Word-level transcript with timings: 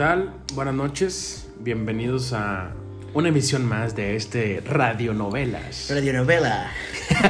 ¿Qué 0.00 0.06
tal? 0.06 0.32
Buenas 0.54 0.72
noches. 0.74 1.46
Bienvenidos 1.58 2.32
a 2.32 2.70
una 3.12 3.28
emisión 3.28 3.66
más 3.66 3.94
de 3.94 4.16
este 4.16 4.62
Radionovelas. 4.66 5.88
Radionovela. 5.90 6.70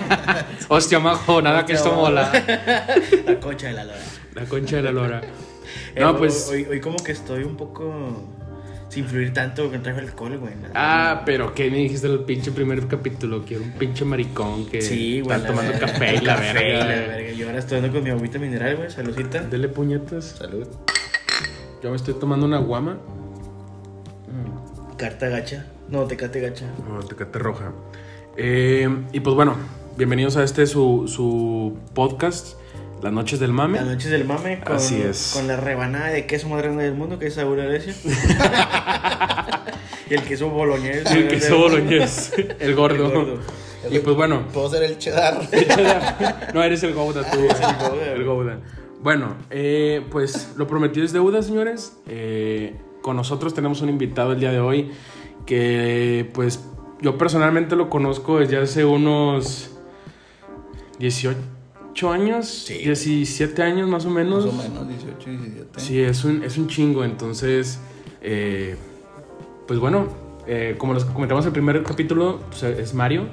Hostia, 0.69 1.01
majo, 1.01 1.43
nada 1.43 1.67
que 1.67 1.73
esto 1.73 1.93
mola. 1.93 2.31
La 3.27 3.41
concha 3.41 3.67
de 3.67 3.73
la 3.73 3.83
lora. 3.83 3.99
La 4.37 4.45
concha 4.45 4.77
de 4.77 4.83
la 4.85 4.93
lora. 4.93 5.21
Eh, 5.97 6.01
No, 6.01 6.11
hoy- 6.11 6.19
pues. 6.19 6.49
Hoy, 6.49 6.65
hoy 6.71 6.81
como 6.81 6.99
que 7.03 7.11
estoy 7.11 7.43
un 7.43 7.57
poco... 7.57 8.25
Sin 8.89 9.05
fluir 9.05 9.33
tanto 9.33 9.69
que 9.69 9.81
traigo 9.81 9.99
alcohol, 9.99 10.39
güey. 10.39 10.53
Ah, 10.73 11.23
pero 11.27 11.53
¿qué 11.53 11.73
me 11.73 11.79
dijiste 11.79 12.07
en 12.07 12.13
el 12.13 12.21
pinche 12.21 12.53
primer 12.53 12.87
capítulo? 12.87 13.45
Que 13.45 13.57
era 13.57 13.65
un 13.65 13.73
pinche 13.73 14.05
maricón 14.05 14.67
que 14.69 14.81
Sí, 14.81 15.23
güey. 15.23 15.37
está 15.37 15.49
tomando 15.49 15.77
café 15.77 16.15
y 16.15 16.21
la 16.21 16.37
Café 16.37 16.53
verga. 16.53 16.71
y 16.71 16.79
la 16.79 16.87
verga. 16.87 17.33
Yo 17.33 17.47
ahora 17.49 17.59
estoy 17.59 17.81
dando 17.81 17.95
con 17.97 18.05
mi 18.05 18.11
agüita 18.11 18.39
mineral, 18.39 18.77
güey. 18.77 18.91
Saludcita. 18.93 19.41
Dele 19.43 19.67
puñetas. 19.69 20.25
Salud. 20.39 20.69
Yo 21.83 21.91
me 21.91 21.97
estoy 21.97 22.15
tomando 22.15 22.47
una 22.47 22.59
guama. 22.59 22.99
Carta 24.97 25.29
gacha. 25.29 25.67
No, 25.89 26.05
tecate 26.05 26.41
gacha. 26.41 26.67
No, 26.89 27.01
tecate 27.01 27.39
roja. 27.39 27.73
Eh, 28.37 28.89
y 29.13 29.21
pues 29.21 29.35
bueno, 29.35 29.55
bienvenidos 29.97 30.37
a 30.37 30.45
este 30.45 30.67
su, 30.67 31.09
su 31.09 31.79
podcast, 31.95 32.59
Las 33.03 33.13
Noches 33.13 33.41
del 33.41 33.53
Mame. 33.53 33.79
Las 33.79 33.87
noches 33.89 34.11
del 34.11 34.25
mame 34.27 34.61
con, 34.61 34.77
Así 34.77 35.01
es. 35.01 35.33
con 35.35 35.49
la 35.49 35.57
rebanada 35.57 36.09
de 36.09 36.27
queso 36.27 36.49
más 36.51 36.61
grande 36.63 36.85
del 36.85 36.95
mundo, 36.95 37.19
que 37.19 37.29
es 37.29 37.35
Saúl 37.35 37.59
Alessio. 37.61 37.95
y 40.11 40.15
el 40.15 40.23
queso 40.25 40.51
boloñés. 40.51 41.11
El 41.11 41.29
queso 41.29 41.57
boloñés, 41.59 42.33
el 42.61 42.75
gordo. 42.75 43.07
El 43.07 43.13
gordo. 43.13 43.39
Y 43.91 43.99
pues 44.01 44.15
bueno, 44.15 44.47
Puedo 44.53 44.69
ser 44.69 44.83
el 44.83 44.99
cheddar. 44.99 45.41
no 46.53 46.63
eres 46.63 46.83
el 46.83 46.93
Gouda 46.93 47.29
tú. 47.31 47.39
Eres 47.39 47.59
el 47.59 47.77
Gouda. 47.89 48.13
El 48.13 48.25
Gouda. 48.25 48.59
Bueno, 49.03 49.35
eh, 49.51 50.05
pues 50.11 50.55
lo 50.57 50.67
prometido 50.67 51.05
es 51.07 51.13
deuda, 51.13 51.43
señores. 51.43 51.97
Eh, 52.07 52.77
con 53.01 53.17
nosotros 53.17 53.55
tenemos 53.55 53.81
un 53.81 53.89
invitado 53.89 54.33
el 54.33 54.41
día 54.41 54.53
de 54.53 54.61
hoy 54.61 54.91
que 55.47 56.31
pues 56.35 56.63
yo 57.01 57.17
personalmente 57.17 57.77
lo 57.77 57.89
conozco 57.89 58.41
desde 58.41 58.59
hace 58.59 58.85
unos 58.85 59.71
18 60.99 62.13
años, 62.13 62.47
Sí. 62.47 62.75
17 62.75 63.63
años 63.63 63.89
más 63.89 64.05
o 64.05 64.11
menos. 64.11 64.47
Más 64.55 64.67
o 64.67 64.69
menos, 64.69 64.89
18, 64.89 65.31
17. 65.31 65.81
Sí, 65.81 66.01
es 66.01 66.25
un, 66.25 66.43
es 66.45 66.59
un 66.59 66.69
chingo. 66.69 67.03
Entonces, 67.03 67.81
eh, 68.21 68.77
pues 69.67 69.81
bueno, 69.81 70.09
eh, 70.47 70.75
como 70.79 70.93
les 70.93 71.05
comentamos 71.07 71.45
en 71.45 71.49
el 71.49 71.53
primer 71.55 71.83
capítulo, 71.83 72.41
pues, 72.51 72.63
es 72.63 72.93
Mario. 72.95 73.25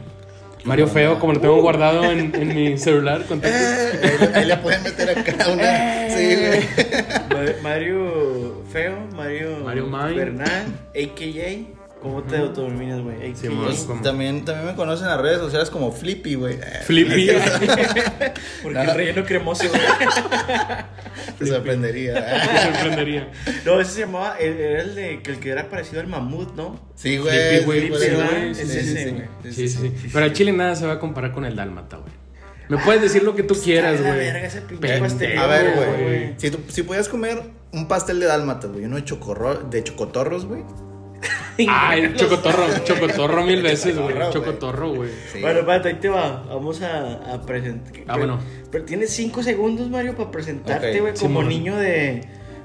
Mario 0.64 0.88
Feo, 0.88 1.20
como 1.20 1.34
lo 1.34 1.40
tengo 1.40 1.62
guardado 1.62 2.04
en, 2.06 2.34
en 2.36 2.56
mi 2.56 2.78
celular. 2.78 3.24
Eh, 3.44 4.30
ahí, 4.34 4.46
le 4.46 4.58
pueden 4.58 4.84
meter 4.84 5.10
acá 5.18 5.48
una. 5.50 6.10
Sí, 6.10 6.36
güey. 6.36 6.62
Ma- 7.30 7.62
Mario 7.70 8.64
Feo, 8.72 8.98
Mario, 9.16 9.58
Mario. 9.64 10.16
Bernal, 10.18 10.66
AKJ. 10.90 11.77
¿Cómo 12.02 12.22
te 12.24 12.38
autodenominas, 12.38 13.02
güey? 13.02 13.36
Sí, 13.36 13.48
también, 14.04 14.46
también 14.46 14.68
me 14.68 14.76
conocen 14.76 15.06
en 15.08 15.12
las 15.14 15.22
redes 15.22 15.40
sociales 15.40 15.70
como 15.72 15.92
Flippy, 15.92 16.36
güey. 16.36 16.58
Flippy. 16.86 17.30
Porque 18.64 18.80
el 18.82 18.94
relleno 18.94 19.26
cremoso, 19.26 19.64
güey. 19.68 19.82
Te 21.40 21.46
sorprendería. 21.48 22.14
Me 22.14 22.74
sorprendería. 22.74 23.32
No, 23.66 23.82
ese 23.82 23.92
se 23.92 24.00
llamaba, 24.02 24.38
el- 24.40 24.60
era 24.60 24.82
el, 24.84 24.96
de, 24.96 25.22
que 25.24 25.32
el 25.32 25.40
que 25.40 25.50
era 25.50 25.70
parecido 25.70 26.00
al 26.02 26.08
mamut, 26.08 26.56
¿no? 26.56 26.80
Sí, 26.96 27.18
Flippy, 27.18 27.20
güey. 27.20 27.58
sí, 27.60 27.66
güey, 27.66 27.90
güey, 27.90 28.02
sí, 28.56 28.62
es 28.62 28.68
sí, 28.72 28.78
ese, 28.78 29.04
sí, 29.04 29.10
güey. 29.12 29.54
Sí, 29.54 29.68
sí, 29.70 29.92
sí. 30.02 30.10
Pero 30.14 30.26
a 30.26 30.34
Chile 30.34 30.52
nada 30.54 30.76
se 30.76 30.86
va 30.86 30.94
a 30.94 31.00
comparar 31.00 31.32
con 31.32 31.46
el 31.46 31.56
Dálmata, 31.56 31.98
güey. 31.98 32.12
Me 32.70 32.78
puedes 32.78 33.02
decir 33.02 33.24
lo 33.24 33.34
que 33.36 33.44
tú 33.44 33.56
quieras, 33.56 34.00
güey. 34.02 34.30
A 34.30 35.48
ver, 35.48 35.74
güey. 35.76 36.34
Si, 36.38 36.52
tú- 36.52 36.60
si 36.68 36.84
pudieras 36.84 37.10
comer 37.10 37.42
un 37.72 37.88
pastel 37.88 38.20
de 38.20 38.28
dálmatas, 38.28 38.72
güey, 38.72 38.86
uno 38.86 38.98
de, 38.98 39.04
chocorro, 39.04 39.56
de 39.56 39.84
chocotorros, 39.84 40.46
güey. 40.46 40.64
Ay, 41.70 42.14
chocotorro, 42.16 42.66
chocotorro 42.84 43.44
mil 43.44 43.62
veces, 43.62 43.98
güey. 43.98 44.16
Chocotorro, 44.32 44.94
güey. 44.94 45.10
Sí. 45.32 45.40
Bueno, 45.42 45.60
espérate, 45.60 45.90
ahí 45.90 45.96
te 45.96 46.10
va. 46.10 46.44
Vamos 46.48 46.82
a, 46.82 47.34
a 47.34 47.42
presentar. 47.42 47.94
Ah, 48.08 48.18
bueno. 48.18 48.40
Pero 48.72 48.86
tienes 48.86 49.12
cinco 49.12 49.42
segundos, 49.44 49.90
Mario, 49.90 50.16
para 50.16 50.30
presentarte, 50.32 51.00
güey, 51.00 51.14
como 51.16 51.42
niño 51.44 51.76
de, 51.78 52.22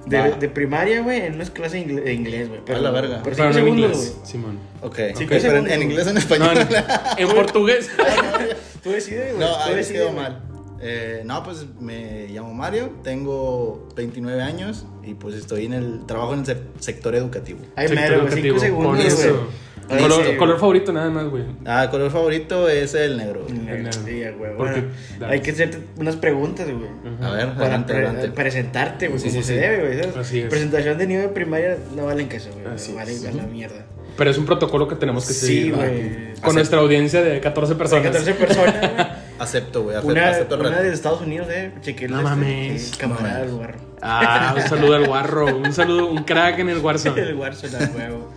de, 0.07 0.49
primaria, 0.49 1.01
güey, 1.01 1.21
en 1.23 1.35
una 1.37 1.45
clase 1.47 1.77
de 1.79 1.87
ingle- 1.87 2.03
de 2.03 2.13
inglés, 2.13 2.49
güey. 2.49 2.61
Pero- 2.67 2.79
A 2.79 2.83
la 2.83 2.91
verga. 2.91 3.21
Pero 3.25 3.53
segundos, 3.53 3.97
güey. 3.97 4.27
Simón. 4.27 4.59
Ok, 4.83 4.97
Sí, 4.97 5.03
ok, 5.25 5.31
¿qué 5.31 5.39
pero 5.41 5.57
en, 5.59 5.83
inglés 5.83 6.07
o 6.07 6.09
en 6.11 6.15
No, 6.15 6.21
español. 6.21 6.59
en, 6.59 7.29
en 7.29 7.35
portugués. 7.35 7.89
Tú 8.83 8.91
decides, 8.91 9.37
güey. 9.37 9.49
No, 9.49 9.55
tú 9.65 9.73
ahí 9.75 9.85
quedó 9.87 10.13
mal. 10.13 10.43
Eh, 10.85 11.23
no, 11.25 11.43
pues 11.45 11.65
me 11.81 12.27
llamo 12.29 12.53
Mario, 12.55 12.91
tengo 13.05 13.89
29 13.95 14.43
años 14.43 14.85
y 15.05 15.15
pues 15.15 15.37
estoy 15.37 15.67
en 15.67 15.75
el 15.75 16.07
trabajo 16.07 16.35
en 16.35 16.41
el 16.41 16.47
se- 16.47 16.63
sector 16.81 17.15
educativo. 17.15 17.61
Ay, 17.77 17.89
mero, 17.89 18.23
güey, 18.23 18.33
cinco 18.33 18.49
educativo, 18.49 18.59
segundos, 18.59 19.15
con 19.15 19.23
güey. 19.33 19.63
Color, 19.89 20.25
sí, 20.25 20.37
color 20.37 20.49
güey. 20.55 20.61
favorito 20.61 20.93
nada 20.93 21.11
más, 21.11 21.27
güey. 21.27 21.45
Ah, 21.67 21.89
color 21.91 22.11
favorito 22.11 22.69
es 22.69 22.95
el 22.95 23.17
negro. 23.17 23.47
Negro, 23.49 23.93
Sí, 23.93 24.23
güey. 24.39 24.55
Bueno, 24.57 24.85
hay 25.27 25.41
que 25.41 25.51
hacerte 25.51 25.79
unas 25.99 26.17
preguntas, 26.17 26.67
güey. 26.67 26.89
A 27.21 27.31
ver, 27.31 27.47
Para 27.49 27.61
adelante, 27.63 27.93
pre- 27.95 28.07
adelante. 28.07 28.31
presentarte, 28.31 29.09
güey, 29.09 29.21
Sí, 29.21 29.29
como 29.29 29.43
sí, 29.43 29.47
se 29.49 29.55
sí. 29.55 29.61
debe, 29.61 29.95
güey. 29.97 30.17
Así 30.21 30.41
es. 30.41 30.49
Presentación 30.49 30.99
de 30.99 31.07
niño 31.07 31.21
de 31.21 31.29
primaria 31.29 31.77
no 31.95 32.07
valen 32.07 32.29
queso, 32.29 32.51
güey. 32.53 32.75
Así 32.75 32.93
vale 32.95 33.13
es. 33.13 33.25
a 33.27 33.33
la 33.33 33.43
mierda. 33.45 33.85
Pero 34.17 34.31
es 34.31 34.39
un 34.39 34.47
protocolo 34.47 34.89
que 34.89 34.95
tenemos 34.95 35.27
que 35.27 35.33
Sí, 35.35 35.47
seguir. 35.47 35.75
güey. 35.75 35.89
¿verdad? 36.03 36.23
Acepto. 36.25 36.43
Con 36.43 36.55
nuestra 36.55 36.79
audiencia 36.81 37.23
de 37.23 37.41
14 37.41 37.71
Son 37.73 37.79
personas. 37.79 38.05
14 38.05 38.35
personas, 38.35 38.81
güey. 38.81 39.07
Acepto, 39.43 39.83
güey, 39.83 39.97
acepto, 39.97 40.13
Una, 40.13 40.29
acepto 40.31 40.55
el 40.55 40.61
una 40.61 40.71
reto. 40.71 40.83
de 40.83 40.93
Estados 40.93 41.21
Unidos, 41.21 41.49
eh. 41.51 41.73
Chequé 41.81 42.09
No 42.09 42.19
el- 42.19 42.25
mames. 42.25 42.93
camarada 42.97 43.41
del 43.41 43.51
guarro. 43.53 43.79
Ah, 44.01 44.55
un 44.57 44.63
saludo 44.63 44.95
al 44.95 45.07
guarro. 45.07 45.57
Un 45.57 45.73
saludo, 45.73 46.07
un 46.07 46.23
crack 46.25 46.59
en 46.61 46.69
el 46.69 46.77
el 46.79 46.83
Warzone. 46.83 47.35
Warzone 47.35 47.77
al 47.77 47.91
huevo. 47.97 48.33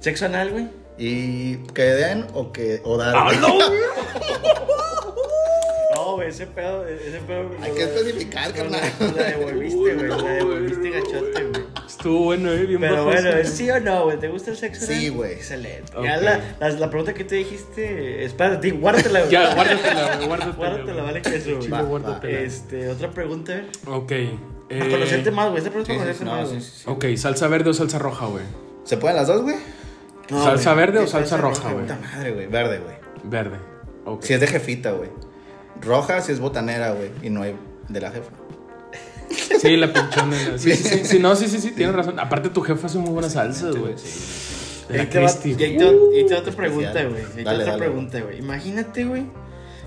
Sexo 0.00 0.26
anal, 0.26 0.50
güey. 0.50 0.68
Y 0.98 1.56
que 1.72 1.82
den 1.82 2.26
o 2.34 2.52
que 2.52 2.80
o 2.84 2.96
dar. 2.98 3.14
¡Ah, 3.16 3.30
no! 3.40 3.58
No, 3.58 3.64
güey, 6.20 6.28
ese 6.28 6.46
pedo, 6.46 6.86
ese 6.86 7.18
pedo. 7.20 7.50
Hay 7.62 7.72
que 7.72 7.82
especificar, 7.82 8.52
carnal. 8.52 8.80
La 9.16 9.22
devolviste, 9.24 9.76
güey. 9.76 10.08
La 10.08 10.16
devolviste 10.16 10.90
gachote, 10.90 11.44
güey. 11.44 11.64
Estuvo 11.86 12.24
bueno, 12.24 12.52
eh. 12.52 12.66
Bien 12.66 12.80
Pero 12.80 13.04
bueno, 13.04 13.30
¿es 13.30 13.48
sí 13.48 13.70
o 13.70 13.80
no, 13.80 14.04
güey? 14.04 14.18
¿Te 14.18 14.28
gusta 14.28 14.50
el 14.50 14.56
sexo? 14.56 14.86
Sí, 14.86 15.08
güey. 15.08 15.32
Excelente. 15.32 15.92
Ya 16.02 16.18
la, 16.18 16.90
pregunta 16.90 17.14
que 17.14 17.24
te 17.24 17.36
dijiste 17.36 18.24
es 18.24 18.34
para 18.34 18.60
ti. 18.60 18.70
Guárdatela, 18.70 19.20
güey. 19.20 19.32
Ya, 19.32 19.54
guárdatela, 19.54 20.16
güey, 20.16 20.26
guárdatela. 20.26 20.56
Guárdatela, 20.56 21.02
vale 21.02 21.22
que 21.22 21.36
eso, 21.36 21.50
güey. 21.56 22.34
Este, 22.34 22.88
otra 22.88 23.10
pregunta. 23.10 23.62
Ok. 23.86 24.12
Eh, 24.12 24.88
conocerte 24.90 25.30
más, 25.30 25.48
güey. 25.48 25.58
Esta 25.58 25.70
pregunta 25.70 25.92
sí, 25.92 25.98
conocerte 25.98 26.24
no, 26.24 26.30
más, 26.32 26.48
sí, 26.48 26.54
güey. 26.54 26.64
sí, 26.64 26.70
sí. 26.76 26.84
Ok, 26.86 27.04
salsa 27.16 27.48
verde 27.48 27.70
o 27.70 27.74
salsa 27.74 27.98
roja, 27.98 28.26
güey. 28.26 28.44
¿Se 28.84 28.96
pueden 28.96 29.16
las 29.16 29.26
dos, 29.26 29.42
güey? 29.42 29.56
No, 30.30 30.44
¿Salsa 30.44 30.74
verde 30.74 31.00
o 31.00 31.02
Es 31.02 31.10
salsa 31.10 31.36
roja, 31.38 31.72
güey? 31.72 31.86
Puta 31.86 31.98
madre, 32.00 32.32
güey. 32.32 32.46
Verde, 32.46 32.78
güey. 32.78 32.96
Verde. 33.24 33.56
Ok. 34.04 34.22
Si 34.22 34.32
es 34.32 34.40
de 34.40 34.46
jefita, 34.46 34.92
güey. 34.92 35.10
Roja 35.80 36.20
si 36.20 36.32
es 36.32 36.40
botanera, 36.40 36.92
güey. 36.92 37.10
Y 37.22 37.30
no 37.30 37.42
hay 37.42 37.54
de 37.88 38.00
la 38.00 38.10
jefa. 38.10 38.30
Sí, 39.60 39.76
la 39.76 39.92
pinchona. 39.92 40.36
Sí, 40.58 40.72
sí, 40.72 40.88
sí, 40.88 41.00
sí, 41.04 41.18
no, 41.18 41.36
sí, 41.36 41.46
sí, 41.48 41.60
sí, 41.60 41.70
tienes 41.72 41.94
razón. 41.94 42.18
Aparte, 42.18 42.48
tu 42.50 42.62
jefa 42.62 42.86
hace 42.86 42.98
muy 42.98 43.10
buenas 43.10 43.32
salsas, 43.34 43.76
güey. 43.76 43.94
Y 44.90 44.96
ahí 44.96 45.06
te 45.06 46.34
va- 46.34 46.40
otra 46.40 46.52
pregunta, 46.52 47.04
güey. 47.04 47.22
Ahí 47.22 47.30
te 47.36 47.44
va 47.44 47.52
otra 47.52 47.64
dale, 47.66 47.78
pregunta, 47.78 48.20
güey. 48.20 48.38
Imagínate, 48.38 49.04
güey, 49.04 49.24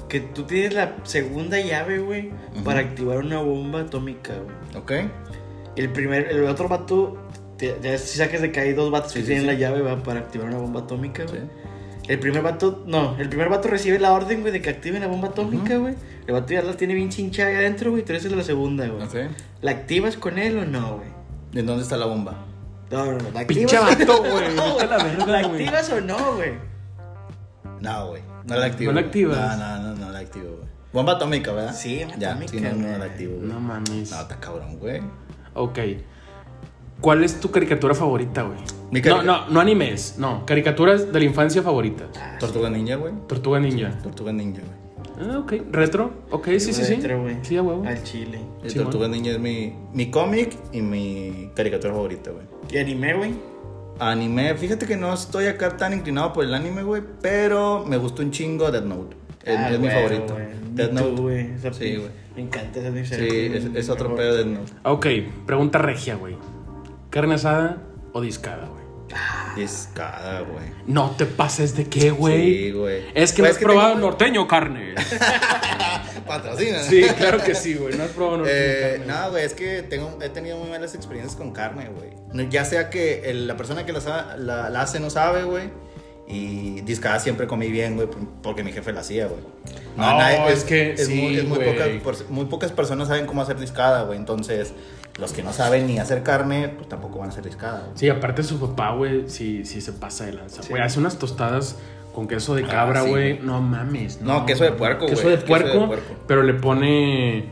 que 0.07 0.19
tú 0.21 0.43
tienes 0.43 0.73
la 0.73 0.95
segunda 1.03 1.59
llave, 1.59 1.99
güey, 1.99 2.31
para 2.63 2.79
activar 2.79 3.17
una 3.17 3.39
bomba 3.39 3.81
atómica, 3.81 4.33
güey. 4.35 4.81
¿Ok? 4.81 5.09
El 5.75 5.89
primer, 5.91 6.27
el 6.29 6.45
otro 6.45 6.69
vato, 6.69 7.17
te- 7.57 7.75
ya 7.81 7.97
si 7.97 8.17
sacas 8.19 8.41
de 8.41 8.51
que 8.51 8.59
hay 8.61 8.73
dos 8.73 8.91
vatos 8.91 9.11
Sí, 9.11 9.19
que 9.19 9.21
sí, 9.23 9.27
tienen 9.27 9.43
sí. 9.43 9.47
la 9.47 9.53
llave, 9.59 9.81
va, 9.81 10.01
para 10.03 10.19
activar 10.21 10.47
una 10.47 10.57
bomba 10.57 10.81
atómica, 10.81 11.25
güey. 11.25 11.41
El 12.07 12.19
primer 12.19 12.41
vato, 12.41 12.83
no, 12.85 13.15
el 13.17 13.29
primer 13.29 13.47
vato 13.49 13.69
recibe 13.69 13.97
la 13.97 14.11
orden, 14.11 14.41
güey, 14.41 14.51
de 14.51 14.61
que 14.61 14.69
activen 14.69 15.01
la 15.01 15.07
bomba 15.07 15.29
atómica, 15.29 15.77
güey. 15.77 15.95
El 16.27 16.33
vato 16.33 16.53
ya 16.53 16.61
la 16.61 16.73
tiene 16.75 16.93
bien 16.93 17.09
chinchada 17.09 17.49
ahí 17.49 17.55
adentro, 17.55 17.91
güey, 17.91 18.03
tú 18.03 18.11
eres 18.11 18.29
la 18.31 18.43
segunda, 18.43 18.85
güey. 18.87 19.03
Ok. 19.03 19.31
¿La 19.61 19.71
activas 19.71 20.17
con 20.17 20.37
él 20.37 20.57
o 20.57 20.65
no, 20.65 20.97
güey? 20.97 21.07
¿Y 21.53 21.59
en 21.59 21.65
dónde 21.65 21.83
está 21.83 21.95
la 21.97 22.05
bomba? 22.07 22.45
No, 22.91 23.05
no, 23.05 23.11
no, 23.13 23.31
¿la 23.31 23.47
Pinche 23.47 23.77
activas? 23.77 23.99
vato, 23.99 24.19
güey. 24.31 24.55
No, 24.55 24.75
Vete 24.77 24.93
a 24.93 24.97
la 24.97 24.97
¿La 24.97 25.03
verga, 25.03 25.47
güey. 25.47 25.61
activas 25.65 25.89
o 25.91 26.01
no, 26.01 26.35
güey? 26.35 26.51
No, 27.79 28.07
güey. 28.07 28.21
No 28.45 28.55
la 28.57 28.65
activo. 28.65 28.91
¿No 28.91 28.99
la 28.99 29.05
activas? 29.07 29.37
No, 29.37 29.77
no, 29.77 29.83
no, 29.83 29.95
no 29.95 30.11
la 30.11 30.19
activo, 30.19 30.45
güey. 30.57 30.67
Bomba 30.91 31.13
atómica, 31.13 31.51
¿verdad? 31.53 31.73
Sí, 31.73 31.99
bomba 32.03 32.17
ya, 32.17 32.29
atómica, 32.31 32.51
Sí, 32.51 32.59
no, 32.59 32.73
no 32.73 32.97
la 32.97 33.05
activo, 33.05 33.37
güey. 33.37 33.47
No 33.49 33.59
mames. 33.59 34.11
No, 34.11 34.21
está 34.21 34.39
cabrón, 34.39 34.77
güey. 34.77 35.01
Ok. 35.53 35.79
¿Cuál 37.03 37.21
es 37.25 37.37
tu 37.41 37.51
caricatura 37.51 37.93
favorita, 37.93 38.43
güey? 38.43 38.57
No, 39.03 39.23
no, 39.23 39.49
no 39.49 39.59
animes. 39.59 40.15
No, 40.17 40.45
caricaturas 40.45 41.11
de 41.11 41.19
la 41.19 41.25
infancia 41.25 41.61
favorita. 41.61 42.05
Tortuga 42.39 42.69
ninja, 42.69 42.95
güey. 42.95 43.13
Tortuga 43.27 43.59
Ninja. 43.59 43.91
Tortuga 44.01 44.31
ninja, 44.31 44.61
güey. 44.61 45.29
Ah, 45.29 45.39
ok. 45.39 45.53
¿Retro? 45.69 46.13
Ok, 46.31 46.45
sí, 46.59 46.71
sí, 46.71 46.85
sí. 46.85 46.95
Retro, 46.95 47.23
güey. 47.23 47.35
Sí, 47.41 47.57
a 47.57 47.61
huevo. 47.61 47.83
Al 47.85 48.01
chile. 48.03 48.39
Simón. 48.67 48.85
Tortuga 48.85 49.09
ninja 49.09 49.31
es 49.31 49.39
mi, 49.39 49.73
mi 49.93 50.09
cómic 50.09 50.55
y 50.71 50.81
mi 50.81 51.49
caricatura 51.53 51.91
favorita, 51.93 52.31
güey. 52.31 52.45
¿Y 52.71 52.77
anime, 52.77 53.13
güey? 53.15 53.33
Anime, 53.99 54.55
fíjate 54.55 54.85
que 54.85 54.95
no 54.95 55.13
estoy 55.13 55.47
acá 55.47 55.75
tan 55.75 55.91
inclinado 55.91 56.31
por 56.31 56.45
el 56.45 56.53
anime, 56.53 56.83
güey, 56.83 57.03
pero 57.21 57.83
me 57.85 57.97
gustó 57.97 58.21
un 58.21 58.31
chingo 58.31 58.71
Death 58.71 58.85
Note. 58.85 59.17
Es, 59.43 59.57
Ah, 59.59 59.71
es 59.73 59.79
mi 59.79 59.89
favorito. 59.89 60.33
güey. 60.35 60.45
Death 60.73 60.91
Note. 60.93 61.21
güey. 61.21 61.47
Sí, 61.73 61.95
güey. 61.97 62.09
Me 62.35 62.41
encanta 62.43 62.79
esa 62.79 63.15
Sí, 63.17 63.51
es, 63.75 63.89
otro 63.89 64.15
pedo 64.15 64.35
Death 64.35 64.47
Note. 64.47 64.71
Ok, 64.83 65.07
pregunta 65.45 65.79
regia, 65.79 66.15
güey. 66.15 66.35
¿Carne 67.13 67.35
asada 67.35 67.77
o 68.11 68.21
discada, 68.21 68.65
güey? 68.67 68.83
Discada, 69.55 70.39
güey. 70.41 70.65
No 70.87 71.11
te 71.11 71.27
pases 71.27 71.75
de 71.77 71.85
qué, 71.87 72.09
güey. 72.09 72.41
Sí, 72.41 72.71
güey. 72.71 73.03
Es 73.13 73.31
que 73.33 73.43
no 73.43 73.49
has 73.49 73.57
probado 73.59 73.89
tengo- 73.93 74.01
norteño 74.07 74.47
carne. 74.47 74.95
Patrocina. 76.27 76.81
Sí, 76.81 77.03
claro 77.17 77.37
que 77.43 77.53
sí, 77.53 77.75
güey. 77.75 77.95
No 77.95 78.03
has 78.05 78.09
probado 78.11 78.37
norteño 78.37 78.57
Eh, 78.57 78.95
carne. 79.05 79.13
no, 79.13 79.29
güey, 79.31 79.45
es 79.45 79.53
que 79.53 79.83
tengo, 79.83 80.17
he 80.21 80.29
tenido 80.29 80.57
muy 80.57 80.69
malas 80.69 80.95
experiencias 80.95 81.35
con 81.35 81.51
carne, 81.51 81.89
güey. 81.89 82.49
Ya 82.49 82.65
sea 82.65 82.89
que 82.89 83.29
el- 83.29 83.47
la 83.47 83.55
persona 83.57 83.85
que 83.85 83.93
la, 83.93 84.01
sa- 84.01 84.35
la- 84.37 84.69
la 84.69 84.81
hace 84.81 84.99
no 84.99 85.09
sabe, 85.11 85.43
güey. 85.43 85.69
Y 86.27 86.81
discada 86.81 87.19
siempre 87.19 87.47
comí 87.47 87.69
bien, 87.69 87.95
güey, 87.95 88.07
porque 88.41 88.63
mi 88.63 88.71
jefe 88.71 88.93
la 88.93 89.01
hacía, 89.01 89.27
güey. 89.27 89.41
No, 89.97 90.47
es 90.47 90.63
que 90.63 90.97
sí, 90.97 91.21
muy, 91.21 91.37
es 91.37 91.45
muy 91.47 91.59
pocas, 91.59 91.87
por- 92.03 92.29
muy 92.31 92.45
pocas 92.45 92.71
personas 92.71 93.09
saben 93.09 93.25
cómo 93.25 93.41
hacer 93.41 93.59
discada, 93.59 94.03
güey. 94.03 94.17
Entonces, 94.17 94.73
los 95.19 95.33
que 95.33 95.43
no 95.43 95.51
saben 95.53 95.85
ni 95.85 95.99
hacer 95.99 96.23
carne, 96.23 96.69
pues 96.69 96.87
tampoco 96.89 97.19
van 97.19 97.27
a 97.29 97.31
hacer 97.31 97.43
discada, 97.43 97.81
güey. 97.81 97.91
Sí, 97.95 98.09
aparte 98.09 98.41
su 98.43 98.59
papá, 98.59 98.93
güey, 98.95 99.29
sí, 99.29 99.65
sí 99.65 99.81
se 99.81 99.91
pasa 99.93 100.25
de 100.25 100.33
lanza. 100.33 100.63
Sí. 100.63 100.69
Güey, 100.69 100.81
hace 100.81 100.97
unas 100.99 101.19
tostadas 101.19 101.77
con 102.15 102.27
queso 102.27 102.55
de 102.55 102.63
Ah, 102.63 102.67
cabra, 102.69 103.03
sí, 103.03 103.09
güey. 103.09 103.39
no 103.39 103.61
mames. 103.61 104.21
No, 104.21 104.45
queso 104.45 104.63
de 104.63 104.71
puerco, 104.71 105.07
Queso 105.07 105.23
güey, 105.23 105.35
de 105.35 105.41
queso 105.43 105.47
puerco, 105.47 105.79
de 105.81 105.87
puerco. 105.87 106.15
pero 106.25 106.41
le 106.43 106.53
pone... 106.53 107.45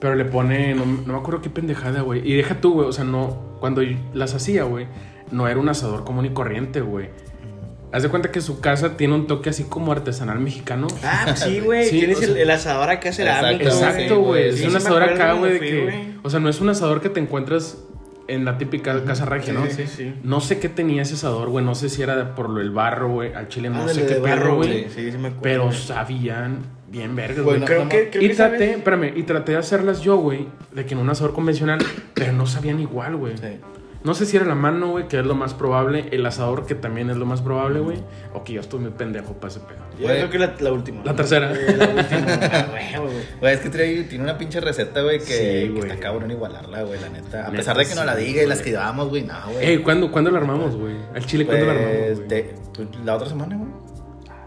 Pero 0.00 0.16
le 0.16 0.24
pone... 0.24 0.74
No, 0.74 0.84
no 0.84 1.12
me 1.14 1.18
acuerdo 1.18 1.40
qué 1.40 1.50
pendejada, 1.50 2.02
güey. 2.02 2.20
Y 2.28 2.34
deja 2.36 2.60
tú, 2.60 2.74
güey, 2.74 2.88
o 2.88 2.92
sea, 2.92 3.04
no... 3.04 3.54
Cuando 3.60 3.80
las 4.12 4.34
hacía, 4.34 4.64
güey, 4.64 4.86
no 5.30 5.48
era 5.48 5.58
un 5.58 5.68
asador 5.70 6.04
común 6.04 6.26
y 6.26 6.30
corriente, 6.30 6.82
güey. 6.82 7.08
Haz 7.94 8.02
de 8.02 8.08
cuenta 8.08 8.32
que 8.32 8.40
su 8.40 8.60
casa 8.60 8.96
tiene 8.96 9.14
un 9.14 9.26
toque 9.28 9.50
así 9.50 9.64
como 9.64 9.92
artesanal 9.92 10.40
mexicano. 10.40 10.88
Ah, 11.04 11.22
pues 11.26 11.38
sí, 11.40 11.60
güey. 11.60 11.84
Sí, 11.88 11.98
Tienes 12.00 12.16
o 12.18 12.20
sea- 12.20 12.28
el, 12.30 12.36
el 12.38 12.50
asador 12.50 12.90
acá 12.90 13.12
cerámico. 13.12 13.62
Exacto, 13.64 14.20
güey. 14.20 14.44
Sí, 14.44 14.48
es 14.48 14.60
sí 14.62 14.66
un 14.66 14.76
asador 14.76 15.02
acá, 15.04 15.32
güey, 15.34 15.60
que... 15.60 16.14
O 16.24 16.28
sea, 16.30 16.40
no 16.40 16.48
es 16.48 16.60
un 16.60 16.68
asador 16.70 17.00
que 17.00 17.08
te 17.08 17.20
encuentras 17.20 17.78
en 18.26 18.44
la 18.44 18.58
típica 18.58 19.04
casa 19.04 19.26
regia, 19.26 19.52
¿no? 19.52 19.66
Sí, 19.66 19.72
sí, 19.76 19.86
sí. 19.86 20.14
No 20.24 20.40
sé 20.40 20.58
qué 20.58 20.68
tenía 20.68 21.02
ese 21.02 21.14
asador, 21.14 21.50
güey. 21.50 21.64
No 21.64 21.74
sé 21.76 21.88
si 21.88 22.02
era 22.02 22.34
por 22.34 22.50
lo 22.50 22.60
el 22.60 22.70
barro, 22.72 23.10
güey. 23.10 23.32
Al 23.32 23.48
chile 23.48 23.70
no 23.70 23.80
Ándale, 23.82 24.00
sé 24.02 24.06
qué 24.14 24.20
perro, 24.20 24.56
güey. 24.56 24.88
Sí, 24.88 25.12
sí 25.12 25.18
me 25.18 25.28
acuerdo. 25.28 25.40
Pero 25.42 25.72
sabían 25.72 26.58
bien 26.90 27.14
vergas, 27.16 27.44
Güey, 27.44 27.60
creo 27.64 27.84
no 27.84 27.88
que, 27.90 28.08
creo 28.10 28.22
y 28.22 28.28
que 28.28 28.34
traté, 28.34 28.58
sabes- 28.58 28.76
espérame, 28.78 29.12
y 29.16 29.22
traté 29.24 29.52
de 29.52 29.58
hacerlas 29.58 30.00
yo, 30.00 30.16
güey, 30.16 30.46
de 30.72 30.84
que 30.86 30.94
en 30.94 31.00
un 31.00 31.10
asador 31.10 31.32
convencional, 31.34 31.78
pero 32.14 32.32
no 32.32 32.46
sabían 32.46 32.80
igual, 32.80 33.16
güey. 33.16 33.36
Sí. 33.36 33.58
No 34.04 34.12
sé 34.14 34.26
si 34.26 34.36
era 34.36 34.44
la 34.44 34.54
mano, 34.54 34.90
güey, 34.90 35.08
que 35.08 35.18
es 35.18 35.24
lo 35.24 35.34
más 35.34 35.54
probable, 35.54 36.08
el 36.12 36.26
asador, 36.26 36.66
que 36.66 36.74
también 36.74 37.08
es 37.08 37.16
lo 37.16 37.24
más 37.24 37.40
probable, 37.40 37.80
güey, 37.80 37.96
o 38.34 38.44
que 38.44 38.52
yo 38.52 38.60
estoy 38.60 38.80
muy 38.80 38.90
pendejo 38.90 39.32
para 39.32 39.48
ese 39.50 39.60
pedo. 39.60 39.78
Yo 39.98 40.06
creo 40.06 40.28
que 40.30 40.38
la, 40.38 40.54
la 40.60 40.72
última. 40.72 41.02
La 41.04 41.16
tercera. 41.16 41.50
Eh, 41.54 41.74
La 41.76 41.88
última. 41.88 42.26
Ah, 42.96 43.00
güey, 43.40 43.54
es 43.54 43.60
que 43.60 43.70
trae- 43.70 44.06
tiene 44.08 44.24
una 44.24 44.36
pinche 44.38 44.60
receta, 44.60 45.00
güey, 45.02 45.18
que, 45.20 45.24
Sí, 45.24 45.72
que 45.74 45.78
está 45.88 45.98
cabrón 45.98 46.30
igualarla, 46.30 46.82
güey, 46.82 47.00
la 47.00 47.08
neta. 47.08 47.40
A 47.40 47.44
Neta, 47.44 47.56
pesar 47.56 47.76
de 47.78 47.86
que 47.86 47.94
no 47.94 48.04
la 48.04 48.14
diga 48.14 48.42
y 48.42 48.46
la 48.46 48.54
güey. 48.54 48.58
escribamos, 48.58 49.08
güey, 49.08 49.22
no, 49.22 49.34
güey. 49.52 49.66
Ey, 49.66 49.78
¿cuándo, 49.78 50.12
¿cuándo 50.12 50.30
la 50.30 50.38
armamos, 50.38 50.76
güey? 50.76 50.94
Al 51.14 51.24
chile, 51.26 51.46
¿cuándo 51.46 51.64
la 51.66 51.72
armamos, 51.72 51.96
Pues, 52.16 52.28
de- 52.28 52.54
pues, 52.74 52.88
la 53.04 53.16
otra 53.16 53.28
semana, 53.28 53.56
güey. 53.56 53.70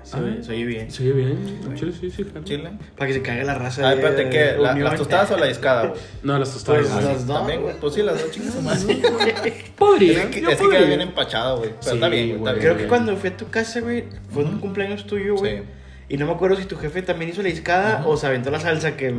Se 0.10 0.18
oye- 0.18 0.42
se 0.44 0.52
oye 0.54 0.66
bien. 0.66 0.90
Sí, 0.92 1.12
bien. 1.12 1.60
Al 1.70 1.76
chile, 1.76 1.92
sí, 2.00 2.10
sí, 2.10 2.24
claro. 2.24 2.44
Chile. 2.46 2.72
Para 2.96 3.08
que 3.08 3.14
se 3.16 3.22
caiga 3.22 3.44
la 3.44 3.56
raza. 3.56 3.86
Ah, 3.86 3.90
de- 3.90 3.96
espérate, 3.96 4.30
¿qué? 4.30 4.56
¿La-. 4.58 4.74
¿Las 4.76 4.96
tostadas 4.96 5.32
o 5.32 5.38
la 5.38 5.48
discada, 5.48 5.88
güey? 5.88 6.00
No, 6.24 6.40
las 6.40 6.52
tostadas. 6.54 6.88
Pues, 6.88 7.04
las 7.04 7.28
dos, 7.28 7.38
También, 7.40 7.62
güey. 7.62 7.76
Pues 7.80 7.94
sí, 7.94 8.02
las 8.04 8.22
dos 8.22 8.34
su 8.34 8.62
madre. 8.62 9.02
Podría. 9.78 10.24
Es 10.24 10.26
que, 10.28 10.42
yo 10.42 10.50
es 10.50 10.56
que 10.58 10.62
queda 10.64 10.72
podría. 10.72 10.88
bien 10.88 11.02
empachado, 11.02 11.58
güey. 11.58 11.72
Pero 11.72 11.84
Sí, 11.84 11.90
está 11.96 12.08
bien, 12.10 12.38
güey. 12.38 12.42
Bien. 12.54 12.60
Creo 12.62 12.74
güey. 12.74 12.84
que 12.86 12.90
cuando 12.90 13.16
fui 13.18 13.30
a 13.30 13.38
tu 13.38 13.50
casa, 13.50 13.82
güey, 13.82 14.06
fue 14.32 14.44
un 14.46 14.60
cumpleaños 14.60 15.06
tuyo, 15.06 15.36
güey. 15.36 15.58
Sí. 15.58 15.64
Y 16.10 16.16
no 16.16 16.26
me 16.26 16.32
acuerdo 16.32 16.56
si 16.56 16.64
tu 16.64 16.78
jefe 16.78 17.02
también 17.02 17.32
hizo 17.32 17.42
la 17.44 17.50
discada 17.50 18.04
o 18.08 18.16
se 18.16 18.28
aventó 18.28 18.50
la 18.50 18.62
salsa, 18.62 18.96
que 18.96 19.14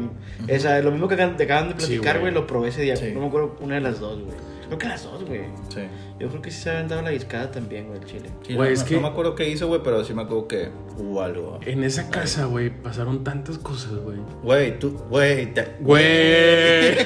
esa, 0.46 0.80
lo 0.80 0.90
mismo 0.90 1.06
que 1.06 1.16
acaban- 1.16 1.36
te 1.36 1.44
acaban 1.44 1.68
de 1.68 1.74
Sí, 1.74 1.78
platicar, 1.80 2.14
güey. 2.20 2.32
güey, 2.32 2.34
lo 2.34 2.46
probé 2.46 2.70
ese 2.70 2.80
día. 2.80 2.96
Sí. 2.96 3.10
No 3.12 3.20
me 3.20 3.26
acuerdo 3.26 3.58
una 3.60 3.74
de 3.74 3.82
las 3.82 4.00
dos, 4.00 4.22
güey. 4.22 4.34
Creo 4.68 4.78
que 4.78 4.86
las 4.88 5.02
dos, 5.02 5.24
güey. 5.24 5.40
Sí. 5.74 5.80
Yo 6.20 6.28
creo 6.28 6.42
que 6.42 6.50
sí 6.50 6.62
se 6.62 6.70
ha 6.70 6.74
aventado 6.74 7.02
la 7.02 7.10
discada 7.10 7.50
también, 7.50 7.86
güey, 7.88 7.98
el 8.00 8.04
chile. 8.06 8.30
Sí, 8.46 8.54
Güey, 8.54 8.68
no, 8.68 8.74
es 8.74 8.80
no- 8.80 8.86
que- 8.86 8.94
no 8.96 9.00
me 9.00 9.08
acuerdo 9.08 9.34
qué 9.34 9.48
hizo, 9.48 9.66
güey, 9.66 9.80
pero 9.82 10.04
sí 10.04 10.12
me 10.14 10.22
acuerdo 10.22 10.46
que 10.48 10.68
hubo 10.98 11.22
algo. 11.22 11.58
En 11.64 11.82
esa 11.84 12.10
casa, 12.10 12.44
güey, 12.44 12.70
pasaron 12.70 13.24
tantas 13.24 13.58
cosas, 13.58 13.92
güey. 13.96 14.18
Güey, 14.42 14.78
tú, 14.78 14.90
güey, 15.08 15.52
te, 15.54 15.66
Güey. 15.80 16.96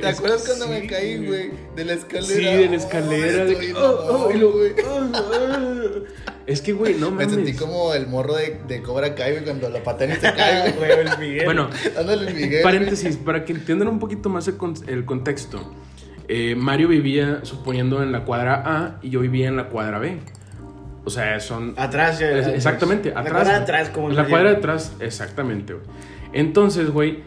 ¿te 0.00 0.06
acuerdas 0.08 0.44
cuando 0.46 0.68
me 0.68 0.86
caí, 0.86 1.24
güey? 1.26 1.50
De 1.76 1.84
la 1.84 1.92
escalera. 1.94 2.26
Sí, 2.34 2.42
de 2.44 2.68
la 2.68 2.76
escalera. 2.76 3.44
Oh, 3.76 4.28
de. 4.28 6.04
Es 6.46 6.62
que, 6.62 6.72
güey, 6.72 6.94
no 6.94 7.10
Me 7.10 7.26
mames. 7.26 7.32
sentí 7.34 7.52
como 7.54 7.92
el 7.94 8.06
morro 8.06 8.34
de, 8.34 8.58
de 8.66 8.82
Cobra 8.82 9.14
Kai, 9.14 9.32
güey, 9.32 9.44
cuando 9.44 9.68
la 9.68 9.82
patean 9.82 10.12
y 10.12 10.14
se 10.14 10.32
cae, 10.32 10.72
güey. 10.78 10.92
Güey, 10.94 11.06
el 11.06 11.18
Miguel. 11.18 11.44
Bueno, 11.44 11.68
Ándale, 11.98 12.32
Miguel. 12.32 12.62
paréntesis, 12.62 13.16
para 13.18 13.44
que 13.44 13.52
entiendan 13.52 13.88
un 13.88 13.98
poquito 13.98 14.28
más 14.30 14.48
el, 14.48 14.56
con- 14.56 14.74
el 14.86 15.04
contexto. 15.04 15.60
Eh, 16.28 16.54
Mario 16.56 16.88
vivía, 16.88 17.40
suponiendo, 17.44 18.02
en 18.02 18.12
la 18.12 18.24
cuadra 18.24 18.62
A 18.66 18.98
y 19.02 19.10
yo 19.10 19.20
vivía 19.20 19.48
en 19.48 19.56
la 19.56 19.68
cuadra 19.68 19.98
B. 19.98 20.18
O 21.04 21.10
sea, 21.10 21.40
son 21.40 21.72
Atrás, 21.78 22.18
ya. 22.18 22.30
Es- 22.30 22.46
Exactamente, 22.48 23.10
La 23.12 23.20
atrás. 23.20 23.34
cuadra 23.34 23.56
de 23.58 23.62
atrás, 23.62 23.88
como 23.90 24.10
En 24.10 24.16
la 24.16 24.26
cuadra 24.26 24.50
de 24.50 24.56
atrás, 24.56 24.94
exactamente, 25.00 25.72
güey. 25.74 25.86
Entonces, 26.34 26.90
güey, 26.90 27.20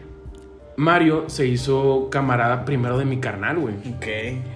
Mario 0.76 1.24
se 1.28 1.46
hizo 1.46 2.08
camarada 2.10 2.64
primero 2.64 2.96
de 2.96 3.04
mi 3.04 3.18
carnal, 3.18 3.58
güey. 3.58 3.74
Ok. 3.96 4.06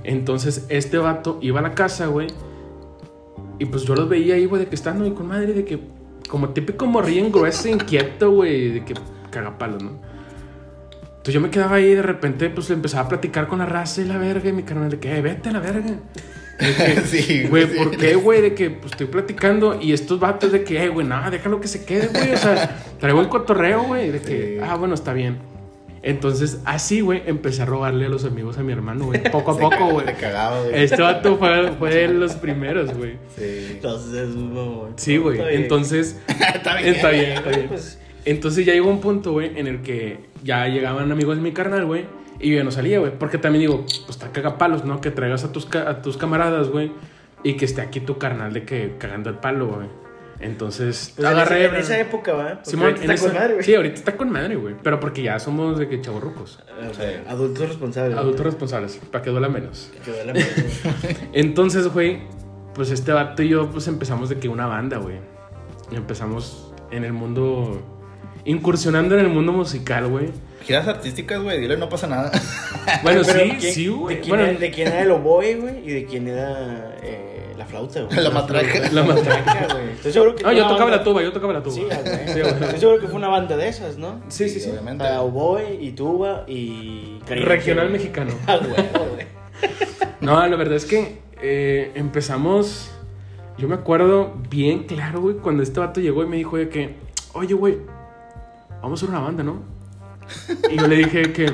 Entonces, 0.04 0.66
este 0.68 0.98
vato 0.98 1.38
iba 1.42 1.58
a 1.58 1.62
la 1.62 1.74
casa, 1.74 2.06
güey. 2.06 2.28
Y 3.58 3.64
pues 3.66 3.82
yo 3.84 3.94
los 3.96 4.08
veía 4.08 4.34
ahí, 4.36 4.44
güey, 4.46 4.62
de 4.62 4.68
que 4.68 4.74
están 4.76 5.02
ahí 5.02 5.10
con 5.10 5.26
madre, 5.26 5.52
de 5.54 5.64
que, 5.64 5.80
como 6.28 6.50
típico 6.50 6.86
morrillo 6.86 7.28
grueso, 7.30 7.68
inquieto, 7.68 8.30
güey, 8.30 8.70
de 8.70 8.84
que 8.84 8.94
cagapalos, 9.30 9.82
¿no? 9.82 9.98
Entonces 11.26 11.34
yo 11.34 11.40
me 11.40 11.50
quedaba 11.50 11.74
ahí 11.76 11.86
y 11.86 11.94
de 11.96 12.02
repente, 12.02 12.48
pues 12.50 12.68
le 12.68 12.76
empezaba 12.76 13.02
a 13.06 13.08
platicar 13.08 13.48
con 13.48 13.58
la 13.58 13.66
raza 13.66 14.00
y 14.00 14.04
la 14.04 14.16
verga, 14.16 14.48
y 14.48 14.52
mi 14.52 14.62
carnal, 14.62 14.90
de 14.90 15.00
que, 15.00 15.12
"Eh, 15.16 15.20
vete 15.22 15.48
a 15.48 15.52
la 15.54 15.58
verga. 15.58 15.80
De 16.60 16.72
que, 16.72 17.00
Sí, 17.04 17.42
Güey, 17.50 17.66
sí. 17.66 17.74
¿por 17.76 17.96
qué, 17.96 18.14
güey? 18.14 18.42
De 18.42 18.54
que 18.54 18.70
pues, 18.70 18.92
estoy 18.92 19.08
platicando 19.08 19.76
y 19.82 19.92
estos 19.92 20.20
vatos 20.20 20.52
de 20.52 20.62
que, 20.62 20.80
eh, 20.84 20.88
güey, 20.88 21.04
nada, 21.04 21.28
déjalo 21.30 21.60
que 21.60 21.66
se 21.66 21.84
quede, 21.84 22.06
güey. 22.06 22.32
O 22.32 22.36
sea, 22.36 22.80
traigo 23.00 23.20
el 23.22 23.28
cotorreo, 23.28 23.82
güey. 23.82 24.12
De 24.12 24.20
que, 24.20 24.54
Sí. 24.60 24.64
ah, 24.64 24.76
bueno, 24.76 24.94
está 24.94 25.12
bien. 25.14 25.38
Entonces, 26.04 26.60
así, 26.64 27.00
güey, 27.00 27.24
empecé 27.26 27.62
a 27.62 27.64
robarle 27.64 28.06
a 28.06 28.08
los 28.08 28.24
amigos 28.24 28.56
a 28.58 28.62
mi 28.62 28.72
hermano, 28.72 29.06
güey. 29.06 29.20
Poco 29.24 29.50
a 29.50 29.58
poco, 29.58 29.86
güey. 29.94 30.06
Se 30.06 30.12
cagaba, 30.14 30.62
güey. 30.62 30.80
Este 30.84 31.02
vato 31.02 31.38
fue, 31.38 31.72
fue 31.72 31.90
de 31.92 32.08
los 32.08 32.36
primeros, 32.36 32.96
güey. 32.96 33.14
Sí. 33.36 33.68
Entonces, 33.72 34.28
mamón. 34.28 34.92
Sí, 34.94 35.16
güey. 35.16 35.40
Entonces, 35.56 36.20
Está 36.28 36.76
bien. 36.76 36.94
está 36.94 37.10
bien, 37.10 37.30
está 37.32 37.48
bien. 37.50 37.66
Pues, 37.66 37.98
Entonces 38.24 38.64
ya 38.64 38.74
llegó 38.74 38.88
un 38.90 39.00
punto, 39.00 39.32
güey, 39.32 39.58
en 39.58 39.66
el 39.66 39.82
que 39.82 40.18
ya 40.46 40.66
llegaban 40.68 41.12
amigos 41.12 41.36
de 41.36 41.42
mi 41.42 41.52
carnal, 41.52 41.84
güey, 41.84 42.06
y 42.40 42.50
yo 42.52 42.56
ya 42.58 42.64
no 42.64 42.70
salía, 42.70 42.98
güey. 43.00 43.12
Porque 43.18 43.36
también 43.38 43.60
digo, 43.60 43.82
pues 43.82 44.08
está 44.10 44.32
cagapalos, 44.32 44.84
¿no? 44.84 45.00
Que 45.02 45.10
traigas 45.10 45.44
a 45.44 45.52
tus, 45.52 45.68
a 45.74 46.00
tus 46.00 46.16
camaradas, 46.16 46.70
güey, 46.70 46.92
y 47.42 47.54
que 47.58 47.64
esté 47.66 47.82
aquí 47.82 48.00
tu 48.00 48.16
carnal 48.18 48.52
de 48.54 48.64
que 48.64 48.94
cagando 48.98 49.28
el 49.28 49.36
palo, 49.36 49.66
güey. 49.68 49.88
Entonces, 50.38 51.14
pues, 51.16 51.26
en 51.26 51.32
agarré. 51.34 51.64
esa- 51.64 51.74
En 51.74 51.80
esa 51.80 51.98
época, 51.98 52.32
¿va? 52.34 52.60
Simón, 52.62 52.88
ahorita 52.88 53.04
en 53.04 53.10
está 53.10 53.26
con 53.26 53.34
madre, 53.36 53.52
güey. 53.54 53.64
Sí, 53.64 53.74
ahorita 53.74 53.94
está 53.94 54.16
con 54.18 54.30
madre, 54.30 54.56
güey. 54.56 54.74
Pero 54.82 55.00
porque 55.00 55.22
ya 55.22 55.38
somos 55.38 55.78
de 55.78 55.88
que 55.88 56.00
chavorrucos. 56.02 56.58
O 56.90 56.94
sea, 56.94 57.22
Adultos 57.28 57.68
responsables. 57.68 58.18
Adultos 58.18 58.44
responsables, 58.44 59.00
para 59.10 59.24
que 59.24 59.30
duela 59.30 59.48
menos. 59.48 59.90
Que 60.04 60.10
duele 60.12 60.32
menos, 60.34 60.52
güey. 61.02 61.16
Entonces, 61.32 61.88
güey, 61.88 62.20
pues 62.74 62.90
este 62.90 63.12
vato 63.12 63.42
y 63.42 63.48
yo, 63.48 63.70
pues 63.70 63.88
empezamos 63.88 64.28
de 64.28 64.38
que 64.38 64.48
una 64.50 64.66
banda, 64.66 64.98
güey. 64.98 65.16
Y 65.90 65.96
empezamos 65.96 66.74
en 66.90 67.04
el 67.04 67.14
mundo. 67.14 67.80
Incursionando 68.46 69.14
en 69.18 69.20
el 69.26 69.28
mundo 69.28 69.52
musical, 69.52 70.06
güey. 70.08 70.30
Giras 70.64 70.88
artísticas, 70.88 71.42
güey, 71.42 71.60
dile, 71.60 71.76
no 71.76 71.88
pasa 71.88 72.06
nada. 72.06 72.30
Bueno, 73.02 73.22
Pero, 73.26 73.40
sí, 73.40 73.56
¿quién- 73.58 73.74
sí, 73.74 73.88
güey. 73.88 74.14
¿De 74.16 74.20
quién, 74.22 74.36
Bueno, 74.36 74.50
era, 74.50 74.58
de 74.58 74.70
quién 74.70 74.88
era 74.88 75.02
el 75.02 75.10
oboe, 75.10 75.56
güey? 75.56 75.78
Y 75.84 75.92
de 75.92 76.04
quién 76.06 76.28
era 76.28 76.96
eh, 77.02 77.52
la 77.58 77.66
flauta, 77.66 78.02
güey. 78.02 78.16
La 78.20 78.30
matraca. 78.30 78.90
La 78.92 79.02
matraca. 79.02 79.66
güey. 79.74 79.90
Estoy 79.94 80.12
seguro 80.12 80.34
que 80.36 80.44
No, 80.44 80.52
yo 80.52 80.62
tocaba 80.62 80.78
banda- 80.84 80.96
la 80.98 81.04
tuba, 81.04 81.22
yo 81.22 81.32
tocaba 81.32 81.52
la 81.52 81.62
tuba. 81.62 81.74
Sí, 81.74 81.82
güey. 81.82 82.28
Sí, 82.28 82.40
güey. 82.40 82.52
Estoy 82.62 82.78
seguro 82.80 83.00
que 83.00 83.06
fue 83.08 83.16
una 83.16 83.28
banda 83.28 83.56
de 83.56 83.68
esas, 83.68 83.98
¿no? 83.98 84.20
Sí, 84.28 84.48
sí, 84.48 84.60
sí. 84.60 84.70
Obviamente. 84.70 85.02
Para 85.04 85.20
oboe 85.22 85.74
y 85.80 85.90
tuba 85.92 86.44
y... 86.46 87.18
Regional 87.28 87.88
güey. 87.90 87.98
mexicano. 87.98 88.32
Ah, 88.46 88.60
huevo, 88.62 89.14
güey. 89.14 89.26
No, 90.20 90.46
la 90.46 90.56
verdad 90.56 90.76
es 90.76 90.84
que 90.86 91.18
eh, 91.42 91.90
empezamos. 91.96 92.90
Yo 93.58 93.68
me 93.68 93.74
acuerdo 93.74 94.34
bien 94.50 94.84
claro, 94.84 95.20
güey, 95.20 95.36
cuando 95.36 95.62
este 95.64 95.80
vato 95.80 96.00
llegó 96.00 96.22
y 96.22 96.26
me 96.26 96.36
dijo 96.36 96.56
de 96.56 96.68
que, 96.68 96.94
oye, 97.32 97.54
güey, 97.54 97.78
vamos 98.86 99.02
a 99.02 99.06
hacer 99.06 99.16
una 99.16 99.24
banda, 99.24 99.42
¿no? 99.42 99.62
Y 100.70 100.76
yo 100.76 100.86
le 100.86 100.96
dije 100.96 101.32
que, 101.32 101.46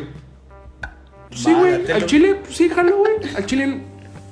sí, 1.31 1.53
güey, 1.53 1.91
al 1.91 2.05
chile, 2.05 2.37
pues 2.43 2.57
sí, 2.57 2.69
jalo, 2.69 2.99
güey. 2.99 3.13
Al 3.35 3.47
chile, 3.47 3.81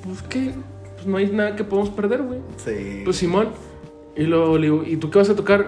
pues 0.05 0.23
que, 0.23 0.53
pues 0.95 1.07
no 1.07 1.17
hay 1.17 1.29
nada 1.29 1.57
que 1.57 1.65
podamos 1.65 1.91
perder, 1.91 2.23
güey. 2.23 2.41
Sí. 2.59 3.03
Pues 3.05 3.17
Simón. 3.17 3.49
Y 4.17 4.25
luego 4.25 4.59
le 4.59 4.67
digo, 4.67 4.85
¿y 4.85 4.97
tú 4.97 5.11
qué 5.11 5.19
vas 5.19 5.31
a 5.31 5.37
tocar? 5.37 5.67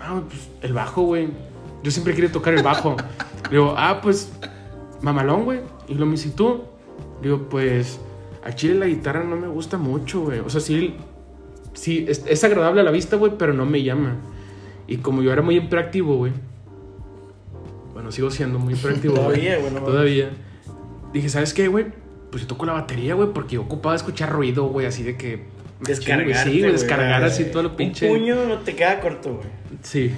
Ah, 0.00 0.22
pues 0.28 0.48
el 0.62 0.72
bajo, 0.72 1.02
güey. 1.02 1.28
Yo 1.84 1.90
siempre 1.92 2.14
quería 2.14 2.32
tocar 2.32 2.54
el 2.54 2.64
bajo. 2.64 2.96
Le 3.44 3.58
digo, 3.58 3.74
ah, 3.78 4.00
pues 4.02 4.32
mamalón, 5.02 5.44
güey. 5.44 5.60
Y 5.86 5.94
lo 5.94 6.04
me 6.04 6.12
dice, 6.12 6.28
¿y 6.28 6.32
tú? 6.32 6.64
Le 7.20 7.28
digo, 7.28 7.48
pues 7.48 8.00
a 8.44 8.52
Chile 8.52 8.74
la 8.74 8.86
guitarra 8.86 9.22
no 9.22 9.36
me 9.36 9.46
gusta 9.46 9.78
mucho, 9.78 10.22
güey. 10.22 10.40
O 10.40 10.50
sea, 10.50 10.60
sí, 10.60 10.96
sí 11.74 12.06
es, 12.08 12.24
es 12.26 12.42
agradable 12.42 12.80
a 12.80 12.84
la 12.84 12.90
vista, 12.90 13.16
güey, 13.16 13.32
pero 13.38 13.52
no 13.52 13.66
me 13.66 13.84
llama. 13.84 14.16
Y 14.88 14.96
como 14.96 15.22
yo 15.22 15.32
era 15.32 15.42
muy 15.42 15.56
imperactivo, 15.56 16.16
güey. 16.16 16.32
Bueno, 17.92 18.10
sigo 18.12 18.30
siendo 18.30 18.58
muy 18.58 18.74
güey. 18.74 18.94
Todavía, 19.00 19.58
güey, 19.58 19.72
no 19.72 19.80
mames. 19.80 19.90
Todavía. 19.90 20.30
Dije, 21.12 21.28
¿sabes 21.28 21.52
qué, 21.52 21.68
güey? 21.68 21.86
pues 22.32 22.42
yo 22.42 22.48
toco 22.48 22.64
la 22.64 22.72
batería, 22.72 23.14
güey, 23.14 23.28
porque 23.32 23.56
yo 23.56 23.62
ocupaba 23.62 23.94
escuchar 23.94 24.32
ruido, 24.32 24.64
güey, 24.64 24.86
así 24.86 25.02
de 25.02 25.16
que... 25.16 25.44
Descargar. 25.80 26.48
Sí, 26.48 26.60
güey, 26.60 26.72
descargar 26.72 27.22
así 27.24 27.44
todo 27.44 27.62
lo 27.62 27.76
pinche. 27.76 28.10
Un 28.10 28.18
puño 28.18 28.46
no 28.46 28.58
te 28.60 28.74
queda 28.74 29.00
corto, 29.00 29.34
güey. 29.34 29.48
Sí. 29.82 30.12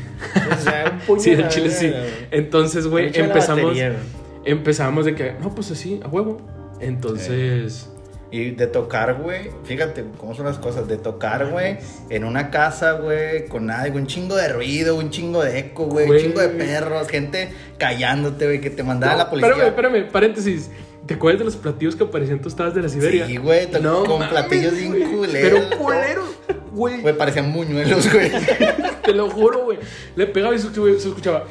O 0.52 0.62
sea, 0.62 0.93
un 0.93 0.99
puño. 1.07 1.21
Sí, 1.21 1.35
del 1.35 1.49
chile 1.49 1.71
sí. 1.71 1.93
Entonces, 2.31 2.87
güey, 2.87 3.07
empezamos... 3.12 3.64
batería. 3.64 3.97
Empezamos 4.45 5.07
de 5.07 5.14
que, 5.16 5.33
no, 5.40 5.54
pues 5.54 5.73
así, 5.73 6.00
a 6.04 6.09
huevo. 6.09 6.40
Entonces... 6.81 7.90
Y 8.37 8.50
de 8.50 8.67
tocar, 8.67 9.14
güey, 9.23 9.50
fíjate 9.62 10.05
cómo 10.19 10.35
son 10.35 10.47
las 10.47 10.59
cosas, 10.59 10.88
de 10.88 10.97
tocar, 10.97 11.47
güey, 11.50 11.76
en 12.11 12.25
una 12.25 12.50
casa, 12.50 12.93
güey, 12.95 13.47
con 13.47 13.67
nada, 13.67 13.87
un 13.95 14.09
chingo 14.09 14.35
de 14.35 14.49
ruido, 14.49 14.97
un 14.97 15.11
chingo 15.11 15.45
de 15.45 15.57
eco, 15.61 15.85
güey, 15.85 16.11
un 16.11 16.19
chingo 16.19 16.41
de 16.41 16.49
perros, 16.49 17.07
gente 17.09 17.50
callándote, 17.79 18.47
güey, 18.47 18.61
que 18.61 18.71
te 18.71 18.83
mandaba 18.83 19.14
la 19.14 19.31
policía. 19.31 19.50
Espérame, 19.53 19.69
espérame, 19.95 20.11
paréntesis. 20.12 20.69
¿Te 21.07 21.14
acuerdas 21.14 21.38
de 21.41 21.45
los 21.45 21.57
platillos 21.57 21.95
que 21.97 22.05
aparecían 22.05 22.41
tostadas 22.41 22.75
de 22.75 22.83
la 22.83 22.88
Siberia? 22.88 23.26
Sí, 23.26 23.37
güey, 23.37 23.67
to- 23.71 24.05
con 24.05 24.19
mames, 24.21 24.29
platillos 24.31 24.75
bien 24.75 24.93
culeros. 25.12 25.61
Pero 25.71 25.79
culeros, 25.79 26.34
güey. 26.75 27.00
Güey, 27.00 27.16
parecían 27.16 27.50
muñuelos, 27.50 28.12
güey. 28.12 28.31
Te 29.04 29.12
lo 29.12 29.31
juro, 29.31 29.64
güey. 29.64 29.78
Le 30.16 30.26
pegaba 30.26 30.54
y 30.54 30.59
se 30.59 30.66
escuchaba. 30.69 30.99
se 30.99 31.09
escuchaba. 31.09 31.45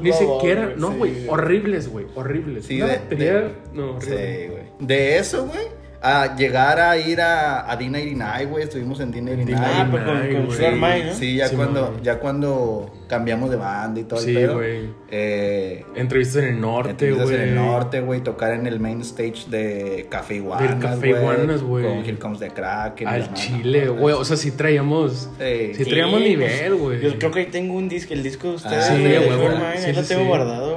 Ni 0.00 0.12
siquiera. 0.12 0.72
No, 0.76 0.92
güey. 0.92 1.28
horribles, 1.28 1.88
güey. 1.88 2.06
Horribles. 2.14 2.66
Sí, 2.66 2.80
Una 2.82 2.92
de- 2.92 2.98
batería, 2.98 3.32
de- 3.34 3.52
No, 3.72 4.00
Sí, 4.00 4.08
horrible. 4.12 4.48
güey. 4.48 4.62
De 4.80 5.18
eso, 5.18 5.46
güey, 5.46 5.66
a 6.02 6.34
llegar 6.36 6.80
a 6.80 6.96
ir 6.96 7.20
a, 7.20 7.70
a 7.70 7.78
D99, 7.78 8.48
güey, 8.48 8.64
estuvimos 8.64 9.00
en 9.00 9.12
D99. 9.12 9.54
Ah, 9.58 9.86
pues 9.90 10.02
con, 10.04 10.46
con. 10.46 10.56
Sugar 10.56 10.72
Mine, 10.74 11.04
¿no? 11.06 11.14
Sí, 11.14 11.36
ya 11.36 11.48
Sí, 11.48 11.56
cuando, 11.56 12.00
ya 12.02 12.18
cuando 12.18 12.90
cambiamos 13.06 13.50
de 13.50 13.56
banda 13.56 14.00
y 14.00 14.04
todo 14.04 14.20
Sí, 14.20 14.30
el 14.30 14.36
pedo. 14.36 14.54
güey. 14.54 14.88
Eh, 15.10 15.84
Entrevistas 15.96 16.42
en 16.44 16.54
el 16.54 16.60
norte, 16.60 16.90
entrevistas 16.90 17.26
güey. 17.28 17.42
en 17.42 17.48
el 17.48 17.54
norte, 17.56 18.00
güey, 18.00 18.20
tocar 18.22 18.52
en 18.54 18.66
el 18.66 18.80
main 18.80 19.00
stage 19.02 19.46
de 19.50 20.06
Café 20.08 20.36
Iguanas, 20.36 20.70
Del 20.70 20.78
Café 20.78 21.08
Iguanas, 21.10 21.62
güey. 21.62 21.84
Con 21.84 21.98
Here 22.04 22.18
Comes 22.18 22.38
the 22.38 22.48
Crack. 22.50 23.02
Al 23.06 23.34
Chile, 23.34 23.88
güey. 23.88 24.14
O 24.14 24.24
sea, 24.24 24.36
sí 24.36 24.52
traíamos. 24.52 25.28
Sí. 25.38 25.74
Sí 25.74 25.84
traíamos 25.84 26.20
Sí, 26.22 26.28
nivel, 26.28 26.68
pues, 26.70 26.80
güey. 26.80 27.00
Yo 27.02 27.18
creo 27.18 27.30
que 27.32 27.40
ahí 27.40 27.46
tengo 27.46 27.74
un 27.74 27.88
disco, 27.88 28.14
el 28.14 28.22
disco 28.22 28.48
de 28.50 28.54
ustedes. 28.54 28.84
Ah, 28.88 28.94
sí, 28.94 29.02
güey, 29.02 29.12
sí, 29.12 29.86
ahí 29.86 29.92
lo 29.94 30.02
sí, 30.02 30.08
tengo 30.08 30.22
sí. 30.22 30.28
guardado, 30.28 30.69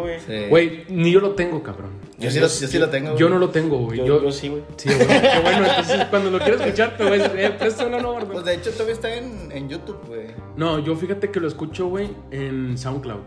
güey. 0.50 0.86
Ni 0.90 1.12
yo 1.12 1.20
lo 1.20 1.32
tengo, 1.32 1.62
cabrón. 1.64 1.92
Yo 2.20 2.30
sí 2.32 2.40
lo, 2.40 2.48
yo 2.48 2.68
sí 2.68 2.80
lo 2.80 2.90
tengo, 2.90 3.18
Yo 3.18 3.28
no 3.30 3.38
lo 3.40 3.50
tengo, 3.50 3.78
güey. 3.80 4.00
Yo, 4.00 4.06
Yo, 4.06 4.24
yo 4.24 4.32
sí, 4.32 4.48
güey. 4.50 4.62
Sí, 4.78 4.90
güey. 4.94 5.00
Qué 5.08 5.40
bueno, 5.42 5.66
entonces 5.68 6.06
cuando 6.10 6.32
lo 6.32 6.40
quieras 6.40 6.62
escuchar, 6.62 6.96
te 6.98 7.04
voy 7.04 7.20
a 7.20 7.24
decir, 7.24 7.40
eh, 7.40 7.50
préstame 7.52 8.02
no, 8.02 8.14
Pues 8.14 8.30
güey. 8.30 8.44
de 8.46 8.54
hecho 8.56 8.72
todavía 8.72 8.94
está 8.94 9.14
en, 9.14 9.52
en 9.52 9.70
YouTube, 9.70 10.00
güey. 10.08 10.28
No, 10.56 10.80
yo 10.80 10.96
fíjate 10.96 11.32
que 11.32 11.40
lo 11.40 11.48
escucho, 11.48 11.88
güey, 11.88 12.10
en 12.32 12.78
SoundCloud. 12.78 13.20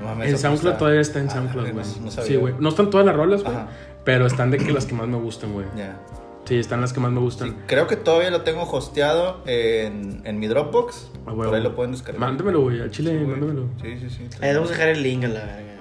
No 0.00 0.04
mames, 0.06 0.30
En 0.30 0.38
SoundCloud 0.38 0.72
está- 0.72 0.78
todavía 0.78 1.00
está 1.00 1.18
en 1.20 1.28
Ah, 1.28 1.32
SoundCloud, 1.32 1.72
güey. 1.72 1.84
no 2.02 2.10
sí, 2.10 2.36
güey. 2.36 2.54
No 2.58 2.68
están 2.70 2.90
todas 2.90 3.04
las 3.06 3.14
rolas, 3.16 3.42
güey. 3.42 3.56
Pero 4.04 4.26
están 4.26 4.50
de 4.50 4.58
que 4.58 4.72
las 4.72 4.86
que 4.86 4.94
más 4.94 5.06
me 5.08 5.16
gustan, 5.18 5.52
güey. 5.52 5.66
Ya. 5.76 6.00
Sí, 6.44 6.56
están 6.58 6.80
las 6.80 6.92
que 6.92 6.98
más 6.98 7.12
me 7.12 7.20
gustan. 7.20 7.56
Creo 7.68 7.86
que 7.86 7.94
todavía 7.96 8.30
lo 8.30 8.40
tengo 8.42 8.62
hosteado 8.68 9.42
en, 9.46 10.22
en 10.24 10.40
mi 10.40 10.48
Dropbox. 10.48 11.08
Ah, 11.24 11.32
Por 11.34 11.54
ahí 11.54 11.62
lo 11.62 11.76
pueden 11.76 11.92
descargar. 11.92 12.18
Mándamelo, 12.20 12.62
güey. 12.62 12.80
Al 12.80 12.90
chile, 12.90 13.16
Sí, 13.16 13.24
mándamelo. 13.24 13.66
Sí, 13.80 13.96
sí, 14.00 14.10
sí. 14.10 14.28
Ahí 14.40 14.52
vamos 14.52 14.70
a 14.70 14.72
dejar 14.72 14.88
el 14.88 15.02
link 15.04 15.24
a 15.24 15.28
la 15.28 15.44
verga. 15.44 15.71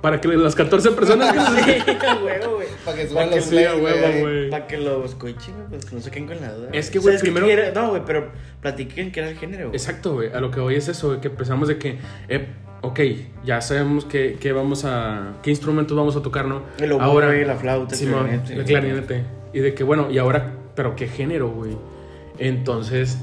Para 0.00 0.20
que 0.20 0.28
las 0.28 0.54
14 0.54 0.92
personas 0.92 1.32
que 1.32 1.40
Sí, 1.40 1.96
a 2.06 2.14
huevo, 2.24 2.54
güey. 2.56 2.68
Para 2.84 2.96
que 2.96 3.02
Pa' 3.04 3.08
suban 3.10 3.30
que 3.30 3.36
los 3.36 3.44
sí, 3.44 3.56
güey. 3.80 4.20
güey. 4.20 4.50
Para 4.50 4.66
que 4.66 4.76
lo 4.78 5.04
escuchen, 5.04 5.54
güey, 5.56 5.68
pues 5.70 5.84
que 5.86 5.94
no 5.96 6.00
se 6.00 6.10
queden 6.10 6.26
con 6.28 6.40
la 6.40 6.52
duda. 6.52 6.68
Es 6.72 6.90
que, 6.90 6.98
O 6.98 7.02
sea, 7.02 7.12
güey, 7.12 7.20
primero- 7.22 7.46
qué 7.46 7.52
era- 7.52 7.72
No, 7.72 7.90
güey, 7.90 8.02
pero 8.06 8.28
platiquen 8.60 9.10
qué 9.10 9.20
era 9.20 9.28
el 9.30 9.36
género. 9.36 9.64
güey. 9.68 9.76
Exacto, 9.76 10.14
güey. 10.14 10.32
A 10.32 10.40
lo 10.40 10.50
que 10.50 10.60
voy 10.60 10.76
es 10.76 10.86
eso, 10.88 11.08
güey. 11.08 11.20
Que 11.20 11.28
empezamos 11.28 11.66
de 11.68 11.78
que, 11.78 11.98
eh, 12.28 12.46
ok, 12.82 13.00
ya 13.44 13.60
sabemos 13.60 14.04
que, 14.04 14.34
que 14.40 14.52
vamos 14.52 14.84
a. 14.84 15.34
¿Qué 15.42 15.50
instrumentos 15.50 15.96
vamos 15.96 16.14
a 16.16 16.22
tocar, 16.22 16.46
no? 16.46 16.62
El 16.78 16.92
oboe, 16.92 17.02
ahora, 17.02 17.26
güey, 17.28 17.44
la 17.44 17.56
flauta, 17.56 17.94
el 17.96 18.00
clarinete. 18.08 18.54
el 18.54 18.64
clarinete. 18.64 19.24
Y 19.52 19.58
de 19.60 19.74
que, 19.74 19.82
bueno, 19.82 20.08
y 20.10 20.18
ahora, 20.18 20.52
pero 20.76 20.94
qué 20.94 21.08
género, 21.08 21.48
güey. 21.50 21.76
Entonces, 22.38 23.18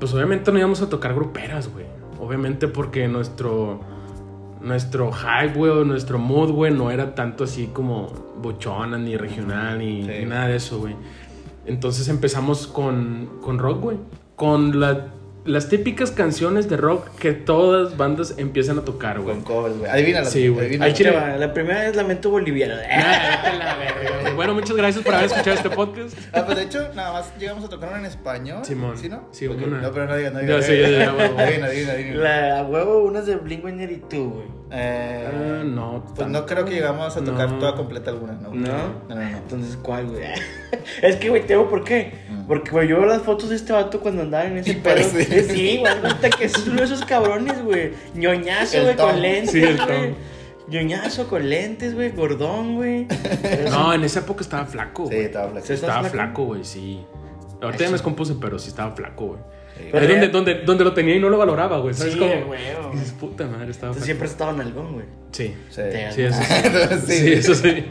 pues 0.00 0.12
obviamente 0.14 0.50
no 0.52 0.58
íbamos 0.58 0.80
a 0.82 0.88
tocar 0.88 1.14
gruperas, 1.14 1.68
güey. 1.72 1.84
Obviamente 2.18 2.66
porque 2.68 3.08
nuestro. 3.08 3.80
Nuestro 4.60 5.12
hype, 5.12 5.54
güey, 5.58 5.70
o 5.70 5.84
nuestro 5.84 6.18
mood, 6.18 6.50
güey, 6.50 6.72
no 6.72 6.90
era 6.90 7.14
tanto 7.14 7.44
así 7.44 7.68
como 7.72 8.08
bochona, 8.40 8.96
ni 8.98 9.16
regional, 9.16 9.78
ni, 9.78 10.02
Sí. 10.02 10.08
ni 10.20 10.24
nada 10.24 10.48
de 10.48 10.56
eso, 10.56 10.78
güey. 10.78 10.94
Entonces 11.66 12.08
empezamos 12.08 12.66
con, 12.66 13.28
con 13.42 13.58
rock, 13.58 13.80
güey. 13.80 13.96
Con 14.36 14.78
la- 14.80 15.08
las 15.46 15.68
típicas 15.68 16.10
canciones 16.10 16.68
de 16.68 16.76
rock 16.76 17.08
que 17.18 17.32
todas 17.32 17.96
bandas 17.96 18.34
empiezan 18.38 18.78
a 18.78 18.82
tocar, 18.84 19.20
güey. 19.20 19.34
Con 19.36 19.44
covers, 19.44 19.78
güey. 19.78 19.90
Adivínala. 19.90 20.26
Sí, 20.28 20.48
güey. 20.48 20.80
Ahí 20.82 20.92
chile- 20.92 21.10
va, 21.12 21.36
La 21.36 21.52
primera 21.54 21.86
es 21.86 21.96
Lamento 21.96 22.30
Boliviano. 22.30 22.74
Ah, 22.90 23.52
la 23.58 23.76
güey. 24.22 24.34
Bueno, 24.34 24.54
muchas 24.54 24.76
gracias 24.76 25.04
por 25.04 25.14
haber 25.14 25.26
escuchado 25.26 25.56
este 25.56 25.70
podcast. 25.70 26.16
Ah, 26.32 26.42
pues 26.44 26.58
de 26.58 26.64
hecho, 26.64 26.90
nada 26.94 27.12
más 27.12 27.32
llegamos 27.38 27.64
a 27.64 27.68
tocar 27.68 27.88
una 27.90 27.98
en 28.00 28.06
español. 28.06 28.64
Simón. 28.64 28.98
¿Sí, 28.98 29.08
no? 29.08 29.28
Sí, 29.32 29.46
Ok. 29.46 29.56
una. 29.66 29.80
No, 29.80 29.92
pero 29.92 30.06
no 30.06 30.16
digas, 30.16 30.32
no 30.32 30.40
digas. 30.40 30.64
sí, 30.66 30.72
ya, 30.80 30.88
ya. 30.90 31.10
Adivina, 31.10 31.66
adivina, 31.66 31.92
adivina. 31.92 32.16
La, 32.16 32.62
huevo, 32.64 33.04
unas 33.04 33.26
de 33.26 33.36
Blink 33.36 33.62
182, 33.64 34.32
güey. 34.32 34.46
Eh, 34.70 35.28
Ah, 35.32 35.62
no. 35.64 36.04
Pues 36.14 36.28
no 36.28 36.44
creo 36.46 36.64
que 36.64 36.72
llegamos 36.72 37.16
a 37.16 37.24
tocar 37.24 37.50
No. 37.50 37.58
toda 37.58 37.74
completa 37.76 38.10
alguna, 38.10 38.32
¿no? 38.34 38.50
¿No? 38.52 38.66
No, 39.08 39.14
no, 39.14 39.14
no. 39.14 39.36
Entonces, 39.36 39.76
¿cuál, 39.80 40.06
güey? 40.06 40.24
es 41.02 41.16
que, 41.16 41.28
güey, 41.28 41.42
te 41.42 41.48
digo 41.54 41.68
por 41.68 41.84
qué. 41.84 42.12
Porque, 42.48 42.70
güey, 42.70 42.88
yo 42.88 42.96
veo 42.98 43.06
las 43.06 43.22
fotos 43.22 43.50
de 43.50 43.56
este 43.56 43.72
vato 43.72 44.00
cuando 44.00 44.22
andaba 44.22 44.44
en 44.44 44.58
ese 44.58 44.74
pedo. 44.74 44.96
Sí, 45.08 45.78
güey, 45.78 46.00
cuenta 46.00 46.30
que 46.30 46.44
es 46.46 46.66
uno 46.66 46.76
de 46.76 46.84
esos 46.84 47.04
cabrones, 47.04 47.62
güey. 47.62 47.92
ñoñazo, 48.14 48.82
güey, 48.82 48.96
con 48.96 49.20
lentes. 49.22 49.50
Sí, 49.52 49.62
el 49.62 50.14
ñoñazo 50.68 51.28
con 51.28 51.48
lentes, 51.48 51.94
güey, 51.94 52.10
gordón, 52.10 52.74
güey. 52.76 53.06
No, 53.70 53.92
en 53.94 54.02
esa 54.04 54.20
época 54.20 54.42
estaba 54.42 54.66
flaco, 54.66 55.06
Sí, 55.08 55.14
estaba 55.16 55.50
flaco. 55.50 55.66
Sí, 55.66 55.72
Estaba 55.74 55.96
¿Estás 55.98 56.12
flaco, 56.12 56.44
güey, 56.44 56.64
sí. 56.64 57.04
Ahorita 57.62 57.84
ya 57.84 57.88
me 57.88 57.92
descompuse, 57.92 58.34
pero 58.40 58.58
sí 58.58 58.68
estaba 58.68 58.94
flaco, 58.94 59.26
güey. 59.26 59.40
Sí. 59.78 59.88
Pero 59.92 60.28
donde, 60.32 60.54
donde 60.64 60.84
lo 60.84 60.92
tenía 60.92 61.14
y 61.16 61.20
no 61.20 61.28
lo 61.28 61.38
valoraba, 61.38 61.78
güey. 61.78 61.94
¿Sabes 61.94 62.14
Sí, 62.14 62.18
cómo? 62.18 62.46
güey. 62.46 62.60
Dices, 62.92 63.12
puta 63.12 63.46
madre, 63.46 63.70
estaba 63.70 63.92
Entonces 63.92 63.94
flaco. 63.94 64.04
siempre 64.04 64.26
estaba 64.28 64.50
en 64.52 64.60
algón, 64.60 64.92
güey. 64.94 65.06
Sí. 65.32 65.54
Sí. 65.70 65.80
Eso 65.82 66.36
sí. 67.06 67.12
Sí. 67.12 67.32
Eso 67.32 67.54
sí. 67.54 67.86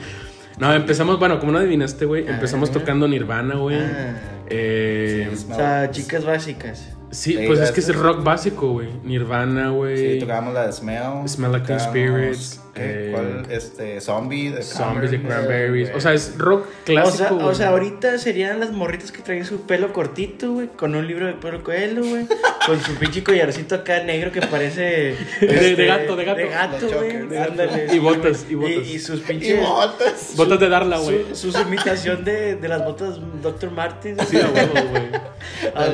No, 0.57 0.73
empezamos, 0.73 1.19
bueno, 1.19 1.39
como 1.39 1.51
no 1.51 1.59
adivinaste, 1.59 2.05
güey, 2.05 2.25
Ah, 2.27 2.35
empezamos 2.35 2.69
mira. 2.69 2.79
tocando 2.81 3.07
Nirvana, 3.07 3.55
güey. 3.55 3.77
Ah. 3.77 4.15
Eh, 4.49 5.29
Sí, 5.35 5.47
O 5.51 5.55
sea, 5.55 5.91
chicas 5.91 6.23
básicas. 6.25 6.89
sí, 7.11 7.33
Sí, 7.37 7.43
pues 7.47 7.59
es 7.59 7.71
que 7.71 7.79
es 7.81 7.95
rock 7.95 8.23
básico, 8.23 8.71
güey. 8.71 8.87
Nirvana, 9.03 9.69
güey. 9.69 10.13
Sí, 10.13 10.19
tocábamos 10.19 10.53
la 10.53 10.67
de 10.67 10.71
Smell. 10.73 11.27
Smell 11.27 11.51
Like 11.51 11.67
Teen 11.67 11.79
Spirits, 11.79 12.61
¿qué? 12.75 12.81
eh, 13.07 13.11
¿Cuál? 13.11 13.45
Este, 13.49 13.99
Zombie 14.01 14.49
de 14.51 14.61
Zombies 14.61 15.11
de 15.11 15.21
Cranberries. 15.21 15.89
Cranberries. 15.89 15.91
O 15.95 15.99
sea, 16.01 16.13
es 16.13 16.37
rock 16.37 16.65
O 16.67 16.85
clásico. 16.85 17.17
sea, 17.17 17.33
o 17.47 17.55
sea, 17.55 17.69
ahorita 17.69 18.17
serían 18.19 18.59
las 18.59 18.71
morritas 18.71 19.11
que 19.11 19.21
traen 19.23 19.45
su 19.45 19.61
pelo 19.65 19.91
cortito, 19.93 20.51
güey, 20.53 20.67
con 20.67 20.93
un 20.95 21.07
libro 21.07 21.25
de 21.25 21.33
pelo 21.33 21.63
coelho, 21.63 22.03
güey, 22.03 22.27
con 22.67 22.79
su 22.81 22.93
pinche 22.95 23.23
collarcito 23.23 23.75
acá 23.75 24.03
negro 24.03 24.31
que 24.31 24.41
parece... 24.41 25.13
este, 25.41 25.75
de 25.75 25.85
gato, 25.85 26.15
de 26.15 26.25
gato. 26.25 26.37
De 26.37 26.47
gato, 26.49 26.87
güey. 26.97 27.37
Ándale. 27.37 27.87
Y 27.95 27.99
botas, 27.99 28.45
y 28.49 28.55
botas. 28.55 28.87
Y, 28.87 28.99
sus 28.99 29.19
Y 29.21 29.23
pinches... 29.23 29.59
botas. 29.61 30.33
Botas 30.35 30.59
de 30.59 30.69
darla, 30.69 30.97
güey. 30.99 31.25
Su, 31.33 31.51
su 31.51 31.61
imitación 31.61 32.23
de, 32.23 32.55
de 32.55 32.67
las 32.67 32.83
botas 32.85 33.19
Dr. 33.41 33.71
Martens. 33.71 34.21
Sí, 34.29 34.37
a 34.37 34.49
huevo, 34.49 34.89
güey. 34.91 35.05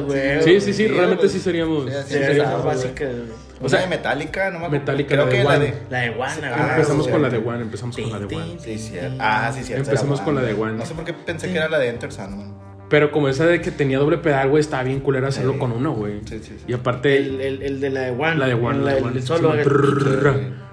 Güey. 0.05 0.41
Sí, 0.43 0.53
sí, 0.61 0.61
sí, 0.61 0.73
Sí, 0.73 0.87
realmente 0.87 1.17
pues, 1.21 1.31
sí 1.33 1.39
seríamos. 1.39 1.85
sí, 1.89 1.95
así 1.95 2.07
Sí, 2.07 2.13
sí 2.13 2.15
es, 2.15 2.21
esas 2.21 2.27
seríamos, 2.35 2.63
güey. 2.63 2.75
básicas, 2.75 3.09
güey. 3.15 3.50
O 3.61 3.69
sea, 3.69 3.81
de 3.81 3.87
Metallica, 3.87 4.45
no 4.51 4.59
me 4.59 4.65
acuerdo. 4.65 4.79
Metallica, 4.85 5.09
Creo 5.09 5.25
la 5.25 5.31
de 5.31 5.37
que 5.37 5.43
la 5.43 5.49
One. 5.55 5.59
de. 5.65 5.73
La 5.89 5.99
de 5.99 6.09
Juana, 6.09 6.51
Ah, 6.55 6.69
empezamos 6.75 7.05
sí, 7.05 7.11
con 7.11 7.21
la 7.21 7.29
de 7.29 7.37
One, 7.37 7.61
empezamos 7.61 7.95
con 7.97 8.11
la 8.11 8.19
de 8.19 8.35
One. 8.35 8.59
Sí, 8.59 8.77
cierto. 8.77 9.17
Ah, 9.19 9.51
sí, 9.53 9.63
cierto. 9.63 9.83
Empezamos 9.89 10.21
con 10.21 10.35
la 10.35 10.41
de. 10.41 10.53
One. 10.53 10.73
No 10.73 10.85
sé 10.85 10.93
por 10.93 11.05
qué 11.05 11.13
pensé 11.13 11.51
que 11.51 11.57
era 11.57 11.69
la 11.69 11.79
de 11.79 11.89
Enter 11.89 12.11
Sandman. 12.11 12.53
Pero 12.89 13.11
como 13.11 13.29
esa 13.29 13.45
de 13.45 13.61
que 13.61 13.71
tenía 13.71 13.99
doble 13.99 14.17
pedal, 14.17 14.49
güey, 14.49 14.59
estaba 14.59 14.83
bien 14.83 14.99
culera 14.99 15.29
hacerlo 15.29 15.53
Sí. 15.53 15.59
con 15.59 15.71
uno, 15.71 15.93
güey. 15.93 16.19
Sí, 16.25 16.39
sí, 16.39 16.55
sí. 16.57 16.63
Y 16.67 16.73
aparte, 16.73 17.17
El, 17.17 17.39
el, 17.39 17.61
el 17.61 17.79
de 17.79 17.89
la 17.89 18.01
de 18.01 18.11
One. 18.11 18.35
la 18.35 18.47
de 18.47 18.53
One, 18.53 18.79
la 18.79 18.93
de 18.95 19.01
One. 19.01 19.17
El 19.17 19.23
solo. 19.23 19.53
sí, 19.53 19.59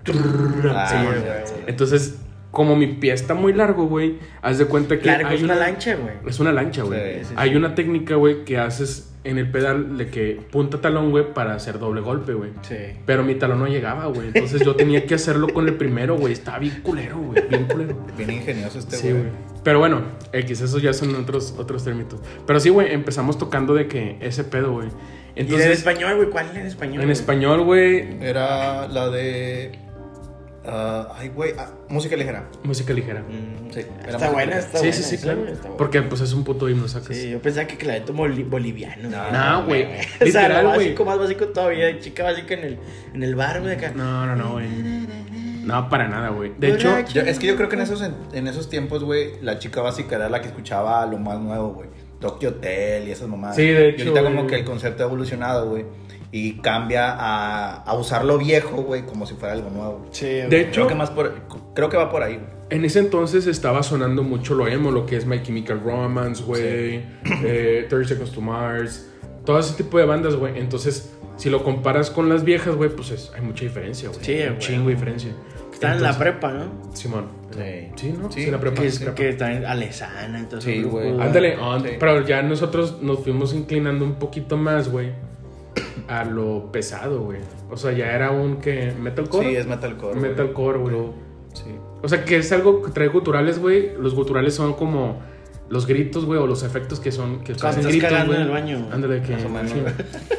Sí. 0.07 0.13
Ah, 0.71 0.89
sí. 1.45 1.53
Entonces, 1.67 2.17
como 2.51 2.77
mi 2.77 2.87
pie 2.87 3.13
está 3.13 3.35
muy 3.35 3.53
largo, 3.53 3.87
güey, 3.87 4.19
haz 4.43 4.59
de 4.59 4.65
cuenta 4.67 4.97
que 4.97 5.03
Claro, 5.03 5.29
hay 5.29 5.37
es 5.37 5.43
una 5.43 5.55
lancha, 5.55 5.97
güey. 5.97 6.15
Es 6.27 6.41
una 6.41 6.53
lancha, 6.53 6.83
güey. 6.83 7.19
Sí, 7.21 7.25
sí, 7.29 7.35
Hay 7.37 7.55
una 7.57 7.75
técnica, 7.75 8.15
güey, 8.15 8.45
que 8.45 8.59
haces 8.59 9.13
en 9.25 9.37
el 9.37 9.51
pedal 9.51 9.99
de 9.99 10.09
que 10.09 10.41
punta 10.51 10.81
talón, 10.81 11.11
güey, 11.11 11.35
para 11.35 11.55
hacer 11.55 11.79
doble 11.79 12.01
golpe, 12.01 12.33
güey. 12.33 12.51
Sí. 12.63 12.77
Pero 13.05 13.23
mi 13.23 13.35
talón 13.35 13.59
no 13.59 13.67
llegaba, 13.67 14.07
güey. 14.07 14.29
Entonces 14.29 14.65
yo 14.65 14.75
tenía 14.77 15.05
que 15.05 15.15
hacerlo 15.15 15.49
con 15.49 15.69
el 15.69 15.75
primero, 15.75 16.17
güey. 16.17 16.33
Estaba 16.33 16.59
bien 16.59 16.81
culero, 16.83 17.19
güey. 17.19 17.47
Bien 17.49 17.65
culero. 17.67 18.07
Bien 18.17 18.31
ingenioso 18.31 18.79
este 18.79 18.97
Sí, 18.97 19.11
güey. 19.11 19.23
güey. 19.25 19.33
Pero 19.63 19.81
bueno, 19.81 20.03
X, 20.33 20.63
esos 20.63 20.81
ya 20.81 20.95
son 20.95 21.15
otros, 21.17 21.55
otros 21.59 21.85
términos. 21.85 22.15
Pero 22.47 22.61
sí, 22.61 22.71
güey, 22.71 22.93
empezamos 22.95 23.37
tocando 23.37 23.75
de 23.75 23.87
que 23.89 24.17
ese 24.21 24.45
pedo, 24.45 24.73
güey. 24.73 24.89
y 25.37 25.41
en 25.43 25.61
español, 25.61 26.17
güey. 26.17 26.31
¿Cuál 26.31 26.47
en 26.57 26.67
español? 26.67 27.01
en 27.03 27.09
güey? 27.09 27.13
español, 27.13 27.63
güey, 27.65 28.23
Era 28.23 28.89
la 28.89 29.11
de. 29.11 29.79
Ah, 30.69 31.15
ay, 31.19 31.29
güey. 31.31 31.53
ah, 31.59 31.71
música 31.89 32.17
ligera. 32.17 32.49
música 32.63 32.93
ligera. 32.93 33.21
Mm, 33.23 33.71
Sí, 33.73 33.81
Está 34.09 34.31
buena, 34.31 34.59
está 34.59 34.79
sí, 34.79 34.87
buena. 34.87 34.93
sí, 34.97 35.03
sí, 35.03 35.15
esa, 35.17 35.25
claro. 35.25 35.41
güey, 35.41 35.53
está 35.53 35.63
buena. 35.65 35.77
Porque 35.77 36.03
pues 36.03 36.21
es 36.21 36.33
un 36.33 36.45
puto 36.45 36.69
himno, 36.69 36.89
sacas. 36.89 37.17
Sí, 37.17 37.31
yo 37.31 37.41
pensaba 37.43 37.67
que 37.67 37.77
claveto 37.77 38.13
boli- 38.15 38.45
boliviano. 38.49 39.09
No, 39.11 39.31
No, 39.31 39.67
güey. 39.67 39.85
O 39.87 39.89
sea, 39.99 40.25
Literal, 40.27 40.63
lo 40.65 40.69
güey. 40.71 40.81
básico, 40.87 41.05
más 41.05 41.19
básico 41.19 41.47
todavía. 41.49 41.99
Chica 42.01 42.23
básica 42.25 42.55
en 42.55 42.65
el, 42.65 42.79
en 43.15 43.23
el 43.23 43.35
bar, 43.35 43.61
güey, 43.61 43.75
acá. 43.75 43.93
No, 43.95 44.27
no, 44.27 44.37
no, 44.37 44.53
güey. 44.53 44.67
No, 45.65 45.89
para 45.91 46.09
nada, 46.09 46.31
güey. 46.31 46.53
De 46.59 46.73
hecho. 46.73 47.01
Yo- 47.13 47.23
es 47.23 47.39
que 47.39 47.47
yo 47.47 47.57
creo 47.57 47.69
que 47.69 47.77
en 47.77 47.83
esos, 47.83 48.01
en, 48.03 48.15
en 48.33 48.47
esos 48.47 48.69
tiempos, 48.71 49.05
güey, 49.05 49.33
la 49.43 49.59
chica 49.59 49.83
básica 49.83 50.17
era 50.17 50.29
la 50.31 50.41
que 50.41 50.49
escuchaba 50.49 51.05
lo 51.07 51.19
más 51.19 51.39
nuevo, 51.41 51.75
güey. 51.75 51.89
Tokyo 52.21 52.49
Hotel 52.49 53.07
y 53.07 53.13
esas 53.13 53.29
mamadas. 53.29 53.55
Sí, 53.57 53.63
de 53.67 53.91
Y 53.91 53.91
hecho, 53.91 54.03
ahorita 54.09 54.21
güey. 54.23 54.35
como 54.35 54.47
que 54.49 54.57
el 54.57 54.65
concepto 54.65 55.03
ha 55.05 55.07
evolucionado, 55.07 55.69
güey. 55.71 55.85
Y 56.31 56.59
cambia 56.59 57.11
a, 57.13 57.77
a 57.83 57.95
usar 57.95 58.25
lo 58.25 58.37
viejo, 58.37 58.83
güey, 58.83 59.03
como 59.07 59.25
si 59.25 59.35
fuera 59.35 59.55
algo 59.55 59.71
nuevo. 59.71 60.07
Sí, 60.11 60.27
de 60.27 60.47
güey. 60.47 60.61
hecho, 60.63 60.73
Creo 60.73 60.87
que 60.89 60.95
más 60.95 61.11
por, 61.11 61.33
creo 61.75 61.89
que 61.89 61.97
va 61.97 62.11
por 62.11 62.23
ahí, 62.23 62.35
güey. 62.35 62.47
en 62.71 62.85
ese 62.85 62.99
entonces 62.99 63.47
estaba 63.47 63.83
sonando 63.83 64.23
mucho 64.23 64.55
lo 64.55 64.69
emo, 64.69 64.91
lo 64.91 65.07
que 65.07 65.17
es 65.17 65.25
My 65.25 65.43
Chemical 65.43 65.81
Romance, 65.83 66.43
güey, 66.45 67.03
eh, 67.45 67.87
30 67.89 68.09
Seconds 68.09 68.33
to 68.33 68.41
Mars, 68.43 69.09
todo 69.47 69.59
ese 69.59 69.75
tipo 69.75 69.97
de 69.99 70.05
bandas, 70.05 70.37
güey. 70.37 70.59
Entonces, 70.59 71.15
si 71.37 71.49
lo 71.49 71.65
comparas 71.65 72.11
con 72.11 72.29
las 72.29 72.45
viejas, 72.45 72.75
güey, 72.77 72.91
pues 72.91 73.11
es- 73.11 73.33
hay 73.35 73.41
mucha 73.41 73.65
diferencia, 73.65 74.11
güey. 74.11 74.23
Sí, 74.23 74.35
güey. 74.37 74.59
chingo 74.59 74.89
de 74.89 74.95
diferencia. 74.97 75.31
Están 75.73 75.97
en 75.97 76.03
la 76.03 76.19
prepa, 76.19 76.53
¿no? 76.53 76.95
Simón. 76.95 77.27
Sí. 77.53 77.89
Sí, 77.95 78.15
¿no? 78.21 78.31
Sí, 78.33 78.43
Sí, 78.45 78.51
la 78.51 78.59
prepa. 78.61 78.83
Que, 78.83 78.87
es, 78.89 78.99
prepa. 78.99 79.15
que 79.15 79.29
están 79.31 79.65
Alesana, 79.65 80.39
entonces. 80.39 80.75
Sí, 80.75 80.83
güey. 80.83 81.11
Ándale, 81.21 81.57
Sí. 81.57 81.91
pero 82.01 82.27
ya 82.27 82.43
nosotros 82.43 83.01
nos 83.01 83.21
fuimos 83.21 83.55
inclinando 83.55 84.05
un 84.05 84.17
poquito 84.17 84.57
más, 84.57 84.91
güey, 84.91 85.13
a 86.09 86.25
lo 86.25 86.71
pesado, 86.73 87.21
güey. 87.23 87.41
O 87.71 87.77
sea, 87.77 87.93
ya 87.93 88.13
era 88.13 88.31
un 88.31 88.57
que 88.57 88.93
metalcore. 88.99 89.49
Sí, 89.51 89.57
es 89.57 89.67
metalcore. 89.67 90.19
metalcore, 90.21 90.79
güey. 90.79 90.97
Sí. 91.53 91.75
O 92.03 92.09
sea, 92.09 92.25
que 92.25 92.37
es 92.37 92.51
algo 92.53 92.83
que 92.83 92.91
trae 92.93 93.09
guturales, 93.09 93.59
güey. 93.59 93.93
Los 93.99 94.15
guturales 94.15 94.55
son 94.55 94.75
como 94.75 95.21
los 95.69 95.87
gritos, 95.87 96.25
güey, 96.25 96.41
o 96.41 96.47
los 96.47 96.63
efectos 96.63 96.99
que 97.01 97.13
son 97.13 97.41
que 97.41 97.53
Cuando 97.55 97.81
estás 97.81 97.87
gritos, 97.87 98.09
cagando 98.11 98.33
güey. 98.33 98.41
en 98.41 98.47
el 98.47 98.53
baño. 98.53 98.89
Ándale, 98.91 99.21
que 99.23 99.33
Más 99.33 99.45
o 99.45 99.49
menos, 99.49 99.71
sí. 99.73 99.81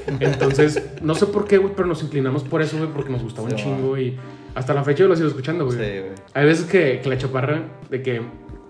Entonces, 0.20 0.84
no 1.02 1.14
sé 1.14 1.28
por 1.28 1.46
qué, 1.46 1.58
güey, 1.58 1.74
pero 1.76 1.88
nos 1.88 2.02
inclinamos 2.02 2.44
por 2.44 2.62
eso, 2.62 2.78
güey, 2.78 2.90
porque 2.90 3.12
nos 3.12 3.22
gustaba 3.22 3.48
un 3.48 3.56
chingo 3.56 3.98
y 3.98 4.18
hasta 4.56 4.74
la 4.74 4.84
fecha 4.84 5.00
yo 5.04 5.08
lo 5.08 5.16
sigo 5.16 5.28
escuchando, 5.28 5.66
güey. 5.66 5.78
Sí, 5.78 6.00
güey. 6.00 6.12
Hay 6.34 6.46
veces 6.46 6.66
que, 6.66 7.00
que 7.04 7.10
la 7.10 7.18
chaparra, 7.18 7.62
de 7.92 8.02
que, 8.02 8.22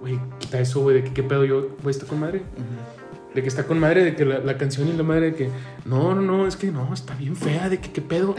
güey, 0.02 0.20
quita 0.40 0.60
eso, 0.60 0.82
güey, 0.82 0.98
de 0.98 1.04
que 1.06 1.14
qué 1.14 1.24
pedo 1.24 1.46
yo, 1.46 1.70
güey, 1.82 1.92
está 1.96 2.06
con 2.06 2.20
madre. 2.20 2.42
De 3.34 3.42
que 3.42 3.48
está 3.48 3.66
con 3.66 3.80
madre, 3.80 4.04
de 4.04 4.16
que 4.16 4.26
la, 4.26 4.40
la 4.40 4.58
canción 4.58 4.88
y 4.88 4.94
la 4.94 5.04
madre 5.04 5.32
de 5.32 5.36
que, 5.36 5.50
no, 5.86 6.16
no, 6.16 6.22
no, 6.22 6.48
es 6.48 6.56
que 6.56 6.72
no, 6.72 6.94
está 6.94 7.14
bien 7.16 7.36
fea, 7.36 7.70
de 7.70 7.80
que 7.80 7.92
qué 7.92 8.02
pedo. 8.02 8.36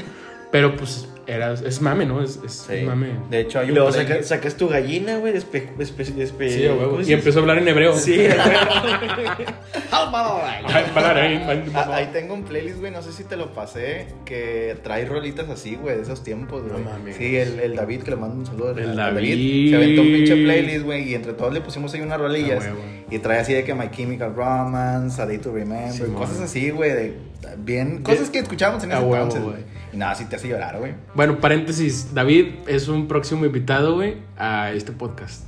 Pero 0.52 0.74
pues, 0.76 1.06
era, 1.26 1.52
es 1.52 1.80
mame, 1.80 2.06
¿no? 2.06 2.22
Es, 2.22 2.40
es, 2.44 2.66
Sí. 2.68 2.82
mame. 2.84 3.10
De 3.30 3.40
hecho, 3.40 3.60
hay 3.60 3.68
un 3.68 3.74
luego 3.76 3.90
playlist- 3.90 4.08
saca- 4.08 4.22
sacas 4.24 4.56
tu 4.56 4.68
gallina, 4.68 5.18
güey, 5.18 5.32
despe, 5.32 5.68
despe, 5.78 6.04
despe- 6.04 6.48
Sí. 6.50 6.66
¿cómo 6.68 7.00
Y 7.02 7.12
empezó 7.12 7.38
a 7.38 7.42
hablar 7.42 7.58
en 7.58 7.68
hebreo. 7.68 7.94
Sí, 7.96 8.26
Ah, 9.92 11.88
Ahí 11.92 12.08
tengo 12.12 12.34
un 12.34 12.44
playlist, 12.44 12.78
güey, 12.78 12.90
no 12.92 13.02
sé 13.02 13.12
si 13.12 13.24
te 13.24 13.36
lo 13.36 13.52
pasé, 13.52 14.06
que 14.24 14.76
trae 14.82 15.04
rolitas 15.04 15.48
así, 15.48 15.76
güey, 15.76 15.96
de 15.96 16.02
esos 16.02 16.22
tiempos, 16.22 16.62
güey. 16.62 16.72
No 16.82 16.90
mames. 16.90 17.16
Sí, 17.16 17.36
el, 17.36 17.58
el 17.60 17.76
David, 17.76 18.02
que 18.02 18.10
le 18.10 18.16
mando 18.16 18.36
un 18.36 18.46
saludo. 18.46 18.70
El 18.76 18.98
al 18.98 19.14
David. 19.14 19.70
Se 19.70 19.76
aventó 19.76 20.02
un 20.02 20.08
pinche 20.08 20.34
playlist, 20.36 20.84
güey, 20.84 21.10
y 21.10 21.14
entre 21.14 21.32
todos 21.32 21.52
le 21.52 21.60
pusimos 21.60 21.92
ahí 21.94 22.00
unas 22.00 22.18
rolillas. 22.20 22.64
Ah, 22.66 22.72
huevo. 22.72 22.80
y 23.10 23.18
trae 23.18 23.40
así 23.40 23.52
de 23.52 23.64
que 23.64 23.74
My 23.74 23.90
Chemical 23.90 24.34
Romance, 24.34 25.20
A 25.20 25.26
Day 25.26 25.38
to 25.38 25.52
Remember, 25.52 26.08
cosas 26.12 26.40
así, 26.40 26.70
güey, 26.70 26.92
de 26.92 27.14
bien, 27.58 28.02
cosas 28.02 28.30
que 28.30 28.38
escuchábamos 28.40 28.82
en 28.84 28.92
A 28.92 28.96
ese 28.98 29.04
huevo, 29.04 29.24
entonces, 29.24 29.42
güey. 29.42 29.64
Y 29.92 29.96
nada, 29.96 30.14
sí 30.14 30.24
te 30.26 30.36
hace 30.36 30.48
llorar, 30.48 30.78
güey. 30.78 30.94
Bueno, 31.14 31.38
paréntesis, 31.40 32.14
David 32.14 32.46
es 32.66 32.88
un 32.88 33.08
próximo 33.08 33.44
invitado, 33.44 33.94
güey, 33.94 34.16
a 34.38 34.70
este 34.72 34.92
podcast. 34.92 35.44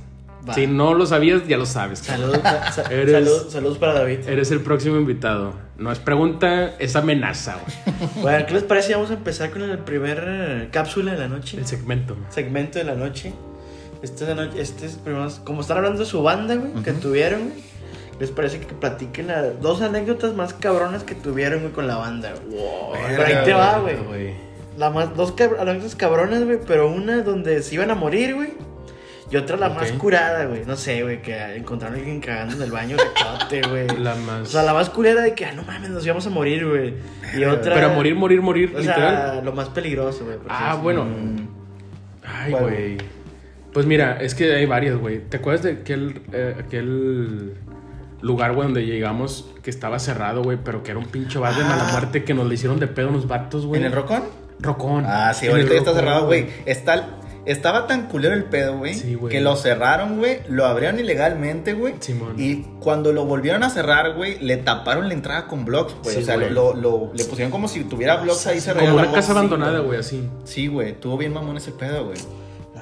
Va. 0.47 0.53
Si 0.53 0.67
no 0.67 0.93
lo 0.93 1.05
sabías, 1.05 1.47
ya 1.47 1.55
lo 1.57 1.65
sabes. 1.65 1.99
Saludos, 1.99 2.39
sa- 2.43 2.71
sa- 2.73 2.81
Eres- 2.93 3.11
saludos, 3.13 3.51
saludos 3.53 3.77
para 3.77 3.93
David. 3.93 4.27
Eres 4.27 4.51
el 4.51 4.59
próximo 4.59 4.97
invitado. 4.97 5.53
No 5.77 5.89
es 5.91 5.99
pregunta, 5.99 6.75
es 6.79 6.95
amenaza, 6.97 7.57
güey. 7.85 8.09
Bueno, 8.21 8.45
¿qué 8.45 8.53
les 8.55 8.63
parece? 8.63 8.93
Vamos 8.93 9.09
a 9.11 9.13
empezar 9.13 9.51
con 9.51 9.61
el 9.61 9.77
primer 9.79 10.21
eh, 10.27 10.69
cápsula 10.71 11.13
de 11.13 11.19
la 11.19 11.27
noche. 11.29 11.57
El 11.57 11.65
segmento. 11.65 12.17
segmento 12.29 12.77
de 12.79 12.83
la 12.85 12.95
noche. 12.95 13.31
Este, 14.01 14.35
noche, 14.35 14.61
este 14.61 14.85
es 14.87 14.95
primero, 14.95 15.29
como 15.45 15.61
están 15.61 15.77
hablando 15.77 15.99
de 15.99 16.05
su 16.05 16.21
banda, 16.21 16.55
güey, 16.55 16.83
que 16.83 16.91
tuvieron, 16.91 17.43
güey. 17.49 17.72
¿Les 18.23 18.31
parece 18.31 18.61
que 18.61 18.73
platiquen 18.73 19.27
la- 19.27 19.49
dos 19.49 19.81
anécdotas 19.81 20.33
más 20.33 20.53
cabronas 20.53 21.03
que 21.03 21.13
tuvieron, 21.13 21.59
güey, 21.59 21.73
con 21.73 21.87
la 21.87 21.97
banda? 21.97 22.31
güey? 22.47 22.57
Pero 23.09 23.25
ahí 23.25 23.35
te 23.43 23.53
va, 23.53 23.79
güey. 23.79 24.33
La 24.77 24.89
más, 24.91 25.13
dos 25.13 25.35
cab- 25.35 25.59
anécdotas 25.59 25.97
cabronas, 25.97 26.41
güey, 26.45 26.57
pero 26.65 26.89
una 26.89 27.21
donde 27.21 27.61
se 27.61 27.75
iban 27.75 27.91
a 27.91 27.95
morir, 27.95 28.33
güey. 28.35 28.53
Y 29.29 29.35
otra 29.35 29.57
la 29.57 29.67
más 29.67 29.91
curada, 29.91 30.45
güey. 30.45 30.63
No 30.65 30.77
sé, 30.77 31.03
güey, 31.03 31.21
que 31.21 31.35
encontraron 31.57 31.95
a 31.97 31.99
alguien 31.99 32.21
cagando 32.21 32.55
en 32.55 32.61
el 32.61 32.71
baño, 32.71 32.95
rechote, 32.95 33.61
güey. 33.67 33.87
La 33.99 34.15
más. 34.15 34.43
O 34.43 34.45
sea, 34.45 34.63
la 34.63 34.73
más 34.73 34.89
culera 34.89 35.21
de 35.21 35.33
que, 35.35 35.43
ah, 35.43 35.51
no 35.53 35.63
mames, 35.63 35.89
nos 35.89 36.05
íbamos 36.05 36.25
a 36.25 36.29
morir, 36.29 36.65
güey. 36.65 36.93
Y 37.37 37.43
otra. 37.43 37.73
Pero 37.75 37.89
morir, 37.89 38.15
morir, 38.15 38.41
morir, 38.41 38.71
O 38.73 38.79
literal. 38.79 39.31
sea, 39.33 39.41
lo 39.43 39.51
más 39.51 39.67
peligroso, 39.67 40.23
güey. 40.23 40.37
Ah, 40.47 40.75
es- 40.77 40.81
bueno. 40.81 41.03
Mm, 41.03 41.47
Ay, 42.23 42.51
¿Cuál, 42.51 42.63
güey. 42.63 42.97
Pues 43.73 43.85
mira, 43.87 44.21
es 44.21 44.33
que 44.33 44.53
hay 44.53 44.65
varias, 44.67 44.95
güey. 44.97 45.19
¿Te 45.19 45.37
acuerdas 45.37 45.63
de 45.63 45.71
aquel, 45.71 46.21
eh, 46.31 46.55
aquel 46.59 47.55
lugar, 48.23 48.53
güey, 48.53 48.65
donde 48.67 48.85
llegamos 48.85 49.45
que 49.61 49.69
estaba 49.69 49.99
cerrado, 49.99 50.41
güey, 50.41 50.57
pero 50.63 50.81
que 50.81 50.89
era 50.91 50.99
un 50.99 51.05
pinche 51.05 51.37
bar 51.37 51.55
de 51.55 51.61
Ah. 51.63 51.67
mala 51.67 51.83
muerte 51.91 52.23
que 52.23 52.33
nos 52.33 52.47
le 52.47 52.55
hicieron 52.55 52.79
de 52.79 52.87
pedo 52.87 53.09
unos 53.09 53.27
vatos, 53.27 53.65
güey? 53.67 53.79
¿En 53.81 53.85
el 53.87 53.91
Rocón? 53.93 54.23
Rocón. 54.59 55.03
Ah, 55.07 55.33
sí, 55.33 55.47
ahorita 55.47 55.71
ya 55.73 55.77
está 55.79 55.93
cerrado, 55.93 56.25
güey. 56.25 56.47
Está, 56.65 57.17
estaba 57.45 57.85
tan 57.85 58.07
culero 58.07 58.33
el 58.33 58.45
pedo, 58.45 58.77
güey, 58.77 58.93
Sí, 58.93 59.15
güey. 59.15 59.29
que 59.31 59.41
lo 59.41 59.57
cerraron, 59.57 60.17
güey, 60.19 60.39
lo 60.47 60.65
abrieron 60.65 60.99
ilegalmente, 60.99 61.73
güey. 61.73 61.95
Simón. 61.99 62.35
Y 62.37 62.61
cuando 62.79 63.11
lo 63.11 63.25
volvieron 63.25 63.63
a 63.63 63.69
cerrar, 63.69 64.13
güey, 64.15 64.39
le 64.39 64.55
taparon 64.57 65.09
la 65.09 65.13
entrada 65.15 65.47
con 65.47 65.65
blocks, 65.65 65.95
güey. 66.01 66.15
Sí, 66.15 66.21
o 66.21 66.25
sea, 66.25 66.37
lo, 66.37 66.73
lo- 66.73 67.11
le 67.13 67.25
pusieron 67.25 67.51
como 67.51 67.67
si 67.67 67.83
tuviera 67.83 68.15
blocks 68.17 68.47
ahí 68.47 68.61
cerrados. 68.61 68.89
Como 68.89 69.03
una 69.03 69.11
casa 69.11 69.33
abandonada, 69.33 69.79
güey, 69.79 69.99
así. 69.99 70.29
Sí, 70.45 70.67
güey, 70.67 70.97
tuvo 70.97 71.17
bien 71.17 71.33
mamón 71.33 71.57
ese 71.57 71.71
pedo, 71.71 72.05
güey. 72.05 72.17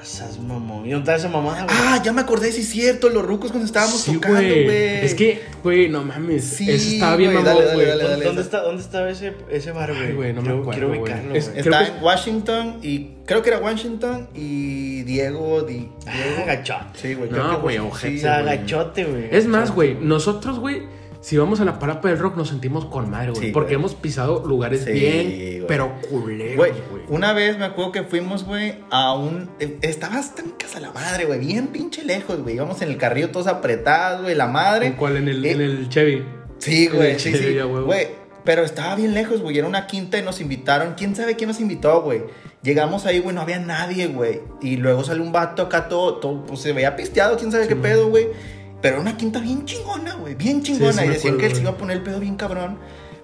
No 0.02 0.08
seas 0.08 0.36
mamón. 0.40 0.84
¿Y 0.84 0.90
dónde 0.90 1.12
está 1.12 1.14
esa 1.14 1.28
mamada, 1.28 1.62
güey? 1.62 1.76
Ah, 1.78 2.02
ya 2.04 2.12
me 2.12 2.22
acordé, 2.22 2.50
sí 2.50 2.62
es 2.62 2.68
cierto, 2.70 3.08
los 3.08 3.24
rucos 3.24 3.52
cuando 3.52 3.66
estábamos 3.66 4.00
Sí, 4.00 4.14
tocando, 4.14 4.40
güey. 4.40 5.04
Es 5.04 5.14
que, 5.14 5.42
güey, 5.62 5.88
no 5.88 6.02
mames. 6.02 6.42
Sí, 6.42 6.68
Eso 6.68 6.94
estaba 6.94 7.14
bien 7.14 7.30
güey, 7.32 7.44
mamón, 7.44 7.54
dale, 7.62 7.66
dale, 7.68 7.74
güey. 7.76 7.86
dale, 7.86 8.02
¿Dónde, 8.02 8.14
dale. 8.16 8.24
dónde 8.26 8.42
está, 8.42 8.60
¿Dónde 8.62 8.82
estaba 8.82 9.10
ese, 9.10 9.32
ese 9.48 9.70
bar, 9.70 9.92
güey? 9.94 10.06
Ay, 10.08 10.12
güey, 10.14 10.32
no 10.32 10.42
me 10.42 10.48
Quiero- 10.48 10.60
acuerdo, 10.62 10.80
Quiero 10.88 11.00
ubicarlo, 11.02 11.34
Es- 11.36 11.52
Está 11.54 11.84
que- 11.84 11.92
en 11.98 12.02
Washington 12.02 12.78
y 12.82 13.10
creo 13.26 13.42
que 13.42 13.50
era 13.50 13.58
Washington 13.60 14.28
y 14.34 15.02
Diego, 15.04 15.62
Di, 15.62 15.88
Ah, 16.04 16.10
Diego. 16.16 16.46
gachote. 16.46 16.98
Sí, 17.00 17.14
güey. 17.14 17.30
No, 17.30 17.60
güey, 17.60 17.76
sí, 17.76 17.82
ojete, 17.82 18.16
O 18.16 18.20
sea, 18.20 18.42
gachote, 18.42 19.04
güey. 19.04 19.28
Es 19.30 19.46
más, 19.46 19.70
güey, 19.72 19.94
nosotros, 19.94 20.58
güey, 20.58 20.82
si 21.22 21.38
vamos 21.38 21.60
a 21.60 21.64
la 21.64 21.78
parapa 21.78 22.08
del 22.08 22.18
rock 22.18 22.36
nos 22.36 22.48
sentimos 22.50 22.84
con 22.84 23.08
madre, 23.10 23.30
güey. 23.30 23.46
Sí, 23.46 23.52
porque 23.52 23.68
güey. 23.76 23.76
hemos 23.76 23.94
pisado 23.94 24.44
lugares 24.46 24.82
Sí, 24.84 24.92
bien, 24.92 25.26
güey. 25.28 25.66
pero 25.66 25.94
culeros, 26.10 26.56
Güey, 26.56 26.72
güey. 26.90 27.02
una 27.08 27.32
vez 27.32 27.56
me 27.58 27.64
acuerdo 27.64 27.92
que 27.92 28.02
fuimos, 28.02 28.44
güey, 28.44 28.74
a 28.90 29.14
un... 29.14 29.48
eh, 29.60 29.78
Estaba 29.82 30.16
hasta 30.18 30.42
en 30.42 30.50
casa 30.50 30.80
la 30.80 30.92
madre, 30.92 31.24
güey, 31.24 31.38
bien 31.38 31.68
pinche 31.68 32.04
lejos, 32.04 32.42
güey. 32.42 32.56
Íbamos 32.56 32.82
en 32.82 32.88
el 32.90 32.98
carrillo 32.98 33.30
todos 33.30 33.46
apretados, 33.46 34.22
güey, 34.22 34.34
la 34.34 34.48
madre. 34.48 34.88
¿En 34.88 34.92
cuál? 34.94 35.16
En 35.16 35.28
el, 35.28 35.44
Eh, 35.44 35.52
en 35.52 35.60
el 35.62 35.88
Chevy. 35.88 36.24
Sí, 36.58 36.88
güey, 36.88 37.12
el 37.12 37.20
sí, 37.20 37.32
Chevy, 37.32 37.54
sí. 37.54 37.60
Güey, 37.86 38.08
pero 38.44 38.62
estaba 38.64 38.96
bien 38.96 39.14
lejos, 39.14 39.40
güey. 39.40 39.56
Era 39.56 39.68
una 39.68 39.86
quinta 39.86 40.18
y 40.18 40.22
nos 40.22 40.40
invitaron. 40.40 40.94
¿Quién 40.96 41.14
sabe 41.14 41.36
quién 41.36 41.48
nos 41.48 41.60
invitó, 41.60 42.02
güey? 42.02 42.22
Llegamos 42.64 43.06
ahí, 43.06 43.20
güey, 43.20 43.34
no 43.34 43.40
había 43.42 43.60
nadie, 43.60 44.08
güey. 44.08 44.40
Y 44.60 44.76
luego 44.76 45.04
salió 45.04 45.22
un 45.22 45.30
vato 45.32 45.62
acá 45.62 45.88
todo, 45.88 46.16
todo 46.16 46.44
pues 46.46 46.60
se 46.60 46.72
veía 46.72 46.96
pisteado, 46.96 47.36
quién 47.36 47.52
sabe 47.52 47.64
Sí, 47.64 47.68
qué 47.68 47.74
man. 47.76 47.82
pedo, 47.84 48.08
güey. 48.08 48.26
Pero 48.82 48.96
era 48.96 49.00
una 49.02 49.16
quinta 49.16 49.40
bien 49.40 49.64
chingona, 49.64 50.14
güey, 50.16 50.34
bien 50.34 50.62
chingona. 50.62 50.92
Sí, 50.92 50.98
sí 50.98 51.04
y 51.04 51.08
decían 51.08 51.34
acuerdo, 51.34 51.38
que 51.38 51.46
él 51.46 51.54
se 51.54 51.60
iba 51.62 51.70
a 51.70 51.76
poner 51.78 51.96
el 51.96 52.02
pedo 52.02 52.20
bien 52.20 52.36
cabrón. 52.36 52.78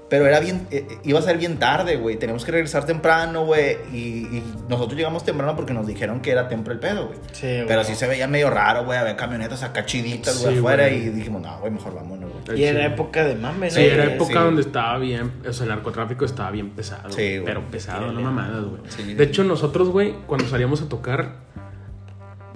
Pero 0.09 0.27
era 0.27 0.41
bien, 0.41 0.67
eh, 0.71 0.87
eh, 0.89 0.99
iba 1.05 1.19
a 1.19 1.23
ser 1.23 1.37
bien 1.37 1.59
tarde, 1.59 1.97
güey. 1.97 2.17
Teníamos 2.17 2.43
que 2.47 2.51
regresar 2.51 2.87
temprano, 2.87 3.45
güey. 3.45 3.77
Y, 3.93 3.99
y 4.39 4.55
nosotros 4.67 4.97
llegamos 4.97 5.23
temprano 5.23 5.55
porque 5.55 5.75
nos 5.75 5.87
dijeron 5.87 6.21
que 6.21 6.31
era 6.31 6.49
temprano 6.49 6.73
el 6.73 6.81
pedo, 6.81 7.07
güey. 7.09 7.19
Sí, 7.33 7.47
güey. 7.47 7.67
Pero 7.67 7.85
sí 7.85 7.95
se 7.95 8.07
veía 8.07 8.27
medio 8.27 8.49
raro, 8.49 8.87
güey. 8.87 8.99
Había 8.99 9.17
camionetas 9.17 9.63
acá 9.65 9.85
chiditas, 9.85 10.41
güey, 10.41 10.55
Sí, 10.55 10.59
afuera. 10.61 10.89
güey. 10.89 11.09
Y 11.09 11.11
dijimos, 11.11 11.43
no, 11.43 11.59
güey, 11.61 11.71
mejor 11.73 11.95
vámonos, 11.95 12.31
güey. 12.47 12.59
Y 12.59 12.65
era 12.65 12.87
época 12.87 13.23
de 13.23 13.35
mame, 13.35 13.67
¿no? 13.67 13.75
Sí, 13.75 13.83
era 13.83 14.05
época 14.05 14.33
sí. 14.33 14.39
donde 14.39 14.63
estaba 14.63 14.97
bien, 14.97 15.31
o 15.47 15.53
sea, 15.53 15.65
el 15.65 15.71
narcotráfico 15.71 16.25
estaba 16.25 16.51
bien 16.53 16.71
pesado. 16.71 17.11
Sí, 17.11 17.33
güey. 17.37 17.45
Pero 17.45 17.71
pesado, 17.71 18.11
no 18.11 18.23
mamadas, 18.23 18.65
güey. 18.65 18.81
Sí, 18.89 19.13
de 19.13 19.25
sí. 19.25 19.31
hecho, 19.31 19.45
nosotros, 19.45 19.91
güey, 19.91 20.15
cuando 20.27 20.49
salíamos 20.49 20.81
a 20.81 20.89
tocar, 20.89 21.35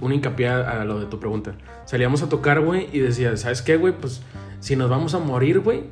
un 0.03 0.13
hincapié 0.13 0.47
a 0.49 0.81
a 0.81 0.85
lo 0.85 0.99
de 0.99 1.05
tu 1.07 1.19
pregunta. 1.19 1.53
Salíamos 1.85 2.21
a 2.23 2.29
tocar, 2.29 2.59
güey, 2.61 2.87
y 2.91 2.99
decía, 2.99 3.35
¿sabes 3.37 3.61
qué, 3.61 3.77
güey? 3.77 3.93
Pues 3.93 4.21
si 4.59 4.75
nos 4.75 4.89
vamos 4.89 5.13
a 5.15 5.19
morir, 5.19 5.59
güey, 5.61 5.83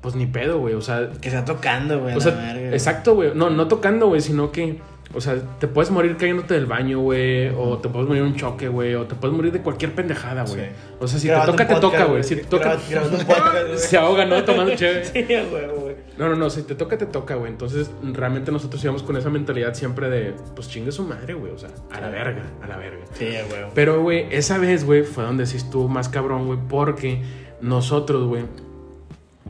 pues 0.00 0.14
ni 0.14 0.26
pedo, 0.26 0.58
güey. 0.58 0.74
O 0.74 0.80
sea, 0.82 1.10
Que 1.20 1.28
está 1.28 1.44
tocando, 1.44 2.00
güey. 2.00 2.14
o 2.16 2.20
sea, 2.20 2.32
verga, 2.32 2.70
exacto, 2.72 3.14
güey. 3.14 3.32
No, 3.34 3.50
no 3.50 3.68
tocando, 3.68 4.08
güey, 4.08 4.20
sino 4.20 4.52
que, 4.52 4.78
o 5.14 5.20
sea, 5.20 5.36
te 5.58 5.66
puedes 5.66 5.90
morir 5.90 6.16
cayéndote 6.16 6.54
del 6.54 6.66
baño, 6.66 7.00
güey, 7.00 7.48
o 7.56 7.78
te 7.78 7.88
puedes 7.88 8.06
morir 8.08 8.22
en 8.22 8.28
un 8.28 8.36
choque, 8.36 8.68
güey, 8.68 8.94
o 8.94 9.04
te 9.06 9.14
puedes 9.14 9.34
morir 9.36 9.52
de 9.52 9.60
cualquier 9.60 9.94
pendejada, 9.94 10.44
güey. 10.44 10.56
Sí. 10.60 10.66
O 11.00 11.06
sea, 11.08 11.18
si 11.18 11.28
Grabando 11.28 11.52
te 11.52 11.64
toca, 11.64 11.74
te 11.74 11.80
toca, 11.80 12.04
güey. 12.04 12.22
Si 12.22 12.36
te 12.36 12.44
toca, 12.44 12.76
Grabando- 12.76 12.90
grabando 12.90 13.18
un 13.18 13.24
podcast, 13.26 13.66
güey. 13.66 13.78
se 13.78 13.96
ahoga, 13.96 14.26
¿no? 14.26 14.44
Tomando 14.44 14.74
chévere. 14.76 15.04
Sí, 15.04 15.22
güey. 15.24 15.83
No, 16.16 16.28
no, 16.28 16.36
no, 16.36 16.48
si 16.48 16.62
te 16.62 16.74
toca, 16.76 16.96
te 16.96 17.06
toca, 17.06 17.34
güey. 17.34 17.50
Entonces, 17.50 17.90
realmente 18.02 18.52
nosotros 18.52 18.82
íbamos 18.84 19.02
con 19.02 19.16
esa 19.16 19.30
mentalidad 19.30 19.74
siempre 19.74 20.08
de, 20.10 20.34
pues 20.54 20.68
chingue 20.68 20.92
su 20.92 21.02
madre, 21.02 21.34
güey. 21.34 21.52
O 21.52 21.58
sea, 21.58 21.70
a 21.90 22.00
la 22.00 22.08
verga, 22.08 22.42
a 22.62 22.68
la 22.68 22.76
verga. 22.76 23.04
Sí, 23.14 23.26
güey. 23.48 23.62
Pero, 23.74 24.00
güey, 24.00 24.26
esa 24.30 24.58
vez, 24.58 24.84
güey, 24.84 25.02
fue 25.02 25.24
donde 25.24 25.46
sí 25.46 25.56
estuvo 25.56 25.88
más 25.88 26.08
cabrón, 26.08 26.46
güey, 26.46 26.58
porque 26.68 27.22
nosotros, 27.60 28.28
güey, 28.28 28.44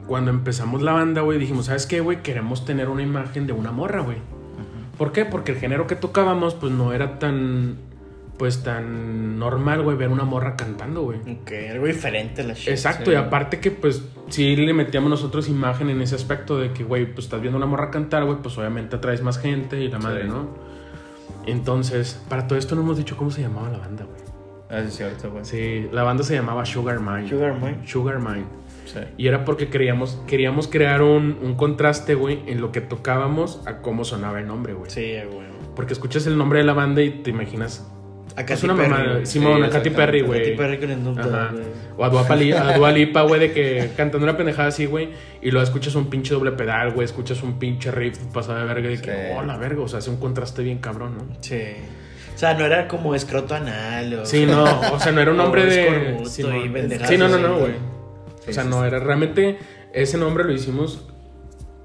cuando 0.06 0.30
empezamos 0.30 0.80
la 0.82 0.92
banda, 0.92 1.20
güey, 1.20 1.38
dijimos, 1.38 1.66
¿sabes 1.66 1.86
qué, 1.86 2.00
güey? 2.00 2.22
Queremos 2.22 2.64
tener 2.64 2.88
una 2.88 3.02
imagen 3.02 3.46
de 3.46 3.52
una 3.52 3.70
morra, 3.70 4.00
güey. 4.00 4.18
¿Por 4.96 5.12
qué? 5.12 5.24
Porque 5.24 5.52
el 5.52 5.58
género 5.58 5.86
que 5.86 5.96
tocábamos, 5.96 6.54
pues 6.54 6.72
no 6.72 6.92
era 6.92 7.18
tan. 7.18 7.76
Pues 8.38 8.64
tan 8.64 9.38
normal, 9.38 9.82
güey, 9.82 9.96
ver 9.96 10.08
una 10.08 10.24
morra 10.24 10.56
cantando, 10.56 11.02
güey. 11.02 11.20
Ok, 11.20 11.52
algo 11.70 11.86
diferente 11.86 12.42
la 12.42 12.54
shit. 12.54 12.68
Exacto, 12.68 13.12
y 13.12 13.14
aparte 13.14 13.60
que 13.60 13.70
pues 13.70 14.02
sí 14.28 14.56
le 14.56 14.72
metíamos 14.72 15.08
nosotros 15.08 15.48
imagen 15.48 15.88
en 15.88 16.00
ese 16.02 16.16
aspecto 16.16 16.58
de 16.58 16.72
que, 16.72 16.82
güey, 16.82 17.06
pues 17.06 17.26
estás 17.26 17.40
viendo 17.40 17.56
una 17.56 17.66
morra 17.66 17.90
cantar, 17.92 18.24
güey, 18.24 18.38
pues 18.42 18.58
obviamente 18.58 18.96
atraes 18.96 19.22
más 19.22 19.38
gente 19.38 19.80
y 19.80 19.88
la 19.88 19.98
madre, 20.00 20.22
Sí. 20.22 20.28
¿no? 20.28 20.48
Entonces, 21.46 22.20
para 22.28 22.46
todo 22.48 22.58
esto 22.58 22.74
no 22.74 22.82
hemos 22.82 22.96
dicho 22.96 23.16
cómo 23.16 23.30
se 23.30 23.42
llamaba 23.42 23.68
la 23.70 23.78
banda, 23.78 24.04
güey. 24.04 24.20
Ah, 24.70 24.80
sí, 24.82 24.88
es 24.88 24.96
cierto, 24.96 25.30
güey. 25.30 25.44
Sí, 25.44 25.88
la 25.92 26.02
banda 26.02 26.24
se 26.24 26.34
llamaba 26.34 26.64
Sugar 26.64 27.00
Mine. 27.00 27.28
Sugar 27.28 27.54
Mine. 27.54 27.86
Sugar 27.86 28.18
Mine. 28.18 28.46
Sí. 28.86 29.00
Y 29.18 29.28
era 29.28 29.44
porque 29.44 29.68
queríamos, 29.68 30.20
queríamos 30.26 30.68
crear 30.68 31.02
un, 31.02 31.38
un 31.42 31.54
contraste, 31.54 32.14
güey, 32.14 32.40
en 32.46 32.60
lo 32.60 32.72
que 32.72 32.80
tocábamos 32.80 33.60
a 33.66 33.78
cómo 33.78 34.04
sonaba 34.04 34.40
el 34.40 34.46
nombre, 34.46 34.72
güey. 34.72 34.90
Sí, 34.90 35.14
güey. 35.30 35.46
Porque 35.76 35.92
escuchas 35.92 36.26
el 36.26 36.36
nombre 36.38 36.60
de 36.60 36.64
la 36.64 36.72
banda 36.72 37.02
y 37.02 37.10
te 37.22 37.30
imaginas. 37.30 37.86
A 38.36 38.40
Es 38.40 38.46
Katy 38.46 38.64
una 38.64 38.74
Perry, 38.74 38.88
mamada. 38.88 39.26
Simón, 39.26 39.62
a 39.62 39.70
Katy. 39.70 39.90
Perry, 39.90 40.18
Katy 40.20 40.26
güey. 40.26 40.56
Perry 40.56 40.78
con 40.78 40.92
Snoop 40.92 41.16
Dogg, 41.18 41.34
Ajá. 41.34 41.50
güey. 41.52 41.64
O 41.96 42.04
a 42.04 42.08
Dua, 42.76 42.90
Lipa, 42.90 43.22
güey, 43.22 43.40
de 43.40 43.52
que 43.52 43.90
cantando 43.96 44.24
una 44.26 44.36
pendejada 44.36 44.68
así, 44.68 44.86
güey, 44.86 45.10
y 45.40 45.50
luego 45.52 45.62
escuchas 45.62 45.94
un 45.94 46.10
pinche 46.10 46.34
doble 46.34 46.50
pedal, 46.52 46.92
güey, 46.92 47.04
escuchas 47.04 47.42
un 47.44 47.58
pinche 47.60 47.92
riff 47.92 48.18
pasado 48.32 48.58
de 48.58 48.64
verga, 48.64 48.88
de 48.88 49.00
que, 49.00 49.10
Sí. 49.12 49.34
oh, 49.36 49.42
la 49.42 49.56
verga, 49.56 49.82
o 49.82 49.88
sea, 49.88 50.00
hace 50.00 50.10
un 50.10 50.16
contraste 50.16 50.62
bien 50.64 50.78
cabrón, 50.78 51.16
¿no? 51.16 51.36
Sí. 51.40 51.60
O 52.34 52.38
sea, 52.38 52.54
no 52.54 52.64
era 52.64 52.88
como 52.88 53.14
escroto 53.14 53.54
anal 53.54 54.12
o... 54.14 54.26
Sí, 54.26 54.44
no, 54.44 54.64
o 54.92 54.98
sea, 54.98 55.12
no 55.12 55.20
era 55.20 55.30
un 55.30 55.38
O 55.40 55.42
nombre 55.44 55.64
de... 55.66 56.18
y 56.24 56.28
Sí, 56.28 56.42
no, 57.16 57.28
no, 57.28 57.38
no, 57.38 57.58
güey. 57.58 57.72
Sí, 58.40 58.50
O 58.50 58.52
sea, 58.52 58.64
sí, 58.64 58.68
no 58.68 58.80
sí. 58.80 58.86
era 58.88 58.98
realmente 58.98 59.58
ese 59.92 60.18
nombre 60.18 60.42
lo 60.42 60.52
hicimos 60.52 61.06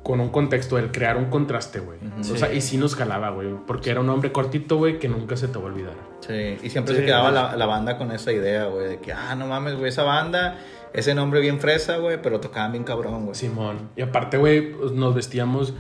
con 0.09 0.21
un 0.21 0.29
contexto 0.29 0.77
del 0.77 0.91
crear 0.91 1.17
un 1.17 1.25
contraste, 1.25 1.81
güey. 1.81 1.99
O 2.19 2.35
sea, 2.35 2.51
y 2.51 2.61
sí 2.61 2.77
nos 2.77 2.95
jalaba, 2.95 3.29
güey, 3.29 3.49
porque 3.67 3.91
era 3.91 3.99
un 3.99 4.07
nombre 4.07 4.31
cortito, 4.31 4.77
güey, 4.77 4.97
que 4.97 5.07
nunca 5.07 5.37
se 5.37 5.47
te 5.47 5.59
va 5.59 5.65
a 5.65 5.67
olvidar. 5.67 5.93
Sí, 6.21 6.57
y 6.63 6.71
siempre 6.71 6.95
Sí, 6.95 7.01
se 7.01 7.05
quedaba 7.05 7.29
la, 7.29 7.55
la 7.55 7.67
banda 7.67 7.95
con 7.95 8.11
esa 8.11 8.31
idea, 8.31 8.65
güey, 8.65 8.87
de 8.87 8.97
que, 8.97 9.13
ah, 9.13 9.35
no 9.35 9.45
mames, 9.45 9.75
güey, 9.75 9.89
esa 9.89 10.01
banda, 10.01 10.57
ese 10.93 11.13
nombre 11.13 11.41
bien 11.41 11.59
fresa, 11.59 11.97
güey, 11.97 12.19
pero 12.23 12.39
tocaban 12.39 12.71
bien 12.71 12.85
cabrón, 12.85 13.25
güey. 13.25 13.35
Simón. 13.35 13.91
Y 13.95 14.01
aparte, 14.01 14.37
güey, 14.37 14.71
pues, 14.71 14.93
nos 14.93 15.13
vestíamos. 15.13 15.75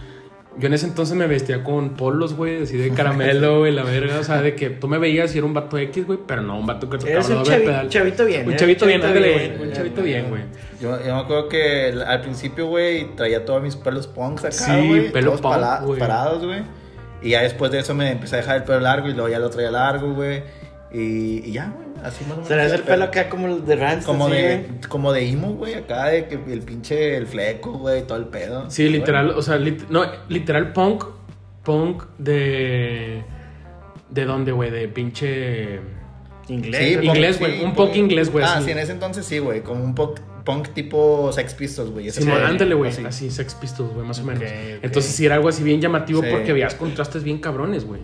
Yo 0.57 0.67
en 0.67 0.73
ese 0.73 0.87
entonces 0.87 1.15
me 1.15 1.27
vestía 1.27 1.63
con 1.63 1.91
polos, 1.91 2.33
güey, 2.35 2.63
así 2.63 2.75
de 2.75 2.89
caramelo, 2.95 3.59
güey, 3.59 3.71
la 3.71 3.83
verga. 3.83 4.19
O 4.19 4.23
sea, 4.23 4.41
de 4.41 4.55
que 4.55 4.69
tú 4.71 4.87
me 4.87 4.97
veías 4.97 5.33
y 5.35 5.37
era 5.37 5.45
un 5.47 5.53
vato 5.53 5.77
X, 5.77 6.05
güey, 6.07 6.19
pero 6.25 6.41
no 6.41 6.57
un 6.59 6.65
vato 6.65 6.89
que 6.89 6.97
tocaba 6.97 7.19
un 7.19 7.43
chavi- 7.45 7.63
pedal. 7.65 7.89
chavito 7.89 8.25
bien, 8.25 8.41
Un 8.41 8.47
eres 8.49 8.59
chavito 8.61 8.85
bien, 8.87 9.01
chavito 9.01 9.17
ándale, 9.19 9.27
bien, 9.37 9.39
güey. 9.47 9.51
Un 9.51 9.57
güey. 9.65 9.73
chavito 9.73 10.01
bien, 10.01 10.29
güey. 10.29 10.41
Yo, 10.81 11.05
yo 11.05 11.15
me 11.15 11.21
acuerdo 11.21 11.47
que 11.49 11.93
al 12.05 12.21
principio, 12.21 12.67
güey, 12.67 13.15
traía 13.15 13.45
todos 13.45 13.61
mis 13.61 13.75
pelos 13.75 14.07
punks 14.07 14.45
acá, 14.45 14.51
Sí, 14.51 14.87
güey. 14.87 15.11
pelo 15.11 15.27
todos 15.27 15.41
punk, 15.41 15.53
pala- 15.53 15.81
güey. 15.85 15.99
parados, 15.99 16.45
güey. 16.45 16.63
Y 17.21 17.29
ya 17.31 17.41
después 17.41 17.71
de 17.71 17.79
eso 17.79 17.93
me 17.93 18.11
empecé 18.11 18.35
a 18.35 18.39
dejar 18.39 18.57
el 18.57 18.63
pelo 18.63 18.79
largo 18.79 19.07
y 19.07 19.13
luego 19.13 19.29
ya 19.29 19.39
lo 19.39 19.49
traía 19.49 19.71
largo, 19.71 20.13
güey. 20.13 20.41
Y, 20.91 21.47
y 21.47 21.51
ya, 21.51 21.71
güey, 21.75 21.87
así 22.03 22.23
más 22.23 22.33
o 22.33 22.35
menos. 22.35 22.47
Serás 22.47 22.71
el 22.73 22.81
pelo 22.81 23.03
acá 23.05 23.29
como 23.29 23.47
el 23.47 23.65
de 23.65 23.75
Rance. 23.75 24.05
Como 24.05 24.27
así, 24.27 24.35
de, 24.35 24.41
güey. 24.57 24.81
como 24.89 25.11
de 25.13 25.29
emo, 25.29 25.53
güey, 25.53 25.73
acá 25.75 26.07
de 26.07 26.27
que 26.27 26.35
el 26.35 26.61
pinche, 26.61 27.15
el 27.17 27.27
fleco, 27.27 27.71
güey, 27.73 28.03
todo 28.07 28.17
el 28.17 28.25
pedo. 28.25 28.69
Sí, 28.69 28.89
literal, 28.89 29.29
o 29.31 29.41
sea, 29.41 29.57
lit- 29.57 29.87
no, 29.89 30.03
literal 30.29 30.73
punk, 30.73 31.05
punk 31.63 32.03
de... 32.17 33.23
¿De 34.09 34.25
dónde, 34.25 34.51
güey? 34.51 34.71
De 34.71 34.87
pinche... 34.87 35.79
Inglés. 36.47 36.99
Sí, 36.99 37.05
Inglés, 37.07 37.39
güey, 37.39 37.59
sí, 37.59 37.63
un 37.63 37.73
punk 37.75 37.95
inglés, 37.95 38.31
güey, 38.31 38.43
Ah, 38.43 38.55
así. 38.55 38.65
sí, 38.65 38.71
en 38.71 38.79
ese 38.79 38.91
entonces 38.91 39.23
sí, 39.25 39.37
güey, 39.37 39.61
como 39.61 39.83
un 39.83 39.93
punk, 39.93 40.19
punk 40.43 40.69
tipo 40.69 41.31
Sex 41.31 41.53
Pistols, 41.53 41.91
güey. 41.91 42.09
Sí, 42.11 42.29
ándale, 42.29 42.75
güey. 42.75 42.91
Así. 42.91 43.05
Así, 43.05 43.31
Sex 43.31 43.55
Pistols, 43.55 43.93
güey, 43.93 44.05
más 44.05 44.19
o 44.19 44.23
menos. 44.23 44.43
Entonces 44.81 45.11
sí 45.13 45.25
era 45.25 45.35
algo 45.35 45.49
así 45.49 45.63
bien 45.63 45.81
llamativo 45.81 46.21
Sí. 46.21 46.27
porque 46.31 46.53
veías 46.53 46.75
contrastes 46.75 47.23
bien 47.23 47.39
cabrones, 47.39 47.85
güey. 47.85 48.01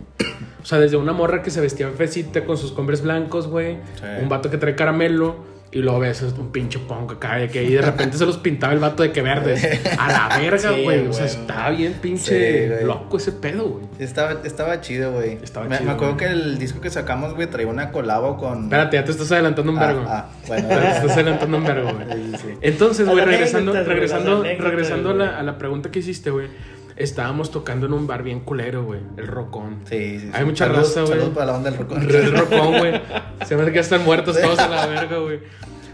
O 0.62 0.66
sea, 0.66 0.78
desde 0.78 0.96
una 0.96 1.12
morra 1.12 1.42
que 1.42 1.50
se 1.50 1.60
vestía 1.60 1.88
fecita 1.90 2.44
con 2.44 2.56
sus 2.56 2.72
combres 2.72 3.02
blancos, 3.02 3.46
güey. 3.46 3.76
Sí. 3.96 4.06
Un 4.22 4.28
vato 4.28 4.50
que 4.50 4.58
trae 4.58 4.74
caramelo. 4.74 5.55
Y 5.76 5.82
luego 5.82 5.98
ves 5.98 6.22
un 6.22 6.50
pinche 6.52 6.78
punk 6.78 7.12
acá 7.12 7.36
de 7.36 7.48
que 7.48 7.62
y 7.62 7.74
de 7.74 7.82
repente 7.82 8.16
se 8.16 8.24
los 8.24 8.38
pintaba 8.38 8.72
el 8.72 8.78
vato 8.78 9.02
de 9.02 9.12
que 9.12 9.20
verdes. 9.20 9.62
A 9.98 10.28
la 10.30 10.38
verga, 10.40 10.72
Sí, 10.72 10.82
güey. 10.82 11.06
o 11.06 11.12
sea, 11.12 11.26
está 11.26 11.68
bien 11.68 11.92
pinche 12.00 12.78
Sí, 12.78 12.84
loco 12.86 13.18
ese 13.18 13.32
pedo, 13.32 13.64
güey. 13.68 13.84
Estaba, 13.98 14.40
estaba 14.44 14.80
chido, 14.80 15.12
güey. 15.12 15.38
Estaba 15.42 15.66
me, 15.68 15.76
chido, 15.76 15.86
me 15.86 15.92
acuerdo 15.92 16.16
que 16.16 16.24
el 16.26 16.58
disco 16.58 16.80
que 16.80 16.88
sacamos, 16.88 17.34
güey, 17.34 17.48
traía 17.50 17.68
una 17.68 17.92
colabo 17.92 18.38
con. 18.38 18.64
Espérate, 18.64 18.96
ya 18.96 19.04
te 19.04 19.10
estás 19.10 19.30
adelantando 19.32 19.70
un 19.72 19.78
Ah, 19.78 19.86
vergo. 19.86 20.04
ah, 20.08 20.28
bueno. 20.46 20.68
te 20.68 20.74
estás 20.88 21.10
adelantando 21.12 21.56
un 21.58 21.64
vergo, 21.64 21.92
güey. 21.92 22.06
Sí, 22.30 22.32
sí. 22.42 22.48
Entonces, 22.62 23.06
güey, 23.06 23.24
regresando, 23.24 23.72
regresando, 23.74 24.42
regresando 24.44 25.10
a, 25.10 25.14
la, 25.14 25.38
a 25.38 25.42
la 25.42 25.58
pregunta 25.58 25.90
que 25.90 25.98
hiciste, 25.98 26.30
güey. 26.30 26.48
Estábamos 26.96 27.50
tocando 27.50 27.86
en 27.86 27.92
un 27.92 28.06
bar 28.06 28.22
bien 28.22 28.40
culero, 28.40 28.84
güey. 28.84 29.00
El 29.18 29.26
Rocón. 29.26 29.80
Sí, 29.84 30.18
sí, 30.18 30.20
sí. 30.20 30.30
Hay 30.32 30.44
mucha 30.44 30.66
Saludos- 30.66 30.88
raza, 30.88 31.00
güey. 31.02 31.12
Saludos 31.12 31.34
para 31.34 31.46
la 31.46 31.52
onda 31.58 31.70
del 31.70 31.78
rock. 31.78 31.92
El 31.98 32.32
Rocón, 32.36 32.78
güey. 32.78 33.00
Se 33.46 33.54
me 33.56 33.62
hace 33.62 33.70
que 33.70 33.76
ya 33.76 33.80
están 33.82 34.04
muertos 34.04 34.40
todos 34.40 34.58
a 34.58 34.68
la 34.68 34.86
verga, 34.86 35.18
güey. 35.18 35.40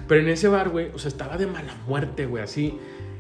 Pero 0.07 0.21
en 0.21 0.29
ese 0.29 0.49
bar, 0.49 0.69
güey, 0.69 0.91
o 0.95 0.99
sea, 0.99 1.09
estaba 1.09 1.37
de 1.37 1.47
mala 1.47 1.75
muerte, 1.87 2.27
güey, 2.27 2.43
así. 2.45 2.79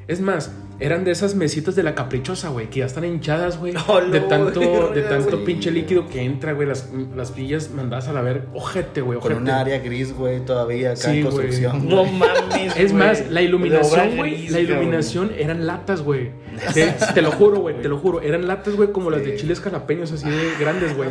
Es 0.09 0.21
más, 0.21 0.53
eran 0.85 1.05
de 1.05 1.11
esas 1.13 1.35
mesitas 1.35 1.75
de 1.77 1.83
la 1.83 1.95
caprichosa, 1.95 2.49
güey, 2.49 2.69
que 2.69 2.81
ya 2.81 2.87
están 2.87 3.05
hinchadas, 3.05 3.59
güey. 3.59 3.75
Oh, 3.89 4.01
de 4.01 4.21
tanto, 4.21 4.89
de 4.95 5.03
tanto 5.03 5.45
pinche 5.45 5.71
líquido 5.71 6.09
que 6.09 6.23
entra, 6.23 6.53
güey. 6.53 6.69
Las, 6.69 6.89
las 7.17 7.35
villas 7.35 7.71
mandadas 7.71 8.09
a 8.09 8.13
la 8.13 8.23
verga. 8.23 8.47
Ojete, 8.55 9.01
güey, 9.01 9.19
Con 9.19 9.33
un 9.35 9.49
área 9.49 9.79
gris, 9.79 10.13
güey, 10.13 10.45
todavía 10.45 10.91
acá 10.91 11.11
Sí, 11.11 11.19
en 11.19 11.23
construcción. 11.25 11.89
No 11.89 12.05
güey. 12.05 12.13
mames. 12.13 12.77
Es 12.77 12.93
más, 12.93 13.31
la 13.31 13.43
iluminación, 13.43 14.17
güey, 14.17 14.49
la 14.49 14.59
cabrón. 14.59 14.65
iluminación 14.65 15.33
eran 15.39 15.67
latas, 15.67 16.03
güey. 16.03 16.31
Te 17.15 17.23
lo 17.23 17.31
juro, 17.31 17.61
güey, 17.61 17.81
te 17.81 17.89
lo 17.89 17.99
juro. 17.99 18.21
Eran 18.21 18.47
latas, 18.47 18.75
güey, 18.77 18.93
como 18.93 19.11
las 19.11 19.25
de 19.25 19.37
chiles 19.37 19.61
jalapeños, 19.61 20.13
así 20.13 20.29
de 20.29 20.53
grandes, 20.61 20.97
güey. 20.97 21.09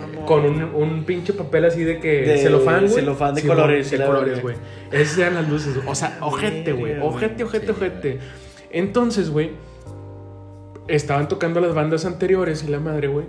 Mamón. 0.00 0.26
Con 0.26 0.44
un, 0.44 0.62
un 0.74 1.04
pinche 1.04 1.32
papel 1.32 1.64
así 1.64 1.82
de 1.84 1.98
que 1.98 2.22
De 2.22 2.38
celofán, 2.38 2.80
güey. 2.82 2.94
celofán 2.94 3.34
de 3.34 3.40
Sí, 3.40 3.46
colores, 3.46 3.90
De 3.90 4.04
colores, 4.04 4.42
güey. 4.42 4.56
Esas 4.90 5.18
eran 5.18 5.34
las 5.34 5.48
luces. 5.48 5.74
O 5.86 5.94
sea, 5.94 6.18
ojete, 6.20 6.72
güey. 6.72 6.98
Ojete, 7.00 7.44
ojete, 7.44 7.66
Sí, 7.66 7.72
ojete. 7.72 8.18
Entonces, 8.72 9.30
güey, 9.30 9.52
estaban 10.88 11.28
tocando 11.28 11.60
las 11.60 11.74
bandas 11.74 12.04
anteriores 12.04 12.64
y 12.64 12.68
la 12.70 12.80
madre, 12.80 13.08
güey. 13.08 13.26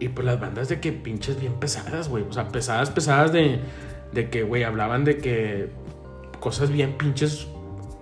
Y 0.00 0.08
pues 0.08 0.26
las 0.26 0.40
bandas 0.40 0.68
de 0.68 0.80
que 0.80 0.92
pinches 0.92 1.40
bien 1.40 1.54
pesadas, 1.54 2.08
güey. 2.08 2.24
O 2.28 2.32
sea, 2.32 2.48
pesadas, 2.48 2.90
pesadas 2.90 3.32
de, 3.32 3.60
de 4.12 4.28
que, 4.28 4.42
güey, 4.42 4.64
hablaban 4.64 5.04
de 5.04 5.18
que 5.18 5.68
cosas 6.40 6.70
bien 6.70 6.98
pinches 6.98 7.46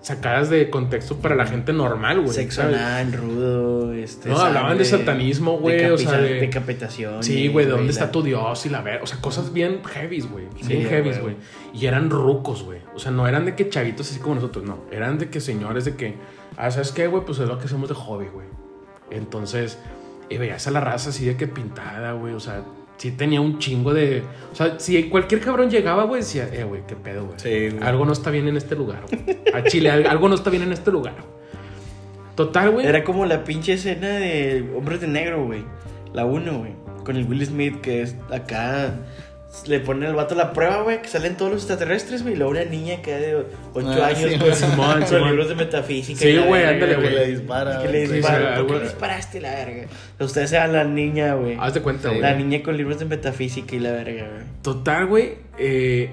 sacadas 0.01 0.51
de 0.51 0.69
contexto 0.69 1.17
para 1.19 1.37
la 1.37 1.47
gente 1.47 1.73
normal, 1.73 2.21
güey. 2.23 2.33
Sexo 2.33 2.63
anal, 2.63 3.13
rudo, 3.13 3.93
este. 3.93 4.31
No, 4.31 4.39
hablaban 4.41 4.77
de 4.79 4.85
satanismo, 4.85 5.59
güey, 5.59 5.85
o 5.91 5.99
sea, 5.99 6.19
de- 6.19 6.41
Decapitación. 6.41 7.23
Sí, 7.23 7.47
güey, 7.49 7.67
¿de 7.67 7.73
dónde 7.73 7.87
la- 7.87 7.91
está 7.93 8.11
tu 8.11 8.23
Dios? 8.23 8.67
Y 8.67 8.71
la 8.71 8.81
ver, 8.81 9.01
o 9.03 9.07
sea, 9.07 9.21
cosas 9.21 9.53
bien 9.53 9.81
heavies, 9.85 10.29
güey. 10.29 10.47
Sí, 10.61 10.69
Bien 10.69 10.89
heavies, 10.89 11.21
güey. 11.21 11.35
güey. 11.35 11.47
Y 11.81 11.87
eran 11.87 12.11
rucos, 12.11 12.65
güey. 12.65 12.81
O 12.97 12.99
sea, 12.99 13.13
no 13.13 13.29
eran 13.29 13.45
de 13.45 13.55
que 13.55 13.69
chavitos 13.69 14.11
así 14.11 14.19
como 14.19 14.35
nosotros, 14.37 14.65
no. 14.65 14.79
Eran 14.91 15.19
de 15.19 15.29
que 15.29 15.41
señores 15.41 15.85
de 15.85 15.95
que, 15.95 16.15
ah, 16.57 16.71
¿sabes 16.71 16.93
qué, 16.93 17.07
güey? 17.07 17.25
Pues 17.25 17.39
es 17.39 17.49
lo 17.49 17.59
que 17.59 17.67
hacemos 17.67 17.89
de 17.89 17.95
hobby, 17.95 18.27
güey. 18.33 18.47
Entonces, 19.11 19.79
y 20.29 20.39
veías 20.39 20.67
a 20.67 20.71
la 20.71 20.81
raza 20.81 21.11
así 21.11 21.25
de 21.27 21.37
que 21.37 21.47
pintada, 21.47 22.13
güey. 22.13 22.35
O 22.35 22.41
sea, 22.41 22.63
sí 22.97 23.11
tenía 23.13 23.41
un 23.41 23.59
chingo 23.59 23.93
de. 23.93 24.23
O 24.53 24.55
sea, 24.55 24.79
si 24.79 25.09
cualquier 25.11 25.41
cabrón 25.41 25.71
llegaba, 25.71 26.05
güey, 26.05 26.23
decía, 26.23 26.49
eh, 26.53 26.65
güey, 26.65 26.83
qué 26.87 26.97
pedo, 26.97 27.27
güey. 27.27 27.39
Sí. 27.39 27.77
Algo 27.83 28.05
no 28.05 28.13
está 28.13 28.31
bien 28.31 28.49
en 28.49 28.57
este 28.57 28.75
lugar, 28.75 29.03
güey. 29.11 29.39
A 29.55 29.65
Chile, 29.65 29.91
al- 29.91 30.07
algo 30.07 30.29
no 30.29 30.35
está 30.35 30.51
bien 30.51 30.63
en 30.63 30.73
este 30.73 30.91
lugar. 30.91 31.15
Total, 32.35 32.71
güey. 32.71 32.87
Era 32.87 33.05
como 33.05 33.27
la 33.27 33.45
pinche 33.45 33.75
escena 33.75 34.09
de 34.09 34.73
Hombres 34.77 35.01
de 35.03 35.09
Negro, 35.09 35.45
güey. 35.45 35.65
La 36.15 36.25
1, 36.25 36.59
güey. 36.59 36.73
Con 37.05 37.17
el 37.17 37.27
Will 37.27 37.45
Smith, 37.45 37.81
que 37.83 38.03
es 38.03 38.17
acá. 38.33 38.95
Le 39.67 39.81
ponen 39.81 40.09
al 40.09 40.15
vato 40.15 40.35
la 40.35 40.53
prueba, 40.53 40.83
güey, 40.83 41.03
que 41.03 41.09
salen 41.09 41.37
todos 41.37 41.53
los 41.53 41.61
extraterrestres, 41.63 42.23
güey. 42.23 42.35
Y 42.35 42.37
luego 42.37 42.53
una 42.53 42.65
niña 42.65 43.03
que 43.03 43.15
de 43.15 43.45
8 43.75 43.89
Ah, 44.03 44.07
años, 44.07 44.31
sí, 44.33 44.39
güey, 44.39 44.55
Simón, 44.57 45.03
con 45.03 45.29
libros 45.29 45.49
de 45.49 45.55
metafísica. 45.55 46.19
Sí, 46.21 46.37
güey, 46.39 46.65
ándale, 46.65 46.95
Que 46.97 47.01
güey. 47.01 47.15
le 47.15 47.27
dispara. 47.29 47.83
Que 47.83 47.89
le 47.89 48.09
dispara. 48.09 48.57
sí, 48.57 48.63
¿Por 48.63 48.67
qué 48.67 48.79
le 48.79 48.83
disparaste 48.85 49.41
la 49.41 49.51
verga? 49.55 49.87
Ustedes 50.19 50.51
sean 50.51 50.73
la 50.73 50.85
niña, 50.85 51.35
güey. 51.35 51.57
Haz 51.61 51.75
de 51.75 51.83
cuenta, 51.83 52.09
güey. 52.09 52.21
La 52.21 52.35
niña 52.35 52.63
con 52.63 52.77
libros 52.77 52.99
de 52.99 53.05
metafísica 53.05 53.77
y 53.77 53.79
la 53.81 53.93
verga, 53.93 54.27
güey. 54.33 54.43
Total, 54.63 55.07
güey. 55.07 55.35
eh, 55.59 56.11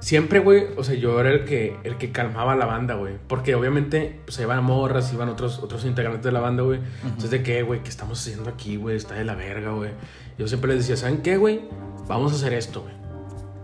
siempre, 0.00 0.38
güey, 0.40 0.64
o 0.76 0.84
sea, 0.84 0.94
yo 0.94 1.18
era 1.20 1.30
el 1.30 1.44
que, 1.44 1.76
el 1.84 1.96
que 1.96 2.12
calmaba 2.12 2.52
a 2.52 2.56
la 2.56 2.66
banda, 2.66 2.94
güey. 2.94 3.14
Porque 3.26 3.54
obviamente, 3.54 4.20
pues 4.24 4.38
iban 4.38 4.62
morras, 4.64 5.12
iban 5.12 5.28
otros, 5.28 5.58
otros 5.60 5.84
integrantes 5.84 6.22
de 6.24 6.32
la 6.32 6.40
banda, 6.40 6.62
güey. 6.62 6.80
Entonces, 7.04 7.30
¿de 7.30 7.42
qué, 7.42 7.62
güey? 7.62 7.82
¿Qué 7.82 7.88
estamos 7.88 8.20
haciendo 8.20 8.50
aquí, 8.50 8.76
güey? 8.76 8.96
Está 8.96 9.14
de 9.14 9.24
la 9.24 9.34
verga, 9.34 9.72
güey. 9.72 9.90
Yo 10.38 10.46
siempre 10.48 10.68
les 10.74 10.80
decía, 10.86 10.96
¿saben 10.96 11.18
qué, 11.22 11.36
güey? 11.36 11.62
Vamos 12.08 12.32
a 12.32 12.36
hacer 12.36 12.52
esto, 12.52 12.82
güey. 12.82 12.94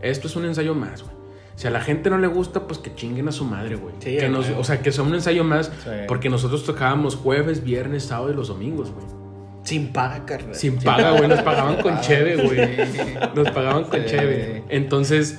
Esto 0.01 0.27
es 0.27 0.37
un 0.37 0.45
ensayo 0.47 0.75
más, 0.75 1.03
güey. 1.03 1.13
Si 1.55 1.67
a 1.67 1.71
la 1.71 1.81
gente 1.81 2.09
no 2.11 2.17
le 2.19 2.27
gusta, 2.27 2.67
pues 2.67 2.79
que 2.79 2.95
chinguen 2.95 3.29
a 3.29 3.33
su 3.33 3.45
madre, 3.45 3.77
güey. 3.77 3.95
Sí, 4.01 4.17
que 4.17 4.29
nos- 4.29 4.49
o 4.51 4.65
sea, 4.65 4.81
que 4.81 4.91
sea 4.91 5.05
un 5.05 5.15
ensayo 5.15 5.45
más. 5.45 5.67
Sí. 5.85 5.91
Porque 6.09 6.29
nosotros 6.31 6.65
tocábamos 6.65 7.15
jueves, 7.15 7.63
viernes, 7.63 8.05
sábado 8.05 8.33
y 8.33 8.35
los 8.35 8.49
domingos, 8.49 8.91
güey. 8.91 9.07
Sin 9.63 9.93
paga, 9.93 10.25
carnal. 10.27 10.55
Sin 10.57 10.77
paga, 10.79 11.13
güey. 11.13 11.29
Nos 11.29 11.43
pagaban 11.43 11.77
con 11.83 12.01
cheve, 12.01 12.37
güey. 12.37 12.77
Nos 13.37 13.51
pagaban 13.51 13.85
con 13.85 14.01
Sí. 14.01 14.07
cheve. 14.09 14.65
Entonces, 14.71 15.39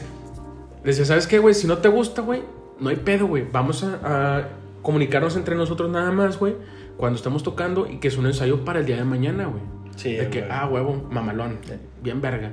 decía, 0.84 1.06
¿sabes 1.06 1.28
qué, 1.28 1.40
güey? 1.40 1.54
Si 1.54 1.68
no 1.68 1.78
te 1.80 1.88
gusta, 1.90 2.22
güey, 2.22 2.44
no 2.80 2.90
hay 2.90 2.98
pedo, 2.98 3.28
güey. 3.28 3.46
Vamos 3.52 3.84
a, 3.84 4.38
a 4.40 4.48
comunicarnos 4.82 5.36
entre 5.36 5.56
nosotros 5.56 5.90
nada 5.90 6.12
más, 6.12 6.38
güey. 6.40 6.56
Cuando 6.98 7.18
estamos 7.18 7.44
tocando 7.44 7.88
y 7.90 7.98
que 8.00 8.08
es 8.08 8.18
un 8.18 8.26
ensayo 8.26 8.64
para 8.66 8.80
el 8.80 8.86
día 8.86 8.98
de 8.98 9.04
mañana, 9.04 9.46
güey. 9.48 9.62
Sí, 9.96 10.14
de 10.14 10.30
que, 10.30 10.46
ah, 10.50 10.68
huevo, 10.72 11.08
mamalón, 11.12 11.60
Sí. 11.66 11.74
bien 12.02 12.20
verga. 12.22 12.52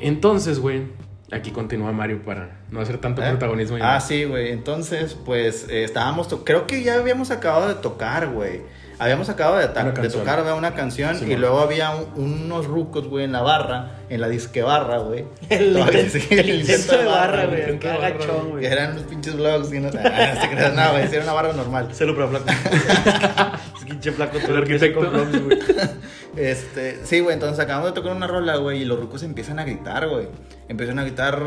Entonces, 0.00 0.58
güey, 0.58 0.82
aquí 1.30 1.50
continúa 1.50 1.92
Mario 1.92 2.22
para 2.22 2.60
no 2.70 2.80
hacer 2.80 2.98
tanto 2.98 3.22
¿Eh? 3.22 3.28
protagonismo. 3.30 3.78
Ah, 3.80 4.00
sí, 4.00 4.24
güey. 4.24 4.50
Entonces, 4.50 5.14
pues 5.14 5.68
eh, 5.68 5.84
estábamos. 5.84 6.28
Creo 6.44 6.66
que 6.66 6.82
ya 6.82 6.94
habíamos 6.94 7.30
acabado 7.30 7.68
de 7.68 7.74
tocar, 7.74 8.28
güey. 8.28 8.62
Habíamos 9.00 9.28
acabado 9.30 9.56
de, 9.56 9.68
ta- 9.68 9.92
tocar 9.94 10.42
una 10.54 10.74
canción 10.74 11.16
Sí, 11.16 11.24
y 11.24 11.28
man. 11.30 11.40
luego 11.40 11.60
había 11.60 11.90
un- 11.90 12.22
unos 12.22 12.66
rucos, 12.66 13.08
güey, 13.08 13.24
en 13.24 13.32
la 13.32 13.40
barra, 13.40 13.92
en 14.10 14.20
la 14.20 14.28
disque 14.28 14.62
barra, 14.62 14.98
güey. 14.98 15.24
El, 15.48 15.72
Todavía 15.72 16.00
el 16.30 16.50
intento 16.60 16.98
de 16.98 17.04
barra, 17.06 17.46
güey. 17.46 17.78
Qué 17.78 17.88
agachón, 17.90 18.50
güey. 18.50 18.66
eran 18.66 18.92
unos 18.92 19.04
pinches 19.04 19.34
vlogs. 19.36 19.72
Y 19.72 19.80
no, 19.80 19.88
ah, 19.88 19.92
no, 20.34 20.40
se 20.42 20.50
crean, 20.50 20.76
no, 20.76 20.90
güey, 20.92 21.08
sí, 21.08 21.14
era 21.16 21.24
una 21.24 21.32
barra 21.32 21.52
normal. 21.54 21.88
Celo 21.92 22.14
para 22.14 22.28
flaco. 22.28 22.44
es 22.48 23.49
pinche 24.00 24.12
flaco 24.12 24.38
todo 24.38 24.54
El 24.54 24.60
lo 24.60 24.66
que 24.66 24.74
hace 24.76 24.86
arquitecto. 24.86 25.12
con 25.12 25.46
güey. 25.46 25.58
Este, 26.36 27.00
sí, 27.04 27.18
güey, 27.20 27.34
entonces 27.34 27.58
acabamos 27.58 27.90
de 27.90 27.94
tocar 27.94 28.14
una 28.14 28.28
rola, 28.28 28.56
güey, 28.56 28.82
y 28.82 28.84
los 28.84 29.00
rucos 29.00 29.22
empiezan 29.24 29.58
a 29.58 29.64
gritar, 29.64 30.08
güey. 30.08 30.28
Empiezan 30.68 31.00
a 31.00 31.02
gritar, 31.02 31.42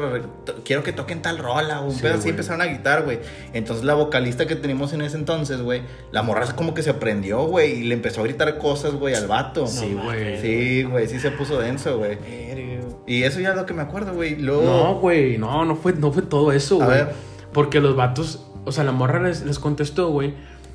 quiero 0.66 0.84
que 0.84 0.92
toquen 0.92 1.22
tal 1.22 1.38
rola, 1.38 1.78
güey. 1.80 1.92
Un 1.92 1.96
Sí, 1.96 2.02
pedo 2.02 2.16
así 2.16 2.30
empezaron 2.30 2.62
a 2.62 2.66
gritar, 2.66 3.04
güey. 3.04 3.20
Entonces 3.54 3.86
la 3.86 3.94
vocalista 3.94 4.46
que 4.46 4.58
teníamos 4.58 4.92
en 4.92 5.02
ese 5.02 5.16
entonces, 5.16 5.62
güey, 5.62 5.82
la 6.12 6.22
morra 6.22 6.54
como 6.56 6.74
que 6.74 6.84
se 6.84 6.94
prendió, 6.94 7.44
güey, 7.46 7.80
y 7.80 7.84
le 7.84 7.94
empezó 7.96 8.20
a 8.20 8.24
gritar 8.26 8.58
cosas, 8.58 8.94
güey, 8.94 9.16
al 9.16 9.28
vato. 9.28 9.68
Sí, 9.68 9.94
güey. 9.94 10.42
Sí, 10.42 10.84
güey, 10.84 11.08
sí 11.08 11.20
se 11.20 11.32
puso 11.32 11.58
denso, 11.60 11.98
güey. 11.98 12.18
Y 13.08 13.24
eso 13.24 13.40
ya 13.40 13.52
es 13.52 13.56
lo 13.56 13.66
que 13.66 13.74
me 13.74 13.82
acuerdo, 13.84 14.14
güey. 14.14 14.36
Luego. 14.36 14.64
No, 14.64 14.96
güey, 15.00 15.38
no, 15.38 15.64
no 15.64 15.76
fue, 15.78 15.94
no 15.94 16.12
fue 16.12 16.24
todo 16.24 16.52
eso, 16.52 16.82
A 16.82 16.86
güey. 16.86 16.98
ver. 16.98 17.14
Porque 17.54 17.80
los 17.80 17.96
vatos, 17.96 18.46
o 18.66 18.72
sea, 18.74 18.84
la 18.84 18.92
morra 18.92 19.22
les, 19.22 19.44
les 19.46 19.60
contestó, 19.60 20.10
güey. 20.10 20.34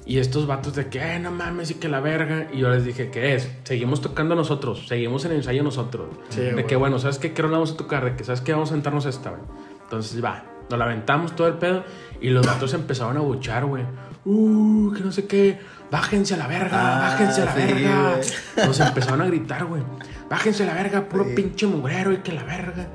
Y 0.08 0.18
estos 0.18 0.46
vatos 0.46 0.74
de 0.74 0.86
que, 0.88 0.98
eh, 1.00 1.18
no 1.20 1.30
mames, 1.30 1.70
y 1.70 1.74
que 1.74 1.86
la 1.88 2.00
verga. 2.00 2.48
Y 2.52 2.58
yo 2.60 2.70
les 2.70 2.84
dije, 2.84 3.10
¿qué 3.10 3.34
es? 3.34 3.48
Seguimos 3.64 4.00
tocando 4.00 4.34
nosotros, 4.34 4.86
seguimos 4.88 5.24
en 5.26 5.32
el 5.32 5.36
ensayo 5.36 5.62
nosotros. 5.62 6.08
Sí, 6.30 6.40
de 6.40 6.52
güey. 6.52 6.66
que, 6.66 6.76
bueno, 6.76 6.98
¿sabes 6.98 7.18
qué? 7.18 7.34
¿Qué 7.34 7.42
rola 7.42 7.58
vamos 7.58 7.72
a 7.72 7.76
tocar? 7.76 8.04
De 8.06 8.16
que, 8.16 8.24
¿sabes 8.24 8.40
qué? 8.40 8.52
Vamos 8.52 8.70
a 8.70 8.72
sentarnos 8.72 9.04
esta, 9.04 9.30
güey. 9.30 9.42
Entonces, 9.82 10.24
va, 10.24 10.42
nos 10.70 10.78
la 10.78 10.86
aventamos 10.86 11.36
todo 11.36 11.46
el 11.46 11.54
pedo. 11.54 11.84
Y 12.22 12.30
los 12.30 12.46
vatos 12.46 12.72
empezaron 12.72 13.16
a 13.18 13.20
buchar, 13.20 13.66
güey. 13.66 13.84
Uh, 14.24 14.92
que 14.94 15.02
no 15.02 15.12
sé 15.12 15.26
qué. 15.26 15.58
Bájense 15.90 16.34
a 16.34 16.36
la 16.38 16.46
verga, 16.46 16.70
Ah, 16.72 17.00
bájense 17.10 17.42
a 17.42 17.44
la 17.44 17.52
sí, 17.54 17.58
verga. 17.60 18.12
güey. 18.16 18.66
Nos 18.66 18.80
empezaron 18.80 19.20
a 19.22 19.26
gritar, 19.26 19.64
güey. 19.66 19.82
Bájense 20.30 20.62
a 20.64 20.66
la 20.66 20.74
verga, 20.74 21.02
puro 21.08 21.24
Sí. 21.24 21.30
pinche 21.36 21.66
mugrero 21.66 22.12
y 22.12 22.18
que 22.18 22.32
la 22.32 22.44
verga. 22.44 22.86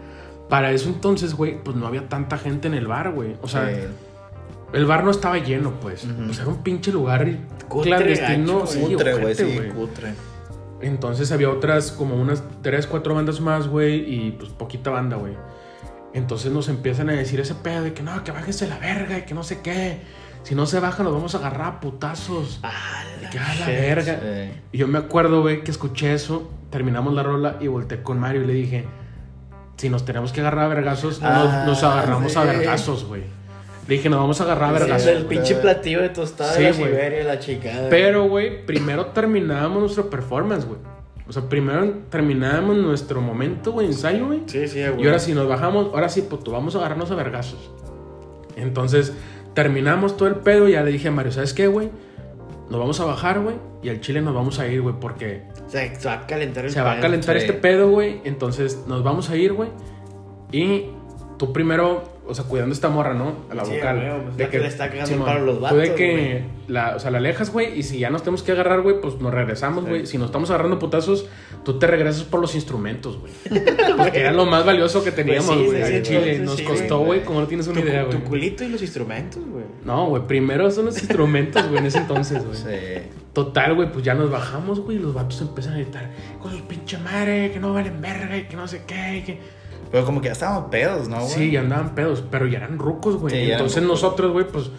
Para 0.49 0.71
eso 0.71 0.89
entonces, 0.89 1.34
güey, 1.36 1.63
pues 1.63 1.76
no 1.76 1.86
había 1.88 2.10
tanta 2.10 2.38
gente 2.39 2.67
en 2.67 2.73
el 2.73 2.88
bar, 2.88 3.12
güey. 3.12 3.36
O 3.41 3.47
sea, 3.47 3.67
Sí. 3.67 3.82
El 4.73 4.86
bar 4.86 5.03
no 5.03 5.12
estaba 5.12 5.38
lleno, 5.38 5.79
pues. 5.79 6.05
O 6.05 6.33
sea, 6.33 6.43
era 6.43 6.51
un 6.51 6.63
pinche 6.63 6.91
lugar 6.91 7.27
Cutre, 7.67 7.91
clandestino. 7.91 8.59
gacho, 8.62 8.67
sí, 8.67 8.79
cutre, 8.81 9.13
güey, 9.15 9.36
sí, 9.36 9.59
cutre. 9.75 10.13
Entonces 10.81 11.31
había 11.31 11.49
otras, 11.49 11.91
como 11.91 12.15
unas 12.15 12.43
tres, 12.62 12.88
cuatro 12.88 13.15
bandas 13.15 13.39
más, 13.39 13.67
güey, 13.67 13.99
y 14.13 14.31
pues 14.31 14.49
poquita 14.51 14.89
banda, 14.89 15.15
güey. 15.15 15.33
Entonces 16.13 16.51
nos 16.51 16.67
empiezan 16.69 17.09
a 17.09 17.13
decir 17.13 17.39
ese 17.39 17.55
pedo 17.55 17.83
de 17.83 17.93
que 17.93 18.03
no, 18.03 18.23
que 18.23 18.31
bájense 18.31 18.67
la 18.67 18.77
verga 18.77 19.17
y 19.19 19.21
que 19.23 19.33
no 19.33 19.43
sé 19.43 19.62
qué. 19.62 20.01
Si 20.43 20.55
no 20.55 20.65
se 20.65 20.79
bajan, 20.81 21.05
nos 21.05 21.13
vamos 21.15 21.33
a 21.36 21.38
agarrar 21.38 21.67
a 21.67 21.79
putazos. 21.79 22.59
Ah, 22.63 23.03
De 23.21 23.29
que 23.29 23.39
a 23.39 23.47
la 23.47 23.53
shit. 23.55 23.65
verga. 23.67 24.19
Y 24.73 24.77
yo 24.77 24.88
me 24.89 24.97
acuerdo, 24.99 25.41
güey, 25.41 25.63
que 25.63 25.71
escuché 25.71 26.13
eso, 26.13 26.51
terminamos 26.69 27.13
la 27.13 27.23
rola 27.23 27.55
y 27.62 27.67
volteé 27.67 28.03
con 28.03 28.19
Mario 28.19 28.43
y 28.43 28.47
le 28.47 28.53
dije, 28.53 28.86
si 29.77 29.89
nos 29.89 30.03
tenemos 30.03 30.33
que 30.33 30.41
agarrar 30.41 30.65
a 30.65 30.67
vergazos, 30.67 31.21
no 31.21 31.29
nos, 31.29 31.47
Ah, 31.47 31.63
nos 31.65 31.83
agarramos 31.83 32.36
a 32.36 32.43
vergazos, 32.43 33.05
güey. 33.05 33.23
Le 33.88 33.96
dije, 33.96 34.10
nos 34.10 34.19
vamos 34.19 34.39
a 34.39 34.43
agarrar 34.46 34.69
a 34.74 34.78
Sí, 34.78 34.80
vergazos. 34.84 35.08
El 35.08 35.26
pinche 35.26 35.56
platillo 35.56 36.02
de 36.02 36.10
tostada 36.10 36.54
Sí, 36.54 36.62
de 36.63 36.69
la. 36.69 36.74
Siberia, 36.76 37.24
la 37.26 37.39
chingada. 37.39 37.89
Pero, 37.89 38.28
güey, 38.30 38.65
primero 38.65 39.08
terminábamos 39.08 39.80
nuestro 39.82 40.10
performance, 40.10 40.65
güey. 40.65 40.80
O 41.28 41.34
sea, 41.34 41.43
primero 41.50 41.89
terminábamos 42.10 42.78
nuestro 42.78 43.22
momento, 43.22 43.72
güey, 43.72 43.88
ensayo, 43.88 44.28
güey. 44.28 44.41
Sí, 44.46 44.67
sí, 44.67 44.82
güey. 44.88 45.04
Y 45.04 45.06
ahora 45.08 45.19
sí 45.19 45.34
nos 45.34 45.48
bajamos, 45.48 45.88
ahora 45.93 46.10
sí, 46.10 46.22
puto, 46.22 46.52
vamos 46.52 46.76
a 46.76 46.80
agarrarnos 46.80 47.12
a 47.12 47.15
vergazos. 47.15 47.72
Entonces, 48.56 49.13
terminamos 49.54 50.15
todo 50.17 50.28
el 50.28 50.36
pedo 50.36 50.67
y 50.67 50.74
ya 50.74 50.84
le 50.84 50.91
dije 50.91 51.08
a 51.08 51.12
Mario, 51.12 51.32
¿sabes 51.32 51.54
qué, 51.54 51.67
güey? 51.67 51.89
Nos 52.69 52.80
vamos 52.80 53.00
a 53.00 53.06
bajar, 53.06 53.39
güey, 53.39 53.56
y 53.82 53.89
al 53.89 54.00
chile 54.02 54.22
nos 54.22 54.34
vamos 54.34 54.60
a 54.60 54.67
ir, 54.67 54.82
güey, 54.82 54.96
porque 55.00 55.43
Se, 55.67 55.96
se 55.96 56.08
va 56.08 56.13
a 56.15 56.28
calentar 56.28 56.65
el 56.65 56.72
se 56.72 56.82
va 56.82 56.91
a 56.91 56.93
pedo. 56.96 57.02
calentar 57.04 57.36
sí. 57.38 57.41
este 57.46 57.54
pedo, 57.54 57.89
güey. 57.89 58.22
Entonces, 58.24 58.84
nos 58.88 59.04
vamos 59.04 59.30
a 59.30 59.36
ir, 59.36 59.54
güey. 59.54 59.69
Y 60.52 60.86
tú 61.47 61.53
primero, 61.53 62.03
o 62.25 62.34
sea, 62.34 62.45
cuidando 62.45 62.73
esta 62.73 62.88
morra, 62.89 63.13
¿no? 63.13 63.34
A 63.49 63.56
la 63.56 63.65
Sí, 63.65 63.73
vocal. 63.75 63.95
güey, 63.97 64.23
pues, 64.23 64.38
la 64.39 64.49
que 64.49 64.60
le 64.60 64.67
está 64.67 64.89
cagando 64.89 65.25
para 65.25 65.39
los 65.39 65.56
tú 65.56 65.62
vatos, 65.62 65.77
de 65.79 65.95
que, 65.95 66.12
güey. 66.12 66.41
la, 66.67 66.95
o 66.95 66.99
sea, 66.99 67.12
la 67.12 67.17
alejas, 67.17 67.51
güey, 67.51 67.77
y 67.77 67.84
si 67.84 67.99
ya 67.99 68.10
nos 68.10 68.23
tenemos 68.23 68.43
que 68.43 68.51
agarrar, 68.53 68.82
güey, 68.82 69.01
pues 69.01 69.19
nos 69.19 69.34
regresamos, 69.34 69.86
güey. 69.86 70.06
Si 70.06 70.17
nos 70.17 70.27
estamos 70.27 70.49
agarrando 70.49 70.79
putazos, 70.79 71.25
tú 71.65 71.79
te 71.79 71.88
regresas 71.88 72.23
por 72.23 72.39
los 72.39 72.56
instrumentos, 72.56 73.17
güey. 73.19 73.34
Porque 73.97 74.19
era 74.21 74.32
lo 74.32 74.45
más 74.45 74.65
valioso 74.65 75.03
que 75.03 75.12
teníamos, 75.12 75.56
Pues 75.56 75.67
güey. 75.71 75.86
sí, 75.97 76.01
Chile. 76.03 76.39
Nos 76.39 76.62
costó, 76.62 76.99
güey. 76.99 77.23
como 77.23 77.41
no 77.41 77.47
tienes 77.47 77.67
una 77.67 77.82
Tu, 77.82 77.88
idea, 77.88 78.06
tu 78.06 78.17
güey. 78.17 78.23
culito 78.29 78.63
y 78.63 78.69
los 78.69 78.82
instrumentos, 78.82 79.43
güey. 79.45 79.65
No, 79.84 80.08
güey, 80.08 80.25
primero 80.25 80.71
son 80.71 80.86
los 80.86 80.97
instrumentos, 80.99 81.65
güey, 81.67 81.79
en 81.79 81.86
ese 81.88 81.97
entonces, 81.99 82.43
güey. 82.45 82.56
Sí. 82.58 83.03
Total, 83.34 83.73
güey, 83.73 83.91
pues 83.91 84.06
ya 84.06 84.13
nos 84.13 84.29
bajamos, 84.32 84.79
güey, 84.79 84.97
y 84.97 84.99
los 85.01 85.13
vatos 85.13 85.41
empiezan 85.41 85.73
a 85.73 85.77
gritar, 85.77 86.10
con 86.41 86.51
su 86.56 86.63
pinche 86.67 86.97
madre, 86.99 87.51
que 87.51 87.60
no 87.60 87.73
valen 87.73 87.99
verga, 87.99 88.38
y 88.38 88.43
que 88.43 88.56
no 88.56 88.67
sé 88.67 88.84
qué, 88.88 89.17
y 89.17 89.21
que... 89.23 89.62
Pero 89.93 90.06
como 90.06 90.19
que 90.21 90.25
ya 90.25 90.32
estábamos 90.34 90.69
pedos, 90.71 91.08
¿no, 91.08 91.17
güey? 91.19 91.29
Sí, 91.29 91.51
ya 91.51 91.60
andaban 91.62 91.93
pedos, 91.95 92.23
pero 92.29 92.47
ya 92.47 92.58
eran 92.58 92.79
rucos, 92.79 93.15
güey. 93.17 93.34
Sí, 93.45 93.51
Entonces 93.51 93.82
rucos. 93.84 94.01
nosotros, 94.01 94.32
güey, 94.34 94.47
pues, 94.47 94.71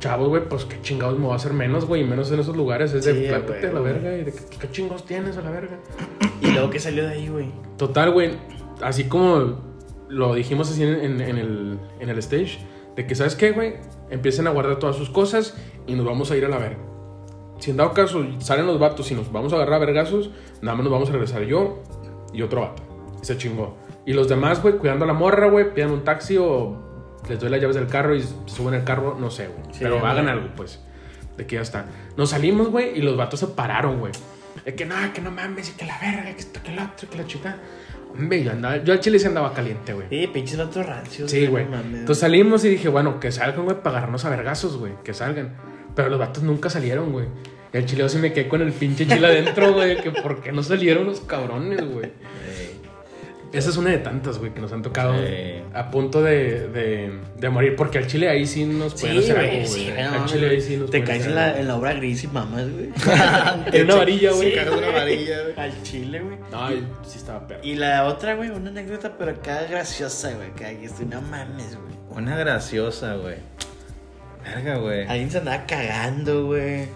chavos, 0.00 0.28
güey, 0.28 0.46
pues 0.48 0.64
qué 0.66 0.78
chingados 0.82 1.18
me 1.18 1.26
va 1.28 1.34
a 1.34 1.36
hacer 1.36 1.52
menos, 1.54 1.86
güey, 1.86 2.02
y 2.02 2.04
menos 2.04 2.30
en 2.32 2.40
esos 2.40 2.54
lugares. 2.56 2.92
Es 2.92 3.04
de 3.04 3.14
Sí, 3.14 3.28
plántate 3.28 3.60
güey, 3.60 3.70
a 3.70 3.72
la 3.74 3.80
güey. 3.80 3.92
verga 3.94 4.16
y 4.18 4.24
de 4.24 4.32
qué 4.32 4.70
chingados 4.72 5.06
tienes 5.06 5.36
a 5.38 5.42
la 5.42 5.50
verga. 5.52 5.78
Y 6.42 6.50
luego 6.50 6.68
que 6.68 6.78
salió 6.80 7.04
de 7.06 7.14
ahí, 7.14 7.28
güey. 7.28 7.50
Total, 7.78 8.10
güey, 8.10 8.32
así 8.82 9.04
como 9.04 9.60
lo 10.08 10.34
dijimos 10.34 10.70
así 10.70 10.82
en, 10.82 10.94
en- 11.00 11.20
en 11.22 11.38
el, 11.38 11.78
en 12.00 12.08
el 12.10 12.18
stage, 12.18 12.58
de 12.96 13.06
que, 13.06 13.14
¿sabes 13.14 13.36
qué, 13.36 13.52
güey? 13.52 13.74
Empiecen 14.10 14.46
a 14.46 14.50
guardar 14.50 14.78
todas 14.80 14.96
sus 14.96 15.08
cosas 15.10 15.56
y 15.86 15.94
nos 15.94 16.04
vamos 16.04 16.30
a 16.32 16.36
ir 16.36 16.44
a 16.44 16.48
la 16.48 16.58
verga. 16.58 16.78
Si 17.60 17.70
en 17.70 17.76
dado 17.78 17.92
caso 17.92 18.22
salen 18.38 18.66
los 18.66 18.78
vatos 18.78 19.10
y 19.10 19.14
nos 19.14 19.30
vamos 19.32 19.52
a 19.52 19.56
agarrar 19.56 19.74
a 19.74 19.86
vergazos, 19.86 20.30
nada 20.60 20.76
más 20.76 20.84
nos 20.84 20.92
vamos 20.92 21.08
a 21.08 21.12
regresar 21.12 21.42
yo 21.44 21.82
y 22.34 22.42
otro 22.42 22.60
vato. 22.62 22.82
Y 23.22 23.24
se 23.26 23.38
chingó. 23.38 23.76
Y 24.06 24.12
los 24.12 24.28
demás, 24.28 24.62
güey, 24.62 24.76
cuidando 24.76 25.04
a 25.04 25.08
la 25.08 25.14
morra, 25.14 25.48
güey, 25.48 25.74
pidan 25.74 25.90
un 25.90 26.04
taxi 26.04 26.36
o 26.38 27.20
les 27.28 27.40
doy 27.40 27.50
las 27.50 27.60
llaves 27.60 27.76
del 27.76 27.88
carro 27.88 28.14
y 28.14 28.24
suben 28.46 28.74
el 28.74 28.84
carro, 28.84 29.16
no 29.18 29.30
sé, 29.30 29.48
güey. 29.48 29.64
Sí, 29.72 29.80
Pero 29.82 29.98
güey. 29.98 30.10
hagan 30.10 30.28
algo, 30.28 30.48
pues. 30.56 30.80
De 31.36 31.44
que 31.46 31.56
ya 31.56 31.62
está. 31.62 31.86
Nos 32.16 32.30
salimos, 32.30 32.70
güey, 32.70 32.96
y 32.96 33.02
los 33.02 33.16
vatos 33.16 33.40
se 33.40 33.48
pararon, 33.48 33.98
güey. 33.98 34.12
De 34.64 34.74
que 34.74 34.86
no, 34.86 34.94
que 35.12 35.20
no 35.20 35.30
mames, 35.32 35.70
y 35.70 35.72
que 35.72 35.84
la 35.84 35.98
verga, 35.98 36.32
que 36.32 36.40
esto, 36.40 36.60
que 36.62 36.72
lo 36.72 36.84
otro, 36.84 37.10
que 37.10 37.18
la 37.18 37.26
chica. 37.26 37.56
Hombre, 38.12 38.42
yo, 38.42 38.52
andaba, 38.52 38.76
yo 38.78 38.92
al 38.94 39.00
chile 39.00 39.18
sí 39.18 39.26
andaba 39.26 39.52
caliente, 39.52 39.92
güey. 39.92 40.06
Sí, 40.08 40.26
pinches 40.28 40.56
vatos 40.56 40.86
rancios. 40.86 41.30
Sí, 41.30 41.46
güey. 41.46 41.66
no. 41.66 41.78
Entonces 41.80 42.18
salimos 42.18 42.64
y 42.64 42.70
dije, 42.70 42.88
bueno, 42.88 43.20
que 43.20 43.30
salgan, 43.32 43.64
güey, 43.64 43.76
para 43.76 43.90
agarrarnos 43.98 44.24
a 44.24 44.30
vergazos, 44.30 44.78
güey. 44.78 44.92
Que 45.04 45.12
salgan. 45.12 45.56
Pero 45.94 46.08
los 46.08 46.18
vatos 46.18 46.42
nunca 46.44 46.70
salieron, 46.70 47.12
güey. 47.12 47.26
Y 47.74 47.76
al 47.76 47.84
chileo 47.84 48.08
sí 48.08 48.18
me 48.18 48.32
quedé 48.32 48.48
con 48.48 48.62
el 48.62 48.72
pinche 48.72 49.06
chile 49.06 49.26
adentro, 49.26 49.74
güey. 49.74 50.00
Que 50.00 50.12
por 50.12 50.40
qué 50.40 50.52
no 50.52 50.62
salieron 50.62 51.04
los 51.06 51.20
cabrones, 51.20 51.84
güey. 51.84 52.12
Esa 53.52 53.70
es 53.70 53.76
una 53.76 53.90
de 53.90 53.98
tantas, 53.98 54.38
güey, 54.38 54.52
que 54.52 54.60
nos 54.60 54.72
han 54.72 54.82
tocado 54.82 55.14
Sí. 55.14 55.62
a 55.72 55.90
punto 55.90 56.20
de, 56.22 56.68
de, 56.68 57.10
de 57.38 57.48
morir. 57.50 57.76
Porque 57.76 57.98
al 57.98 58.06
chile 58.06 58.28
ahí 58.28 58.46
sí 58.46 58.64
nos 58.64 58.92
Sí, 58.92 59.00
pueden 59.02 59.18
hacer 59.18 59.38
algo, 59.38 59.52
güey, 59.52 59.66
sí, 59.66 59.90
no 59.96 60.02
al 60.04 60.10
mames, 60.10 60.32
chile 60.32 60.48
ahí 60.50 60.60
sí 60.60 60.76
nos 60.76 60.90
Te 60.90 61.04
caes 61.04 61.26
en 61.26 61.34
la, 61.34 61.44
algo. 61.46 61.58
en 61.60 61.68
la 61.68 61.76
obra 61.76 61.92
gris 61.94 62.24
y 62.24 62.26
mamas, 62.28 62.66
güey. 62.70 62.90
En 63.72 63.84
una 63.84 63.94
varilla, 63.96 64.32
güey. 64.32 64.50
Sí, 64.50 64.56
Cagas 64.56 64.74
una 64.76 64.90
varilla, 64.90 65.42
güey. 65.42 65.54
Al 65.58 65.82
chile, 65.82 66.20
güey. 66.20 66.38
Ay, 66.52 66.86
sí 67.06 67.18
estaba 67.18 67.46
perro. 67.46 67.60
Y 67.62 67.76
la 67.76 68.04
otra, 68.06 68.34
güey, 68.34 68.50
una 68.50 68.70
anécdota, 68.70 69.16
pero 69.18 69.30
acá 69.30 69.62
graciosa, 69.70 70.32
güey. 70.34 70.48
Ahí 70.68 70.84
estoy, 70.84 71.06
no 71.06 71.22
mames, 71.22 71.76
güey. 71.76 71.96
Una 72.10 72.36
graciosa, 72.36 73.14
güey. 73.14 73.36
Verga, 74.44 74.76
güey. 74.78 75.06
Alguien 75.06 75.30
se 75.30 75.38
andaba 75.38 75.66
cagando, 75.66 76.46
güey. 76.46 76.86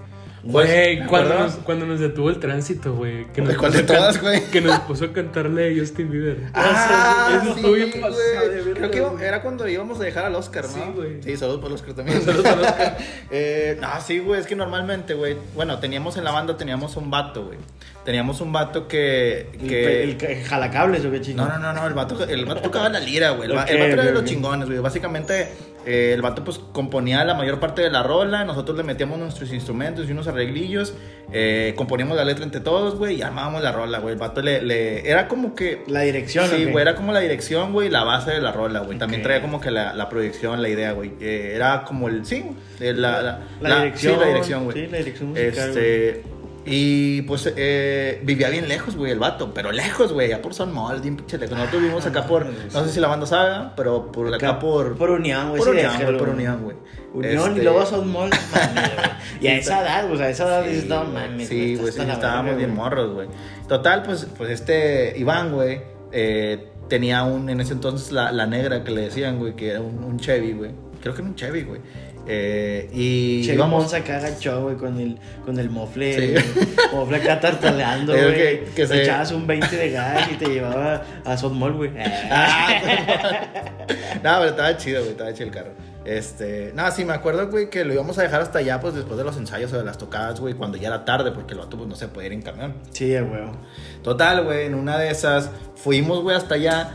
Güey, 0.42 1.00
¿me 1.00 1.06
cuando 1.06 1.38
nos, 1.38 1.54
cuando 1.56 1.86
nos 1.86 2.00
detuvo 2.00 2.30
el 2.30 2.40
tránsito, 2.40 2.94
güey. 2.94 3.30
que 3.32 3.42
nos 3.42 3.56
¿Cuál 3.56 3.72
puso 3.72 3.84
de 3.84 3.92
a 3.92 3.96
todas, 3.98 4.20
güey? 4.22 4.42
Que 4.46 4.60
nos 4.60 4.78
puso 4.80 5.04
a 5.04 5.12
cantarle 5.12 5.78
Justin 5.78 6.10
Bieber. 6.10 6.50
Ah, 6.54 7.40
eso 7.42 7.54
sí, 7.54 7.62
güey. 7.62 7.90
Creo 7.90 8.90
que 8.90 8.98
iba- 8.98 9.08
güey. 9.10 9.24
era 9.24 9.42
cuando 9.42 9.68
íbamos 9.68 10.00
a 10.00 10.04
dejar 10.04 10.24
al 10.24 10.34
Oscar, 10.34 10.64
¿no? 10.64 10.70
Sí, 10.70 10.80
güey. 10.94 11.22
Sí, 11.22 11.36
saludos 11.36 11.64
el 11.66 11.72
Oscar 11.72 11.94
también. 11.94 12.22
Saludos 12.24 12.46
al 12.46 12.60
Oscar. 12.60 12.96
eh, 13.30 13.78
no, 13.80 13.88
sí, 14.00 14.18
güey, 14.20 14.40
es 14.40 14.46
que 14.46 14.56
normalmente, 14.56 15.14
güey. 15.14 15.36
Bueno, 15.54 15.78
teníamos 15.78 16.16
en 16.16 16.24
la 16.24 16.32
banda, 16.32 16.56
teníamos 16.56 16.96
un 16.96 17.10
vato, 17.10 17.44
güey. 17.44 17.58
Teníamos 18.04 18.40
un 18.40 18.50
vato 18.52 18.88
que. 18.88 19.48
El, 19.52 19.68
que 19.68 20.02
el, 20.04 20.24
el 20.24 20.44
jalacables, 20.44 21.04
o 21.04 21.10
qué 21.10 21.20
chingón. 21.20 21.48
no, 21.48 21.58
no, 21.58 21.72
no, 21.72 21.80
no, 21.82 21.86
el 21.86 21.94
vato, 21.94 22.24
el 22.26 22.44
vato 22.46 22.62
tocaba 22.62 22.88
la 22.88 22.98
lira, 23.00 23.30
güey. 23.30 23.50
El, 23.50 23.56
va- 23.56 23.62
Ok, 23.64 23.70
el 23.70 23.78
vato 23.78 23.92
era 23.92 24.04
de 24.04 24.12
los 24.12 24.24
chingones, 24.24 24.68
güey. 24.68 24.78
Básicamente, 24.80 25.48
eh, 25.84 26.12
el 26.14 26.22
vato 26.22 26.42
pues 26.42 26.58
componía 26.72 27.22
la 27.24 27.34
mayor 27.34 27.60
parte 27.60 27.82
de 27.82 27.90
la 27.90 28.02
rola, 28.02 28.44
nosotros 28.46 28.74
le 28.78 28.84
metíamos 28.84 29.18
nuestros 29.18 29.52
instrumentos 29.52 30.08
y 30.08 30.12
unos 30.12 30.26
arreglillos, 30.28 30.94
eh, 31.30 31.74
componíamos 31.76 32.16
la 32.16 32.24
letra 32.24 32.42
entre 32.44 32.60
todos, 32.62 32.96
güey, 32.96 33.16
y 33.16 33.22
armábamos 33.22 33.62
la 33.62 33.72
rola, 33.72 33.98
güey. 33.98 34.14
El 34.14 34.18
vato 34.18 34.40
le, 34.40 34.62
le- 34.62 35.06
Era 35.08 35.28
como 35.28 35.54
que... 35.54 35.82
La 35.86 36.00
dirección, 36.00 36.48
Sí, 36.48 36.64
güey, 36.64 36.80
era 36.80 36.94
como 36.94 37.12
la 37.12 37.20
dirección, 37.20 37.74
güey, 37.74 37.90
la 37.90 38.02
base 38.04 38.30
de 38.30 38.40
la 38.40 38.50
rola, 38.52 38.80
güey. 38.80 38.96
También 38.98 39.22
traía 39.22 39.42
como 39.42 39.60
que 39.60 39.70
la, 39.70 39.92
la 39.92 40.08
proyección, 40.08 40.62
la 40.62 40.70
idea, 40.70 40.92
güey. 40.92 41.12
Eh, 41.20 41.52
era 41.54 41.84
como 41.84 42.08
el... 42.08 42.24
Sí, 42.24 42.46
eh, 42.80 42.94
la, 42.94 43.20
la, 43.20 43.40
La 43.60 43.76
dirección. 43.84 44.14
Sí, 44.14 44.20
la 44.20 44.26
dirección, 44.26 44.64
güey. 44.64 44.76
Sí, 44.78 44.86
la 44.90 44.98
dirección 44.98 45.28
musical, 45.30 45.68
Este... 45.68 46.22
Y 46.72 47.22
pues 47.22 47.52
eh, 47.56 48.20
vivía 48.22 48.48
bien 48.48 48.68
lejos, 48.68 48.94
güey, 48.94 49.10
el 49.10 49.18
vato. 49.18 49.52
Pero 49.52 49.72
lejos, 49.72 50.12
güey, 50.12 50.28
ya 50.28 50.40
por 50.40 50.54
Son 50.54 50.72
Mall, 50.72 51.00
bien 51.00 51.16
pinche 51.16 51.36
lejos. 51.36 51.58
Nosotros 51.58 51.82
vivimos 51.82 52.06
acá 52.06 52.28
por, 52.28 52.46
no 52.46 52.84
sé 52.84 52.92
si 52.92 53.00
la 53.00 53.08
banda 53.08 53.26
sabe, 53.26 53.70
pero 53.76 54.12
por 54.12 54.32
acá, 54.32 54.60
por. 54.60 54.96
Por 54.96 55.10
Unión, 55.10 55.48
güey. 55.48 55.58
Por 55.58 55.74
sí, 55.74 55.78
Unión, 55.80 55.94
güey, 56.00 56.18
por 56.18 56.28
Unión, 56.28 56.62
güey. 56.62 56.76
Unión 57.12 57.48
Este, 57.48 57.60
y 57.60 57.64
luego 57.64 57.80
mames, 58.02 58.40
güey. 58.52 59.40
Y 59.40 59.48
a 59.48 59.56
esa 59.56 59.82
edad, 59.82 60.08
pues 60.08 60.20
a 60.20 60.28
esa 60.28 60.44
edad 60.46 60.62
dices, 60.62 60.86
no 60.86 61.02
mames. 61.02 61.48
Sí, 61.48 61.74
güey, 61.74 61.90
sí, 61.90 62.02
estábamos 62.02 62.56
bien 62.56 62.72
morros, 62.72 63.14
güey. 63.14 63.26
Total, 63.66 64.04
pues, 64.04 64.28
pues 64.38 64.50
este 64.50 65.18
Iván, 65.18 65.52
güey, 65.52 65.80
eh, 66.12 66.68
tenía 66.88 67.24
un, 67.24 67.50
en 67.50 67.60
ese 67.60 67.72
entonces 67.72 68.12
la, 68.12 68.30
la 68.30 68.46
negra 68.46 68.84
que 68.84 68.92
le 68.92 69.00
decían, 69.00 69.40
güey, 69.40 69.56
que 69.56 69.70
era 69.70 69.80
un, 69.80 70.04
un 70.04 70.20
Chevy, 70.20 70.52
güey. 70.52 70.70
Creo 71.02 71.14
que 71.14 71.22
era 71.22 71.28
un 71.30 71.34
Chevy, 71.34 71.62
güey. 71.62 71.80
Eh, 72.32 72.88
y 72.92 73.42
Che, 73.44 73.54
íbamos... 73.54 73.80
Monza 73.82 73.96
acá 73.96 74.18
agachó, 74.18 74.62
güey, 74.62 74.76
con 74.76 75.00
el, 75.00 75.18
con 75.44 75.58
el 75.58 75.68
mofle. 75.68 76.14
Sí. 76.14 76.22
el 76.36 76.68
Mofle 76.92 77.16
acá 77.16 77.40
tartaleando, 77.40 78.12
güey. 78.16 78.64
que- 78.66 78.86
se- 78.86 79.02
echabas 79.02 79.32
un 79.32 79.48
20 79.48 79.76
de 79.76 79.90
gas 79.90 80.30
y 80.30 80.34
te 80.36 80.46
llevaba 80.46 81.02
a 81.24 81.36
Sotmol, 81.36 81.72
güey. 81.72 81.90
no, 81.90 82.02
pero 84.22 84.44
estaba 84.44 84.76
chido, 84.76 85.00
güey, 85.00 85.12
estaba 85.12 85.32
chido 85.32 85.46
el 85.48 85.52
carro. 85.54 85.70
Este, 86.04 86.72
no, 86.74 86.90
sí, 86.92 87.04
me 87.04 87.12
acuerdo, 87.12 87.48
güey, 87.50 87.68
que 87.68 87.84
lo 87.84 87.92
íbamos 87.92 88.16
a 88.18 88.22
dejar 88.22 88.40
hasta 88.40 88.60
allá, 88.60 88.80
pues, 88.80 88.94
después 88.94 89.18
de 89.18 89.24
los 89.24 89.36
ensayos 89.36 89.72
o 89.72 89.78
de 89.78 89.84
las 89.84 89.98
tocadas, 89.98 90.38
güey, 90.40 90.54
cuando 90.54 90.78
ya 90.78 90.88
era 90.88 91.04
tarde, 91.04 91.32
porque 91.32 91.54
el 91.54 91.58
vato, 91.60 91.76
pues, 91.76 91.88
no 91.88 91.94
se 91.96 92.08
podía 92.08 92.28
ir 92.28 92.32
en 92.34 92.42
camión. 92.42 92.74
Sí, 92.92 93.10
güey. 93.18 93.42
Total, 94.02 94.44
güey, 94.44 94.66
en 94.66 94.74
una 94.76 94.98
de 94.98 95.10
esas 95.10 95.50
fuimos, 95.76 96.22
güey, 96.22 96.36
hasta 96.36 96.54
allá. 96.54 96.92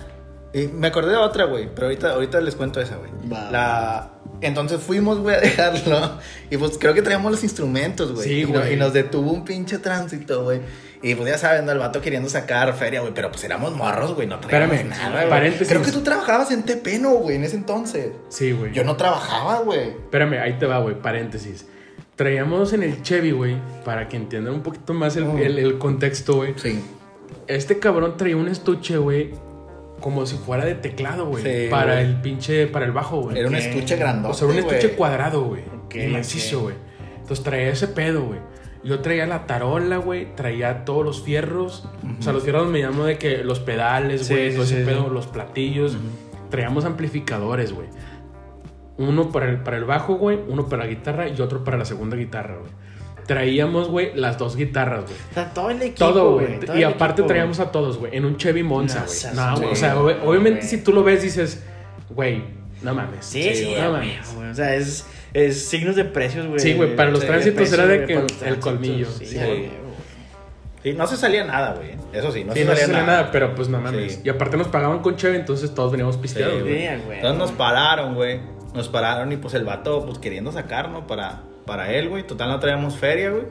Y 0.53 0.67
me 0.67 0.87
acordé 0.87 1.11
de 1.11 1.17
otra, 1.17 1.43
güey, 1.45 1.67
pero 1.73 1.87
ahorita, 1.87 2.13
ahorita 2.13 2.39
les 2.41 2.55
cuento 2.55 2.79
esa, 2.79 2.95
güey. 2.95 3.11
La... 3.51 4.11
Entonces 4.41 4.81
fuimos, 4.81 5.19
güey, 5.19 5.35
a 5.35 5.39
dejarlo. 5.39 6.19
Y 6.51 6.57
pues 6.57 6.77
creo 6.77 6.93
que 6.93 7.01
traíamos 7.01 7.31
los 7.31 7.43
instrumentos, 7.43 8.11
güey. 8.13 8.27
Sí, 8.27 8.43
güey. 8.43 8.73
y 8.73 8.75
nos 8.77 8.93
detuvo 8.93 9.31
un 9.31 9.43
pinche 9.45 9.79
tránsito, 9.79 10.43
güey. 10.43 10.59
Y 11.01 11.13
pues 11.15 11.29
ya 11.29 11.37
saben, 11.37 11.65
¿no? 11.65 11.71
el 11.71 11.77
vato 11.79 12.01
queriendo 12.01 12.29
sacar 12.29 12.73
feria, 12.73 13.01
güey. 13.01 13.13
Pero 13.13 13.29
pues 13.31 13.43
éramos 13.43 13.75
morros, 13.75 14.13
güey, 14.15 14.27
no 14.27 14.39
traíamos 14.39 14.75
Espérame, 14.75 14.89
nada, 14.97 15.17
güey. 15.19 15.29
paréntesis. 15.29 15.67
Creo 15.67 15.81
que 15.81 15.91
tú 15.91 16.01
trabajabas 16.01 16.51
en 16.51 16.63
TP, 16.63 16.99
¿no, 16.99 17.11
güey? 17.15 17.35
En 17.35 17.43
ese 17.43 17.55
entonces. 17.55 18.09
Sí, 18.29 18.51
güey. 18.51 18.71
Yo 18.73 18.83
no 18.83 18.95
trabajaba, 18.95 19.59
güey. 19.61 19.89
Espérame, 19.89 20.39
ahí 20.41 20.53
te 20.59 20.65
va, 20.65 20.79
güey, 20.79 20.99
paréntesis. 20.99 21.65
Traíamos 22.15 22.71
en 22.73 22.83
el 22.83 23.01
Chevy, 23.03 23.31
güey, 23.31 23.57
para 23.83 24.07
que 24.07 24.17
entiendan 24.17 24.53
un 24.53 24.61
poquito 24.63 24.93
más 24.93 25.15
el, 25.17 25.23
Oh. 25.25 25.37
el- 25.37 25.59
el 25.59 25.77
contexto, 25.77 26.35
güey. 26.37 26.53
Sí. 26.57 26.79
Este 27.47 27.77
cabrón 27.79 28.15
traía 28.17 28.37
un 28.37 28.47
estuche, 28.47 28.97
güey, 28.97 29.31
como 29.99 30.25
si 30.25 30.36
fuera 30.38 30.65
de 30.65 30.75
teclado, 30.75 31.25
güey. 31.27 31.43
Sí, 31.43 31.69
para 31.69 31.93
güey. 31.93 32.05
el 32.05 32.21
pinche, 32.21 32.67
para 32.67 32.86
el 32.86 32.91
bajo, 32.91 33.21
güey. 33.21 33.38
Era 33.39 33.47
un 33.47 33.55
estuche 33.55 33.95
grandote, 33.95 34.31
O 34.31 34.38
sea, 34.38 34.47
un 34.47 34.58
estuche 34.58 34.88
güey. 34.88 34.95
cuadrado, 34.95 35.43
güey. 35.43 35.63
Y 35.93 36.08
macizo, 36.08 36.62
güey. 36.62 36.75
Entonces 37.21 37.43
traía 37.43 37.69
ese 37.69 37.88
pedo, 37.88 38.23
güey. 38.23 38.39
Yo 38.84 38.99
traía 38.99 39.25
la 39.25 39.47
tarola, 39.47 39.97
güey. 39.97 40.36
Traía 40.36 40.86
todos 40.86 41.03
los 41.03 41.23
fierros. 41.23 41.88
O 42.19 42.21
sea, 42.21 42.34
los 42.34 42.43
fierros 42.43 42.67
me 42.67 42.79
llamo 42.79 43.05
de 43.05 43.17
que 43.17 43.43
los 43.43 43.60
pedales, 43.60 44.29
güey. 44.29 44.49
sí, 44.49 44.55
todo 44.55 44.63
ese 44.65 44.79
sí, 44.79 44.86
pedo, 44.86 45.05
sí. 45.05 45.13
los 45.13 45.27
platillos. 45.27 45.97
Traíamos 46.51 46.86
amplificadores, 46.86 47.73
güey. 47.73 47.88
Uno 48.97 49.31
para 49.31 49.49
el, 49.49 49.58
para 49.58 49.77
el 49.77 49.86
bajo, 49.86 50.15
güey. 50.15 50.39
Uno 50.47 50.69
para 50.69 50.84
la 50.84 50.89
guitarra 50.89 51.27
y 51.27 51.41
otro 51.41 51.63
para 51.63 51.77
la 51.77 51.86
segunda 51.86 52.15
guitarra, 52.15 52.58
güey. 52.60 52.71
Traíamos, 53.27 53.88
güey, 53.89 54.11
las 54.15 54.38
dos 54.38 54.55
guitarras, 54.55 55.05
güey. 55.05 55.15
O 55.31 55.33
sea, 55.33 55.53
todo 55.53 55.69
el 55.71 55.81
equipo, 55.81 56.05
Todo, 56.11 56.33
güey. 56.33 56.59
Y 56.75 56.83
aparte 56.83 57.13
equipo, 57.21 57.27
traíamos 57.27 57.59
a 57.59 57.71
todos, 57.71 57.97
güey. 57.97 58.15
En 58.15 58.25
un 58.25 58.38
Chevy 58.38 58.61
Monza, 58.63 58.99
No 58.99 59.05
güey. 59.05 59.35
No, 59.35 59.57
güey. 59.57 59.71
O 59.71 59.75
sea, 59.75 59.95
ob- 59.97 60.17
obviamente 60.23 60.61
si 60.63 60.77
tú 60.83 60.93
lo 60.93 61.03
ves 61.03 61.23
dices, 61.23 61.63
güey, 62.09 62.43
no 62.83 62.93
mames. 62.93 63.25
Sí, 63.25 63.55
sí, 63.55 63.75
no 63.79 63.93
mames. 63.93 64.27
O 64.51 64.53
sea, 64.53 64.75
es, 64.75 65.05
es 65.33 65.65
signos 65.67 65.95
de 65.95 66.05
precios, 66.05 66.45
güey. 66.47 66.59
Sí, 66.59 66.73
güey, 66.73 66.95
para 66.95 67.09
los 67.09 67.21
De 67.21 67.27
tránsitos 67.27 67.73
era 67.73 67.88
de 67.88 68.05
que 68.05 68.25
el 68.45 68.59
colmillo. 68.59 69.07
Sí, 69.09 69.25
Sí. 69.25 69.69
Sí, 70.83 70.93
no 70.93 71.07
se 71.07 71.17
salía 71.17 71.43
nada, 71.45 71.73
güey. 71.73 71.95
Eso 72.13 72.31
sí, 72.31 72.43
no 72.43 72.53
Sí, 72.53 72.59
se 72.59 72.65
no 72.65 72.71
salía 72.73 72.85
se 72.85 72.91
nada. 72.91 73.05
nada, 73.05 73.31
pero 73.31 73.55
pues 73.55 73.69
no 73.69 73.81
mames. 73.81 74.13
Sí. 74.13 74.21
Y 74.23 74.29
aparte 74.29 74.55
nos 74.55 74.67
pagaban 74.67 74.99
con 74.99 75.15
Chevy, 75.15 75.38
entonces 75.38 75.73
todos 75.73 75.91
veníamos 75.91 76.15
pisteados, 76.17 76.61
güey. 76.61 76.79
Sí, 76.79 76.88
güey. 77.05 77.17
Entonces 77.17 77.39
nos 77.39 77.51
pararon, 77.53 78.13
güey. 78.13 78.39
Nos 78.75 78.88
pararon 78.88 79.31
y 79.31 79.38
pues 79.38 79.55
el 79.55 79.63
vato, 79.63 80.05
pues 80.05 80.19
queriendo 80.19 80.51
sacarnos 80.51 81.05
para, 81.05 81.41
para 81.65 81.93
él, 81.93 82.10
güey. 82.10 82.25
Total, 82.25 82.49
no 82.49 82.60
traíamos 82.60 82.95
feria, 82.97 83.30
güey. 83.32 83.43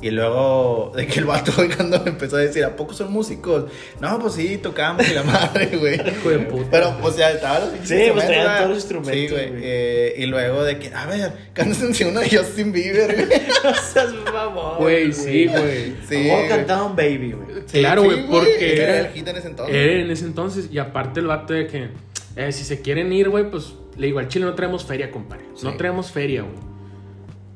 Y 0.00 0.10
luego, 0.10 0.90
de 0.96 1.06
que 1.06 1.20
el 1.20 1.26
vato, 1.26 1.52
güey, 1.56 1.68
cuando 1.68 2.02
empezó 2.04 2.34
a 2.36 2.40
decir, 2.40 2.64
¿a 2.64 2.74
poco 2.74 2.92
son 2.92 3.12
músicos? 3.12 3.70
No, 4.00 4.18
pues 4.18 4.34
sí, 4.34 4.58
tocamos 4.58 5.08
y 5.08 5.14
la 5.14 5.22
madre, 5.22 5.66
güey. 5.78 5.94
Hijo 5.94 6.30
de 6.30 6.38
puta. 6.40 6.66
Pero, 6.72 6.96
o 7.00 7.10
sea, 7.12 7.30
estaban 7.30 7.60
los 7.78 7.88
Sí, 7.88 8.08
pues, 8.12 8.26
traían 8.26 8.56
todos 8.56 8.68
los 8.70 8.78
instrumentos, 8.78 9.14
Sí, 9.14 9.28
güey. 9.28 9.50
Eh, 9.62 10.14
y 10.18 10.26
luego 10.26 10.64
de 10.64 10.78
que, 10.80 10.92
a 10.92 11.06
ver, 11.06 11.32
cántense 11.52 12.04
uno 12.04 12.18
de 12.18 12.36
Justin 12.36 12.72
Bieber, 12.72 13.14
güey. 13.26 13.42
No 13.62 13.74
seas 13.74 14.12
mamón, 14.32 14.78
Güey, 14.78 15.12
sí, 15.12 15.46
güey. 15.46 15.94
Sí, 16.08 16.16
¿Cómo 16.26 16.36
güey. 16.38 16.48
cantaban 16.48 16.96
Baby, 16.96 17.32
güey? 17.32 17.62
Sí, 17.66 17.78
Claro, 17.78 18.02
sí, 18.02 18.08
güey, 18.08 18.26
porque 18.26 18.72
Era 18.82 18.82
era- 18.98 19.08
el 19.08 19.12
hit 19.14 19.28
en 19.28 19.36
ese 19.36 19.48
entonces. 19.48 19.76
Era 19.76 19.92
en 20.00 20.10
ese 20.10 20.24
entonces. 20.24 20.68
Y 20.72 20.78
aparte 20.78 21.20
el 21.20 21.28
vato 21.28 21.52
de 21.54 21.68
que, 21.68 21.90
eh, 22.34 22.50
si 22.50 22.64
se 22.64 22.80
quieren 22.80 23.12
ir, 23.12 23.28
güey, 23.28 23.48
pues 23.48 23.74
le 23.96 24.08
digo, 24.08 24.18
al 24.18 24.26
chile 24.26 24.46
no 24.46 24.54
traemos 24.54 24.84
feria, 24.84 25.12
compadre. 25.12 25.44
No 25.62 25.70
Sí. 25.70 25.76
traemos 25.78 26.10
feria, 26.10 26.42
güey. 26.42 26.71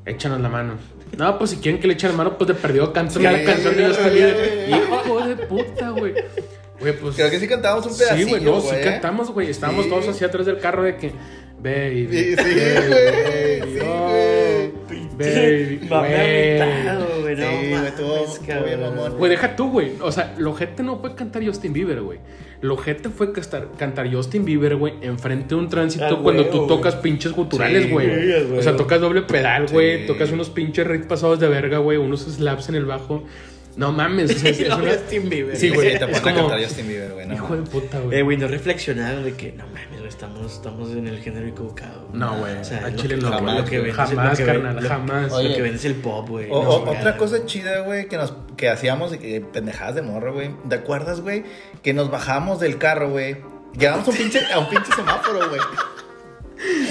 Échanos 0.07 0.41
la 0.41 0.49
mano. 0.49 0.73
No, 1.17 1.37
pues 1.37 1.51
si 1.51 1.57
quieren 1.57 1.79
que 1.79 1.87
le 1.87 1.93
echen 1.93 2.11
la 2.11 2.17
mano, 2.17 2.37
pues 2.37 2.47
de 2.47 2.53
perdido 2.53 2.91
cantan 2.93 3.15
Sí, 3.17 3.23
la 3.23 3.43
canción 3.43 3.75
de 3.77 3.87
Bieber. 3.87 4.67
güey. 4.67 4.81
Hijo 4.81 5.27
de 5.27 5.35
puta, 5.35 5.89
güey. 5.91 6.13
Güey, 6.79 6.93
pues. 6.99 7.15
Creo 7.15 7.29
que 7.29 7.39
sí 7.39 7.47
cantábamos 7.47 7.85
un 7.87 7.93
Sí, 7.93 7.99
pedacillo, 8.03 8.27
güey, 8.29 8.41
no, 8.43 8.61
sí 8.61 8.67
güey, 8.67 8.79
¿eh? 8.79 8.83
cantamos, 8.83 9.31
güey. 9.31 9.49
Estábamos 9.49 9.85
Sí. 9.85 9.89
todos 9.91 10.07
así 10.09 10.23
atrás 10.25 10.45
del 10.45 10.59
carro 10.59 10.83
de 10.83 10.95
que, 10.97 11.11
baby. 11.59 12.07
Sí, 12.11 12.35
sí, 12.35 12.35
baby, 12.35 12.87
güey, 12.87 13.61
baby, 13.61 13.71
sí, 13.73 13.79
güey. 13.79 14.71
Baby, 15.17 15.87
Mame 15.89 17.06
güey. 17.37 17.45
No 17.45 17.51
Sí, 17.51 17.57
güey, 17.57 17.71
mames, 17.73 17.93
estuvo- 17.93 18.65
bien 18.65 18.81
mamón. 18.81 19.17
Güey, 19.17 19.31
deja 19.31 19.55
tú, 19.55 19.69
güey. 19.71 19.91
O 20.01 20.11
sea, 20.11 20.33
lo 20.37 20.53
gente 20.53 20.83
no 20.83 20.99
fue 20.99 21.15
cantar 21.15 21.45
Justin 21.45 21.73
Bieber, 21.73 22.01
güey. 22.01 22.19
Lo 22.61 22.75
gente 22.77 23.09
fue 23.09 23.31
castar- 23.33 23.69
cantar 23.77 24.11
Justin 24.11 24.43
Bieber, 24.43 24.75
güey, 24.75 24.93
enfrente 25.01 25.49
de 25.49 25.55
un 25.55 25.69
tránsito 25.69 26.05
Ah, 26.05 26.19
cuando 26.23 26.43
güey, 26.43 26.51
tú 26.51 26.57
güey. 26.57 26.67
tocas 26.69 26.95
pinches 26.95 27.31
guturales, 27.33 27.83
Sí, 27.85 27.89
güey. 27.91 28.33
o 28.57 28.61
sea, 28.63 28.75
tocas 28.75 28.99
doble 28.99 29.21
pedal, 29.21 29.67
güey. 29.71 30.01
Sí. 30.01 30.07
Tocas 30.07 30.31
unos 30.31 30.49
pinches 30.49 30.87
riffs 30.87 31.05
pasados 31.07 31.39
de 31.39 31.47
verga, 31.47 31.77
güey. 31.77 31.97
Unos 31.97 32.21
slaps 32.21 32.69
en 32.69 32.75
el 32.75 32.85
bajo. 32.85 33.23
No 33.75 33.91
mames. 33.91 34.35
o 34.35 34.39
sea, 34.39 34.49
es, 34.49 34.59
es 34.61 34.69
No, 34.69 34.77
una- 34.77 34.89
Justin 34.91 35.29
Bieber. 35.29 35.55
Sí, 35.55 35.69
güey. 35.69 35.91
Sí, 35.91 35.99
te 35.99 36.05
es 36.05 36.19
ponen 36.19 36.35
a 36.35 36.37
como- 36.39 36.49
cantar 36.49 36.63
Justin 36.67 36.87
Bieber, 36.87 37.11
güey. 37.13 37.27
no 37.27 37.33
Hijo 37.35 37.55
de 37.55 37.61
puta, 37.61 37.97
Eh, 37.99 38.01
güey. 38.05 38.21
güey, 38.23 38.37
no 38.37 38.47
reflexionaron 38.47 39.23
de 39.23 39.33
que, 39.33 39.51
no 39.51 39.65
mames, 39.67 39.96
güey, 40.07 40.09
estamos, 40.09 40.53
estamos 40.53 40.89
en 40.91 41.07
el 41.07 41.19
género 41.19 41.47
equivocado. 41.47 42.07
No, 42.13 42.37
güey. 42.39 42.55
O 42.57 42.63
sea, 42.63 42.85
a 42.85 42.89
lo 42.89 42.95
Chile 42.97 43.15
que- 43.15 43.21
no, 43.21 43.29
jamás, 43.29 43.41
güey. 43.53 43.57
lo 43.63 43.65
que 43.69 43.77
ven 43.79 43.89
es- 43.89 43.95
Jamás, 43.95 44.29
lo 44.31 44.37
que 44.37 44.43
ven- 44.51 44.61
carnal, 44.63 44.83
lo- 44.83 44.89
jamás. 44.89 45.31
Lo 45.31 45.55
que 45.55 45.61
ven 45.61 45.75
es 45.75 45.85
el 45.85 45.95
pop, 45.95 46.29
güey. 46.29 46.47
Otra 46.51 47.17
cosa 47.17 47.45
chida, 47.45 47.81
güey, 47.81 48.07
que, 48.07 48.17
nos, 48.17 48.33
que 48.55 48.69
hacíamos, 48.69 49.11
que 49.17 49.41
pendejadas 49.41 49.95
de 49.95 50.01
morro, 50.01 50.33
güey. 50.33 50.51
¿Te 50.69 50.75
acuerdas, 50.75 51.21
güey? 51.21 51.43
Que 51.83 51.93
nos 51.93 52.09
bajábamos 52.09 52.59
del 52.59 52.77
carro, 52.77 53.09
güey. 53.09 53.37
Llegamos 53.77 54.07
a 54.07 54.11
un 54.11 54.17
pinche, 54.17 54.41
a 54.53 54.59
un 54.59 54.69
pinche 54.69 54.91
semáforo, 54.93 55.49
güey. 55.49 55.61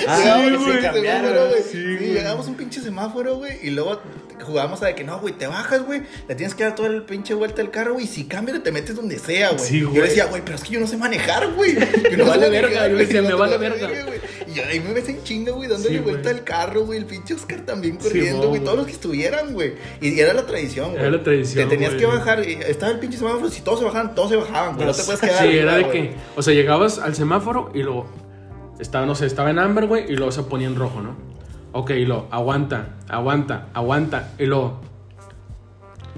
Ah, 0.09 0.39
güey, 0.43 1.63
Sí, 1.63 1.83
güey. 1.83 2.13
llegamos 2.13 2.47
a 2.47 2.51
un 2.51 2.57
pinche 2.57 2.81
semáforo, 2.81 3.37
güey. 3.37 3.59
Y 3.67 3.71
luego 3.71 4.01
jugábamos 4.45 4.83
a 4.83 4.87
de 4.87 4.95
que 4.95 5.05
no, 5.05 5.19
güey, 5.21 5.35
te 5.35 5.47
bajas, 5.47 5.85
güey. 5.85 6.03
Le 6.29 6.35
tienes 6.35 6.55
que 6.55 6.65
dar 6.65 6.75
toda 6.75 6.89
el 6.89 7.03
pinche 7.03 7.35
vuelta 7.35 7.63
al 7.63 7.71
carro, 7.71 7.95
güey. 7.95 8.05
Y 8.05 8.09
si 8.09 8.25
cambias, 8.25 8.63
te 8.63 8.73
metes 8.73 8.97
donde 8.97 9.19
sea, 9.19 9.51
güey. 9.51 9.61
Sí, 9.65 9.81
Yo 9.81 9.91
decía, 10.03 10.27
güey, 10.27 10.43
pero 10.45 10.57
es 10.57 10.63
que 10.65 10.71
yo 10.75 10.81
no 10.81 10.87
sé 10.87 10.97
manejar, 10.97 11.53
güey. 11.55 11.75
Yo 11.75 12.11
Me 12.11 12.17
no 12.19 12.27
vale 12.27 12.49
verga, 12.49 12.89
yo 12.89 12.97
decía, 12.97 13.23
me 13.23 13.35
vale 13.35 13.59
verga. 13.59 13.89
Y 14.55 14.61
ahí 14.61 14.81
me 14.81 14.93
ves 14.93 15.09
en 15.09 15.23
chinga, 15.23 15.53
güey, 15.53 15.69
dándole 15.69 15.97
Sí, 15.97 16.01
vuelta 16.03 16.31
al 16.31 16.45
carro, 16.45 16.85
güey. 16.87 16.99
El 16.99 17.07
pinche 17.07 17.35
Oscar 17.35 17.61
también 17.61 17.97
corriendo, 17.97 18.49
güey. 18.49 18.63
todos 18.63 18.77
los 18.79 18.87
que 18.87 18.93
estuvieran, 18.93 19.53
güey. 19.53 19.75
Y 20.01 20.19
era 20.19 20.33
la 20.33 20.47
tradición, 20.47 20.91
güey. 20.91 21.01
Era 21.01 21.11
la 21.11 21.23
tradición, 21.23 21.69
Te 21.69 21.75
tenías 21.77 21.95
que 21.95 22.07
bajar. 22.07 22.49
y 22.49 22.53
Estaba 22.67 22.93
el 22.93 22.99
pinche 22.99 23.19
semáforo. 23.19 23.51
Si 23.51 23.61
todos 23.63 23.81
se 23.81 23.85
bajaban, 23.85 24.15
todos 24.15 24.31
se 24.31 24.37
bajaban, 24.37 24.75
güey. 24.77 24.87
No, 24.87 24.95
te 24.95 25.03
puedes 25.03 25.21
quedar. 25.21 25.43
Sí, 25.43 25.57
era 25.59 25.77
de 25.77 25.89
que, 25.91 26.15
o 26.37 26.43
sea, 26.43 26.55
llegabas 26.55 26.99
al 26.99 27.15
semáforo 27.15 27.71
y 27.75 27.83
luego 27.83 28.07
estaba, 28.79 29.07
no 29.07 29.15
sé, 29.15 29.27
estaba 29.27 29.51
en 29.51 29.59
amber, 29.59 29.87
güey, 29.87 30.05
y 30.11 30.17
luego 30.17 30.33
se 30.33 30.43
ponía 30.43 30.67
en 30.67 30.77
rojo, 30.77 31.01
¿no? 31.01 31.17
Ok, 31.73 31.91
y 31.91 32.05
luego, 32.07 32.29
aguanta, 32.31 32.97
aguanta, 33.09 33.67
aguanta, 33.75 34.33
y 34.39 34.47
luego, 34.47 34.81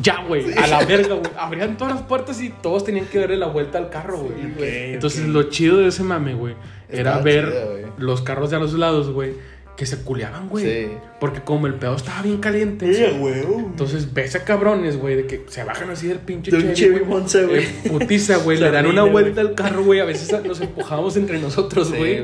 ya, 0.00 0.22
güey, 0.28 0.56
a 0.56 0.66
la 0.68 0.84
verga, 0.84 1.14
güey. 1.16 1.30
Abrían 1.36 1.76
todas 1.76 1.94
las 1.94 2.02
puertas 2.04 2.40
y 2.40 2.50
todos 2.50 2.84
tenían 2.84 3.06
que 3.06 3.18
darle 3.18 3.36
la 3.36 3.48
vuelta 3.48 3.78
al 3.78 3.90
carro, 3.90 4.18
güey. 4.18 4.94
Entonces, 4.94 5.26
lo 5.26 5.44
chido 5.44 5.78
de 5.78 5.88
ese 5.88 6.04
mame, 6.04 6.34
güey, 6.34 6.54
era 6.88 7.18
ver 7.18 7.46
chido, 7.50 7.70
güey. 7.72 7.84
los 7.98 8.22
carros 8.22 8.50
de 8.50 8.56
a 8.56 8.58
los 8.60 8.74
lados, 8.74 9.10
güey, 9.10 9.32
que 9.76 9.86
se 9.86 9.98
culeaban, 10.02 10.48
güey. 10.48 10.64
Sí. 10.64 10.92
Porque 11.20 11.40
como 11.40 11.66
el 11.66 11.74
pedo 11.74 11.96
estaba 11.96 12.22
bien 12.22 12.38
caliente, 12.38 12.92
Sí, 12.94 13.16
güey. 13.18 13.42
entonces 13.42 14.12
ves 14.14 14.36
a 14.36 14.44
cabrones, 14.44 14.96
güey, 14.96 15.16
de 15.16 15.26
que 15.26 15.44
se 15.48 15.64
bajan 15.64 15.90
así 15.90 16.06
del 16.06 16.18
pinche 16.18 16.50
De 16.52 16.58
un 16.58 16.72
Chevy 16.74 16.98
güey. 17.00 17.04
Monza, 17.04 17.42
güey. 17.42 17.64
Putiza, 17.88 18.36
güey. 18.38 18.58
Le 18.58 18.70
dan 18.70 18.86
una 18.86 19.02
vuelta 19.02 19.40
güey. 19.42 19.48
al 19.48 19.54
carro, 19.56 19.82
güey. 19.84 19.98
A 20.00 20.04
veces 20.04 20.32
nos 20.44 20.60
empujábamos 20.60 21.16
entre 21.16 21.40
nosotros, 21.40 21.88
Sí, 21.88 21.96
güey. 21.96 22.22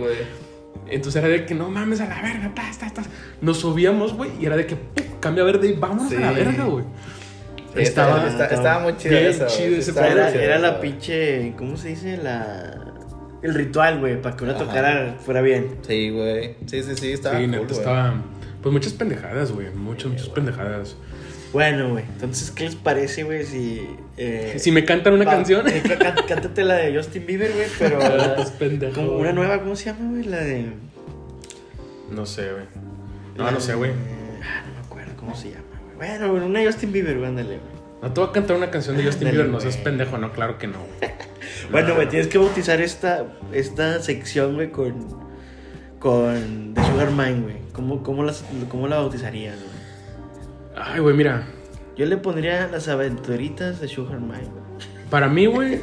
Entonces 0.88 1.16
era 1.22 1.28
de 1.28 1.46
que 1.46 1.54
no 1.54 1.70
mames 1.70 2.00
a 2.00 2.06
la 2.08 2.20
verga, 2.22 2.52
tas, 2.54 2.78
tas, 2.78 2.92
tas. 2.94 3.06
Nos 3.40 3.58
subíamos, 3.58 4.14
güey, 4.14 4.30
y 4.40 4.46
era 4.46 4.56
de 4.56 4.66
que 4.66 4.76
¡pum! 4.76 5.04
cambia 5.20 5.42
a 5.42 5.46
verde 5.46 5.68
y 5.68 5.72
vámonos 5.72 6.10
Sí. 6.10 6.16
a 6.16 6.20
la 6.20 6.32
verga, 6.32 6.64
güey. 6.64 6.84
Estaba, 7.74 8.26
está- 8.28 8.46
estaba 8.46 8.78
muy 8.80 8.96
chido 8.96 9.18
bien 9.18 9.26
eso. 9.30 9.46
chido 9.48 9.68
güey. 9.70 9.80
ese 9.80 9.90
Estaba. 9.90 10.08
Era, 10.08 10.30
era 10.30 10.58
la 10.58 10.80
pinche, 10.80 11.54
¿cómo 11.56 11.76
se 11.76 11.88
dice? 11.88 12.16
La... 12.18 12.80
El 13.42 13.52
ritual, 13.54 13.98
güey, 14.00 14.20
para 14.22 14.36
que 14.36 14.44
una 14.44 14.54
Ajá. 14.54 14.64
tocara 14.64 15.16
fuera 15.24 15.40
bien. 15.42 15.76
Sí, 15.86 16.10
güey. 16.10 16.54
Sí, 16.66 16.82
sí, 16.82 16.94
sí, 16.96 17.12
estaba 17.12 17.36
sí, 17.38 17.42
cool, 17.42 17.50
neta, 17.50 17.72
estaba. 17.74 18.14
Pues 18.62 18.72
muchas 18.72 18.92
pendejadas, 18.94 19.52
güey. 19.52 19.68
Muchas, 19.74 20.10
muchas 20.12 20.28
pendejadas. 20.28 20.96
Bueno, 21.54 21.90
güey. 21.92 22.04
Entonces, 22.04 22.50
¿qué 22.50 22.64
les 22.64 22.74
parece, 22.76 23.22
güey? 23.22 23.46
Si. 23.46 23.86
eh, 24.18 24.56
Si 24.58 24.70
me 24.72 24.84
cantan 24.84 25.14
una 25.14 25.24
va- 25.24 25.30
canción. 25.30 25.66
eh, 25.68 25.82
cá- 25.82 25.96
cá- 25.98 26.26
Cántate 26.26 26.64
la 26.64 26.74
de 26.74 26.94
Justin 26.94 27.24
Bieber, 27.24 27.50
güey, 27.52 27.66
pero. 27.78 27.98
Como 28.94 29.08
güey. 29.12 29.20
una 29.22 29.32
nueva, 29.32 29.60
¿cómo 29.60 29.74
se 29.76 29.86
llama, 29.86 30.10
güey? 30.10 30.24
La 30.24 30.38
de. 30.40 30.66
No 32.10 32.26
sé, 32.26 32.50
güey. 32.52 32.64
No, 33.36 33.44
la 33.44 33.52
no 33.52 33.60
sé, 33.60 33.74
güey. 33.74 33.90
Ah, 33.92 34.64
no 34.66 34.74
me 34.74 34.86
acuerdo 34.86 35.12
cómo 35.16 35.34
se 35.34 35.50
llama, 35.50 35.64
güey. 35.94 35.96
Bueno, 36.10 36.30
güey, 36.32 36.44
una 36.44 36.58
de 36.60 36.66
Justin 36.66 36.92
Bieber, 36.92 37.16
güey, 37.16 37.28
ándale, 37.28 37.48
güey. 37.56 37.74
No 38.02 38.12
te 38.12 38.20
voy 38.20 38.28
a 38.28 38.32
cantar 38.32 38.56
una 38.56 38.70
canción 38.70 38.96
de 38.98 39.04
Justin 39.04 39.30
Bieber, 39.30 39.48
no 39.48 39.60
seas 39.60 39.78
pendejo, 39.78 40.18
no, 40.18 40.30
claro 40.32 40.58
que 40.58 40.66
no. 40.66 40.78
Bueno, 41.70 41.88
No. 41.90 41.94
güey, 41.94 42.08
tienes 42.08 42.26
que 42.28 42.36
bautizar 42.36 42.80
esta, 42.82 43.24
esta 43.52 44.00
sección, 44.02 44.54
güey, 44.56 44.70
con. 44.70 44.94
Con. 45.98 46.74
The 46.74 46.84
Sugar 46.84 47.10
Mine, 47.12 47.40
güey. 47.42 47.56
¿Cómo, 47.72 48.02
cómo, 48.02 48.22
las, 48.24 48.44
¿Cómo 48.68 48.88
la 48.88 48.96
bautizarías, 48.96 49.56
güey? 49.56 49.73
Ay, 50.76 51.00
güey, 51.00 51.14
mira. 51.14 51.46
Yo 51.96 52.06
le 52.06 52.16
pondría 52.16 52.68
las 52.68 52.88
aventuritas 52.88 53.80
de 53.80 53.88
Sugar 53.88 54.18
güey. 54.18 54.40
Para 55.10 55.28
mí, 55.28 55.46
güey, 55.46 55.80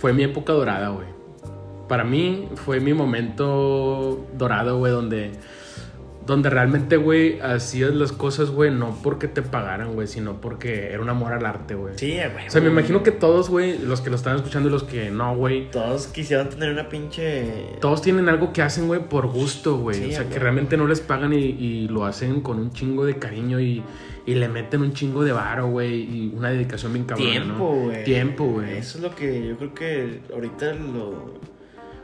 fue 0.00 0.12
mi 0.12 0.22
época 0.22 0.52
dorada, 0.52 0.88
güey. 0.88 1.06
Para 1.88 2.02
mí 2.02 2.48
fue 2.54 2.80
mi 2.80 2.94
momento 2.94 4.26
dorado, 4.36 4.78
güey, 4.78 4.92
donde, 4.92 5.32
donde 6.26 6.50
realmente, 6.50 6.96
güey, 6.96 7.38
hacías 7.40 7.94
las 7.94 8.10
cosas, 8.12 8.50
güey, 8.50 8.70
no 8.70 8.98
porque 9.02 9.28
te 9.28 9.42
pagaran, 9.42 9.94
güey, 9.94 10.06
sino 10.08 10.40
porque 10.40 10.90
era 10.92 11.00
un 11.00 11.08
amor 11.08 11.32
al 11.32 11.46
arte, 11.46 11.74
güey. 11.74 11.94
Sí, 11.96 12.14
güey. 12.32 12.48
O 12.48 12.50
sea, 12.50 12.60
me 12.60 12.68
imagino 12.68 13.02
que 13.02 13.12
todos, 13.12 13.48
güey, 13.48 13.78
los 13.78 14.00
que 14.00 14.10
lo 14.10 14.16
están 14.16 14.36
escuchando 14.36 14.68
y 14.68 14.72
los 14.72 14.82
que 14.82 15.10
no, 15.10 15.36
güey, 15.36 15.70
Todos 15.70 16.08
quisieran 16.08 16.48
tener 16.50 16.70
una 16.72 16.88
pinche. 16.88 17.76
todos 17.80 18.02
tienen 18.02 18.28
algo 18.28 18.52
que 18.52 18.62
hacen, 18.62 18.86
güey, 18.88 19.00
por 19.08 19.28
gusto, 19.28 19.78
güey. 19.78 19.96
Sí, 19.98 20.06
o 20.06 20.12
sea, 20.16 20.28
que 20.28 20.38
realmente 20.38 20.76
no 20.76 20.86
les 20.86 21.00
pagan 21.00 21.32
y, 21.32 21.36
y 21.38 21.88
lo 21.88 22.04
hacen 22.04 22.40
con 22.40 22.58
un 22.58 22.72
chingo 22.72 23.04
de 23.04 23.16
cariño 23.18 23.60
y, 23.60 23.82
y 24.26 24.34
le 24.34 24.48
meten 24.48 24.80
un 24.82 24.92
chingo 24.92 25.22
de 25.22 25.30
varo, 25.32 25.68
güey, 25.68 25.94
y 26.02 26.32
una 26.36 26.50
dedicación 26.50 26.92
bien 26.92 27.04
cabrona, 27.04 27.30
Tiempo, 27.30 27.54
¿no? 27.58 27.84
güey. 27.84 28.04
Tiempo, 28.04 28.44
güey. 28.46 28.78
Eso 28.78 28.98
es 28.98 29.04
lo 29.04 29.14
que 29.14 29.46
yo 29.48 29.56
creo 29.56 29.74
que 29.74 30.20
ahorita 30.34 30.72
lo. 30.74 31.34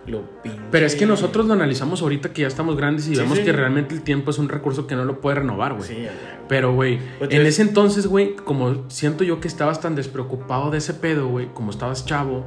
Lo 0.07 0.23
pinche. 0.43 0.59
Pero 0.73 0.85
es 0.87 0.97
que 0.97 1.07
nosotros 1.07 1.47
lo 1.47 1.53
analizamos 1.55 2.03
ahorita 2.03 2.33
que 2.33 2.43
ya 2.43 2.49
estamos 2.49 2.77
grandes 2.77 3.07
y 3.07 3.15
Sí, 3.15 3.21
vemos 3.21 3.39
sí. 3.39 3.45
que 3.45 3.53
realmente 3.53 3.95
el 3.95 4.03
tiempo 4.03 4.31
es 4.33 4.39
un 4.39 4.49
recurso 4.49 4.87
que 4.89 4.97
no 4.97 5.05
lo 5.05 5.21
puede 5.21 5.37
renovar, 5.37 5.75
güey. 5.75 5.87
Sí, 5.89 5.95
güey. 5.95 6.09
Pero, 6.49 6.75
güey, 6.75 6.99
Pues, 7.19 7.31
en 7.31 7.43
es- 7.43 7.49
ese 7.49 7.63
entonces, 7.63 8.07
güey, 8.09 8.35
como 8.35 8.91
siento 8.91 9.23
yo 9.23 9.41
que 9.41 9.47
estabas 9.49 9.81
tan 9.81 9.95
despreocupado 9.95 10.71
de 10.73 10.79
ese 10.79 10.95
pedo, 10.95 11.29
güey, 11.29 11.49
como 11.55 11.71
estabas 11.71 12.05
chavo, 12.05 12.45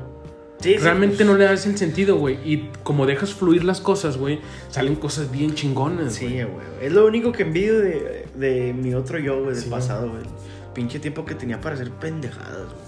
Sí, 0.60 0.78
realmente 0.78 1.18
pues, 1.18 1.28
no 1.28 1.36
le 1.36 1.44
das 1.46 1.66
el 1.66 1.78
sentido, 1.78 2.16
güey. 2.18 2.40
Y 2.44 2.70
como 2.84 3.06
dejas 3.06 3.34
fluir 3.34 3.64
las 3.64 3.82
cosas, 3.82 4.18
güey, 4.18 4.40
salen 4.70 4.96
cosas 4.96 5.30
bien 5.32 5.54
chingonas, 5.54 6.14
Sí, 6.16 6.26
güey. 6.28 6.48
Es 6.82 6.92
lo 6.94 7.06
único 7.06 7.32
que 7.32 7.44
envidio 7.44 7.80
de, 7.80 8.26
de 8.36 8.74
mi 8.74 8.94
otro 8.96 9.20
yo, 9.20 9.44
güey, 9.44 9.56
del 9.56 9.66
pasado, 9.66 10.10
güey. 10.10 10.24
Pinche 10.74 11.00
tiempo 11.00 11.24
que 11.26 11.36
tenía 11.36 11.62
para 11.62 11.76
hacer 11.76 11.90
pendejadas, 11.92 12.66
güey. 12.66 12.86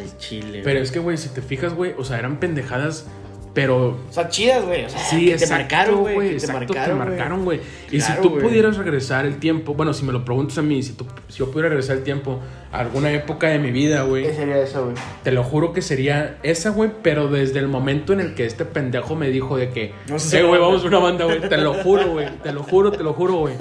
Al 0.00 0.16
chile, 0.16 0.62
Pero 0.64 0.80
es 0.80 0.90
que, 0.90 1.00
güey, 1.00 1.18
si 1.18 1.28
te 1.28 1.42
fijas, 1.42 1.74
güey, 1.74 1.92
o 1.98 2.04
sea, 2.04 2.18
eran 2.18 2.40
pendejadas, 2.40 3.06
pero 3.54 3.98
O 4.08 4.12
sea, 4.12 4.28
chidas, 4.28 4.64
güey. 4.64 4.84
O 4.86 4.88
sea, 4.88 4.98
Sí, 4.98 5.26
que 5.26 5.32
exacto, 5.32 5.54
te 5.54 5.62
marcaron, 5.62 6.00
güey. 6.00 6.28
Exacto, 6.30 6.52
te 6.52 6.52
marcaron, 6.66 6.98
te 6.98 7.04
güey. 7.04 7.08
marcaron, 7.18 7.44
güey. 7.44 7.60
Y 7.90 8.00
si 8.00 8.12
tú 8.22 8.38
pudieras 8.38 8.76
regresar 8.78 9.26
el 9.26 9.36
tiempo, 9.38 9.74
bueno, 9.74 9.92
si 9.92 10.04
me 10.04 10.12
lo 10.12 10.24
preguntas 10.24 10.56
a 10.58 10.62
mí, 10.62 10.82
si, 10.82 10.94
tú, 10.94 11.06
si 11.28 11.38
yo 11.40 11.50
pudiera 11.50 11.68
regresar 11.68 11.96
el 11.98 12.02
tiempo 12.02 12.40
a 12.72 12.78
alguna 12.80 13.12
época 13.12 13.48
de 13.48 13.58
mi 13.58 13.70
vida, 13.70 14.02
güey, 14.04 14.24
¿Qué 14.24 14.32
sería 14.34 14.58
eso, 14.58 14.84
güey? 14.84 14.96
te 15.22 15.32
lo 15.32 15.42
juro 15.44 15.74
que 15.74 15.82
sería 15.82 16.38
esa, 16.42 16.70
güey, 16.70 16.90
pero 17.02 17.28
desde 17.28 17.58
el 17.58 17.68
momento 17.68 18.14
en 18.14 18.20
el 18.20 18.34
que 18.34 18.46
este 18.46 18.64
pendejo 18.64 19.14
me 19.16 19.28
dijo 19.28 19.58
de 19.58 19.68
que, 19.68 19.92
No 20.08 20.18
sé, 20.18 20.42
güey. 20.42 20.58
vamos 20.58 20.82
a 20.84 20.86
una 20.86 20.98
banda, 20.98 21.26
güey, 21.26 21.40
te 21.46 21.58
lo 21.58 21.74
juro, 21.74 22.08
güey, 22.12 22.28
te 22.42 22.52
lo 22.52 22.62
juro, 22.62 22.90
te 22.92 23.02
lo 23.02 23.12
juro, 23.12 23.34
güey. 23.34 23.54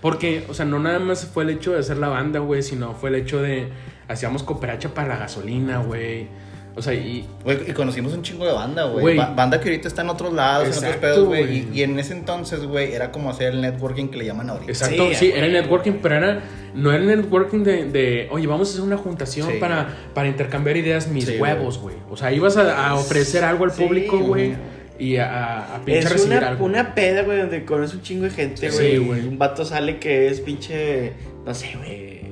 Porque, 0.00 0.44
o 0.48 0.54
sea, 0.54 0.64
no 0.66 0.78
nada 0.78 0.98
más 0.98 1.24
fue 1.26 1.44
el 1.44 1.50
hecho 1.50 1.72
de 1.72 1.80
hacer 1.80 1.96
la 1.96 2.08
banda, 2.08 2.38
güey, 2.38 2.62
sino 2.62 2.92
fue 2.94 3.08
el 3.08 3.16
hecho 3.16 3.40
de, 3.42 3.68
hacíamos 4.06 4.42
cooperacha 4.42 4.90
para 4.94 5.08
la 5.08 5.16
gasolina, 5.16 5.78
güey. 5.78 6.28
O 6.76 6.82
sea, 6.82 6.92
y, 6.92 7.24
Güey, 7.44 7.70
y 7.70 7.72
conocimos 7.72 8.12
un 8.14 8.22
chingo 8.22 8.44
de 8.44 8.52
banda, 8.52 8.84
güey. 8.86 9.00
Güey. 9.02 9.16
Ba- 9.16 9.32
banda 9.36 9.60
que 9.60 9.68
ahorita 9.68 9.86
está 9.86 10.02
en 10.02 10.08
otros 10.08 10.32
lados, 10.32 10.68
en 10.76 10.78
otros 10.78 10.96
pedos, 10.96 11.24
güey. 11.24 11.58
Y, 11.58 11.70
y 11.72 11.82
en 11.84 11.96
ese 12.00 12.14
entonces, 12.14 12.64
güey, 12.64 12.92
era 12.92 13.12
como 13.12 13.30
hacer 13.30 13.52
el 13.54 13.60
networking 13.60 14.08
que 14.08 14.16
le 14.18 14.24
llaman 14.26 14.50
ahorita. 14.50 14.72
Exacto, 14.72 15.08
Sí, 15.10 15.14
sí, 15.14 15.32
era 15.32 15.46
networking, 15.46 15.92
pero 16.02 16.16
era, 16.16 16.42
no 16.74 16.90
era 16.90 17.04
networking 17.04 17.62
de, 17.62 17.84
de, 17.84 18.28
oye, 18.32 18.48
vamos 18.48 18.68
a 18.68 18.72
hacer 18.72 18.82
una 18.84 18.96
juntación 18.96 19.52
Sí. 19.52 19.58
para, 19.60 19.88
para 20.14 20.26
intercambiar 20.26 20.76
ideas, 20.76 21.06
mis 21.06 21.26
Sí, 21.26 21.36
huevos, 21.38 21.78
güey. 21.78 21.94
O 22.10 22.16
sea, 22.16 22.32
ibas 22.32 22.56
a, 22.56 22.88
a 22.88 22.94
ofrecer 22.96 23.44
algo 23.44 23.64
al 23.64 23.70
Sí, 23.70 23.84
público, 23.84 24.18
güey, 24.18 24.56
y 24.98 25.16
a, 25.18 25.76
a 25.76 25.84
pinche 25.84 26.00
Es 26.00 26.10
recibir 26.10 26.38
una, 26.38 26.48
algo. 26.48 26.64
una 26.64 26.94
peda, 26.96 27.22
güey, 27.22 27.38
donde 27.38 27.64
conoces 27.64 27.94
un 27.94 28.02
chingo 28.02 28.24
de 28.24 28.30
gente, 28.30 28.68
Sí, 28.72 28.76
güey. 28.76 28.98
güey. 28.98 29.28
un 29.28 29.38
vato 29.38 29.64
sale 29.64 29.98
que 30.00 30.26
es 30.26 30.40
pinche, 30.40 31.12
no 31.46 31.54
sé, 31.54 31.68
güey. 31.78 32.23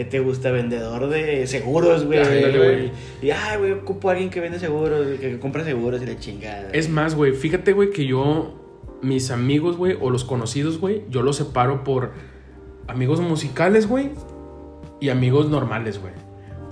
¿Qué 0.00 0.06
te 0.06 0.18
gusta? 0.18 0.50
Vendedor 0.50 1.10
de 1.10 1.46
seguros, 1.46 2.06
güey. 2.06 2.90
Y, 3.20 3.28
ay, 3.28 3.58
güey, 3.58 3.72
ocupo 3.72 4.08
a 4.08 4.12
alguien 4.12 4.30
que 4.30 4.40
vende 4.40 4.58
seguros, 4.58 5.20
que 5.20 5.38
compra 5.38 5.62
seguros 5.62 6.00
y 6.00 6.06
la 6.06 6.18
chingada. 6.18 6.70
Es 6.72 6.88
más, 6.88 7.14
güey, 7.14 7.32
fíjate, 7.32 7.74
güey, 7.74 7.90
que 7.90 8.06
yo, 8.06 8.54
mis 9.02 9.30
amigos, 9.30 9.76
güey, 9.76 9.98
o 10.00 10.08
los 10.08 10.24
conocidos, 10.24 10.78
güey, 10.78 11.02
yo 11.10 11.20
los 11.20 11.36
separo 11.36 11.84
por 11.84 12.12
amigos 12.88 13.20
musicales, 13.20 13.86
güey, 13.86 14.12
y 15.00 15.10
amigos 15.10 15.50
normales, 15.50 16.00
güey. 16.00 16.14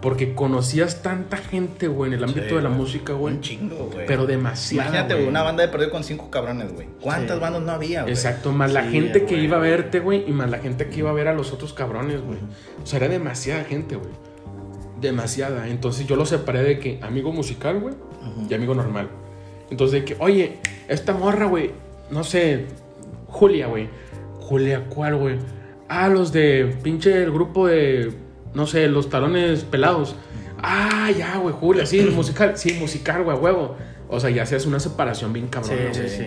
Porque 0.01 0.34
conocías 0.34 1.03
tanta 1.03 1.36
gente, 1.38 1.88
güey, 1.88 2.12
en 2.12 2.18
el 2.18 2.24
ámbito 2.24 2.49
Sí, 2.49 2.55
de 2.55 2.62
la 2.62 2.68
güey. 2.68 2.80
música, 2.80 3.12
güey. 3.14 3.34
Un 3.34 3.40
chingo, 3.40 3.90
güey. 3.92 4.07
Pero 4.07 4.26
demasiado. 4.26 4.88
Imagínate, 4.88 5.14
güey, 5.14 5.26
una 5.26 5.42
banda 5.42 5.62
de 5.64 5.68
perdido 5.70 5.90
con 5.90 6.05
cinco 6.05 6.30
cabrones, 6.30 6.72
güey. 6.72 6.86
¿Cuántas 7.01 7.36
Sí. 7.36 7.42
bandas 7.42 7.62
no 7.62 7.72
había, 7.72 8.03
güey? 8.03 8.12
Exacto, 8.14 8.53
más 8.53 8.72
la 8.72 8.84
gente 8.84 9.24
que 9.24 9.36
iba 9.36 9.57
a 9.57 9.61
verte, 9.61 9.99
güey, 9.99 10.24
y 10.28 10.30
más 10.32 10.49
la 10.51 10.59
gente 10.59 10.88
que 10.88 11.01
iba 11.01 11.11
a 11.11 11.12
ver 11.14 11.26
a 11.26 11.34
los 11.34 11.53
otros 11.53 11.72
cabrones, 11.72 12.20
güey. 12.22 12.38
O 12.82 12.86
sea, 12.86 12.99
era 12.99 13.09
demasiada 13.09 13.64
gente, 13.64 13.96
güey. 13.96 14.11
Demasiada. 15.01 15.68
Entonces 15.68 16.07
yo 16.07 16.16
lo 16.16 16.26
separé 16.26 16.62
de 16.62 16.78
que 16.78 16.99
amigo 17.03 17.32
musical, 17.32 17.80
güey, 17.80 17.94
y 18.49 18.55
amigo 18.55 18.74
normal. 18.74 19.09
Entonces 19.70 20.01
de 20.01 20.05
que, 20.05 20.16
oye, 20.20 20.59
esta 20.88 21.12
morra, 21.12 21.46
güey, 21.46 21.72
no 22.11 22.24
sé, 22.24 22.66
Julia, 23.26 23.66
güey. 23.66 23.88
Julia, 24.40 24.84
¿cuál, 24.88 25.16
güey? 25.16 25.36
Ah, 25.88 26.09
los 26.09 26.32
de 26.32 26.76
pinche 26.82 27.22
el 27.22 27.30
grupo 27.30 27.66
de, 27.66 28.12
no 28.55 28.66
sé, 28.66 28.88
los 28.88 29.09
talones 29.11 29.64
pelados. 29.64 30.14
Ah, 30.61 31.11
ya, 31.16 31.36
güey, 31.38 31.55
Julia, 31.55 31.86
sí, 31.86 32.01
musical, 32.12 32.57
sí, 32.57 32.74
musical, 32.74 33.22
güey, 33.24 33.36
huevo. 33.36 33.76
O 34.09 34.18
sea, 34.18 34.30
ya 34.30 34.44
se 34.46 34.57
hace 34.57 34.66
una 34.68 34.80
separación 34.80 35.32
bien 35.32 35.46
Sí, 35.46 35.51
cabrona, 35.51 35.94
sí, 35.94 36.01
güey. 36.01 36.11
sí. 36.11 36.26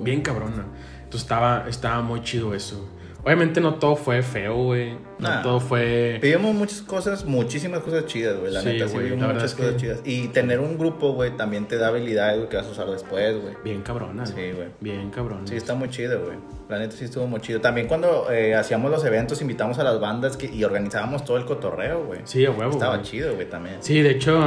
Bien 0.00 0.20
cabrona. 0.20 0.66
Entonces 0.98 1.22
estaba, 1.22 1.66
estaba 1.68 2.02
muy 2.02 2.22
chido 2.22 2.54
eso. 2.54 2.88
Obviamente 3.26 3.60
no 3.60 3.74
todo 3.74 3.96
fue 3.96 4.22
feo, 4.22 4.54
güey. 4.54 4.96
No 5.18 5.42
todo 5.42 5.58
fue... 5.58 6.20
Vivimos 6.22 6.54
muchas 6.54 6.80
cosas, 6.82 7.24
muchísimas 7.24 7.80
cosas 7.80 8.06
chidas, 8.06 8.38
güey. 8.38 8.52
La 8.52 8.60
Sí, 8.60 8.68
neta, 8.68 8.86
sí, 8.86 8.98
vivimos 8.98 9.26
muchas 9.26 9.50
es 9.50 9.54
cosas 9.54 9.76
chidas. 9.78 10.00
Y 10.04 10.28
tener 10.28 10.60
un 10.60 10.78
grupo, 10.78 11.12
güey, 11.12 11.36
también 11.36 11.66
te 11.66 11.76
da 11.76 11.88
habilidades, 11.88 12.36
güey, 12.36 12.48
que 12.48 12.56
vas 12.56 12.66
a 12.66 12.70
usar 12.70 12.86
después, 12.88 13.42
güey. 13.42 13.54
Bien 13.64 13.82
cabrona. 13.82 14.24
Sí, 14.26 14.52
güey. 14.54 14.68
Bien 14.80 15.10
cabrona. 15.10 15.44
Sí, 15.44 15.56
está 15.56 15.74
muy 15.74 15.90
chido, 15.90 16.24
güey. 16.24 16.36
La 16.68 16.78
neta 16.78 16.94
sí 16.94 17.04
estuvo 17.06 17.26
muy 17.26 17.40
chido. 17.40 17.60
También 17.60 17.88
cuando 17.88 18.30
eh, 18.30 18.54
hacíamos 18.54 18.92
los 18.92 19.04
eventos, 19.04 19.42
invitamos 19.42 19.80
a 19.80 19.82
las 19.82 19.98
bandas 19.98 20.36
que, 20.36 20.46
y 20.46 20.62
organizábamos 20.62 21.24
todo 21.24 21.36
el 21.36 21.46
cotorreo, 21.46 22.04
güey. 22.04 22.20
Sí, 22.22 22.46
a 22.46 22.52
huevo. 22.52 22.70
Estaba 22.70 23.02
chido, 23.02 23.34
güey, 23.34 23.50
también. 23.50 23.78
Sí, 23.80 24.02
de 24.02 24.10
hecho, 24.10 24.40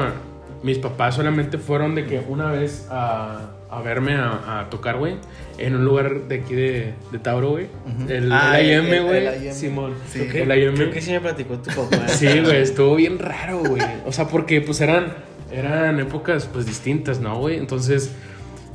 mis 0.64 0.78
papás 0.78 1.16
solamente 1.16 1.58
fueron 1.58 1.96
de 1.96 2.06
que 2.06 2.24
una 2.30 2.50
vez 2.50 2.88
a, 2.90 3.50
a 3.72 3.82
verme 3.82 4.16
a, 4.16 4.62
a 4.62 4.70
tocar, 4.70 4.98
güey, 4.98 5.16
en 5.58 5.76
un 5.76 5.86
lugar 5.86 6.22
de 6.28 6.36
aquí 6.36 6.56
de, 6.56 6.94
de 7.12 7.20
Tauro, 7.20 7.52
güey. 7.52 7.68
El, 8.08 8.32
Ah, 8.32 8.60
el 8.60 8.84
IM, 8.88 9.06
güey. 9.06 9.52
Simón. 9.54 9.94
Sí. 10.12 10.20
Creo 10.22 10.32
que- 10.48 10.54
El 10.54 10.64
IM. 10.64 10.76
Creo 10.76 10.92
que 10.92 11.02
sí 11.02 11.12
me 11.12 11.20
platicó 11.22 11.58
tu 11.60 11.70
papá. 11.76 12.08
Sí, 12.08 12.28
güey, 12.42 12.62
estuvo 12.62 12.96
bien 12.96 13.20
raro, 13.20 13.60
güey. 13.60 13.82
O 14.06 14.12
sea, 14.12 14.28
porque 14.28 14.62
pues 14.62 14.82
eran, 14.82 15.14
eran 15.52 16.00
épocas 16.00 16.48
pues 16.52 16.66
distintas, 16.66 17.20
¿no, 17.20 17.38
güey? 17.40 17.58
Entonces, 17.58 18.12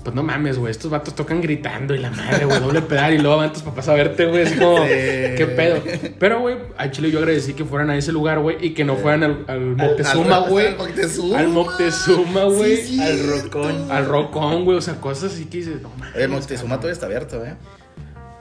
pues 0.04 0.14
no 0.14 0.22
mames, 0.22 0.58
güey, 0.58 0.70
estos 0.70 0.90
vatos 0.90 1.14
tocan 1.14 1.40
gritando 1.40 1.94
y 1.94 1.98
la 1.98 2.10
madre, 2.10 2.44
güey, 2.44 2.60
doble 2.60 2.82
pedal 2.82 3.14
y 3.14 3.18
luego 3.18 3.38
van 3.38 3.52
tus 3.52 3.62
papás 3.62 3.88
a 3.88 3.94
verte, 3.94 4.26
güey, 4.26 4.42
así 4.42 4.56
como, 4.56 4.76
Sí. 4.84 4.88
qué 4.90 5.52
pedo. 5.56 5.82
Pero, 6.18 6.40
güey, 6.40 6.56
al 6.76 6.90
chile 6.90 7.10
yo 7.10 7.18
agradecí 7.20 7.54
que 7.54 7.64
fueran 7.64 7.88
a 7.90 7.96
ese 7.96 8.12
lugar, 8.12 8.38
güey, 8.40 8.58
y 8.60 8.74
que 8.74 8.84
no 8.84 8.96
fueran 8.96 9.22
al, 9.24 9.44
al 9.48 9.60
Moctezuma, 9.76 10.36
Al- 10.36 10.50
güey. 10.50 10.66
al 10.68 10.76
Moctezuma. 10.76 11.38
Al 11.38 11.48
Moctezuma, 11.48 12.44
güey. 12.44 12.76
Sí, 12.76 12.96
sí. 12.98 13.02
Al 13.02 13.26
rocón. 13.42 13.90
Al 13.90 14.06
Rocón, 14.06 14.64
güey, 14.64 14.76
o 14.78 14.82
sea, 14.82 15.00
cosas 15.00 15.32
así 15.32 15.46
que 15.46 15.58
dices, 15.58 15.80
no 15.82 15.90
mames. 15.98 16.16
El 16.16 16.28
Moctezuma 16.28 16.76
todavía 16.76 16.92
está 16.92 17.06
abierto, 17.06 17.44
¿eh? 17.44 17.54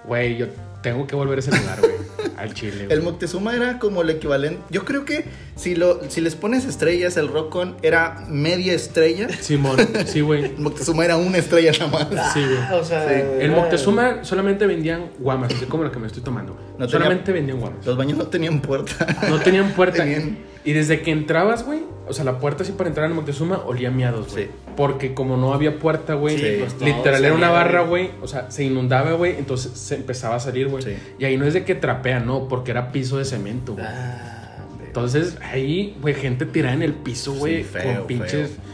Güey, 0.05 0.35
yo 0.37 0.47
tengo 0.83 1.07
que 1.07 1.15
volver 1.15 1.37
a 1.37 1.39
ese 1.39 1.49
lugar, 1.49 1.79
güey, 1.79 1.93
al 2.37 2.53
chile, 2.53 2.85
güey. 2.85 2.91
El 2.95 3.01
Moctezuma 3.01 3.55
era 3.55 3.79
como 3.79 4.03
el 4.03 4.11
equivalente. 4.11 4.61
Yo 4.69 4.85
creo 4.85 5.05
que 5.05 5.25
si, 5.55 5.75
lo, 5.75 6.01
si 6.09 6.21
les 6.21 6.35
pones 6.35 6.65
estrellas, 6.65 7.17
el 7.17 7.27
Rockon 7.29 7.77
era 7.81 8.25
media 8.29 8.73
estrella. 8.73 9.27
Simón, 9.29 9.77
sí, 10.05 10.21
güey. 10.21 10.43
El 10.55 10.59
Moctezuma 10.59 11.05
era 11.05 11.17
una 11.17 11.37
estrella 11.39 11.71
nada 11.79 11.87
más. 11.87 12.33
Sí, 12.33 12.41
güey. 12.41 12.57
Ah, 12.69 12.75
o 12.75 12.83
sea, 12.83 13.07
Sí. 13.07 13.15
El 13.39 13.51
Moctezuma 13.51 14.23
solamente 14.23 14.67
vendían 14.67 15.09
guamas, 15.17 15.53
así 15.53 15.65
como 15.65 15.83
la 15.83 15.91
que 15.91 15.97
me 15.99 16.07
estoy 16.07 16.21
tomando. 16.21 16.55
tenía- 16.77 16.89
solamente 16.89 17.31
vendían 17.31 17.59
guamas. 17.59 17.85
Los 17.85 17.97
baños 17.97 18.17
no 18.17 18.27
tenían 18.27 18.61
puerta. 18.61 19.07
No 19.29 19.39
tenían 19.39 19.71
puerta. 19.71 19.97
Tenían- 20.03 20.37
Y 20.65 20.73
desde 20.73 21.01
que 21.01 21.11
entrabas, 21.11 21.65
güey, 21.65 21.79
o 22.07 22.13
sea, 22.13 22.25
la 22.25 22.39
puerta 22.39 22.63
así 22.63 22.73
para 22.73 22.89
entrar 22.89 23.09
en 23.09 23.15
Moctezuma 23.15 23.61
olía 23.65 23.89
a 23.89 23.91
miados, 23.91 24.31
güey. 24.31 24.45
Sí. 24.45 24.51
Porque 24.75 25.13
como 25.13 25.37
no 25.37 25.53
había 25.53 25.79
puerta, 25.79 26.15
güey, 26.15 26.37
Sí, 26.37 26.57
pues, 26.59 26.81
literal 26.81 27.23
era 27.23 27.33
una 27.33 27.49
barra, 27.49 27.81
güey. 27.81 28.11
O 28.21 28.27
sea, 28.27 28.49
se 28.51 28.63
inundaba, 28.63 29.13
güey, 29.13 29.37
entonces 29.37 29.71
se 29.73 29.95
empezaba 29.95 30.35
a 30.35 30.39
salir, 30.39 30.67
güey. 30.67 30.83
Sí. 30.83 30.97
Y 31.19 31.25
ahí 31.25 31.37
no 31.37 31.45
es 31.45 31.53
de 31.53 31.63
que 31.63 31.75
trapea, 31.75 32.19
no, 32.19 32.47
porque 32.47 32.71
era 32.71 32.91
piso 32.91 33.17
de 33.17 33.25
cemento, 33.25 33.73
güey. 33.73 33.85
Ah. 33.87 34.39
Entonces, 34.85 35.37
ahí, 35.41 35.97
güey, 36.01 36.13
gente 36.13 36.45
tirada 36.45 36.75
en 36.75 36.83
el 36.83 36.93
piso, 36.93 37.33
güey, 37.33 37.63
con 37.63 38.07
pinches... 38.07 38.49
Feo, 38.49 38.72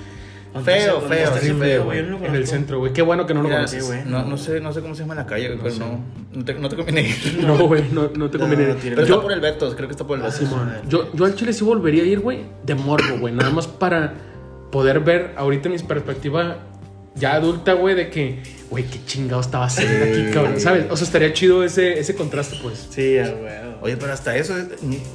¿Dónde 0.54 0.72
feo, 0.72 0.97
está 1.12 1.39
sí, 1.39 1.52
feo, 1.54 1.84
güey. 1.86 2.02
No 2.04 2.26
En 2.26 2.34
el 2.36 2.47
centro, 2.47 2.80
güey. 2.80 2.91
Qué 2.91 3.02
bueno 3.04 3.26
que 3.28 3.34
no 3.34 3.43
lo 3.43 3.50
conoces. 3.50 3.86
güey. 3.86 4.02
no, 4.06 4.24
no 4.26 4.38
sé, 4.38 4.60
no 4.60 4.74
sé 4.74 4.82
cómo 4.82 4.95
se 4.95 5.02
llama 5.02 5.14
la 5.16 5.26
calle, 5.28 5.45
güey, 5.47 5.58
No 5.58 5.64
pero 5.64 5.76
sé. 5.76 5.80
no, 5.82 6.00
no 6.34 6.45
te, 6.45 6.54
no 6.56 6.70
te 6.70 6.76
conviene 6.76 7.02
ir. 7.10 7.39
No, 7.45 7.58
güey, 7.68 7.84
no, 7.91 8.10
no 8.16 8.30
te 8.30 8.39
conviene. 8.39 8.68
no 8.68 8.76
tiene- 8.76 8.95
Pero 8.95 9.08
yo, 9.08 9.14
está 9.16 9.24
por 9.24 9.32
el 9.32 9.41
Betos, 9.41 9.76
creo 9.76 9.88
que 9.88 9.91
está 9.93 10.06
por 10.08 10.18
el 10.18 10.24
Ah, 10.24 10.30
Betos. 10.30 10.39
Simón. 10.39 10.72
yo, 10.88 11.14
yo 11.14 11.26
al 11.26 11.36
chile 11.36 11.54
sí 11.54 11.64
volvería 11.64 12.04
a 12.04 12.06
ir, 12.08 12.20
güey, 12.20 12.41
de 12.66 12.76
morbo, 12.76 13.20
güey. 13.20 13.34
Nada 13.34 13.52
más 13.52 13.68
para 13.68 14.14
poder 14.72 15.00
ver 15.02 15.34
ahorita 15.38 15.70
mi 15.70 15.78
perspectiva 15.80 16.58
ya 17.16 17.34
adulta, 17.34 17.74
güey, 17.74 17.95
de 17.95 18.10
que, 18.10 18.41
güey, 18.70 18.86
qué 18.86 19.00
chingado 19.06 19.41
estaba 19.41 19.66
haciendo 19.66 20.06
Sí. 20.06 20.12
aquí, 20.24 20.32
cabrón, 20.34 20.60
¿sabes? 20.60 20.86
O 20.89 20.95
sea, 20.97 21.06
estaría 21.06 21.34
chido 21.34 21.64
ese, 21.64 22.00
ese 22.00 22.16
contraste, 22.16 22.58
pues. 22.62 22.88
Sí, 22.89 23.18
güey. 23.18 23.70
Oye, 23.82 23.97
pero 23.97 24.14
hasta 24.14 24.36
eso, 24.38 24.56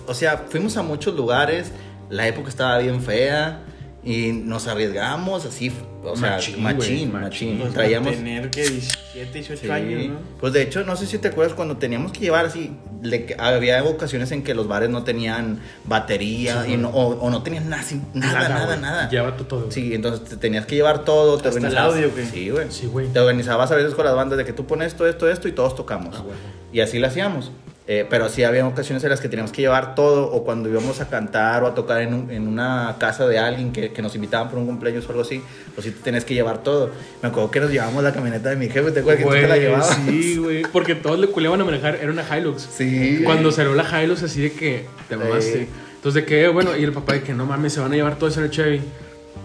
o 0.07 0.15
sea, 0.15 0.45
fuimos 0.49 0.77
a 0.77 0.83
muchos 0.83 1.15
lugares, 1.15 1.71
la 2.11 2.27
época 2.29 2.49
estaba 2.49 2.79
bien 2.79 3.01
fea 3.03 3.61
y 4.05 4.33
nos 4.33 4.67
arriesgamos 4.67 5.45
así, 5.47 5.73
o 6.03 6.15
sea, 6.17 6.33
Machín, 6.33 6.63
machín, 6.63 7.11
güey, 7.11 7.23
machín. 7.23 7.59
Pues 7.59 7.73
Traíamos... 7.73 8.13
tener 8.13 8.51
que 8.51 8.61
17, 8.69 9.33
18 9.33 9.61
Sí. 9.63 9.71
años, 9.71 10.09
¿no? 10.13 10.19
Pues 10.41 10.53
de 10.53 10.63
hecho, 10.63 10.85
no 10.85 10.95
sé 10.97 11.07
si 11.07 11.17
te 11.19 11.29
acuerdas 11.29 11.55
cuando 11.55 11.79
teníamos 11.79 12.13
que 12.13 12.21
llevar 12.21 12.45
así, 12.45 12.73
le- 13.03 13.35
había 13.39 13.83
ocasiones 13.85 14.31
en 14.33 14.43
que 14.43 14.55
los 14.55 14.69
bares 14.69 14.91
no 14.91 15.05
tenían 15.05 15.61
batería 15.87 16.65
Sí, 16.65 16.73
y 16.73 16.77
no, 16.77 16.91
o, 16.91 17.19
o 17.19 17.31
no 17.31 17.43
tenían 17.43 17.71
nada, 17.71 17.83
sin- 17.83 18.05
nada, 18.13 18.49
nada, 18.49 18.67
güey. 18.67 18.81
nada. 18.81 19.09
Lleva 19.09 19.37
tú 19.37 19.45
todo. 19.45 19.71
Sí, 19.71 19.95
entonces 19.95 20.29
te 20.29 20.37
tenías 20.37 20.67
que 20.67 20.75
llevar 20.75 21.05
todo, 21.05 21.39
te 21.39 21.49
Hasta 21.49 21.61
el 21.61 21.65
organizabas. 21.67 21.95
audio, 21.97 22.15
¿qué? 22.15 22.27
Sí, 22.27 22.51
güey. 22.51 22.67
Sí, 22.71 22.87
güey. 22.87 23.09
Te 23.09 23.21
organizabas 23.21 23.71
a 23.71 23.77
veces 23.77 23.95
con 23.95 24.05
las 24.05 24.15
bandas 24.15 24.37
de 24.37 24.45
que 24.45 24.53
tú 24.53 24.67
pones 24.67 24.89
esto, 24.89 25.07
esto, 25.09 25.31
esto 25.31 25.49
y 25.49 25.53
todos 25.53 25.75
tocamos. 25.75 26.15
Ah, 26.19 26.23
güey. 26.23 26.37
Y 26.73 26.81
así 26.81 26.99
lo 26.99 27.07
hacíamos. 27.07 27.51
Eh, 27.87 28.07
pero 28.09 28.31
sí 28.31 28.43
había 28.43 28.67
ocasiones 28.67 29.05
en 29.05 29.11
las 29.11 29.21
que 29.21 29.29
teníamos 29.29 29.53
que 29.53 29.61
llevar 29.61 29.95
todo 29.95 30.33
o 30.33 30.43
cuando 30.43 30.71
íbamos 30.71 31.03
a 31.03 31.09
cantar 31.11 31.65
o 31.65 31.67
a 31.67 31.75
tocar 31.75 32.01
en, 32.01 32.15
un- 32.15 32.31
en 32.31 32.49
una 32.49 32.97
casa 32.99 33.27
de 33.27 33.39
alguien 33.39 33.73
que, 33.73 33.93
que 33.93 34.01
nos 34.01 34.15
invitaban 34.15 34.49
por 34.49 34.59
un 34.59 34.65
cumpleaños 34.65 35.05
o 35.05 35.11
algo 35.11 35.21
así, 35.21 35.43
pues 35.75 35.85
sí 35.87 35.91
te 35.91 36.01
tenías 36.01 36.25
que 36.25 36.33
llevar 36.33 36.63
todo. 36.63 36.91
Me 37.23 37.29
acuerdo 37.29 37.51
que 37.51 37.61
nos 37.61 37.71
llevamos 37.71 38.03
la 38.03 38.15
camioneta 38.15 38.49
de 38.49 38.57
mi 38.57 38.69
jefe, 38.71 38.91
¿te 38.91 39.01
acuerdas 39.01 39.19
que 39.23 39.29
tú 39.29 39.35
te 39.35 39.43
la 39.43 39.49
Güey, 39.49 39.61
llevabas? 39.61 39.99
sí, 40.07 40.37
güey. 40.39 40.63
Porque 40.73 40.95
todos 40.95 41.19
le 41.19 41.27
culeaban 41.27 41.61
a 41.61 41.65
manejar. 41.67 41.97
Era 41.97 42.11
una 42.11 42.25
Hilux. 42.39 42.63
Sí. 42.75 43.21
Cuando 43.23 43.53
salió 43.53 43.75
la 43.75 44.03
Hilux, 44.03 44.23
así 44.23 44.41
de 44.41 44.53
que 44.53 44.87
te 45.11 45.19
mamaste. 45.19 45.53
Sí. 45.65 45.69
Entonces, 45.97 46.23
de 46.23 46.25
que, 46.27 46.49
bueno, 46.49 46.75
y 46.75 46.85
el 46.85 46.93
papá 46.93 47.13
de 47.13 47.23
que 47.23 47.35
no 47.35 47.45
mames, 47.45 47.75
se 47.75 47.81
van 47.81 47.93
a 47.93 47.97
llevar 47.97 48.17
todo 48.17 48.31
eso 48.31 48.41
en 48.41 48.47
el 48.47 48.51
Chevy. 48.51 48.81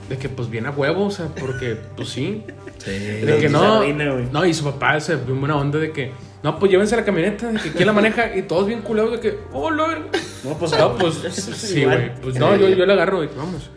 De 0.07 0.17
que, 0.17 0.29
pues, 0.29 0.49
viene 0.49 0.69
a 0.69 0.71
huevo, 0.71 1.07
o 1.07 1.11
sea, 1.11 1.27
porque, 1.27 1.75
pues 1.97 2.07
sí. 2.07 2.43
Sí. 2.77 2.91
De 2.91 3.37
que 3.41 3.49
no. 3.49 3.79
güey. 3.79 3.93
No, 4.31 4.45
y 4.45 4.53
su 4.53 4.63
papá 4.63 4.97
se 5.01 5.17
vio 5.17 5.35
buena 5.35 5.57
onda 5.57 5.77
de 5.77 5.91
que, 5.91 6.11
no, 6.43 6.57
pues 6.57 6.71
llévense 6.71 6.95
la 6.95 7.03
camioneta, 7.03 7.51
que 7.51 7.71
quién 7.71 7.85
la 7.87 7.93
maneja. 7.93 8.35
Y 8.35 8.43
todos 8.43 8.67
bien 8.67 8.81
culeados 8.81 9.13
de 9.13 9.19
que, 9.19 9.39
oh, 9.51 9.69
lo 9.71 9.87
No, 9.87 10.57
pues, 10.57 10.71
No, 10.77 10.95
pues, 10.97 11.15
sí, 11.15 11.83
güey. 11.83 12.15
Pues 12.21 12.35
no, 12.39 12.55
yo, 12.55 12.69
yo 12.69 12.85
la 12.85 12.93
agarro, 12.93 13.17
güey, 13.17 13.29
vamos. 13.35 13.69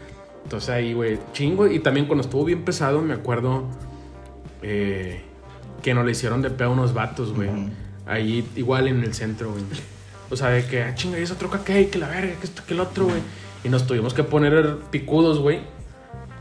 Entonces 0.45 0.71
ahí, 0.71 0.93
güey, 0.93 1.19
chingo. 1.33 1.67
Y 1.67 1.79
también 1.81 2.07
cuando 2.07 2.23
estuvo 2.23 2.45
bien 2.45 2.65
pesado, 2.65 3.01
me 3.01 3.15
acuerdo 3.15 3.65
eh, 4.63 5.23
que 5.83 5.95
nos 5.95 6.05
le 6.05 6.13
hicieron 6.13 6.43
de 6.43 6.51
pedo 6.51 6.71
unos 6.73 6.95
vatos, 6.95 7.33
güey. 7.35 7.51
Ahí, 8.07 8.47
igual 8.57 8.89
en 8.89 9.03
el 9.03 9.15
centro, 9.15 9.51
güey. 9.53 9.65
O 10.31 10.37
sea, 10.37 10.49
de 10.51 10.65
que, 10.65 10.83
ah, 10.83 10.95
chinga, 10.95 11.19
y 11.19 11.23
esa 11.23 11.37
troca 11.37 11.63
que 11.65 11.73
hay, 11.73 11.87
que 11.87 11.99
la 11.99 12.09
verga, 12.09 12.35
que 12.41 12.47
esto, 12.47 12.63
que 12.67 12.75
el 12.75 12.81
otro, 12.81 13.05
güey. 13.07 13.21
Y 13.65 13.69
nos 13.69 13.87
tuvimos 13.87 14.15
que 14.15 14.23
poner 14.25 14.77
picudos, 14.91 15.39
güey. 15.39 15.61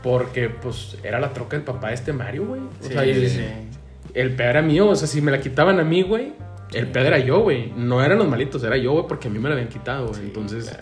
Porque, 0.02 0.48
pues, 0.48 0.96
era 1.04 1.20
la 1.20 1.32
troca 1.32 1.56
del 1.56 1.64
papá 1.64 1.88
de 1.88 1.94
este 1.94 2.12
Mario, 2.12 2.46
güey. 2.46 2.60
O 2.60 2.70
Sí, 2.86 2.92
sea, 2.92 3.06
y- 3.06 3.28
sí. 3.28 3.44
El 4.14 4.34
pedo 4.34 4.50
era 4.50 4.62
mío. 4.62 4.88
O 4.88 4.96
sea, 4.96 5.08
si 5.08 5.20
me 5.20 5.30
la 5.30 5.40
quitaban 5.40 5.80
a 5.80 5.84
mí, 5.84 6.02
güey, 6.02 6.32
el 6.72 6.88
pedo 6.88 7.06
era 7.06 7.18
yo, 7.18 7.40
güey. 7.40 7.72
No 7.76 8.02
eran 8.02 8.18
los 8.18 8.28
malitos, 8.28 8.62
era 8.64 8.76
yo, 8.76 8.92
güey, 8.92 9.06
porque 9.06 9.28
a 9.28 9.30
mí 9.30 9.38
me 9.38 9.48
la 9.48 9.54
habían 9.54 9.68
quitado, 9.68 10.08
güey. 10.08 10.22
Entonces, 10.22 10.76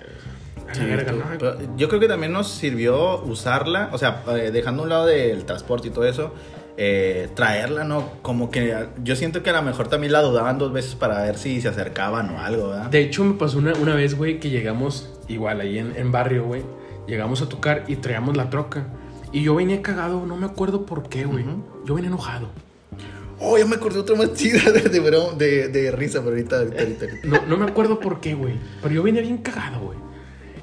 yo 1.76 1.89
creo 1.89 2.01
que 2.01 2.09
también 2.09 2.33
nos 2.33 2.49
sirvió 2.49 3.22
usarla, 3.22 3.91
o 3.93 3.99
sea, 3.99 4.22
eh, 4.37 4.51
dejando 4.53 4.83
a 4.83 4.85
un 4.85 4.89
lado 4.91 5.07
del 5.07 5.45
transporte 5.45 5.89
y 5.89 5.91
todo 5.91 6.05
eso, 6.05 6.33
eh, 6.76 7.28
traerla, 7.35 7.85
¿no? 7.85 8.09
Como 8.22 8.51
que 8.51 8.87
yo 9.03 9.16
siento 9.16 9.43
que 9.43 9.51
a 9.51 9.53
lo 9.55 9.62
mejor 9.62 9.89
también 9.89 10.12
la 10.12 10.22
dudaban 10.22 10.59
dos 10.59 10.72
veces 10.72 10.95
para 10.95 11.22
ver 11.22 11.37
si 11.37 11.61
se 11.61 11.68
acercaban 11.68 12.31
o 12.31 12.41
algo, 12.41 12.68
¿verdad? 12.68 12.87
De 12.87 13.01
hecho, 13.01 13.24
me 13.24 13.35
pasó 13.35 13.59
una, 13.59 13.74
una 13.74 13.95
vez, 13.95 14.16
güey, 14.16 14.39
que 14.39 14.49
llegamos, 14.49 15.11
igual 15.28 15.61
ahí 15.61 15.78
en, 15.78 15.95
en 15.97 16.12
barrio, 16.12 16.45
güey. 16.45 16.62
Llegamos 17.07 17.43
a 17.43 17.49
tocar 17.49 17.85
y 17.89 17.97
traíamos 17.97 18.37
la 18.37 18.49
troca. 18.51 18.87
Y 19.33 19.43
yo 19.43 19.57
venía 19.57 19.83
cagado, 19.83 20.24
no 20.26 20.37
me 20.37 20.47
acuerdo 20.47 20.87
por 20.87 21.09
qué, 21.09 21.24
güey. 21.24 21.45
Yo 21.85 21.95
venía 21.95 22.09
enojado. 22.09 22.49
Oh, 23.41 23.57
ya 23.59 23.64
me 23.66 23.76
acordé 23.76 23.99
otra 24.01 24.14
más 24.16 24.34
chida 24.34 24.70
de, 24.70 24.82
de, 24.82 25.01
bro- 25.01 25.32
de- 25.36 25.68
de 25.68 25.91
risa, 25.91 26.18
pero 26.20 26.30
ahorita, 26.32 26.59
ahorita, 26.59 26.82
ahorita. 26.82 27.07
No, 27.24 27.47
no 27.47 27.57
me 27.57 27.64
acuerdo 27.64 27.99
por 27.99 28.20
qué, 28.20 28.34
güey. 28.34 28.55
Pero 28.82 28.95
yo 28.95 29.03
venía 29.03 29.22
bien 29.22 29.38
cagado, 29.38 29.80
güey. 29.80 29.99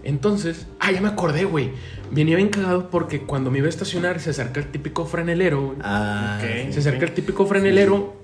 Entonces, 0.03 0.67
ah, 0.79 0.91
ya 0.91 1.01
me 1.01 1.09
acordé, 1.09 1.43
güey. 1.45 1.71
Venía 2.11 2.35
bien 2.37 2.49
cagado 2.49 2.89
porque 2.89 3.21
cuando 3.21 3.51
me 3.51 3.57
iba 3.57 3.67
a 3.67 3.69
estacionar 3.69 4.19
se 4.19 4.29
acerca 4.29 4.59
el 4.59 4.67
típico 4.67 5.05
franelero, 5.05 5.61
güey. 5.67 5.77
Ah, 5.81 6.39
Ok. 6.39 6.71
Se 6.71 6.79
acerca 6.79 7.05
el 7.05 7.11
típico 7.13 7.45
franelero 7.45 8.15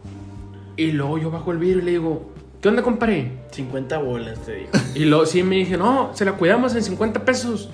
y 0.78 0.91
luego 0.91 1.18
yo 1.18 1.30
bajo 1.32 1.51
el 1.51 1.58
vidrio 1.58 1.80
y 1.82 1.86
le 1.86 1.91
digo, 1.91 2.32
¿qué 2.62 2.70
onda, 2.70 2.82
compadre? 2.84 3.32
50 3.51 3.97
bolas, 3.97 4.39
te 4.45 4.56
digo. 4.56 4.70
Y 4.95 5.06
luego 5.06 5.26
sí 5.26 5.43
me 5.43 5.58
dije, 5.58 5.78
no, 5.78 6.12
se 6.14 6.24
la 6.26 6.34
cuidamos 6.34 6.74
en 6.76 6.84
50 6.84 7.26
pesos. 7.26 7.70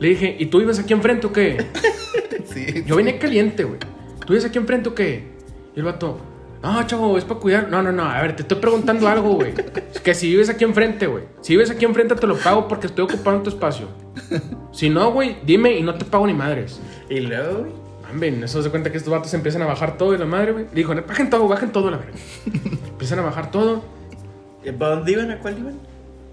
Le 0.00 0.08
dije, 0.08 0.34
¿y 0.38 0.46
tú 0.46 0.58
vives 0.58 0.78
aquí 0.80 0.92
enfrente 0.94 1.26
o 1.28 1.32
qué? 1.32 1.64
sí. 2.52 2.82
Yo 2.86 2.96
venía 2.96 3.18
caliente, 3.18 3.62
güey. 3.64 3.78
¿Tú 4.26 4.28
vives 4.32 4.44
aquí 4.44 4.58
enfrente 4.58 4.88
o 4.88 4.94
qué? 4.94 5.30
Y 5.74 5.78
el 5.80 5.84
vato, 5.84 6.18
no, 6.62 6.86
chavo, 6.86 7.18
es 7.18 7.24
para 7.24 7.40
cuidar. 7.40 7.68
No, 7.68 7.82
no, 7.82 7.90
no, 7.90 8.04
a 8.04 8.22
ver, 8.22 8.36
te 8.36 8.42
estoy 8.42 8.58
preguntando 8.58 9.08
algo, 9.08 9.34
güey. 9.34 9.52
Es 9.92 10.00
que 10.00 10.14
si 10.14 10.28
vives 10.28 10.48
aquí 10.48 10.64
enfrente, 10.64 11.06
güey. 11.08 11.24
Si 11.40 11.54
vives 11.54 11.70
aquí 11.70 11.84
enfrente 11.84 12.14
te 12.14 12.26
lo 12.26 12.36
pago 12.36 12.68
porque 12.68 12.86
estoy 12.86 13.04
ocupando 13.04 13.42
tu 13.42 13.50
espacio. 13.50 13.88
Si 14.72 14.88
no, 14.88 15.12
güey, 15.12 15.36
dime 15.44 15.76
y 15.76 15.82
no 15.82 15.94
te 15.94 16.04
pago 16.04 16.26
ni 16.26 16.32
madres. 16.32 16.80
Y 17.10 17.20
luego, 17.20 17.58
güey. 17.60 17.72
Hombre, 18.10 18.44
eso 18.44 18.62
se 18.62 18.70
cuenta 18.70 18.90
que 18.90 18.98
estos 18.98 19.10
vatos 19.10 19.32
empiezan 19.34 19.62
a 19.62 19.66
bajar 19.66 19.96
todo 19.96 20.14
y 20.14 20.18
la 20.18 20.26
madre, 20.26 20.52
güey. 20.52 20.66
Dijo, 20.72 20.94
bajen 20.94 21.30
todo, 21.30 21.48
bajen 21.48 21.72
todo, 21.72 21.90
la 21.90 21.96
verga. 21.96 22.12
empiezan 22.88 23.18
a 23.18 23.22
bajar 23.22 23.50
todo. 23.50 23.82
¿y 24.64 24.70
¿Para 24.70 24.96
dónde 24.96 25.12
iban? 25.12 25.30
¿A 25.30 25.38
cuál 25.38 25.58
iban? 25.58 25.80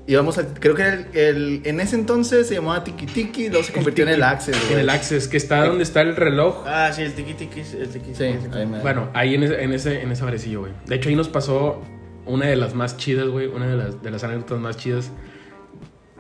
Íbamos 0.10 0.40
a, 0.40 0.48
creo 0.56 0.74
que 0.74 0.88
el, 0.88 1.06
el- 1.14 1.62
en 1.66 1.80
ese 1.80 1.96
entonces 1.96 2.48
se 2.48 2.56
llamaba 2.56 2.84
Tiki 2.84 3.06
Tiki, 3.06 3.50
luego 3.50 3.64
se 3.64 3.72
convirtió 3.72 4.04
en 4.06 4.10
el 4.10 4.24
Access, 4.24 4.58
güey. 4.60 4.74
En 4.74 4.80
el 4.80 4.90
Access, 4.90 5.28
que 5.28 5.38
está 5.38 5.64
donde 5.66 5.84
está 5.84 6.02
el 6.02 6.16
reloj. 6.16 6.64
Ah, 6.66 6.90
sí, 6.92 7.04
el 7.04 7.14
tiki 7.14 7.36
tiki. 7.36 7.60
El 7.62 7.90
tiki 7.90 8.16
Sí, 8.16 8.24
ahí 8.24 8.66
me- 8.66 8.80
Bueno, 8.80 9.10
ahí 9.14 9.36
en 9.36 9.44
ese, 9.44 9.64
en 9.64 9.72
ese, 9.72 10.02
en 10.02 10.12
ese 10.12 10.24
barecillo, 10.24 10.62
güey. 10.62 10.72
De 10.88 10.96
hecho, 10.96 11.10
ahí 11.10 11.16
nos 11.16 11.30
pasó 11.30 11.82
una 12.26 12.48
de 12.48 12.56
las 12.56 12.74
más 12.74 12.98
chidas, 12.98 13.28
güey. 13.28 13.46
Una 13.48 13.68
de 13.68 13.76
las, 13.76 14.02
de 14.02 14.10
las 14.10 14.24
anécdotas 14.24 14.60
más 14.60 14.78
chidas. 14.78 15.12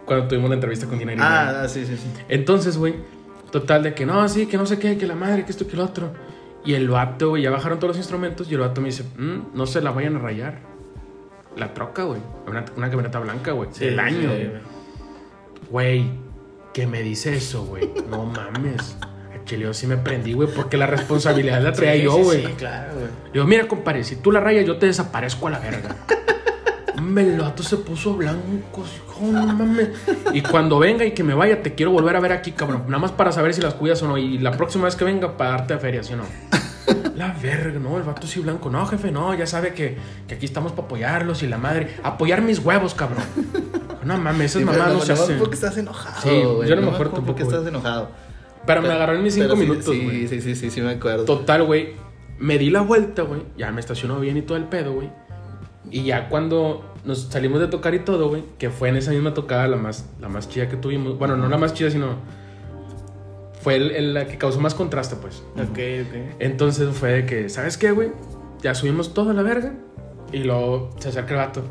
Cuando 0.06 0.28
tuvimos 0.28 0.50
la 0.50 0.56
entrevista 0.56 0.86
con 0.86 1.00
Dina 1.00 1.14
Irina. 1.14 1.50
Ah, 1.50 1.62
ah, 1.64 1.68
sí, 1.68 1.84
sí, 1.86 1.96
sí. 1.98 2.06
Entonces, 2.30 2.78
güey, 2.78 2.94
total 3.52 3.82
de 3.82 3.96
que 3.96 4.06
no, 4.06 4.28
sí, 4.30 4.46
que 4.46 4.58
no 4.58 4.68
sé 4.68 4.78
qué, 4.78 4.98
que 5.00 5.08
la 5.08 5.16
madre, 5.16 5.46
que 5.46 5.52
esto, 5.52 5.68
que 5.68 5.76
lo 5.76 5.84
otro. 5.86 6.14
Y 6.64 6.76
el 6.76 6.90
vato, 6.90 7.30
güey, 7.30 7.42
ya 7.44 7.50
bajaron 7.50 7.80
todos 7.80 7.90
los 7.96 7.98
instrumentos 7.98 8.52
y 8.52 8.54
el 8.54 8.60
vato 8.60 8.82
me 8.82 8.88
dice, 8.90 9.04
"Mm, 9.18 9.56
no 9.56 9.66
se 9.66 9.82
la 9.82 9.90
vayan 9.92 10.18
a 10.18 10.20
rayar. 10.20 10.69
La 11.58 11.74
troca, 11.74 12.04
güey. 12.04 12.22
Una, 12.47 12.66
una 12.78 12.89
camioneta 12.89 13.20
blanca, 13.20 13.52
güey. 13.52 13.70
Sí, 13.72 13.86
del 13.86 13.95
sí, 13.95 14.00
año. 14.00 14.30
güey. 14.30 14.52
Güey, 15.70 16.12
que 16.74 16.88
me 16.88 17.02
dice 17.02 17.36
eso, 17.36 17.66
güey. 17.66 17.89
No 18.10 18.26
mames. 18.26 18.95
Chile, 19.45 19.64
yo 19.64 19.74
sí 19.74 19.88
me 19.88 19.97
prendí, 19.97 20.34
güey, 20.34 20.47
porque 20.54 20.78
la 20.78 20.86
responsabilidad 20.86 21.60
la 21.62 21.74
traía 21.74 21.93
Sí, 21.95 22.02
yo, 22.04 22.16
sí, 22.18 22.22
güey. 22.22 22.45
Sí, 22.45 22.54
claro, 22.54 22.93
güey. 22.93 23.08
Digo, 23.34 23.45
mira, 23.45 23.68
compadre, 23.68 24.04
si 24.04 24.18
tú 24.18 24.32
la 24.32 24.39
rayas, 24.39 24.66
yo 24.66 24.78
te 24.78 24.86
desaparezco 24.86 25.47
a 25.47 25.52
la 25.52 25.60
verga. 25.60 25.95
Vato 27.39 27.64
se 27.64 27.78
puso 27.78 28.14
blanco, 28.14 28.84
hijo, 28.84 29.22
no 29.32 29.45
mames. 29.47 29.89
Y 30.34 30.41
cuando 30.41 30.78
venga 30.80 31.06
y 31.06 31.12
que 31.12 31.24
me 31.24 31.34
vaya, 31.34 31.64
te 31.64 31.74
quiero 31.74 31.91
volver 31.91 32.16
a 32.16 32.20
ver 32.20 32.34
aquí, 32.34 32.52
cabrón. 32.52 32.84
Nada 32.88 33.00
más 33.00 33.12
para 33.12 33.32
saber 33.32 33.54
si 33.54 33.62
las 33.62 33.74
cuidas 33.74 34.04
o 34.04 34.08
no. 34.08 34.18
Y 34.18 34.38
la 34.38 34.52
próxima 34.52 34.86
vez 34.86 34.95
que 34.95 35.06
venga, 35.06 35.36
para 35.38 35.52
darte 35.52 35.74
a 35.74 35.80
feria, 35.80 36.04
¿sí 36.04 36.14
o 36.14 36.18
no? 36.18 36.26
La 37.20 37.34
verga, 37.34 37.78
no, 37.80 37.98
el 37.98 38.04
vato 38.04 38.26
sí 38.26 38.40
blanco. 38.40 38.70
No, 38.70 38.86
jefe, 38.86 39.12
no, 39.12 39.34
ya 39.36 39.46
sabe 39.46 39.74
que, 39.74 39.98
que 40.28 40.36
aquí 40.36 40.46
estamos 40.46 40.72
para 40.72 40.86
apoyarlos 40.86 41.44
y 41.44 41.48
la 41.48 41.58
madre. 41.58 41.98
Apoyar 42.02 42.42
mis 42.42 42.60
huevos, 42.60 42.94
cabrón. 42.94 43.24
No 44.06 44.18
mames, 44.18 44.56
esas 44.56 44.62
Sí, 44.62 44.66
mamadas 44.66 44.88
no 44.94 44.94
no, 45.00 45.02
se 45.02 45.14
no, 45.14 45.22
hacen. 45.22 45.38
porque 45.40 45.56
estás 45.56 45.78
enojado. 45.78 46.22
Sí, 46.22 46.42
güey, 46.42 46.70
yo 46.70 46.76
no 46.78 46.84
me 46.84 46.92
acuerdo 46.92 47.14
tampoco, 47.16 47.40
estás 47.40 47.68
enojado. 47.68 48.10
Pero 48.66 48.82
me 48.82 48.90
agarró 48.90 49.16
en 49.16 49.24
mis 49.24 49.34
cinco 49.34 49.54
sí, 49.56 49.60
minutos, 49.60 49.86
Sí, 49.94 50.04
güey. 50.06 50.28
sí, 50.30 50.40
sí, 50.42 50.56
sí, 50.56 50.70
sí, 50.70 50.82
me 50.82 50.92
acuerdo. 50.92 51.26
Total, 51.26 51.64
güey. 51.64 51.94
Me 52.40 52.58
di 52.58 52.70
la 52.70 52.82
vuelta, 52.82 53.24
güey. 53.24 53.42
Ya 53.58 53.70
me 53.72 53.82
estacionó 53.82 54.20
bien 54.22 54.38
y 54.38 54.42
todo 54.42 54.58
el 54.58 54.64
pedo, 54.64 54.94
güey. 54.94 55.10
Y 55.92 56.04
ya 56.04 56.30
cuando 56.30 56.94
nos 57.04 57.24
salimos 57.24 57.60
de 57.60 57.68
tocar 57.68 57.94
y 57.96 58.00
todo, 58.00 58.30
güey, 58.30 58.44
que 58.58 58.70
fue 58.70 58.88
en 58.90 58.96
esa 58.96 59.12
misma 59.12 59.34
tocada 59.34 59.68
la 59.68 59.76
más, 59.76 60.10
la 60.22 60.30
más 60.30 60.48
chida 60.48 60.70
que 60.70 60.78
tuvimos. 60.78 61.18
Bueno, 61.20 61.36
no 61.36 61.50
la 61.50 61.58
más 61.58 61.74
chida, 61.74 61.90
sino. 61.92 62.16
Fue 63.60 63.76
el, 63.76 63.91
el- 63.91 64.14
la 64.14 64.28
que 64.28 64.38
causó 64.38 64.60
más 64.60 64.74
contraste, 64.74 65.16
pues. 65.16 65.43
Ok, 65.55 65.70
ok. 66.07 66.36
Entonces 66.39 66.89
fue 66.95 67.12
de 67.12 67.26
que, 67.26 67.49
¿sabes 67.49 67.78
qué, 67.78 67.91
güey? 67.91 68.12
Ya 68.62 68.74
subimos 68.76 69.14
todo 69.14 69.32
a 69.32 69.34
la 69.34 69.41
verga. 69.43 69.74
Y 70.32 70.43
luego 70.43 70.91
se 70.99 71.10
acerca 71.10 71.32
el 71.32 71.38
vato. 71.38 71.64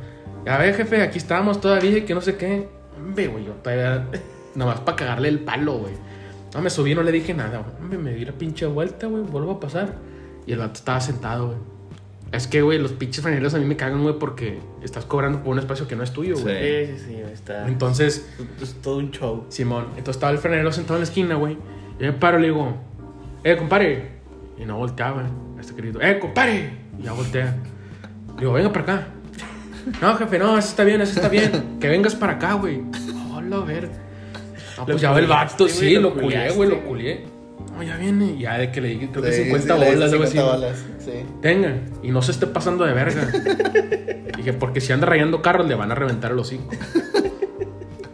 A 0.46 0.58
ver, 0.58 0.74
jefe, 0.74 1.02
aquí 1.02 1.18
estábamos 1.18 1.60
todavía 1.60 1.98
y 1.98 2.02
que 2.02 2.14
no 2.14 2.20
sé 2.20 2.36
qué. 2.36 2.68
Hombre, 2.96 3.28
güey, 3.28 3.44
yo 3.44 3.52
todavía. 3.52 4.06
Nada 4.54 4.72
más 4.72 4.80
para 4.80 4.96
cagarle 4.96 5.28
el 5.28 5.40
palo, 5.40 5.74
güey. 5.78 5.92
No, 6.54 6.60
me 6.62 6.70
subí, 6.70 6.94
no 6.94 7.02
le 7.02 7.12
dije 7.12 7.34
nada, 7.34 7.58
güey. 7.58 7.70
Hombre, 7.80 7.98
me 7.98 8.12
di 8.14 8.24
la 8.24 8.32
pinche 8.32 8.66
vuelta, 8.66 9.06
güey, 9.06 9.22
vuelvo 9.22 9.52
a 9.52 9.60
pasar. 9.60 9.94
Y 10.46 10.52
el 10.52 10.58
vato 10.58 10.74
estaba 10.74 11.00
sentado, 11.00 11.46
güey. 11.48 11.58
Es 12.32 12.46
que, 12.46 12.60
güey, 12.62 12.78
los 12.78 12.92
pinches 12.92 13.22
freneros 13.22 13.54
a 13.54 13.58
mí 13.58 13.64
me 13.64 13.76
cagan, 13.76 14.02
güey, 14.02 14.18
porque 14.18 14.58
estás 14.82 15.04
cobrando 15.06 15.42
por 15.42 15.52
un 15.52 15.58
espacio 15.60 15.86
que 15.88 15.96
no 15.96 16.02
es 16.02 16.12
tuyo, 16.12 16.36
güey. 16.38 16.86
Sí, 16.86 16.92
sí, 16.98 17.04
sí, 17.08 17.14
está. 17.32 17.66
Entonces, 17.68 18.28
Es 18.60 18.74
todo 18.82 18.98
un 18.98 19.10
show. 19.10 19.44
Simón, 19.48 19.84
entonces 19.96 20.16
estaba 20.16 20.32
el 20.32 20.38
frenero 20.38 20.70
sentado 20.72 20.96
en 20.96 21.00
la 21.02 21.04
esquina, 21.04 21.36
güey. 21.36 21.56
Y 21.98 22.04
me 22.04 22.12
paro 22.12 22.38
y 22.38 22.42
le 22.42 22.48
digo, 22.48 22.76
eh, 23.44 23.56
compadre. 23.56 24.18
Y 24.58 24.64
no 24.64 24.76
volteaba, 24.76 25.24
este 25.60 25.74
querido, 25.74 26.00
eh, 26.00 26.18
compadre. 26.18 26.70
Y 26.98 27.02
ya 27.02 27.12
voltea. 27.12 27.56
Le 28.34 28.40
digo, 28.40 28.52
venga 28.52 28.72
para 28.72 28.82
acá. 28.82 29.06
No, 30.00 30.14
jefe, 30.16 30.38
no, 30.38 30.58
eso 30.58 30.68
está 30.68 30.84
bien, 30.84 31.00
eso 31.00 31.14
está 31.14 31.28
bien. 31.28 31.78
Que 31.80 31.88
vengas 31.88 32.14
para 32.14 32.34
acá, 32.34 32.54
güey. 32.54 32.82
Hola, 33.32 33.60
ver. 33.60 33.88
No, 34.76 34.86
pues 34.86 35.00
ya 35.00 35.10
va 35.10 35.18
el 35.18 35.26
vato, 35.26 35.68
sí, 35.68 35.94
lo 35.96 36.14
culié, 36.14 36.50
güey, 36.50 36.70
lo 36.70 36.84
culié. 36.84 37.24
No, 37.74 37.82
ya 37.82 37.96
viene. 37.96 38.38
Ya 38.38 38.58
de 38.58 38.70
que 38.70 38.80
le 38.80 38.88
dije, 38.88 39.08
creo 39.10 39.24
que 39.24 39.32
Sí, 39.32 39.44
50 39.44 39.74
sí, 39.74 39.80
le 39.80 39.94
bolas, 39.94 40.12
algo 40.12 40.24
así. 40.24 40.32
50 40.32 40.56
bolas, 40.56 40.84
sí. 40.98 41.12
Tenga, 41.42 41.74
y 42.02 42.10
no 42.10 42.22
se 42.22 42.32
esté 42.32 42.46
pasando 42.46 42.84
de 42.84 42.92
verga. 42.92 43.26
Dije, 44.36 44.52
porque 44.52 44.80
si 44.80 44.92
anda 44.92 45.06
rayando 45.06 45.42
carros, 45.42 45.66
le 45.66 45.74
van 45.74 45.90
a 45.90 45.94
reventar 45.94 46.30
el 46.30 46.38
hocico. 46.38 46.70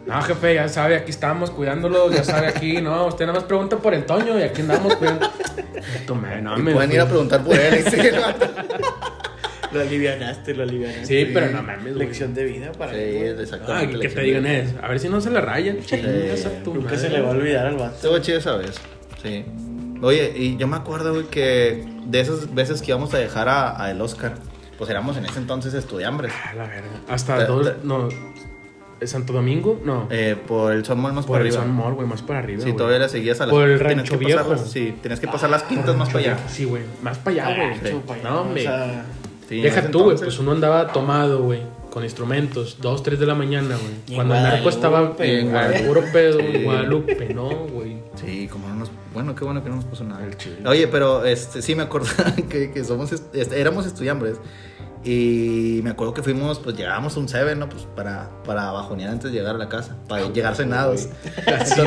No, 0.05 0.21
jefe, 0.21 0.53
ya 0.55 0.69
sabe, 0.69 0.95
aquí 0.97 1.09
estamos 1.11 1.49
cuidándolo, 1.51 2.11
ya 2.11 2.23
sabe 2.23 2.47
aquí, 2.47 2.79
no, 2.81 3.07
usted 3.07 3.25
nada 3.25 3.39
más 3.39 3.47
pregunta 3.47 3.77
por 3.77 3.93
el 3.93 4.05
Toño 4.05 4.37
y 4.39 4.43
aquí 4.43 4.61
andamos 4.61 4.95
cuidando. 4.95 5.29
Tomé, 6.05 6.41
no, 6.41 6.55
me 6.57 6.73
Pueden 6.73 6.89
fui. 6.89 6.95
ir 6.95 7.01
a 7.01 7.07
preguntar 7.07 7.43
por 7.43 7.55
él. 7.57 7.83
sí. 7.89 7.97
Lo 9.71 9.81
alivianaste, 9.81 10.53
lo 10.53 10.63
alivianaste. 10.63 11.05
Sí, 11.05 11.31
pero 11.33 11.49
no 11.49 11.61
mames. 11.61 11.95
Lección 11.95 12.33
de 12.33 12.45
vida 12.45 12.71
para 12.71 12.93
Sí. 12.93 12.97
Ah, 12.97 13.41
exactamente. 13.41 13.93
que, 13.99 14.07
que 14.07 14.09
te 14.15 14.21
digan 14.21 14.45
es, 14.45 14.73
a 14.81 14.87
ver 14.87 14.99
si 15.01 15.09
no 15.09 15.19
se 15.19 15.29
la 15.31 15.41
rayan. 15.41 15.79
Tu 16.63 16.73
Nunca 16.73 16.95
se 16.97 17.09
le 17.09 17.19
va 17.21 17.27
a 17.29 17.31
olvidar 17.31 17.65
al 17.67 17.75
vato. 17.75 17.95
Estuvo 17.95 18.17
chido 18.19 18.37
esa 18.37 18.55
vez. 18.55 18.75
Sí. 19.21 19.43
Oye, 20.01 20.31
y 20.33 20.55
yo 20.55 20.67
me 20.67 20.77
acuerdo, 20.77 21.13
güey, 21.13 21.25
que 21.25 21.83
de 22.05 22.19
esas 22.21 22.53
veces 22.55 22.81
que 22.81 22.91
íbamos 22.91 23.13
a 23.13 23.17
dejar 23.17 23.49
a, 23.49 23.83
a 23.83 23.91
el 23.91 23.99
Oscar, 23.99 24.35
pues 24.77 24.89
éramos 24.89 25.17
en 25.17 25.25
ese 25.25 25.39
entonces 25.39 25.73
estudiambres. 25.73 26.31
A 26.49 26.53
la 26.53 26.67
verga. 26.67 26.87
Hasta 27.09 27.45
dos, 27.45 27.73
no, 27.83 28.07
¿Santo 29.03 29.33
Domingo? 29.33 29.79
No, 29.83 30.07
Eh, 30.09 30.35
por 30.47 30.71
el 30.73 30.85
Son 30.85 30.99
Mall 30.99 31.13
más 31.13 31.25
por 31.25 31.33
para 31.35 31.43
el 31.43 31.47
arriba. 31.49 31.63
San 31.63 31.73
Mor, 31.73 31.93
güey, 31.93 32.07
más 32.07 32.21
para 32.21 32.39
arriba, 32.39 32.59
Sí, 32.61 32.69
güey. 32.69 32.77
todavía 32.77 32.99
le 32.99 33.09
seguías 33.09 33.39
a 33.41 33.45
las 33.45 33.53
Por 33.53 33.67
el 33.69 33.79
Rancho 33.79 34.17
Viejo. 34.17 34.57
sí, 34.57 34.95
tienes 35.01 35.19
que 35.19 35.27
pasar 35.27 35.49
las 35.49 35.63
quintas 35.63 35.95
más 35.95 36.09
para 36.09 36.19
allá. 36.33 36.37
Sí, 36.47 36.65
güey, 36.65 36.83
más 37.03 37.17
para 37.17 37.43
allá, 37.49 37.77
güey. 37.81 38.01
Pa' 38.01 38.13
allá, 38.15 38.23
No, 38.29 38.41
hombre. 38.41 38.61
O 38.61 38.63
sea, 38.63 39.05
Sí, 39.47 39.57
en 39.57 39.63
Deja 39.63 39.91
tú, 39.91 40.03
güey, 40.05 40.17
pues 40.17 40.39
uno 40.39 40.53
andaba 40.53 40.87
tomado, 40.91 41.43
güey, 41.43 41.61
con 41.91 42.03
instrumentos, 42.03 42.77
2, 42.81 43.03
3 43.03 43.19
de 43.19 43.25
la 43.27 43.35
mañana, 43.35 43.75
güey. 43.77 44.15
Cuando 44.15 44.33
el 44.35 44.41
narco 44.41 44.69
estaba 44.69 45.01
Guadalupe, 45.01 45.39
en 45.39 45.51
güey. 45.51 45.77
Sí. 45.77 46.55
en 46.57 46.63
Guadalupe, 46.63 47.33
no, 47.35 47.49
güey. 47.67 47.97
Sí, 48.15 48.47
como 48.51 48.67
no 48.69 48.75
nos... 48.75 48.91
Bueno, 49.13 49.35
qué 49.35 49.45
bueno 49.45 49.63
que 49.63 49.69
no 49.69 49.75
nos 49.75 49.85
puso 49.85 50.03
nada. 50.03 50.25
El. 50.25 50.67
Oye, 50.67 50.87
pero 50.87 51.23
este, 51.25 51.61
sí 51.61 51.75
me 51.75 51.83
acuerdo 51.83 52.07
que, 52.49 52.71
que 52.71 52.83
somos, 52.83 53.11
est- 53.11 53.53
éramos 53.53 53.85
estudiambres. 53.85 54.37
Y 55.07 55.81
me 55.83 55.91
acuerdo 55.91 56.15
que 56.15 56.23
fuimos, 56.23 56.57
pues 56.57 56.75
llegábamos 56.75 57.15
a 57.15 57.19
un 57.19 57.29
Seven, 57.29 57.59
¿no? 57.59 57.69
Pues 57.69 57.83
para, 57.95 58.31
para 58.43 58.71
bajonear 58.71 59.11
antes 59.11 59.31
de 59.31 59.37
llegar 59.37 59.53
a 59.53 59.57
la 59.59 59.69
casa. 59.69 59.95
Para 60.07 60.27
llegar 60.31 60.55
cenados. 60.55 61.07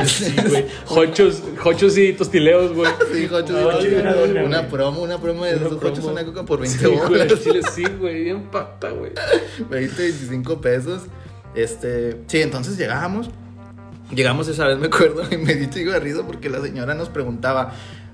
Sí, 0.07 0.33
güey. 0.49 0.65
Jochos 0.85 1.97
y 1.97 2.13
tostileos, 2.13 2.73
güey. 2.73 2.89
Sí, 3.13 3.27
Ay, 3.29 3.43
sí, 3.81 3.95
una 3.95 4.13
dona, 4.13 4.43
una 4.45 4.57
güey. 4.59 4.69
promo, 4.71 5.01
una 5.01 5.17
promo 5.19 5.43
de 5.43 5.55
esos 5.55 5.75
promo. 5.75 6.07
una 6.07 6.23
coca 6.23 6.45
por 6.45 6.61
20 6.61 6.77
Sí, 6.79 6.85
güey, 6.85 6.97
bolas. 7.09 7.31
al 7.31 7.39
chile 7.43 7.61
sí, 7.73 7.83
güey, 7.99 8.23
bien 8.23 8.43
pata, 8.49 8.91
güey. 8.91 9.11
20, 9.69 10.01
25 10.01 10.61
pesos. 10.61 11.01
Este, 11.55 12.21
sí, 12.27 12.41
entonces 12.41 12.77
llegábamos. 12.77 13.29
Llegamos 14.11 14.47
esa 14.47 14.65
vez, 14.65 14.77
me 14.79 14.87
acuerdo, 14.87 15.23
y 15.29 15.37
me 15.37 15.55
di 15.55 15.69
chico 15.69 15.91
de 15.91 15.99
risa 15.99 16.23
porque 16.25 16.49
la 16.49 16.61
señora 16.61 16.93
nos 16.95 17.09
preguntaba, 17.09 17.73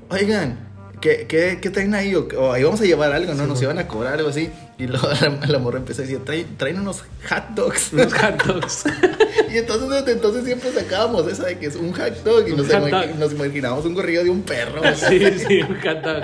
oigan, 0.10 0.58
¿qué, 1.06 1.26
qué, 1.28 1.60
qué 1.62 1.70
traen 1.70 1.94
ahí? 1.94 2.16
O, 2.16 2.28
o 2.40 2.58
íbamos 2.58 2.82
a 2.82 2.86
llevar 2.86 3.12
algo, 3.14 3.34
¿no? 3.36 3.46
Nos 3.46 3.62
iban 3.62 3.78
a 3.78 3.88
cobrar 3.88 4.14
algo 4.16 4.30
así. 4.30 4.50
Y 4.80 4.88
luego 4.88 5.08
la, 5.22 5.48
la 5.48 5.60
morra 5.60 5.78
empezó 5.78 6.02
a 6.02 6.06
decir, 6.06 6.26
traen, 6.26 6.58
traen 6.58 6.80
unos 6.80 7.04
hot 7.30 7.50
dogs. 7.56 7.90
Unos 7.94 8.14
hot 8.14 8.44
dogs. 8.44 8.84
y 9.54 9.58
entonces 9.60 9.90
desde 9.90 10.12
entonces 10.14 10.44
siempre 10.46 10.72
sacábamos 10.72 11.28
esa 11.32 11.46
de 11.46 11.60
que 11.60 11.68
es 11.68 11.76
un 11.76 11.94
hot 11.94 12.24
dog 12.24 12.48
y 12.48 12.52
Un 12.52 12.58
nos, 12.58 12.68
hot 12.68 12.84
imagi- 12.84 13.08
dog. 13.10 13.20
nos 13.20 13.34
imaginábamos 13.34 13.86
un 13.86 13.94
corrido 13.94 14.24
de 14.24 14.30
un 14.32 14.42
perro. 14.42 14.82
Sí, 14.96 15.20
sí, 15.48 15.62
un 15.62 15.76
hot 15.80 16.02
dog. 16.02 16.24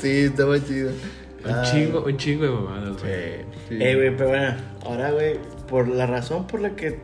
sí, 0.00 0.10
estaba 0.24 0.64
chido. 0.64 0.90
Un 1.44 1.50
Ay, 1.54 1.70
chingo, 1.72 2.04
un 2.04 2.16
chingo 2.16 2.44
de 2.44 2.50
mamadas, 2.50 3.02
güey. 3.02 3.12
sí. 3.68 3.78
Eh, 3.80 3.94
güey, 3.96 4.16
pero 4.16 4.28
bueno, 4.30 4.54
ahora, 4.84 5.10
güey, 5.10 5.38
por 5.68 5.88
la 5.88 6.06
razón 6.06 6.46
por 6.46 6.60
la 6.60 6.70
que. 6.76 6.98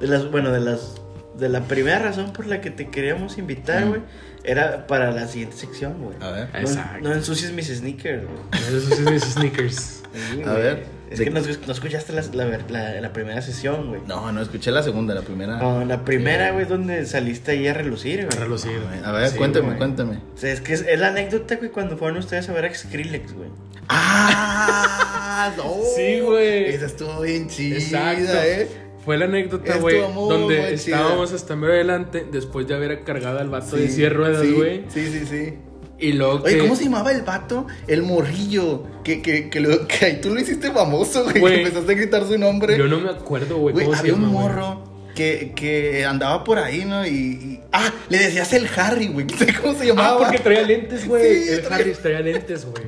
De 0.00 0.06
las, 0.06 0.30
bueno, 0.30 0.52
de 0.52 0.60
las. 0.60 0.94
De 1.36 1.48
la 1.50 1.62
primera 1.64 1.98
razón 1.98 2.32
por 2.32 2.46
la 2.46 2.60
que 2.60 2.70
te 2.70 2.88
queríamos 2.88 3.36
invitar, 3.38 3.84
Mm. 3.84 3.88
güey, 3.88 4.00
era 4.46 4.86
para 4.86 5.10
la 5.12 5.26
siguiente 5.28 5.56
sección, 5.56 5.94
güey. 6.02 6.16
A 6.20 6.30
ver. 6.30 6.48
No, 6.52 6.58
Exacto. 6.60 6.98
no 7.08 7.12
ensucies 7.14 7.52
mis 7.52 7.66
sneakers, 7.68 8.22
güey. 8.24 8.62
Esos 8.68 8.84
son 8.96 9.12
mis 9.12 9.22
sneakers. 9.22 10.02
Sí, 10.32 10.42
A 10.42 10.50
güey. 10.52 10.62
ver, 10.62 10.86
Es 11.10 11.18
¿de 11.18 11.24
que 11.24 11.30
no, 11.30 11.40
no 11.40 11.72
escuchaste 11.72 12.12
la, 12.12 12.22
la, 12.32 12.58
la- 12.68 13.00
la 13.00 13.12
primera 13.12 13.42
sesión, 13.42 13.88
güey. 13.88 14.00
No, 14.06 14.32
no 14.32 14.40
escuché 14.40 14.70
la 14.70 14.82
segunda, 14.82 15.14
la 15.14 15.22
primera. 15.22 15.58
No, 15.58 15.84
la 15.84 16.04
primera, 16.04 16.52
güey, 16.52 16.64
donde 16.64 17.04
saliste 17.06 17.52
ahí 17.52 17.68
a 17.68 17.74
relucir, 17.74 18.24
güey. 18.26 18.36
A 18.38 18.40
relucir. 18.44 18.80
A 19.04 19.12
ver, 19.12 19.28
Sí, 19.28 19.36
cuéntame, 19.36 19.66
güey. 19.66 19.78
cuéntame. 19.78 20.16
O 20.34 20.38
sea, 20.38 20.52
es 20.52 20.60
que 20.62 20.72
es, 20.72 20.82
es 20.82 20.98
la 20.98 21.08
anécdota, 21.08 21.56
güey, 21.56 21.70
cuando 21.70 21.96
fueron 21.98 22.16
ustedes 22.18 22.48
a 22.48 22.52
ver 22.52 22.64
a 22.64 22.74
Skrillex, 22.74 23.34
güey. 23.34 23.50
¡Ah! 23.88 25.52
no. 25.56 25.64
Sí, 25.94 26.20
güey. 26.20 26.66
Esa 26.74 26.86
estuvo 26.86 27.20
bien 27.20 27.48
chida, 27.48 27.76
Exacto. 27.76 28.32
¿eh? 28.42 28.68
Fue 29.06 29.16
la 29.16 29.24
anécdota, 29.24 29.78
güey, 29.78 30.00
donde 30.00 30.36
muy 30.58 30.66
chida. 30.78 30.96
estábamos 30.96 31.32
hasta 31.32 31.56
medio 31.56 31.72
adelante 31.72 32.26
después 32.30 32.66
de 32.68 32.74
haber 32.74 33.02
cargado 33.04 33.38
al 33.38 33.48
vato 33.48 33.76
de 33.76 33.86
Sí, 33.88 33.94
100 33.94 34.14
ruedas, 34.14 34.52
güey. 34.52 34.82
Sí, 34.88 35.06
sí, 35.10 35.24
sí. 35.24 35.54
Y 35.98 36.12
luego 36.12 36.42
Oye, 36.44 36.56
que- 36.56 36.58
¿cómo 36.60 36.76
se 36.76 36.84
llamaba 36.84 37.10
el 37.12 37.22
vato? 37.22 37.66
El 37.86 38.02
morrillo. 38.02 38.82
Que, 39.02 39.22
que, 39.22 39.48
que, 39.48 39.60
lo- 39.60 39.88
que 39.88 40.04
ahí 40.04 40.20
tú 40.20 40.28
lo 40.34 40.38
hiciste 40.40 40.70
famoso, 40.70 41.24
güey. 41.24 41.40
Que 41.54 41.62
empezaste 41.62 41.92
a 41.92 41.94
gritar 41.94 42.26
su 42.26 42.36
nombre. 42.36 42.76
Yo 42.76 42.86
no 42.86 43.00
me 43.00 43.08
acuerdo, 43.08 43.56
güey, 43.56 43.74
se 43.76 43.94
había 43.96 44.12
un 44.14 44.20
llama, 44.22 44.32
güey. 44.32 44.44
morro 44.48 44.84
que, 45.14 45.52
que 45.56 46.04
andaba 46.04 46.44
por 46.44 46.58
ahí, 46.58 46.84
¿no? 46.84 47.06
Y, 47.06 47.10
y- 47.10 47.60
Ah, 47.72 47.90
le 48.10 48.18
decías 48.18 48.52
el 48.52 48.68
Harry, 48.76 49.06
güey. 49.08 49.26
Cómo 49.62 49.72
se 49.78 49.86
llamaba. 49.86 50.16
Ah, 50.16 50.18
porque 50.18 50.38
traía 50.40 50.62
lentes, 50.64 51.06
güey. 51.08 51.44
Sí, 51.44 51.48
el 51.50 51.62
traía- 51.62 51.76
Harris 51.84 51.98
traía 52.00 52.20
lentes, 52.20 52.66
güey. 52.66 52.84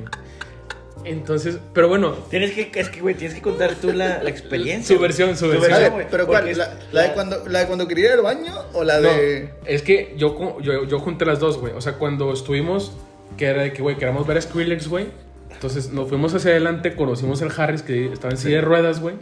Entonces, 1.05 1.59
pero 1.73 1.87
bueno, 1.87 2.11
Tienes 2.29 2.51
que, 2.51 2.69
es 2.73 2.89
que, 2.89 3.01
güey, 3.01 3.15
tienes 3.15 3.35
que 3.35 3.41
contar 3.41 3.75
tú 3.75 3.91
la, 3.91 4.21
la 4.23 4.29
experiencia. 4.29 4.95
Su 4.95 5.01
versión, 5.01 5.35
su 5.37 5.51
Tu 5.51 5.59
versión. 5.59 5.93
Pero 6.09 6.27
¿cuál? 6.27 6.57
¿La, 6.57 6.73
la 6.91 7.01
de 7.03 7.13
cuando, 7.13 7.47
¿La 7.47 7.59
de 7.59 7.67
cuando 7.67 7.87
quería 7.87 8.05
ir 8.05 8.11
al 8.13 8.21
baño 8.21 8.53
o 8.73 8.83
la 8.83 8.99
no, 8.99 9.09
de.? 9.09 9.49
es 9.65 9.81
que 9.81 10.13
yo, 10.17 10.57
yo, 10.61 10.85
yo 10.85 10.99
junté 10.99 11.25
las 11.25 11.39
dos, 11.39 11.57
güey. 11.57 11.73
O 11.73 11.81
sea, 11.81 11.93
cuando 11.93 12.31
estuvimos, 12.33 12.93
que 13.37 13.45
era 13.45 13.63
de 13.63 13.73
que, 13.73 13.81
güey, 13.81 13.95
queríamos 13.95 14.27
ver 14.27 14.37
a 14.37 14.41
Skrillex, 14.41 14.87
güey. 14.87 15.07
Entonces 15.51 15.91
nos 15.91 16.07
fuimos 16.07 16.33
hacia 16.33 16.51
adelante, 16.51 16.95
conocimos 16.95 17.41
al 17.41 17.51
Harris 17.55 17.81
que 17.81 18.13
estaba 18.13 18.31
en 18.31 18.37
silla 18.37 18.57
de 18.57 18.61
ruedas, 18.61 19.01
güey. 19.01 19.15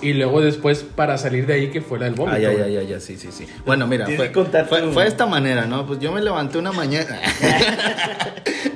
Y 0.00 0.12
luego 0.12 0.40
después, 0.40 0.82
para 0.82 1.16
salir 1.18 1.46
de 1.46 1.54
ahí, 1.54 1.70
que 1.70 1.80
fue 1.80 1.98
la 1.98 2.06
del 2.06 2.14
vómito. 2.14 2.36
Ay, 2.36 2.44
ay, 2.44 2.54
güey. 2.56 2.64
ay, 2.64 2.76
ay, 2.78 2.92
ay, 2.92 3.00
sí, 3.00 3.16
sí, 3.16 3.28
sí. 3.30 3.46
Bueno, 3.64 3.86
mira, 3.86 4.06
fue, 4.06 4.28
que 4.28 4.32
contar 4.32 4.66
fue, 4.66 4.92
fue 4.92 5.04
de 5.04 5.08
esta 5.08 5.26
manera, 5.26 5.66
¿no? 5.66 5.86
Pues 5.86 5.98
yo 6.00 6.12
me 6.12 6.20
levanté 6.20 6.58
una 6.58 6.72
mañana. 6.72 7.20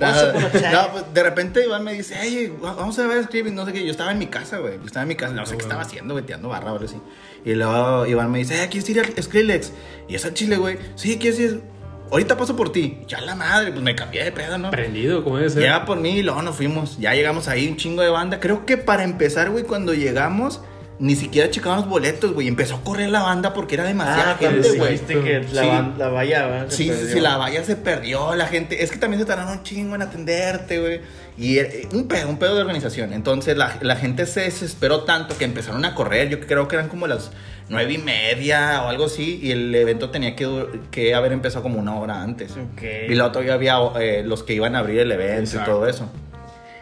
No, 0.00 0.92
pues 0.92 1.04
de 1.12 1.22
repente 1.22 1.64
Iván 1.64 1.84
me 1.84 1.92
dice, 1.92 2.14
hey, 2.20 2.52
vamos 2.60 2.98
a 2.98 3.06
ver 3.06 3.24
Scribbing, 3.24 3.54
no 3.54 3.66
sé 3.66 3.72
qué. 3.72 3.84
Yo 3.84 3.90
estaba 3.90 4.12
en 4.12 4.18
mi 4.18 4.26
casa, 4.26 4.58
güey. 4.58 4.74
Yo 4.78 4.86
estaba 4.86 5.02
en 5.02 5.08
mi 5.08 5.16
casa, 5.16 5.34
no 5.34 5.46
sé 5.46 5.56
qué 5.56 5.62
estaba 5.62 5.82
haciendo, 5.82 6.14
güey, 6.14 6.24
tirando 6.24 6.48
barra 6.48 6.70
algo 6.70 6.84
así. 6.84 6.96
Y 7.44 7.54
luego 7.54 8.06
Iván 8.06 8.30
me 8.30 8.38
dice, 8.38 8.56
hey, 8.60 8.68
¿quieres 8.70 8.88
ir 8.88 9.00
a 9.00 9.22
Skrillex? 9.22 9.72
Y 10.08 10.14
es 10.14 10.34
Chile, 10.34 10.56
güey. 10.56 10.78
Sí, 10.94 11.18
¿quieres 11.18 11.40
ir? 11.40 11.62
Ahorita 12.10 12.36
paso 12.36 12.56
por 12.56 12.72
ti. 12.72 13.00
Ya 13.06 13.20
la 13.20 13.34
madre, 13.34 13.70
pues 13.70 13.82
me 13.82 13.94
cambié 13.94 14.24
de 14.24 14.32
pedo, 14.32 14.56
¿no? 14.56 14.70
Prendido, 14.70 15.22
como 15.24 15.36
debe 15.36 15.50
ser. 15.50 15.62
Llega 15.62 15.84
por 15.84 15.98
mí 15.98 16.18
y 16.18 16.22
luego 16.22 16.40
nos 16.42 16.56
fuimos. 16.56 16.98
Ya 16.98 17.14
llegamos 17.14 17.48
ahí, 17.48 17.68
un 17.68 17.76
chingo 17.76 18.02
de 18.02 18.08
banda. 18.08 18.40
Creo 18.40 18.64
que 18.64 18.76
para 18.78 19.04
empezar, 19.04 19.50
güey, 19.50 19.64
cuando 19.64 19.92
llegamos, 19.92 20.62
ni 21.00 21.14
siquiera 21.14 21.48
checaban 21.50 21.80
los 21.80 21.88
boletos, 21.88 22.32
güey. 22.32 22.48
Empezó 22.48 22.76
a 22.76 22.80
correr 22.82 23.08
la 23.10 23.22
banda 23.22 23.52
porque 23.54 23.76
era 23.76 23.84
demasiada 23.84 24.32
Ah, 24.32 24.36
gente, 24.38 24.76
güey. 24.76 24.98
que 24.98 25.46
la, 25.52 25.62
Sí. 25.62 25.68
van- 25.68 25.94
la 25.96 26.08
valla, 26.08 26.66
Sí, 26.68 26.90
sí, 26.92 27.12
sí, 27.12 27.20
la 27.20 27.36
valla 27.36 27.62
se 27.64 27.76
perdió, 27.76 28.34
la 28.34 28.46
gente. 28.48 28.82
Es 28.82 28.90
que 28.90 28.98
también 28.98 29.20
se 29.20 29.26
tardaron 29.26 29.52
un 29.58 29.62
chingo 29.62 29.94
en 29.94 30.02
atenderte, 30.02 30.80
güey. 30.80 31.00
Y 31.36 31.58
eh, 31.58 31.88
un 31.92 32.08
pedo, 32.08 32.28
un 32.28 32.36
pedo 32.38 32.56
de 32.56 32.62
organización. 32.62 33.12
Entonces 33.12 33.56
la, 33.56 33.78
la 33.80 33.94
gente 33.94 34.26
se 34.26 34.40
desesperó 34.40 35.04
tanto 35.04 35.38
que 35.38 35.44
empezaron 35.44 35.84
a 35.84 35.94
correr. 35.94 36.28
Yo 36.30 36.40
creo 36.40 36.66
que 36.66 36.74
eran 36.74 36.88
como 36.88 37.06
las 37.06 37.30
nueve 37.68 37.92
y 37.92 37.98
media 37.98 38.82
o 38.82 38.88
algo 38.88 39.04
así. 39.04 39.38
Y 39.40 39.52
el 39.52 39.72
evento 39.72 40.10
tenía 40.10 40.34
que, 40.34 40.48
que 40.90 41.14
haber 41.14 41.30
empezado 41.32 41.62
como 41.62 41.78
una 41.78 41.94
hora 41.94 42.22
antes. 42.22 42.50
Ok. 42.52 42.82
Y 43.08 43.14
luego 43.14 43.30
todavía 43.30 43.54
había 43.54 43.76
eh, 44.00 44.24
los 44.26 44.42
que 44.42 44.54
iban 44.54 44.74
a 44.74 44.80
abrir 44.80 44.98
el 44.98 45.12
evento 45.12 45.42
Exacto. 45.42 45.70
y 45.70 45.74
todo 45.74 45.86
eso. 45.86 46.10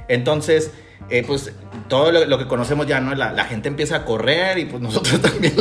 Entonces, 0.09 0.71
eh, 1.09 1.23
pues 1.27 1.53
todo 1.89 2.11
lo, 2.11 2.25
lo 2.25 2.37
que 2.39 2.47
conocemos 2.49 2.87
ya, 2.87 3.01
¿no? 3.01 3.15
La, 3.15 3.33
la 3.33 3.45
gente 3.45 3.69
empieza 3.69 3.97
a 3.97 4.05
correr 4.05 4.59
y 4.59 4.65
pues 4.65 4.83
nosotros 4.83 5.21
también 5.21 5.55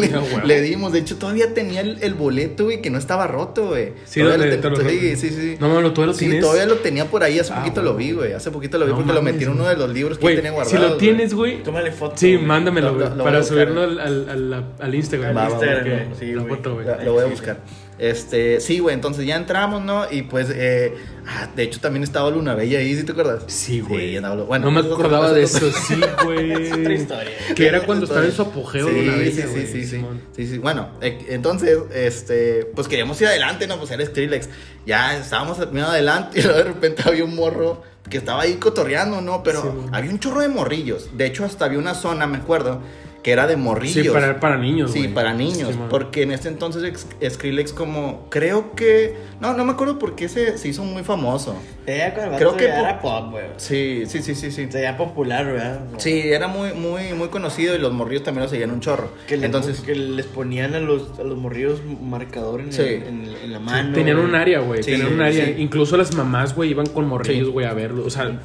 le, 0.43 0.61
dimos. 0.61 0.91
De 0.91 0.99
hecho, 0.99 1.17
todavía 1.17 1.53
tenía 1.53 1.81
el, 1.81 1.99
el 2.01 2.13
boleto, 2.15 2.63
güey, 2.65 2.81
que 2.81 2.89
no 2.89 2.97
estaba 2.97 3.27
roto, 3.27 3.67
güey. 3.67 3.93
Sí, 4.05 4.21
lo 4.21 4.31
te 4.31 4.57
lo- 4.69 4.75
sí, 4.89 5.15
sí, 5.15 5.29
sí. 5.29 5.57
No, 5.59 5.81
no, 5.81 5.93
tú 5.93 6.03
lo 6.05 6.13
Sí, 6.13 6.25
tienes. 6.25 6.41
todavía 6.41 6.65
lo 6.65 6.77
tenía 6.77 7.05
por 7.05 7.23
ahí. 7.23 7.37
Hace 7.37 7.53
Ah, 7.53 7.59
poquito 7.59 7.81
lo 7.83 7.95
vi, 7.95 8.11
güey. 8.13 8.33
Hace 8.33 8.49
poquito 8.49 8.77
lo 8.77 8.85
vi 8.85 8.91
No 8.91 8.97
porque 8.97 9.13
lo 9.13 9.21
metí 9.21 9.43
en 9.43 9.51
uno 9.51 9.67
de 9.67 9.75
los 9.77 9.89
libros 9.91 10.17
que 10.17 10.35
tenía 10.35 10.51
guardado. 10.51 10.75
si 10.77 10.81
lo 10.81 10.97
tienes, 10.97 11.33
güey. 11.33 11.61
Tómale 11.61 11.91
foto. 11.91 12.17
Sí, 12.17 12.37
mándamelo, 12.37 12.95
güey. 12.95 13.07
para 13.17 13.43
subirlo 13.43 13.83
al, 13.83 13.99
al, 13.99 14.29
al, 14.29 14.65
al 14.79 14.95
Instagram. 14.95 15.35
Va, 15.37 15.43
va, 15.43 15.49
va. 15.49 15.55
porque 15.59 15.71
Instagram, 15.75 16.15
sí, 16.19 16.25
la 16.33 16.41
güey. 16.41 16.55
foto, 16.55 16.73
güey. 16.73 16.85
Lo, 16.87 17.03
lo 17.03 17.13
voy 17.13 17.23
a 17.23 17.27
buscar. 17.27 17.57
Este, 17.97 18.59
sí, 18.59 18.79
güey, 18.79 18.93
entonces 18.93 19.25
ya 19.25 19.37
entramos, 19.37 19.81
¿no? 19.81 20.11
Y 20.11 20.23
pues, 20.23 20.49
eh, 20.53 20.93
ah, 21.27 21.47
de 21.55 21.63
hecho 21.63 21.79
también 21.79 22.03
estaba 22.03 22.29
Luna 22.29 22.53
Bella 22.53 22.79
ahí, 22.79 22.93
¿sí 22.95 23.03
te 23.03 23.13
acuerdas? 23.13 23.43
Sí, 23.47 23.79
güey. 23.79 24.17
andaba- 24.17 24.43
bueno, 24.43 24.65
no 24.65 24.71
me 24.71 24.81
acordaba 24.81 25.31
de 25.31 25.43
eso- 25.43 25.71
sí, 25.71 25.95
güey. 26.25 26.51
Es 26.51 26.73
otra 26.73 26.93
historia. 26.93 27.31
Que 27.55 27.67
era 27.67 27.81
cuando 27.85 28.05
estaba 28.05 28.25
en 28.25 28.33
su 28.33 28.41
apogeo 28.41 28.87
sí, 28.89 28.93
de 28.93 29.01
una 29.01 29.13
sí, 29.13 29.19
vez, 29.19 29.35
sí, 29.35 29.41
sí, 29.71 29.85
sí, 29.87 30.05
sí, 30.35 30.47
sí. 30.47 30.57
Bueno, 30.57 30.89
eh, 31.01 31.25
entonces, 31.29 31.77
este, 31.93 32.65
pues 32.75 32.87
queríamos 32.89 33.19
ir 33.21 33.27
adelante, 33.27 33.65
¿no? 33.67 33.77
Pues 33.77 33.91
era 33.91 34.05
Skrillex. 34.05 34.49
Ya 34.85 35.17
estábamos 35.17 35.57
adelante 35.59 36.39
y 36.39 36.43
luego 36.43 36.57
de 36.57 36.63
repente 36.65 37.03
había 37.05 37.23
un 37.23 37.35
morro 37.35 37.81
que 38.09 38.17
estaba 38.17 38.41
ahí 38.43 38.55
cotorreando, 38.55 39.21
¿no? 39.21 39.41
Pero 39.41 39.61
Sí, 39.61 39.89
había 39.93 40.11
un 40.11 40.19
chorro 40.19 40.41
de 40.41 40.49
morrillos. 40.49 41.09
De 41.17 41.25
hecho, 41.27 41.45
hasta 41.45 41.65
había 41.65 41.79
una 41.79 41.95
zona, 41.95 42.27
me 42.27 42.37
acuerdo, 42.37 42.81
que 43.25 43.31
era 43.31 43.47
de 43.47 43.55
morrillos. 43.57 44.03
Sí, 44.05 44.11
para, 44.11 44.39
para 44.39 44.55
niños, 44.55 44.91
Sí, 44.91 45.07
para 45.07 45.33
niños, 45.33 45.71
porque 45.89 46.21
en 46.21 46.31
ese 46.31 46.47
entonces 46.47 46.83
ex- 46.83 47.07
Skrillex 47.33 47.73
como, 47.73 48.27
creo 48.29 48.75
que, 48.75 49.15
no, 49.41 49.55
no 49.55 49.65
me 49.65 49.71
acuerdo 49.71 49.97
por 49.97 50.15
qué 50.15 50.29
se, 50.29 50.59
se 50.59 50.67
hizo 50.67 50.83
muy 50.83 51.01
famoso. 51.03 51.55
Creo 51.85 52.55
que 52.55 52.65
era 52.65 52.99
pop, 52.99 53.31
güey. 53.31 53.45
Sí, 53.57 54.03
sí, 54.05 54.21
sí, 54.21 54.35
sí, 54.35 54.51
sí. 54.51 54.67
Ya 54.71 54.95
popular, 54.95 55.43
¿verdad? 55.47 55.79
Sí, 55.97 56.21
era 56.23 56.47
muy, 56.47 56.73
muy, 56.73 57.13
muy 57.13 57.29
conocido 57.29 57.73
y 57.75 57.79
los 57.79 57.93
morrillos 57.93 58.21
también 58.23 58.43
lo 58.43 58.49
seguían 58.49 58.69
un 58.69 58.79
chorro. 58.79 59.09
Que, 59.27 59.35
Entonces, 59.35 59.79
que 59.81 59.95
les 59.95 60.27
ponían 60.27 60.75
a 60.75 60.79
los, 60.79 61.17
a 61.19 61.23
los 61.23 61.35
morrillos 61.35 61.79
marcador 62.03 62.61
en, 62.61 62.71
Sí. 62.73 62.81
el- 62.83 63.35
en, 63.43 63.51
la 63.53 63.57
Sí, 63.57 63.63
mano. 63.65 63.93
tenían 63.95 64.17
güey. 64.17 64.29
un 64.29 64.35
área, 64.35 64.59
güey. 64.59 64.83
Sí, 64.83 64.91
tenían 64.91 65.13
un 65.13 65.21
área. 65.21 65.45
sí. 65.45 65.55
Incluso 65.57 65.97
las 65.97 66.13
mamás, 66.15 66.53
güey, 66.55 66.69
iban 66.69 66.85
con 66.85 67.07
morrillos, 67.07 67.47
Sí. 67.47 67.51
güey, 67.51 67.65
a 67.65 67.73
verlo. 67.73 68.05
O 68.05 68.09
sea. 68.11 68.39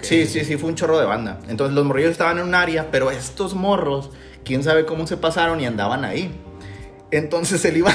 Sí, 0.00 0.24
sí, 0.24 0.42
sí, 0.46 0.56
fue 0.56 0.70
un 0.70 0.74
chorro 0.74 0.98
de 0.98 1.04
banda. 1.04 1.38
Entonces 1.50 1.74
los 1.74 1.84
morrillos 1.84 2.10
estaban 2.12 2.38
en 2.38 2.44
un 2.48 2.54
área, 2.54 2.88
pero 2.90 3.10
estos 3.10 3.54
morros, 3.54 4.10
quién 4.44 4.62
sabe 4.62 4.84
cómo 4.84 5.06
se 5.06 5.16
pasaron 5.16 5.60
y 5.60 5.66
andaban 5.66 6.04
ahí. 6.04 6.30
Entonces 7.10 7.64
el 7.64 7.76
Iván, 7.76 7.94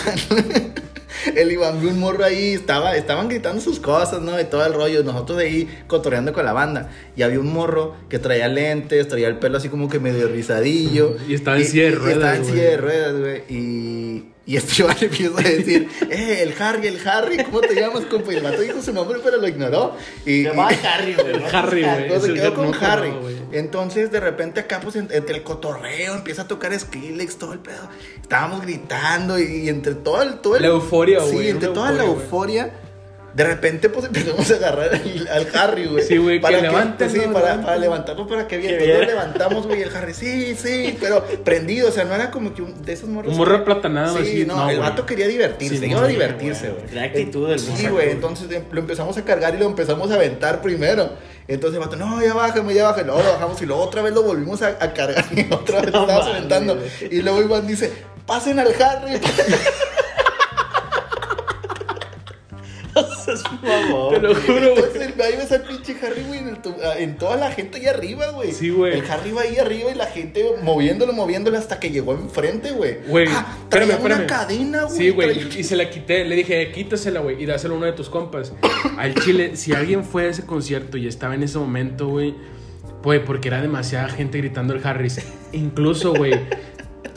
el 1.36 1.52
Iván 1.52 1.82
vio 1.82 1.90
un 1.90 2.00
morro 2.00 2.24
ahí, 2.24 2.54
estaba, 2.54 2.96
estaban 2.96 3.30
gritando 3.30 3.60
sus 3.62 3.80
cosas, 3.80 4.22
¿no? 4.22 4.40
Y 4.40 4.44
todo 4.46 4.66
el 4.66 4.74
rollo, 4.74 5.04
nosotros 5.04 5.40
de 5.40 5.46
ahí 5.46 5.84
cotorreando 5.88 6.34
con 6.34 6.46
la 6.46 6.54
banda. 6.54 6.92
Y 7.16 7.24
había 7.24 7.40
un 7.40 7.52
morro 7.52 7.96
que 8.10 8.20
traía 8.20 8.48
lentes, 8.48 9.08
traía 9.08 9.28
el 9.28 9.40
pelo 9.40 9.58
así 9.58 9.70
como 9.70 9.90
que 9.90 10.00
medio 10.00 10.28
rizadillo. 10.28 11.18
Y 11.28 11.34
estaba 11.34 11.58
en 11.58 11.66
silla 11.66 11.84
de 11.84 11.90
y 11.90 11.96
ruedas, 11.96 12.18
Estaba 12.18 12.36
en 12.36 12.46
silla 12.46 12.64
de 12.64 12.78
ruedas, 12.78 13.20
güey. 13.20 13.44
Y, 13.50 14.26
y 14.48 14.56
este 14.56 14.82
le 14.84 15.06
empieza 15.06 15.38
a 15.40 15.44
decir, 15.44 15.90
eh, 16.10 16.40
el 16.42 16.54
Harry, 16.62 16.88
el 16.88 17.08
Harry, 17.08 17.44
¿cómo 17.44 17.60
te 17.60 17.76
llamas, 17.76 18.06
compa? 18.06 18.32
Y 18.32 18.38
el 18.38 18.44
vato 18.44 18.62
dijo 18.62 18.82
su 18.82 18.94
nombre, 18.94 19.20
pero 19.24 19.38
lo 19.38 19.48
ignoró. 19.48 19.96
Y, 20.22 20.24
Se 20.24 20.32
y- 20.32 20.44
llamaba 20.46 20.70
Harry, 20.70 21.14
güey. 21.16 21.40
¿no? 21.40 21.46
Harry, 21.52 21.84
güey. 21.84 22.08
no, 22.10 22.20
se 22.22 22.34
quedó 22.34 22.54
con 22.54 22.74
Harry. 22.84 23.12
Entonces, 23.52 24.10
de 24.12 24.20
repente, 24.22 24.62
acá, 24.62 24.80
pues, 24.82 24.96
en- 24.96 25.10
entre 25.12 25.36
el 25.36 25.44
cotorreo, 25.44 26.16
empieza 26.16 26.44
a 26.44 26.48
tocar 26.48 26.78
Skrillex, 26.80 27.36
todo 27.38 27.52
el 27.54 27.60
pedo. 27.60 27.90
Estábamos 28.22 28.62
gritando 28.62 29.38
y, 29.38 29.44
y 29.66 29.70
entre 29.70 29.96
todo 29.96 30.22
el. 30.24 30.36
Todo 30.40 30.56
el- 30.56 30.62
La 30.64 30.70
euforia, 30.70 31.20
Sí, 31.26 31.32
güey, 31.34 31.50
entre 31.50 31.68
una 31.70 31.74
toda 31.76 31.92
la 31.92 32.04
euforia, 32.06 32.62
euforia. 32.64 32.87
De 33.38 33.44
repente, 33.44 33.90
pues 33.90 34.06
empezamos 34.08 34.50
a 34.50 34.56
agarrar 34.56 34.96
al, 34.96 35.28
al 35.32 35.48
Harry, 35.56 35.86
güey. 35.86 36.04
Sí, 36.04 36.18
güey, 36.18 36.38
que 36.38 36.42
Para 36.42 36.60
levántalo, 36.60 37.12
Sí, 37.12 37.18
para, 37.20 37.30
levántalo. 37.30 37.62
para 37.66 37.78
levantarlo 37.78 38.28
para 38.28 38.48
que 38.48 38.58
viera. 38.58 38.74
Entonces 38.78 39.00
lo 39.00 39.06
levantamos, 39.06 39.68
güey, 39.68 39.80
y 39.80 39.84
el 39.84 39.96
Harry, 39.96 40.16
sí, 40.16 40.56
sí, 40.56 40.98
pero 41.00 41.24
prendido. 41.44 41.90
O 41.90 41.92
sea, 41.92 42.04
no 42.06 42.16
era 42.16 42.32
como 42.32 42.56
que 42.56 42.64
un, 42.64 42.84
de 42.84 42.94
esos 42.94 43.08
morros. 43.08 43.32
Un 43.32 43.38
morro 43.38 43.58
aplatanado, 43.58 44.18
Sí, 44.18 44.24
así, 44.24 44.46
no, 44.48 44.56
no, 44.56 44.70
el 44.72 44.78
güey. 44.78 44.90
vato 44.90 45.06
quería 45.06 45.28
divertirse, 45.28 45.78
Sí, 45.78 45.86
iba 45.86 46.00
a 46.00 46.02
no, 46.02 46.08
divertirse, 46.08 46.70
güey. 46.72 46.96
La 46.96 47.04
actitud 47.04 47.48
del 47.48 47.60
Sí, 47.60 47.88
güey, 47.88 48.10
entonces 48.10 48.52
em, 48.52 48.64
lo 48.72 48.80
empezamos 48.80 49.16
a 49.18 49.24
cargar 49.24 49.54
y 49.54 49.60
lo 49.60 49.66
empezamos 49.68 50.10
a 50.10 50.16
aventar 50.16 50.60
primero. 50.64 51.12
Entonces 51.48 51.80
el 51.80 51.86
vato, 51.86 51.96
no, 51.96 52.20
ya 52.24 52.34
bájame, 52.34 52.74
ya 52.74 52.86
bájame. 52.86 53.06
Luego 53.06 53.22
lo 53.22 53.34
bajamos 53.34 53.62
y 53.62 53.68
luego 53.68 53.84
otra 53.84 54.02
vez 54.02 54.16
lo 54.16 54.24
volvimos 54.24 54.64
a, 54.64 54.70
a 54.80 54.94
cargar 54.94 55.26
y 55.36 55.46
otra 55.54 55.82
vez 55.82 55.92
lo 55.92 56.00
No 56.00 56.02
estábamos 56.08 56.28
aventando. 56.28 56.84
Y 57.12 57.22
luego 57.22 57.40
Iván 57.44 57.68
dice, 57.68 57.94
pasen 58.26 58.58
al 58.58 58.74
Harry. 58.82 59.22
Es 63.28 63.44
mamón. 63.62 64.14
Te 64.14 64.20
lo 64.22 64.36
juro, 64.36 64.72
güey. 64.76 65.04
Ahí 65.24 65.36
ves 65.38 65.52
al 65.52 65.64
pinche 65.64 65.96
Harry, 66.02 66.24
güey, 66.24 66.40
en, 66.40 66.58
ah, 66.84 66.94
en 66.98 67.18
toda 67.18 67.36
la 67.36 67.52
gente 67.52 67.78
ahí 67.78 67.88
arriba, 67.88 68.32
güey. 68.32 68.52
Sí, 68.54 68.70
güey. 68.70 69.00
El 69.00 69.12
Harry 69.12 69.32
va 69.32 69.42
ahí 69.42 69.58
arriba 69.58 69.92
y 69.92 69.96
la 69.96 70.06
gente 70.06 70.46
moviéndolo, 70.64 71.12
moviéndolo 71.14 71.58
hasta 71.58 71.80
que 71.80 71.90
llegó 71.92 72.14
enfrente, 72.14 72.72
güey. 72.72 72.98
Güey, 73.08 73.28
Ah, 73.30 73.58
espérame, 73.64 74.04
una 74.04 74.26
cadena, 74.28 74.84
güey. 74.84 74.98
Sí, 74.98 75.10
güey, 75.10 75.34
traía- 75.34 75.60
y 75.60 75.64
se 75.64 75.76
la 75.76 75.90
quité. 75.90 76.24
Le 76.26 76.36
dije, 76.36 76.72
quítasela, 76.72 77.20
güey, 77.20 77.42
y 77.42 77.46
dásela 77.46 77.74
a 77.74 77.78
uno 77.78 77.86
de 77.86 77.94
tus 77.94 78.10
compas. 78.10 78.54
Al 78.98 79.14
chile, 79.16 79.56
si 79.56 79.74
alguien 79.74 80.04
fue 80.06 80.26
a 80.26 80.30
ese 80.30 80.46
concierto 80.46 80.98
y 80.98 81.08
estaba 81.08 81.36
en 81.36 81.44
ese 81.44 81.58
momento, 81.58 82.08
güey, 82.08 82.36
pues 83.04 83.20
porque 83.20 83.48
era 83.50 83.62
demasiada 83.62 84.08
gente 84.10 84.38
gritando 84.38 84.74
el 84.74 84.86
Harris. 84.86 85.20
Incluso, 85.52 86.14
güey, 86.14 86.34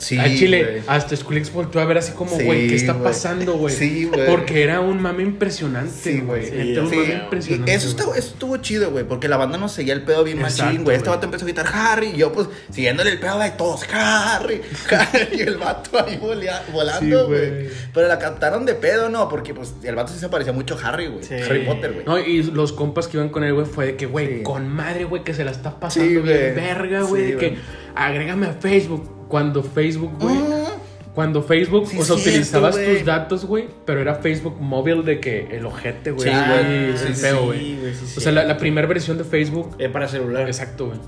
Sí, 0.01 0.17
al 0.17 0.35
chile, 0.35 0.63
güey. 0.63 0.83
hasta 0.87 1.15
Skrillex 1.15 1.53
volteó 1.53 1.79
a 1.79 1.85
ver 1.85 1.97
así 1.99 2.11
como, 2.13 2.35
Sí, 2.35 2.43
güey, 2.43 2.67
¿qué 2.67 2.75
está 2.75 2.97
pasando, 3.03 3.53
güey? 3.53 3.75
Sí, 3.75 4.05
güey. 4.05 4.25
Porque 4.25 4.63
era 4.63 4.79
un 4.79 4.99
mame 5.01 5.21
impresionante, 5.21 5.91
Sí, 5.93 6.21
güey. 6.21 6.49
Neta, 6.49 6.81
un 6.81 6.89
Sí, 6.89 6.95
mame 6.95 7.07
sí. 7.07 7.13
impresionante. 7.23 7.71
Y 7.71 7.75
eso, 7.75 7.87
estuvo, 7.89 8.15
eso 8.15 8.27
estuvo 8.29 8.57
chido, 8.57 8.89
güey, 8.89 9.05
porque 9.05 9.27
la 9.27 9.37
banda 9.37 9.59
nos 9.59 9.73
seguía 9.73 9.93
el 9.93 10.01
pedo 10.01 10.23
bien 10.23 10.41
machín, 10.41 10.83
güey. 10.83 10.97
Este 10.97 11.07
vato 11.09 11.25
empezó 11.25 11.45
a 11.45 11.47
gritar 11.47 11.67
Harry, 11.71 12.07
y 12.15 12.17
yo, 12.17 12.31
pues, 12.31 12.47
siguiéndole 12.71 13.11
el 13.11 13.19
pedo 13.19 13.37
de 13.37 13.51
todos, 13.51 13.81
Harry, 13.93 14.61
Harry, 14.89 15.37
y 15.37 15.41
el 15.41 15.57
vato 15.57 16.03
ahí 16.03 16.17
volea- 16.17 16.63
volando, 16.73 17.25
Sí, 17.27 17.31
güey. 17.31 17.69
Pero 17.93 18.07
la 18.07 18.17
captaron 18.17 18.65
de 18.65 18.73
pedo, 18.73 19.09
¿no? 19.09 19.29
Porque, 19.29 19.53
pues, 19.53 19.75
el 19.83 19.93
vato 19.95 20.11
sí 20.13 20.19
se 20.19 20.29
parecía 20.29 20.51
mucho 20.51 20.79
a 20.81 20.87
Harry, 20.89 21.07
güey. 21.09 21.23
Sí. 21.23 21.35
Harry 21.35 21.63
Potter, 21.65 21.93
güey. 21.93 22.05
No, 22.05 22.17
y 22.19 22.41
los 22.43 22.73
compas 22.73 23.07
que 23.07 23.17
iban 23.17 23.29
con 23.29 23.43
él, 23.43 23.53
güey, 23.53 23.67
fue 23.67 23.85
de 23.85 23.95
que, 23.97 24.07
güey, 24.07 24.37
Sí. 24.39 24.43
con 24.43 24.67
madre, 24.67 25.03
güey, 25.03 25.23
que 25.23 25.35
se 25.35 25.43
la 25.43 25.51
está 25.51 25.79
pasando 25.79 26.07
Sí, 26.09 26.15
bien 26.17 26.55
verga, 26.55 27.01
güey. 27.03 27.25
Sí, 27.25 27.31
de 27.33 27.37
que 27.37 27.57
agrégame 27.95 28.47
a 28.47 28.53
Facebook. 28.53 29.20
Cuando 29.31 29.63
Facebook, 29.63 30.11
güey. 30.19 30.35
Mm. 30.35 30.51
Cuando 31.15 31.43
Facebook, 31.43 31.87
Sí, 31.87 31.97
o 31.99 32.05
sea, 32.05 32.15
cierto, 32.15 32.29
utilizabas 32.29 32.75
tus 32.75 33.05
datos, 33.05 33.45
güey, 33.45 33.67
pero 33.85 33.99
era 33.99 34.15
Facebook 34.15 34.61
móvil 34.61 35.03
de 35.03 35.19
que 35.19 35.47
el 35.57 35.65
ojete, 35.65 36.11
güey. 36.11 36.29
Sí, 36.29 36.33
ah, 36.33 36.47
güey, 36.47 36.97
sí, 36.97 37.13
sí, 37.13 37.27
güey. 37.43 37.77
o 37.89 38.19
sea, 38.21 38.31
la, 38.31 38.45
la 38.45 38.57
primera 38.57 38.87
versión 38.87 39.17
de 39.17 39.25
Facebook. 39.25 39.75
Eh, 39.77 39.89
para 39.89 40.07
celular. 40.07 40.47
Exacto, 40.47 40.87
güey. 40.87 40.99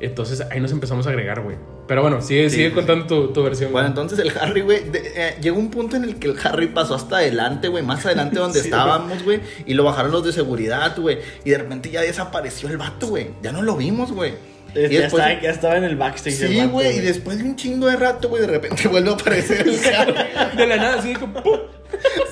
Entonces 0.00 0.40
ahí 0.50 0.60
nos 0.60 0.72
empezamos 0.72 1.06
a 1.06 1.10
agregar, 1.10 1.42
güey. 1.42 1.56
Pero 1.86 2.00
bueno, 2.00 2.22
sigue, 2.22 2.48
Sí, 2.48 2.56
sigue 2.56 2.68
sí, 2.70 2.74
contando 2.74 3.06
tu, 3.06 3.28
tu 3.34 3.42
versión. 3.42 3.70
Bueno, 3.70 3.88
entonces 3.88 4.18
el 4.18 4.32
Harry, 4.38 4.62
güey, 4.62 4.80
eh, 4.94 5.36
llegó 5.42 5.58
un 5.58 5.70
punto 5.70 5.96
en 5.96 6.04
el 6.04 6.18
que 6.18 6.28
el 6.28 6.36
Harry 6.42 6.68
pasó 6.68 6.94
hasta 6.94 7.16
adelante, 7.18 7.68
güey, 7.68 7.84
más 7.84 8.06
adelante 8.06 8.38
donde 8.38 8.60
Sí, 8.60 8.68
estábamos, 8.68 9.22
güey, 9.24 9.40
y 9.66 9.74
lo 9.74 9.84
bajaron 9.84 10.10
los 10.10 10.24
de 10.24 10.32
seguridad, 10.32 10.96
güey, 10.96 11.18
y 11.44 11.50
de 11.50 11.58
repente 11.58 11.90
ya 11.90 12.00
desapareció 12.00 12.70
el 12.70 12.78
vato, 12.78 13.08
güey, 13.08 13.32
ya 13.42 13.52
no 13.52 13.60
lo 13.60 13.76
vimos, 13.76 14.12
güey. 14.12 14.32
Y 14.74 14.82
ya, 14.82 15.00
después- 15.02 15.22
estaba, 15.24 15.40
ya 15.42 15.50
estaba 15.50 15.76
en 15.76 15.84
el 15.84 15.96
backstage. 15.96 16.34
Sí, 16.34 16.64
güey, 16.66 16.96
y 16.98 17.00
después 17.00 17.38
de 17.38 17.44
un 17.44 17.56
chingo 17.56 17.86
de 17.88 17.96
rato, 17.96 18.28
güey, 18.28 18.42
de 18.42 18.48
repente 18.48 18.86
vuelve 18.88 19.10
a 19.10 19.14
aparecer 19.14 19.66
el 19.68 19.78
Harry. 19.94 20.14
De 20.56 20.66
la 20.66 20.76
nada, 20.76 20.98
así 20.98 21.14
como. 21.14 21.42
¡pum! 21.42 21.58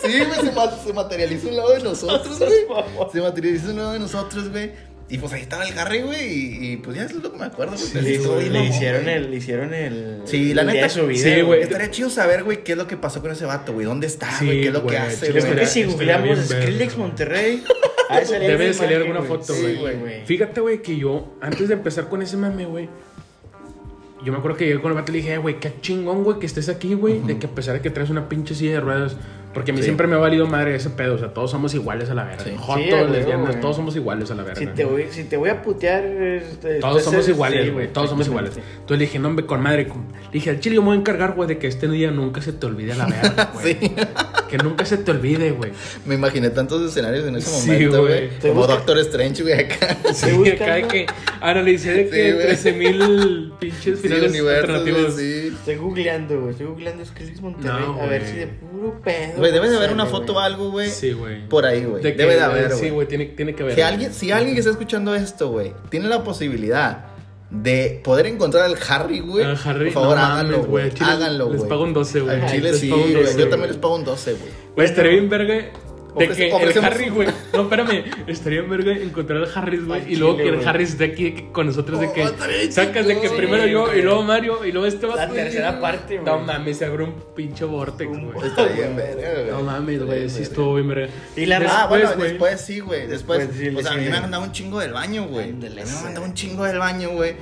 Sí, 0.05 0.12
güey, 0.24 0.41
se, 0.41 0.53
ma- 0.53 0.78
se 0.84 0.93
materializa 0.93 1.49
un 1.49 1.57
lado 1.57 1.72
de 1.74 1.82
nosotros, 1.82 2.39
güey. 2.39 3.11
Se 3.12 3.20
materializa 3.20 3.68
un 3.70 3.76
lado 3.76 3.93
de 3.93 3.99
nosotros, 3.99 4.51
güey. 4.51 4.70
Y 5.11 5.16
pues 5.16 5.32
ahí 5.32 5.41
estaba 5.41 5.66
el 5.66 5.76
Harry, 5.78 6.03
güey, 6.03 6.26
y, 6.30 6.72
y 6.72 6.76
pues 6.76 6.95
ya 6.97 7.05
eso 7.05 7.16
es 7.16 7.22
lo 7.22 7.32
que 7.32 7.39
me 7.39 7.47
acuerdo, 7.47 7.74
güey. 7.78 8.05
Le, 8.05 8.14
Estuvo 8.16 8.36
le 8.39 8.51
mamón, 8.51 8.66
hicieron 8.68 9.03
güey. 9.05 9.14
el, 9.14 9.30
le 9.30 9.36
hicieron 9.39 9.72
el. 9.74 10.20
Sí, 10.26 10.53
la 10.53 10.64
neta. 10.64 10.89
su 10.91 11.07
vida, 11.07 11.22
sí, 11.34 11.41
güey. 11.41 11.62
Estaría 11.62 11.91
chido 11.91 12.11
saber, 12.11 12.45
güey, 12.45 12.62
qué 12.62 12.72
es 12.72 12.78
lo 12.78 12.86
que 12.86 12.99
pasó 12.99 13.22
con 13.22 13.30
ese 13.30 13.47
vato, 13.47 13.72
güey. 13.72 13.86
¿Dónde 13.86 14.07
está, 14.07 14.30
Sí, 14.39 14.45
güey? 14.45 14.61
¿Qué 14.61 14.66
es 14.68 14.72
lo 14.74 14.80
que 14.80 14.97
güey, 14.97 14.97
hace, 14.99 15.26
Yo 15.28 15.32
creo 15.32 15.47
güey? 15.47 15.59
que 15.61 15.66
si 15.66 15.84
googleamos. 15.84 16.39
Skrillex 16.47 16.97
Monterrey. 16.99 17.64
Debe 18.49 18.67
de 18.67 18.75
salir 18.75 18.97
alguna 18.97 19.23
foto, 19.23 19.53
Sí, 19.53 19.77
güey. 19.81 20.25
Fíjate, 20.25 20.61
güey, 20.61 20.83
que 20.83 20.97
yo, 20.97 21.35
antes 21.41 21.69
de 21.69 21.75
empezar 21.75 22.09
con 22.09 22.23
ese 22.23 22.37
mame, 22.37 22.65
güey, 22.67 22.89
yo 24.25 24.33
me 24.33 24.39
acuerdo 24.39 24.57
que 24.57 24.67
llegué 24.67 24.81
con 24.81 24.91
el 24.91 24.97
vato 24.97 25.13
y 25.13 25.15
le 25.15 25.19
dije, 25.21 25.35
"Eh, 25.35 25.39
güey, 25.39 25.61
qué 25.61 25.73
chingón, 25.81 26.25
güey, 26.25 26.39
que 26.39 26.47
estés 26.47 26.69
aquí, 26.69 26.95
güey, 26.95 27.21
de 27.21 27.39
que 27.39 27.47
a 27.47 27.51
pesar 27.51 27.75
de 27.75 27.81
que 27.81 27.91
traes 27.91 28.11
una 28.11 28.29
pinche 28.29 28.55
silla 28.55 28.73
de 28.73 28.81
ruedas, 28.81 29.17
porque 29.55 29.70
a 29.70 29.74
mí 29.74 29.78
Sí. 29.80 29.84
siempre 29.84 30.07
me 30.07 30.14
ha 30.16 30.18
valido 30.18 30.46
madre 30.46 30.74
ese 30.74 30.90
pedo, 30.90 31.14
o 31.14 31.18
sea, 31.18 31.32
todos 31.34 31.51
somos 31.51 31.74
iguales 31.74 32.11
a 32.11 32.14
la 32.14 32.24
verga. 32.24 32.44
Sí. 32.44 32.51
Jotos, 32.57 32.84
Sí, 32.84 32.90
güey, 32.90 33.11
lesbianas, 33.11 33.46
güey. 33.49 33.61
todos 33.61 33.76
somos 33.76 33.96
iguales 33.96 34.30
a 34.30 34.34
la 34.34 34.42
verga. 34.42 34.61
Si 34.61 34.66
te, 34.66 34.84
voy, 34.84 35.07
si 35.11 35.24
te 35.24 35.36
voy 35.36 35.51
a 35.51 35.62
putear. 35.62 36.05
este, 36.05 36.80
Todos 36.80 37.03
somos 37.03 37.28
iguales, 37.28 37.64
sí, 37.66 37.70
güey. 37.70 37.88
Todos 37.92 38.11
somos 38.11 38.26
iguales. 38.26 38.53
Entonces 38.57 38.99
le 38.99 39.05
dije, 39.07 39.18
no, 39.18 39.28
hombre, 39.28 39.46
con 39.46 39.61
madre. 39.62 39.88
con- 39.88 40.07
Le 40.26 40.30
dije, 40.32 40.51
al 40.51 40.61
chile 40.61 40.76
yo 40.76 40.82
me 40.82 40.88
voy 40.88 40.96
a 40.96 41.01
encargar, 41.01 41.34
güey, 41.34 41.49
de 41.49 41.59
que 41.59 41.66
este 41.66 41.88
día 41.88 42.11
nunca 42.11 42.40
se 42.42 42.53
te 42.53 42.66
olvide 42.66 42.94
la 42.94 43.07
verga, 43.07 43.51
güey. 43.55 43.76
Sí. 43.80 43.92
Que 44.49 44.57
nunca 44.59 44.84
se 44.86 44.96
te 44.99 45.11
olvide, 45.11 45.51
güey. 45.53 45.72
Me 46.07 46.14
imaginé 46.14 46.51
tantos 46.51 46.82
escenarios 46.82 47.26
en 47.26 47.36
ese 47.36 47.51
Sí, 47.51 47.70
momento, 47.70 48.01
güey. 48.03 48.28
Como 48.40 48.55
busca- 48.55 48.74
Doctor 48.74 48.99
Strange, 49.01 49.42
güey, 49.42 49.55
acá. 49.55 49.96
Sí, 50.14 50.49
acá 50.51 50.74
de 50.76 50.82
que 50.88 51.07
analicé 51.40 51.92
de 51.92 52.09
que 52.09 52.32
güey. 52.32 52.46
13 52.46 52.72
mil 52.72 53.53
pinches 53.59 53.99
Sí, 54.01 54.09
finales 54.09 54.34
alternativos. 54.34 55.18
Estoy 55.18 55.76
googleando, 55.76 56.40
güey. 56.40 56.51
Estoy 56.53 56.66
googleando 56.66 57.05
Skrillex 57.05 57.40
Monterrey. 57.40 57.84
No, 57.86 58.01
a 58.01 58.07
ver 58.07 58.24
si 58.26 58.36
de 58.36 58.46
puro 58.46 59.01
pedo. 59.05 59.38
Güey, 59.39 59.53
debe 59.53 59.68
de 59.70 59.76
haber 59.76 59.93
una 59.93 60.07
foto 60.07 60.34
o 60.34 60.39
algo, 60.41 60.70
güey. 60.70 60.91
Sí, 60.91 61.12
güey. 61.12 61.47
Por 61.49 61.64
ahí, 61.66 61.84
güey. 61.84 62.03
De 62.03 62.12
que- 62.12 62.18
Debe 62.18 62.34
de 62.34 62.41
haber, 62.43 62.72
Sí, 62.72 62.91
güey. 62.91 63.07
tiene, 63.09 63.26
tiene 63.26 63.55
que 63.55 63.62
haber. 63.62 63.74
Si 63.74 63.80
güey. 63.80 63.93
alguien, 63.93 64.12
si 64.14 64.30
alguien 64.32 64.55
que 64.55 64.61
está 64.61 64.70
escuchando 64.72 65.14
esto, 65.14 65.49
güey, 65.51 65.72
tiene 65.91 66.09
la 66.09 66.22
posibilidad 66.24 67.07
de 67.51 68.01
poder 68.05 68.26
encontrar 68.26 68.64
al 68.64 68.76
Harry, 68.89 69.20
güey, 69.20 69.45
Al 69.45 69.59
Harry, 69.64 69.91
por 69.91 70.03
favor, 70.03 70.16
no 70.18 70.22
háganlo, 70.24 70.64
güey. 70.64 70.93
Háganlo, 71.01 71.47
güey. 71.47 71.59
les 71.59 71.66
pago 71.68 71.82
un 71.84 71.95
12, 71.95 72.20
güey. 72.20 72.41
Al 72.41 72.51
chile 72.51 72.70
Les 72.72 72.80
sí, 72.80 72.91
güey. 72.91 73.14
12, 73.14 73.39
Yo 73.39 73.49
también 73.49 73.70
les 73.70 73.78
pago 73.78 73.95
un 73.97 74.05
12, 74.05 74.32
güey. 74.34 74.51
Güey, 74.74 74.86
estaría 74.86 75.12
bien 75.12 75.28
verga. 75.30 75.70
De 76.19 76.29
que 76.29 76.49
el 76.51 76.85
Harry, 76.85 77.09
güey. 77.09 77.29
No, 77.53 77.62
espérame. 77.62 78.05
Estaría 78.27 78.61
en 78.61 78.71
verga 78.71 78.93
encontrar 78.93 79.43
al 79.43 79.51
Harris, 79.55 79.85
güey. 79.85 80.12
Y 80.12 80.16
luego 80.16 80.37
que 80.37 80.49
el. 80.49 80.66
Harris 80.66 80.91
esté 80.91 81.05
aquí 81.05 81.25
de 81.25 81.35
que 81.35 81.53
con 81.53 81.66
nosotros, 81.66 82.01
de 82.01 82.09
Oh, 82.09 82.12
que 82.12 82.73
sacas 82.73 83.07
de 83.07 83.21
que 83.21 83.31
primero 83.31 83.66
yo 83.66 83.95
y 83.95 84.03
luego 84.03 84.23
Mario 84.23 84.64
y 84.64 84.73
luego 84.73 84.87
este. 84.87 85.07
La 85.07 85.29
tercera 85.29 85.81
parte, 85.81 86.19
güey. 86.19 86.25
No 86.27 86.41
mames, 86.41 86.79
se 86.79 86.85
abrió 86.85 87.07
un 87.07 87.14
pinche 87.35 87.64
vortex, 87.64 88.11
güey. 88.11 88.47
Está 88.49 88.66
bien, 88.66 88.97
verga, 88.97 89.33
güey. 89.35 89.51
No 89.51 89.62
mames, 89.62 90.03
güey. 90.05 90.29
Sí 90.29 90.43
estuvo 90.43 90.75
bien 90.75 90.89
verga. 90.89 91.09
Y 91.37 91.47
la 91.47 91.59
Ah, 91.69 91.87
bueno, 91.87 92.14
después 92.16 92.61
sí, 92.61 92.81
güey. 92.81 93.07
Después, 93.07 93.41
Después 93.41 93.59
sí, 93.59 93.77
o 93.77 93.83
sea, 93.83 93.93
a 93.93 93.97
mí 93.97 94.07
me 94.09 94.16
han 94.16 94.23
mandado 94.23 94.43
un 94.43 94.53
chingo 94.53 94.81
del 94.81 94.93
baño, 94.93 95.27
güey. 95.27 95.53
Me 95.53 95.66
han 95.66 96.03
mandado 96.05 96.25
un 96.25 96.35
chingo 96.35 96.64
del 96.64 96.79
baño, 96.79 97.11
güey. 97.11 97.35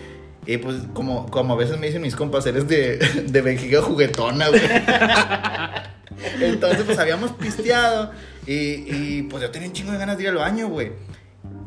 Y 0.46 0.58
pues, 0.58 0.76
como, 0.92 1.26
como 1.30 1.54
a 1.54 1.56
veces 1.56 1.78
me 1.78 1.86
dicen 1.88 2.02
mis 2.02 2.14
compas, 2.14 2.46
eres 2.46 2.68
de, 2.68 2.98
de 2.98 3.40
vejiga 3.42 3.82
juguetona, 3.82 4.48
güey. 4.48 4.60
Entonces, 6.40 6.82
pues 6.84 6.98
habíamos 6.98 7.32
pisteado. 7.32 8.12
Y, 8.46 8.52
y 8.54 9.22
pues 9.28 9.42
yo 9.42 9.50
tenía 9.50 9.68
un 9.68 9.74
chingo 9.74 9.92
de 9.92 9.98
ganas 9.98 10.16
de 10.16 10.22
ir 10.24 10.28
al 10.30 10.36
baño, 10.36 10.68
güey. 10.68 10.92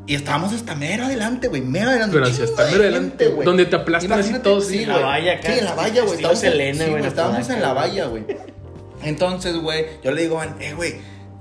Y 0.07 0.15
estábamos 0.15 0.53
hasta 0.53 0.73
mero 0.75 1.05
adelante, 1.05 1.47
güey. 1.49 1.61
Mero 1.61 1.89
adelante. 1.91 2.13
Pero 2.17 2.29
chingo 2.31 2.43
hasta 2.43 2.65
mero 2.65 2.83
adelante, 2.83 3.27
güey. 3.27 3.45
donde 3.45 3.65
te 3.65 3.75
aplastan 3.75 4.19
así 4.19 4.33
todos, 4.39 4.65
Sí, 4.67 4.79
sí, 4.79 4.85
la 4.85 4.93
güey. 4.93 5.03
valla 5.05 5.33
acá, 5.33 5.53
Sí, 5.53 5.59
en 5.59 5.65
la 5.65 5.73
valla, 5.75 6.01
güey. 6.03 6.15
Estábamos, 6.15 6.43
en- 6.43 6.51
Selena, 6.51 6.85
sí, 6.85 6.89
güey, 6.91 7.05
estábamos 7.05 7.49
en 7.49 7.61
la 7.61 7.73
valla, 7.73 8.05
güey. 8.07 8.23
Entonces, 9.03 9.55
güey, 9.57 9.85
yo 10.03 10.11
le 10.11 10.21
digo, 10.23 10.41
eh, 10.59 10.73
güey. 10.73 10.95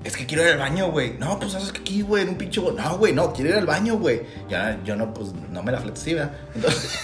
Es 0.04 0.16
que 0.16 0.26
quiero 0.26 0.44
ir 0.44 0.50
al 0.50 0.58
baño, 0.58 0.90
güey. 0.92 1.14
No, 1.18 1.38
pues 1.40 1.52
sabes 1.52 1.72
que 1.72 1.80
aquí, 1.80 2.02
güey, 2.02 2.22
en 2.22 2.28
un 2.30 2.36
pinche. 2.36 2.60
No, 2.60 2.98
güey, 2.98 3.12
no, 3.12 3.32
quiero 3.32 3.50
ir 3.50 3.56
al 3.56 3.66
baño, 3.66 3.96
güey. 3.98 4.22
Ya, 4.48 4.80
yo 4.84 4.94
no, 4.94 5.12
pues, 5.12 5.32
no 5.50 5.62
me 5.62 5.72
la 5.72 5.80
¿verdad? 5.80 6.30
Entonces. 6.54 6.98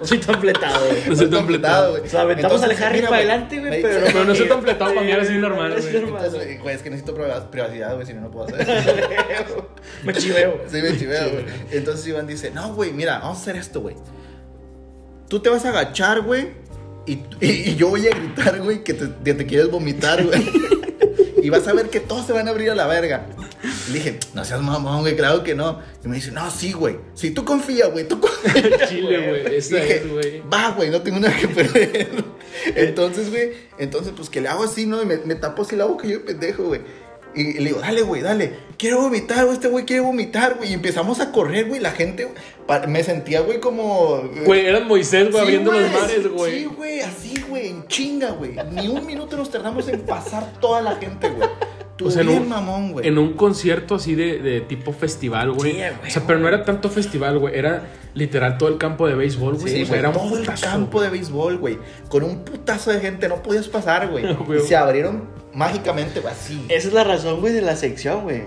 No 0.00 0.06
soy 0.06 0.18
tan 0.18 0.40
fletado, 0.40 0.86
güey. 0.86 1.02
No 1.08 1.16
soy 1.16 1.28
tan 1.30 1.46
fletado, 1.46 1.90
güey. 1.90 2.02
O 2.02 2.08
sea, 2.08 2.22
aventamos 2.22 2.62
al 2.62 2.70
Harry 2.82 3.02
para 3.02 3.16
adelante, 3.16 3.60
güey, 3.60 3.82
pero 3.82 4.00
Pero 4.06 4.24
no 4.24 4.34
soy 4.34 4.48
tan 4.48 4.62
fletado 4.62 4.94
para 4.94 5.06
mí, 5.06 5.12
ahora 5.12 5.24
sí 5.26 5.34
normal, 5.34 5.72
Es 5.74 5.90
güey. 5.90 6.02
normal, 6.02 6.30
güey. 6.62 6.74
es 6.74 6.82
que 6.82 6.88
necesito 6.90 7.14
priva- 7.14 7.50
privacidad, 7.50 7.94
güey, 7.94 8.06
si 8.06 8.14
no, 8.14 8.22
no 8.22 8.30
puedo 8.30 8.46
hacer. 8.46 8.66
Me 10.04 10.14
chiveo. 10.14 10.62
Sí, 10.68 10.80
me 10.80 10.96
chiveo, 10.98 11.30
güey. 11.32 11.44
Entonces 11.70 12.06
Iván 12.06 12.26
dice, 12.26 12.50
no, 12.50 12.72
güey, 12.74 12.92
mira, 12.92 13.18
vamos 13.18 13.38
a 13.38 13.40
hacer 13.42 13.56
esto, 13.56 13.82
güey. 13.82 13.96
Tú 15.28 15.40
te 15.40 15.50
vas 15.50 15.64
a 15.66 15.68
agachar, 15.68 16.22
güey, 16.22 16.48
y, 17.06 17.12
y- 17.40 17.70
y 17.70 17.76
yo 17.76 17.88
voy 17.90 18.06
a 18.08 18.10
gritar, 18.16 18.58
güey, 18.62 18.82
que 18.82 18.94
te, 18.94 19.10
que 19.22 19.34
te 19.34 19.46
quieres 19.46 19.70
vomitar, 19.70 20.24
güey. 20.24 20.42
y 21.42 21.50
vas 21.50 21.66
a 21.68 21.72
ver 21.72 21.90
que 21.90 22.00
todos 22.00 22.26
se 22.26 22.32
van 22.32 22.48
a 22.48 22.50
abrir 22.50 22.70
a 22.70 22.74
la 22.74 22.86
verga. 22.86 23.26
Le 23.88 23.94
dije, 23.94 24.18
no 24.34 24.44
seas 24.44 24.60
mamón, 24.62 25.00
güey, 25.00 25.16
claro 25.16 25.42
que 25.42 25.54
no. 25.54 25.80
Y 26.04 26.08
me 26.08 26.16
dice, 26.16 26.30
no, 26.32 26.50
sí, 26.50 26.72
güey. 26.72 26.98
Si 27.14 27.30
tú 27.30 27.44
confías, 27.44 27.90
güey, 27.90 28.06
tú 28.06 28.20
confías. 28.20 28.88
Chile, 28.88 29.28
güey. 29.28 29.56
Esa 29.56 29.76
Dije, 29.76 29.96
es, 29.96 30.08
güey. 30.10 30.42
va, 30.52 30.70
güey, 30.70 30.90
no 30.90 31.02
tengo 31.02 31.18
nada 31.20 31.36
que 31.36 31.48
perder. 31.48 32.08
Entonces, 32.76 33.30
güey, 33.30 33.52
entonces, 33.78 34.12
pues 34.14 34.28
que 34.28 34.40
le 34.40 34.48
hago 34.48 34.64
así, 34.64 34.84
¿no? 34.86 35.00
Y 35.02 35.06
me, 35.06 35.16
me 35.18 35.34
tapo 35.34 35.62
así 35.62 35.76
la 35.76 35.84
boca 35.86 36.06
yo 36.06 36.24
pendejo, 36.24 36.64
güey. 36.64 36.80
Y, 37.34 37.54
le 37.54 37.66
digo, 37.66 37.80
dale, 37.80 38.02
güey, 38.02 38.22
dale. 38.22 38.70
Quiero 38.76 39.02
vomitar, 39.02 39.44
güey, 39.44 39.54
este 39.54 39.68
güey 39.68 39.84
quiere 39.84 40.02
vomitar, 40.02 40.56
güey. 40.56 40.70
Y 40.70 40.74
empezamos 40.74 41.20
a 41.20 41.32
correr, 41.32 41.68
güey. 41.68 41.80
La 41.80 41.92
gente, 41.92 42.24
güey, 42.24 42.86
me 42.88 43.02
sentía, 43.02 43.40
güey, 43.40 43.60
como... 43.60 44.22
Güey, 44.44 44.66
eran 44.66 44.88
Moisés, 44.88 45.30
güey, 45.30 45.34
Sí, 45.34 45.40
abriendo 45.40 45.72
los 45.72 45.92
mares, 45.92 46.28
güey. 46.28 46.60
Sí, 46.60 46.64
güey, 46.64 47.00
así, 47.00 47.44
güey, 47.48 47.68
en 47.68 47.86
chinga, 47.86 48.30
güey. 48.30 48.56
Ni 48.72 48.88
un 48.88 49.04
minuto 49.06 49.36
nos 49.36 49.50
tardamos 49.50 49.88
en 49.88 50.00
pasar 50.00 50.52
toda 50.60 50.80
la 50.80 50.96
gente, 50.96 51.28
güey. 51.28 51.48
Tú 52.00 52.06
O 52.06 52.10
sea, 52.10 52.22
en 52.22 52.30
un- 52.30 52.48
mamón, 52.48 52.92
güey. 52.92 53.06
En 53.06 53.18
un 53.18 53.34
concierto 53.34 53.96
así 53.96 54.14
de, 54.14 54.38
de 54.38 54.62
tipo 54.62 54.90
festival, 54.90 55.52
güey. 55.52 55.72
Sí, 55.72 55.76
güey, 55.76 55.90
o 56.08 56.10
sea, 56.10 56.22
pero 56.26 56.38
no 56.38 56.48
era 56.48 56.64
tanto 56.64 56.88
festival, 56.88 57.38
güey. 57.38 57.58
Era 57.58 57.82
literal 58.14 58.56
todo 58.56 58.70
el 58.70 58.78
campo 58.78 59.06
de 59.06 59.14
béisbol, 59.14 59.56
güey. 59.56 59.74
Sí, 59.74 59.82
o 59.82 59.84
sea, 59.84 59.88
güey, 59.88 59.98
era 59.98 60.08
un 60.08 60.14
todo 60.14 60.38
el 60.38 60.60
campo 60.62 61.02
de 61.02 61.10
béisbol, 61.10 61.58
güey. 61.58 61.78
Con 62.08 62.22
un 62.24 62.42
putazo 62.42 62.90
de 62.90 63.00
gente, 63.00 63.28
no 63.28 63.42
podías 63.42 63.68
pasar, 63.68 64.08
güey. 64.08 64.24
Güey. 64.46 64.60
y 64.60 64.62
se 64.62 64.76
abrieron 64.76 65.28
mágicamente, 65.52 66.20
güey, 66.20 66.32
así. 66.32 66.64
Esa 66.70 66.88
es 66.88 66.94
la 66.94 67.04
razón, 67.04 67.40
güey, 67.40 67.52
de 67.52 67.60
la 67.60 67.76
sección, 67.76 68.22
güey. 68.22 68.44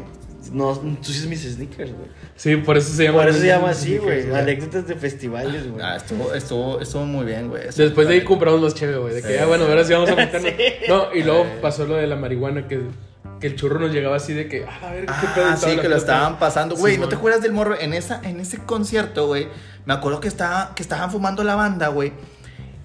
No, 0.51 0.73
tú 0.77 1.11
sí 1.11 1.27
mis 1.27 1.43
sneakers, 1.43 1.91
güey. 1.93 2.07
Sí, 2.35 2.55
por 2.57 2.75
eso 2.77 2.91
se 2.91 3.03
llama. 3.03 3.19
Por 3.19 3.29
eso 3.29 3.39
se 3.39 3.47
llama 3.47 3.69
así, 3.69 3.97
güey. 3.97 4.29
Anécdotas 4.33 4.87
de 4.87 4.95
festivales, 4.95 5.69
güey. 5.71 5.83
Ah, 5.85 5.95
estuvo, 5.95 6.33
estuvo, 6.33 6.81
estuvo 6.81 7.05
muy 7.05 7.25
bien, 7.25 7.49
güey. 7.49 7.63
Después 7.75 8.07
de 8.07 8.15
ahí 8.15 8.21
compramos 8.23 8.59
más 8.61 8.73
chévere, 8.73 8.97
güey. 8.97 9.13
De 9.13 9.21
que, 9.21 9.27
Sí, 9.29 9.33
ah, 9.39 9.45
bueno, 9.45 9.65
ahora 9.65 9.83
sí 9.85 9.93
vamos 9.93 10.09
a 10.09 10.15
meternos. 10.15 10.51
No, 10.89 11.13
y 11.13 11.21
luego 11.23 11.45
pasó 11.61 11.85
lo 11.85 11.95
de 11.95 12.07
la 12.07 12.15
marihuana, 12.15 12.67
que, 12.67 12.81
que 13.43 13.47
el 13.47 13.57
churro 13.57 13.77
nos 13.77 13.91
llegaba 13.91 14.15
así 14.15 14.31
de 14.31 14.47
que, 14.47 14.63
ah, 14.65 14.87
a 14.87 14.91
ver, 14.93 15.05
qué 15.05 15.27
pedo. 15.35 15.47
Ah, 15.47 15.53
estaba 15.55 15.73
sí, 15.73 15.77
que 15.77 15.89
lo 15.89 15.97
estaban 15.97 16.39
pasando. 16.39 16.77
Güey, 16.77 16.93
Sí, 16.95 17.01
¿no 17.01 17.09
te 17.09 17.15
acuerdas 17.15 17.41
del 17.41 17.51
morro? 17.51 17.77
En, 17.77 17.93
esa, 17.93 18.21
en 18.23 18.39
ese 18.39 18.59
concierto, 18.59 19.27
güey, 19.27 19.49
me 19.85 19.93
acuerdo 19.93 20.21
que, 20.21 20.29
estaba, 20.29 20.73
que 20.73 20.81
estaban 20.81 21.11
fumando 21.11 21.43
la 21.43 21.55
banda, 21.55 21.89
güey. 21.89 22.13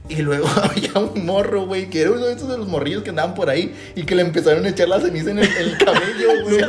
Y 0.08 0.16
luego 0.22 0.48
había 0.64 0.94
un 0.98 1.24
morro, 1.24 1.66
güey, 1.66 1.88
que 1.90 2.02
era 2.02 2.10
uno 2.10 2.26
de 2.26 2.32
esos 2.32 2.48
de 2.48 2.58
los 2.58 2.66
morrillos 2.66 3.04
que 3.04 3.10
andaban 3.10 3.34
por 3.34 3.48
ahí 3.50 3.72
y 3.94 4.02
que 4.02 4.16
le 4.16 4.22
empezaron 4.22 4.64
a 4.64 4.68
echar 4.68 4.88
la 4.88 5.00
ceniza 5.00 5.30
en 5.30 5.38
el, 5.38 5.44
en 5.46 5.68
el 5.68 5.78
cabello, 5.78 6.28
güey. 6.42 6.60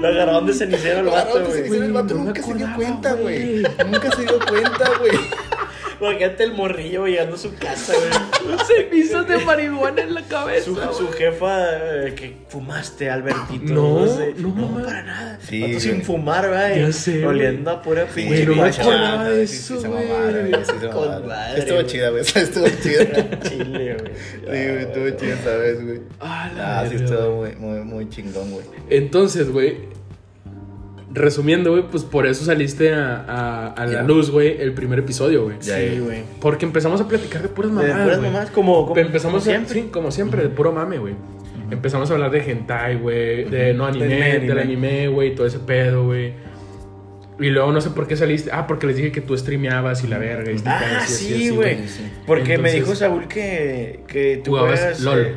Lo 0.00 0.08
agarraron 0.08 0.46
de 0.46 0.54
cenicero 0.54 1.00
el 1.00 1.04
Lo 1.04 1.12
agarraron 1.12 1.42
vato, 1.42 1.52
de 1.52 1.60
güey. 1.60 1.62
cenicero, 1.64 1.84
el 1.84 1.92
vato 1.92 2.14
no 2.14 2.20
me 2.20 2.26
nunca 2.28 2.42
se 2.42 2.54
dio 2.54 2.74
cuenta, 2.74 3.12
güey. 3.12 3.62
Nunca 3.90 4.10
se 4.16 4.22
dio 4.22 4.38
cuenta, 4.38 4.90
güey. 5.00 5.18
Imagínate 6.10 6.44
el 6.44 6.52
morrillo 6.52 7.06
llegando 7.06 7.34
a 7.36 7.38
su 7.38 7.54
casa, 7.56 7.92
güey. 7.94 8.58
Cenizas 8.66 9.26
de 9.26 9.38
marihuana 9.38 10.02
en 10.02 10.14
la 10.14 10.22
cabeza. 10.22 10.64
Su, 10.64 10.76
su 10.94 11.08
jefa, 11.12 12.06
eh, 12.06 12.14
que 12.14 12.36
fumaste, 12.48 13.10
Albertito. 13.10 13.72
No, 13.74 14.06
sé. 14.06 14.34
no, 14.36 14.48
no, 14.54 14.82
para 14.84 15.02
nada. 15.02 15.38
Sí, 15.42 15.60
Vato 15.60 15.72
güey. 15.72 15.80
sin 15.80 16.02
fumar, 16.02 16.48
güey. 16.48 16.80
Ya 16.80 16.92
sé, 16.92 17.12
güey. 17.22 17.24
Oliendo 17.24 17.70
a 17.70 17.82
pura 17.82 18.06
Sí, 18.14 18.26
Güey, 18.26 18.44
no 18.46 18.50
me 18.52 18.56
guachana, 18.58 18.88
acordaba 19.12 19.28
de 19.30 19.46
sí, 19.46 19.56
sí, 19.56 19.62
eso, 19.74 19.80
se 19.80 19.88
güey. 19.88 20.08
mamaron, 20.08 20.50
güey, 20.50 20.64
sí 20.64 20.72
se 20.80 20.88
Con 20.88 21.00
mamaron. 21.08 21.26
madre, 21.28 21.58
Estuvo 21.58 21.74
güey. 21.76 21.86
chida, 21.86 22.10
güey. 22.10 22.22
Estuvo 22.34 22.66
chida. 22.82 23.40
Chile, 23.40 23.96
güey. 23.98 24.12
Sí, 24.16 24.44
güey, 24.46 24.78
estuvo 24.82 25.10
chida 25.10 25.34
esa 25.34 25.56
vez, 25.56 25.82
güey. 25.84 26.00
Ah, 26.20 26.50
la 26.56 26.80
Ah, 26.80 26.84
sí, 26.88 26.94
verga, 26.96 27.04
estuvo 27.14 27.36
muy, 27.36 27.56
muy, 27.56 27.78
muy 27.80 28.08
chingón, 28.08 28.50
güey. 28.50 28.64
Entonces, 28.90 29.50
güey. 29.50 29.78
Resumiendo, 31.14 31.70
güey, 31.70 31.84
pues 31.88 32.02
por 32.02 32.26
eso 32.26 32.44
saliste 32.44 32.92
a, 32.92 33.16
a, 33.26 33.66
a 33.68 33.86
la 33.86 34.02
luz, 34.02 34.30
güey, 34.30 34.60
el 34.60 34.72
primer 34.74 34.98
episodio, 34.98 35.44
güey. 35.44 35.56
Sí, 35.60 36.00
güey. 36.00 36.22
Porque 36.40 36.66
empezamos 36.66 37.00
a 37.00 37.06
platicar 37.08 37.40
de 37.42 37.48
puras 37.48 37.70
De 37.70 37.76
mamadas. 37.76 38.02
puras 38.02 38.18
güey. 38.18 38.30
mamás, 38.32 38.50
como, 38.50 38.86
como 38.86 39.00
Empezamos 39.00 39.42
como 39.42 39.44
siempre, 39.44 39.82
sí, 39.82 39.88
como 39.92 40.10
siempre, 40.10 40.42
de 40.42 40.48
puro 40.48 40.72
mame, 40.72 40.98
güey. 40.98 41.14
Empezamos 41.70 42.10
a 42.10 42.14
hablar 42.14 42.30
de 42.32 42.40
hentai, 42.50 42.96
güey, 42.96 43.44
de 43.44 43.72
no 43.74 43.86
anime, 43.86 44.06
Del 44.06 44.22
anime. 44.22 44.46
del 44.48 44.58
anime, 44.58 45.08
güey, 45.08 45.34
todo 45.34 45.46
ese 45.46 45.60
pedo, 45.60 46.04
güey. 46.06 46.34
Y 47.40 47.48
luego 47.50 47.72
no 47.72 47.80
sé 47.80 47.90
por 47.90 48.06
qué 48.06 48.16
saliste. 48.16 48.50
Ah, 48.52 48.66
porque 48.66 48.86
les 48.86 48.96
dije 48.96 49.10
que 49.12 49.20
tú 49.20 49.36
streameabas 49.36 50.04
y 50.04 50.06
la 50.08 50.18
verga. 50.18 50.50
Y 50.52 50.56
este 50.56 50.68
Ah, 50.68 51.02
sí, 51.06 51.50
güey. 51.50 51.78
Porque 52.26 52.58
me 52.58 52.72
dijo 52.72 52.94
Saúl 52.94 53.26
que, 53.28 54.00
que 54.06 54.40
tú 54.44 54.50
Jugabas 54.52 54.78
juegas, 54.80 55.00
LOL. 55.00 55.18
eh, 55.20 55.34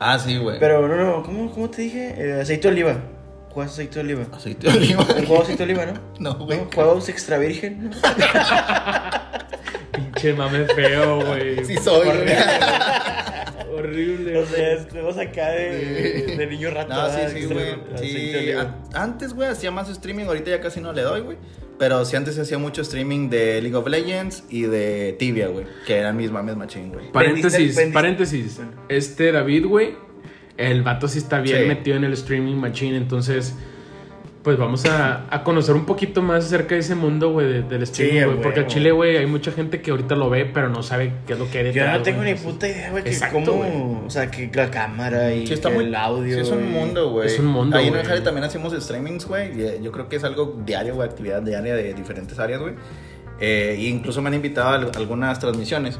Ah, 0.00 0.18
sí, 0.18 0.36
güey. 0.38 0.58
pero 0.60 0.86
no, 0.88 0.96
no, 0.96 1.22
¿cómo, 1.22 1.50
cómo 1.50 1.70
te 1.70 1.82
dije? 1.82 2.14
Eh, 2.18 2.40
aceite 2.40 2.68
de 2.68 2.74
oliva. 2.74 2.96
Juegas 3.58 3.72
aceite 3.72 3.94
de 3.96 4.00
oliva. 4.04 4.26
Aceite 4.30 4.70
de 4.70 4.78
oliva. 4.78 5.02
¿Un 5.02 5.26
juego 5.26 5.42
aceite 5.42 5.66
de 5.66 5.72
oliva, 5.72 5.86
no? 5.86 6.00
No, 6.20 6.46
güey. 6.46 6.58
¿No? 6.58 6.70
¿Juegos 6.72 7.08
extra 7.08 7.38
virgen? 7.38 7.90
Pinche 9.92 10.32
mame 10.32 10.64
feo, 10.66 11.26
güey. 11.26 11.64
Sí 11.64 11.76
soy, 11.76 12.06
güey. 12.06 12.28
Horrible. 13.76 14.38
O 14.38 14.46
sea, 14.46 14.74
estamos 14.74 15.18
acá 15.18 15.50
de, 15.50 16.36
de 16.38 16.46
niño 16.46 16.70
rato. 16.70 16.94
No, 16.94 17.10
sí, 17.10 17.18
sí, 17.34 17.46
güey. 17.46 17.74
Sí, 17.96 18.52
antes, 18.94 19.34
güey, 19.34 19.48
hacía 19.48 19.72
más 19.72 19.88
streaming. 19.88 20.26
Ahorita 20.26 20.50
ya 20.50 20.60
casi 20.60 20.80
no 20.80 20.92
le 20.92 21.02
doy, 21.02 21.22
güey. 21.22 21.36
Pero 21.80 22.04
sí, 22.04 22.14
antes 22.14 22.38
hacía 22.38 22.58
mucho 22.58 22.82
streaming 22.82 23.28
de 23.28 23.60
League 23.60 23.76
of 23.76 23.88
Legends 23.88 24.44
y 24.48 24.62
de 24.62 25.16
Tibia, 25.18 25.48
güey. 25.48 25.66
Que 25.84 25.96
eran 25.96 26.16
misma, 26.16 26.44
misma 26.44 26.68
ching, 26.68 26.92
güey. 26.92 27.10
Paréntesis, 27.10 27.76
paréntesis. 27.92 28.60
Este 28.88 29.32
David, 29.32 29.66
güey, 29.66 29.96
el 30.58 30.82
vato 30.82 31.08
sí 31.08 31.18
está 31.18 31.40
bien 31.40 31.62
Sí. 31.62 31.66
metido 31.68 31.96
en 31.96 32.04
el 32.04 32.12
streaming 32.12 32.56
machine, 32.56 32.96
entonces 32.98 33.54
pues 34.42 34.56
vamos 34.56 34.86
a, 34.86 35.26
a 35.28 35.42
conocer 35.44 35.74
un 35.74 35.84
poquito 35.84 36.22
más 36.22 36.46
acerca 36.46 36.74
de 36.74 36.80
ese 36.80 36.94
mundo, 36.94 37.32
güey, 37.32 37.46
de- 37.46 37.62
del 37.62 37.82
streaming, 37.82 38.12
Sí, 38.12 38.18
güey. 38.20 38.30
güey, 38.30 38.42
porque 38.42 38.60
al 38.60 38.64
güey. 38.66 38.74
Chile, 38.74 38.92
güey, 38.92 39.16
hay 39.18 39.26
mucha 39.26 39.50
gente 39.52 39.82
que 39.82 39.90
ahorita 39.90 40.14
lo 40.14 40.30
ve, 40.30 40.46
pero 40.46 40.70
no 40.70 40.82
sabe 40.82 41.12
qué 41.26 41.34
es 41.34 41.38
lo 41.38 41.50
que 41.50 41.58
hay 41.58 41.64
Yo 41.66 41.72
detrás, 41.72 41.98
no 41.98 42.02
tengo 42.02 42.18
güey. 42.22 42.32
ni 42.32 42.38
puta 42.38 42.66
idea, 42.68 42.90
güey, 42.90 43.02
que 43.04 43.10
Exacto, 43.10 43.38
cómo, 43.44 43.52
güey. 43.58 44.06
o 44.06 44.10
sea, 44.10 44.30
que 44.30 44.50
la 44.54 44.70
cámara 44.70 45.34
y 45.34 45.46
Sí, 45.46 45.52
está 45.52 45.68
que 45.68 45.74
muy. 45.74 45.84
el 45.86 45.94
audio. 45.94 46.34
Sí, 46.34 46.40
es 46.40 46.50
un 46.50 46.70
mundo, 46.70 47.10
güey. 47.10 47.26
Es 47.26 47.38
un 47.38 47.46
mundo, 47.46 47.76
Ahí 47.76 47.86
en 47.88 47.90
güey. 47.90 48.00
el 48.02 48.08
Jale 48.08 48.20
también 48.22 48.44
hacemos 48.44 48.72
streamings, 48.72 49.26
güey. 49.26 49.50
eh, 49.60 49.80
Yo 49.82 49.92
creo 49.92 50.08
que 50.08 50.16
es 50.16 50.24
algo 50.24 50.56
diario, 50.64 50.94
güey. 50.94 51.08
Actividad 51.08 51.42
diaria 51.42 51.74
de 51.74 51.92
diferentes 51.92 52.38
áreas, 52.38 52.60
güey. 52.60 52.74
Eh, 53.40 53.76
y 53.78 53.88
incluso 53.88 54.22
me 54.22 54.28
han 54.28 54.34
invitado 54.34 54.68
a 54.70 54.74
al- 54.76 54.90
algunas 54.96 55.38
transmisiones. 55.40 55.98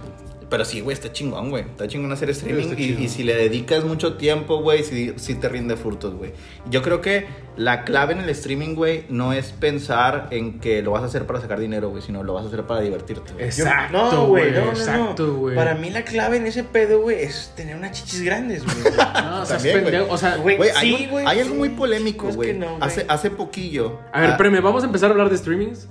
Pero 0.51 0.65
sí, 0.65 0.81
güey, 0.81 0.95
está 0.95 1.13
chingón, 1.13 1.51
güey. 1.51 1.65
Está 1.65 1.87
chingón 1.89 2.11
hacer 2.11 2.31
streaming. 2.31 2.75
Y, 2.79 3.05
y 3.05 3.09
si 3.11 3.23
le 3.23 3.35
dedicas 3.35 3.85
mucho 3.85 4.15
tiempo, 4.17 4.63
güey, 4.63 4.83
sí, 4.83 5.13
sí 5.17 5.35
te 5.35 5.47
rinde 5.47 5.77
frutos, 5.77 6.15
güey. 6.15 6.33
Yo 6.71 6.81
creo 6.81 7.03
que 7.03 7.27
la 7.57 7.85
clave 7.85 8.15
en 8.15 8.21
el 8.21 8.31
streaming, 8.31 8.75
güey, 8.75 9.05
no 9.11 9.35
es 9.35 9.53
pensar 9.53 10.29
en 10.31 10.59
que 10.59 10.81
lo 10.81 10.93
vas 10.93 11.03
a 11.03 11.07
hacer 11.07 11.27
para 11.27 11.43
sacar 11.43 11.61
dinero, 11.61 11.91
güey, 11.91 12.01
sino 12.03 12.23
lo 12.23 12.33
vas 12.33 12.45
a 12.45 12.49
hacer 12.49 12.63
para 12.63 12.81
divertirte. 12.81 13.33
Yo- 13.39 13.45
Exacto, 13.45 14.11
no, 14.13 14.27
güey, 14.29 14.51
no, 14.53 14.65
no, 14.65 14.71
exacto, 14.71 15.27
no. 15.27 15.35
güey. 15.35 15.55
Para 15.55 15.75
mí 15.75 15.91
la 15.91 16.03
clave 16.05 16.39
en 16.39 16.47
ese 16.47 16.65
pedo, 16.65 17.03
güey, 17.03 17.21
es 17.25 17.53
tener 17.55 17.77
unas 17.77 17.93
chichis 17.93 18.23
grandes, 18.23 18.65
güey. 18.65 18.77
No, 19.29 19.43
o 19.43 19.45
sea, 19.45 19.57
También, 19.57 19.81
güey. 19.81 19.85
pendejo, 19.93 20.15
o 20.15 20.17
sea, 20.17 20.37
Güey, 20.37 20.57
Güey, 20.57 20.71
hay, 20.75 20.97
sí, 20.97 21.09
hay 21.27 21.37
sí. 21.37 21.43
algo 21.43 21.55
muy 21.57 21.69
polémico, 21.71 22.25
No 22.25 22.31
es 22.31 22.37
güey. 22.37 22.55
no, 22.55 22.79
hace, 22.81 23.05
hace 23.09 23.31
poquillo. 23.31 23.99
a 24.13 24.21
ver, 24.23 24.31
ah, 24.31 24.33
espérame, 24.33 24.63
¿vamos 24.63 24.83
a 24.83 24.87
empezar 24.87 25.11
a 25.11 25.13
hablar 25.13 25.29
de 25.29 25.37
streamings? 25.37 25.89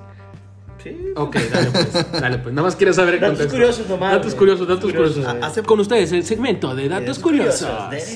Sí. 0.90 1.14
Ok, 1.16 1.36
dale 1.52 1.70
pues, 1.72 2.12
dale 2.22 2.38
pues. 2.40 2.54
Nada 2.56 2.66
más 2.68 2.76
quiero 2.76 2.94
saber 2.94 3.16
el 3.16 3.20
Datos 3.22 3.38
contexto. 3.38 3.56
curiosos 3.58 3.90
nomás, 3.90 4.12
Datos 4.14 4.36
curiosos, 4.36 4.68
datos 4.68 4.92
Curiosos. 4.92 5.26
Con 5.66 5.80
ustedes, 5.80 6.12
el 6.12 6.24
segmento 6.26 6.76
de 6.76 6.90
datos 6.90 7.20
curiosos. 7.20 7.70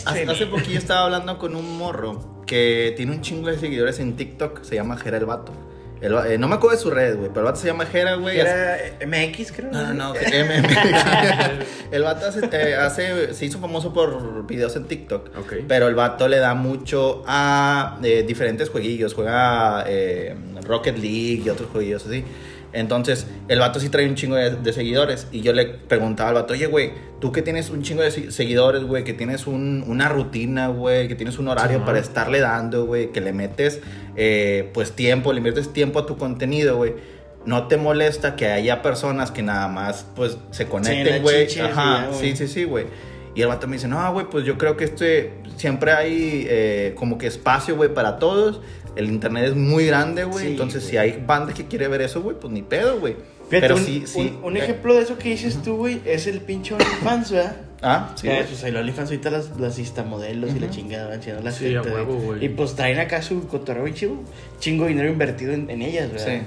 Hace, 0.06 0.30
hace 0.30 0.46
poquillo 0.48 0.78
estaba 0.78 1.06
hablando 1.06 1.38
con 1.38 1.56
un 1.56 1.78
morro 1.78 2.44
que 2.46 2.94
tiene 2.98 3.12
un 3.14 3.22
chingo 3.22 3.48
de 3.50 3.58
seguidores 3.58 4.00
en 4.00 4.16
TikTok. 4.16 4.64
Se 4.64 4.76
llama 4.76 4.98
Jera 4.98 5.18
el 5.18 5.26
Vato. 5.26 5.54
El 6.02 6.16
eh, 6.32 6.38
no 6.40 6.48
me 6.48 6.56
acuerdo 6.56 6.76
de 6.76 6.82
sus 6.82 6.92
redes, 6.92 7.16
güey. 7.16 7.30
Pero 7.30 7.42
el 7.42 7.46
vato 7.46 7.60
se 7.60 7.68
llama 7.68 7.86
Jera, 7.86 8.16
güey. 8.16 8.40
Era 8.40 8.76
MX, 9.06 9.52
creo. 9.52 9.72
No, 9.72 9.84
no, 9.84 9.94
no. 9.94 10.14
MM. 10.16 10.68
el 11.92 12.02
vato 12.04 12.26
hace, 12.26 12.42
eh, 12.52 12.76
hace- 12.76 13.34
se 13.36 13.46
hizo 13.46 13.60
famoso 13.60 13.94
por 13.94 14.46
videos 14.48 14.76
en 14.78 14.86
TikTok. 14.86 15.30
Ok. 15.38 15.54
Pero 15.68 15.88
el 15.88 15.94
vato 15.94 16.28
le 16.28 16.38
da 16.40 16.56
mucho 16.56 17.24
a 17.28 18.00
eh, 18.04 18.24
diferentes 18.28 18.70
jueguillos. 18.70 19.14
Juega 19.14 19.84
eh, 19.88 20.36
Rocket 20.66 20.98
League 20.98 21.44
y 21.46 21.50
otros 21.50 21.70
jueguillos 21.72 22.04
así. 22.08 22.26
Entonces, 22.74 23.28
el 23.50 23.60
vato 23.60 23.80
sí 23.80 23.90
trae 23.90 24.08
un 24.08 24.16
chingo 24.16 24.36
de, 24.36 24.52
de 24.56 24.74
seguidores. 24.74 25.28
Y 25.32 25.42
yo 25.42 25.52
le 25.54 25.66
preguntaba 25.66 26.30
al 26.30 26.36
vato, 26.36 26.54
oye, 26.54 26.68
güey, 26.68 26.92
tú 27.20 27.32
que 27.32 27.42
tienes 27.42 27.70
un 27.70 27.82
chingo 27.84 28.02
de 28.02 28.12
se- 28.12 28.32
seguidores, 28.32 28.84
güey, 28.84 29.04
que 29.04 29.14
tienes 29.14 29.46
un- 29.48 29.84
una 29.88 30.08
rutina, 30.10 30.68
güey, 30.70 31.08
que 31.08 31.16
tienes 31.16 31.38
un 31.40 31.48
horario 31.50 31.84
para 31.86 32.00
estarle 32.00 32.40
dando, 32.40 32.86
güey, 32.86 33.12
que 33.12 33.20
le 33.22 33.34
metes, 33.34 33.82
eh, 34.16 34.70
pues, 34.74 34.94
tiempo, 34.94 35.34
le 35.34 35.38
inviertes 35.40 35.74
tiempo 35.74 36.00
a 36.00 36.06
tu 36.06 36.18
contenido, 36.18 36.78
güey. 36.78 36.94
¿No 37.46 37.68
te 37.68 37.76
molesta 37.78 38.36
que 38.36 38.48
haya 38.48 38.82
personas 38.82 39.32
que 39.32 39.42
nada 39.42 39.68
más, 39.68 40.06
pues, 40.16 40.38
se 40.52 40.68
conecten, 40.68 41.24
güey? 41.24 41.36
así, 41.48 41.60
Ajá, 41.60 42.08
sí, 42.20 42.36
sí, 42.36 42.48
sí, 42.48 42.64
güey. 42.66 42.86
Y 43.34 43.42
el 43.42 43.48
vato 43.48 43.66
me 43.68 43.78
dice, 43.78 43.88
no, 43.88 44.12
güey, 44.14 44.28
pues 44.30 44.46
yo 44.46 44.58
creo 44.58 44.76
que 44.78 44.84
este, 44.84 45.34
siempre 45.56 45.92
hay 45.94 46.46
eh, 46.50 46.94
como 46.96 47.18
que 47.18 47.28
espacio, 47.28 47.76
güey, 47.78 47.94
para 47.94 48.20
todos. 48.20 48.62
El 48.96 49.06
internet 49.10 49.46
es 49.50 49.56
muy 49.56 49.86
grande, 49.86 50.24
güey. 50.26 50.46
Sí, 50.46 50.52
entonces, 50.52 50.82
güey. 50.82 50.92
si 50.92 50.98
hay 50.98 51.24
banda 51.26 51.54
que 51.54 51.66
quiere 51.68 51.88
ver 51.88 52.02
eso, 52.02 52.22
güey, 52.22 52.36
pues 52.40 52.52
ni 52.52 52.62
pedo, 52.62 53.00
güey. 53.00 53.16
Fíjate, 53.50 53.62
Pero 53.68 53.76
un, 53.76 53.86
sí, 53.86 54.04
sí. 54.06 54.20
un, 54.42 54.46
un 54.52 54.58
eh, 54.58 54.64
ejemplo 54.64 54.94
de 54.94 55.02
eso 55.02 55.18
que 55.18 55.30
dices 55.30 55.62
tú, 55.62 55.76
güey, 55.78 56.02
es 56.06 56.28
el 56.28 56.40
pinche 56.42 56.74
OnlyFans, 56.74 57.32
¿verdad? 57.32 57.58
Ah, 57.82 58.14
sí. 58.16 58.28
Eh, 58.30 58.46
pues 58.48 58.64
el 58.64 58.76
OnlyFans 58.78 59.10
ahorita 59.10 59.30
las, 59.30 59.60
las 59.60 59.80
instamodelos 59.80 60.54
y 60.56 60.60
la 60.60 60.70
chingada 60.70 61.08
van 61.10 61.22
siendo 61.24 61.42
las 61.42 61.56
Sí, 61.56 61.76
a 61.76 61.82
tetas, 61.82 61.96
huevo, 61.98 62.14
güey. 62.16 62.46
Y 62.46 62.50
pues 62.50 62.76
traen 62.76 63.00
acá 63.00 63.22
su 63.22 63.48
cotorreo 63.48 63.88
y 63.88 63.94
chivo, 63.94 64.24
chingo 64.60 64.84
de 64.84 64.90
dinero 64.92 65.10
invertido 65.10 65.54
en, 65.54 65.70
en 65.70 65.82
ellas, 65.82 66.12
¿verdad? 66.12 66.28
Sí. 66.28 66.42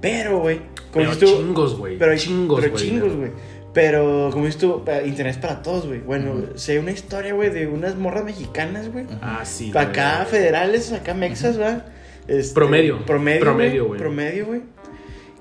Pero, 0.00 0.40
güey, 0.40 0.58
como 0.92 1.04
Pero 1.06 1.16
tú- 1.16 1.26
chingos, 1.26 1.76
güey. 1.78 1.96
Pero 1.98 2.16
Chingos, 2.16 2.60
pero 2.60 2.76
chingos, 2.76 3.14
güey. 3.14 3.30
Pero, 3.74 4.28
como 4.32 4.44
dices 4.44 4.60
tú, 4.60 4.84
pa- 4.84 5.02
internet 5.02 5.36
es 5.36 5.40
para 5.40 5.62
todos, 5.62 5.86
güey. 5.86 6.00
Bueno, 6.00 6.34
sé 6.56 6.78
una 6.78 6.90
historia, 6.90 7.32
güey, 7.32 7.48
de 7.50 7.66
unas 7.66 7.96
morras 7.96 8.24
mexicanas, 8.24 8.92
güey. 8.92 9.06
Ah, 9.22 9.40
sí. 9.44 9.72
acá 9.74 10.26
federales, 10.28 10.92
acá 10.92 11.14
mexas, 11.14 11.56
¿verdad? 11.56 11.86
Este, 12.28 12.54
Promedio. 12.54 13.04
Promedio, 13.06 13.40
Promedio, 13.40 13.86
güey. 13.86 13.98
Promedio, 13.98 14.46
güey. 14.46 14.60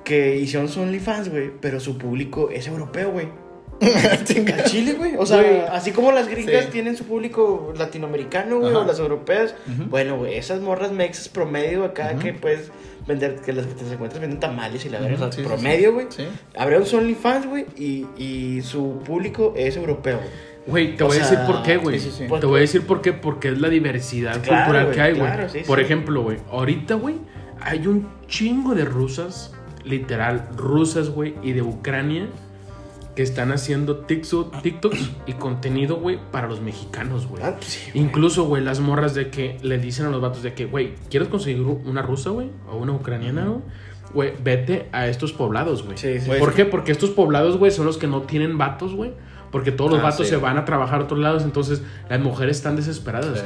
Que 0.06 0.38
hicieron 0.38 0.70
su 0.70 0.82
OnlyFans, 0.82 1.30
güey. 1.30 1.52
Pero 1.60 1.80
su 1.80 1.98
público 1.98 2.50
es 2.52 2.68
europeo, 2.68 3.12
güey. 3.12 3.28
A 3.82 4.64
Chile, 4.64 4.94
güey. 4.94 5.16
O 5.18 5.26
sea, 5.26 5.70
así 5.74 5.92
como 5.92 6.12
las 6.12 6.28
gringas 6.28 6.66
Sí. 6.66 6.72
tienen 6.72 6.96
su 6.96 7.04
público 7.06 7.74
latinoamericano, 7.78 8.60
güey, 8.60 8.74
o 8.74 8.84
las 8.86 9.00
europeas. 9.00 9.56
Bueno, 9.90 10.18
güey, 10.18 10.36
esas 10.38 10.62
morras 10.62 10.92
mexas 10.92 11.28
promedio 11.30 11.84
acá 11.84 12.16
que 12.20 12.32
puedes 12.34 12.72
vender, 13.08 13.36
que 13.36 13.54
las 13.54 13.66
que 13.66 13.74
te 13.74 13.82
encuentras 13.94 14.22
vendiendo 14.22 14.46
tamales 14.46 14.86
y 14.86 14.90
la 14.90 15.00
o 15.00 15.18
sea, 15.18 15.32
sí, 15.32 15.42
sí, 15.42 15.48
promedio, 15.48 15.90
sí. 15.90 15.94
güey. 15.94 16.06
Sí. 16.10 16.24
Abrieron 16.58 16.86
su 16.86 16.98
OnlyFans, 16.98 17.48
güey, 17.48 17.66
y, 17.78 18.06
y 18.18 18.62
su 18.62 19.00
público 19.06 19.54
es 19.56 19.76
europeo. 19.78 20.20
Güey, 20.68 20.96
te 20.96 21.04
O 21.04 21.08
voy 21.08 21.18
a 21.18 21.20
decir 21.22 21.40
por 21.48 21.64
qué, 21.64 21.78
güey. 21.78 22.00
sí, 22.00 22.12
sí, 22.12 22.26
sí. 22.28 22.40
Te 22.40 22.46
voy 22.46 22.58
a 22.58 22.62
decir 22.62 22.86
por 22.86 23.02
qué. 23.02 23.14
Porque 23.14 23.50
es 23.50 23.60
la 23.60 23.68
diversidad 23.70 24.42
Claro, 24.44 24.66
cultural 24.66 24.94
que 24.94 25.02
hay, 25.02 25.12
güey. 25.14 25.26
claro, 25.26 25.50
sí, 25.50 25.60
por 25.66 25.80
sí. 25.80 25.86
ejemplo, 25.86 26.22
güey, 26.22 26.38
ahorita, 26.52 26.94
güey, 26.96 27.16
hay 27.62 27.88
un 27.88 28.08
chingo 28.28 28.76
de 28.76 28.86
rusas, 28.86 29.54
literal, 29.84 30.50
rusas, 30.56 31.10
güey, 31.10 31.34
y 31.42 31.54
de 31.54 31.64
Ucrania, 31.64 32.28
que 33.16 33.24
están 33.24 33.52
haciendo 33.52 33.98
TikTok, 33.98 34.62
TikToks 34.62 35.12
y 35.28 35.34
contenido, 35.34 35.98
güey, 35.98 36.20
para 36.32 36.48
los 36.48 36.62
mexicanos, 36.62 37.28
güey. 37.28 37.44
Ah, 37.44 37.56
sí, 37.60 37.92
güey. 37.94 38.06
Incluso, 38.06 38.46
güey, 38.46 38.64
las 38.64 38.80
morras 38.80 39.14
de 39.14 39.30
que 39.30 39.58
le 39.62 39.78
dicen 39.78 40.06
a 40.06 40.10
los 40.10 40.22
vatos 40.22 40.44
de 40.44 40.54
que, 40.54 40.66
güey, 40.66 40.96
¿quieres 41.10 41.30
conseguir 41.30 41.62
una 41.62 42.02
rusa, 42.02 42.30
güey? 42.30 42.50
O 42.72 42.78
una 42.78 42.94
ucraniana, 42.94 43.46
güey. 43.48 43.62
Güey, 44.14 44.34
vete 44.44 44.90
a 44.92 45.08
estos 45.08 45.32
poblados, 45.32 45.84
güey. 45.84 45.98
Sí, 45.98 46.20
sí. 46.20 46.30
¿Por 46.38 46.54
qué? 46.54 46.66
Porque 46.66 46.92
estos 46.92 47.12
poblados, 47.12 47.58
güey, 47.58 47.72
son 47.72 47.86
los 47.86 47.98
que 47.98 48.08
no 48.08 48.24
tienen 48.24 48.58
vatos, 48.58 48.94
güey. 48.94 49.14
Porque 49.52 49.72
todos 49.72 49.92
los 49.92 50.00
Ah, 50.00 50.04
vatos 50.04 50.28
se 50.28 50.38
van 50.38 50.58
a 50.58 50.64
trabajar 50.66 51.02
a 51.02 51.04
otros 51.04 51.20
lados, 51.20 51.44
entonces 51.44 51.82
las 52.10 52.20
mujeres 52.22 52.58
están 52.58 52.76
desesperadas. 52.78 53.44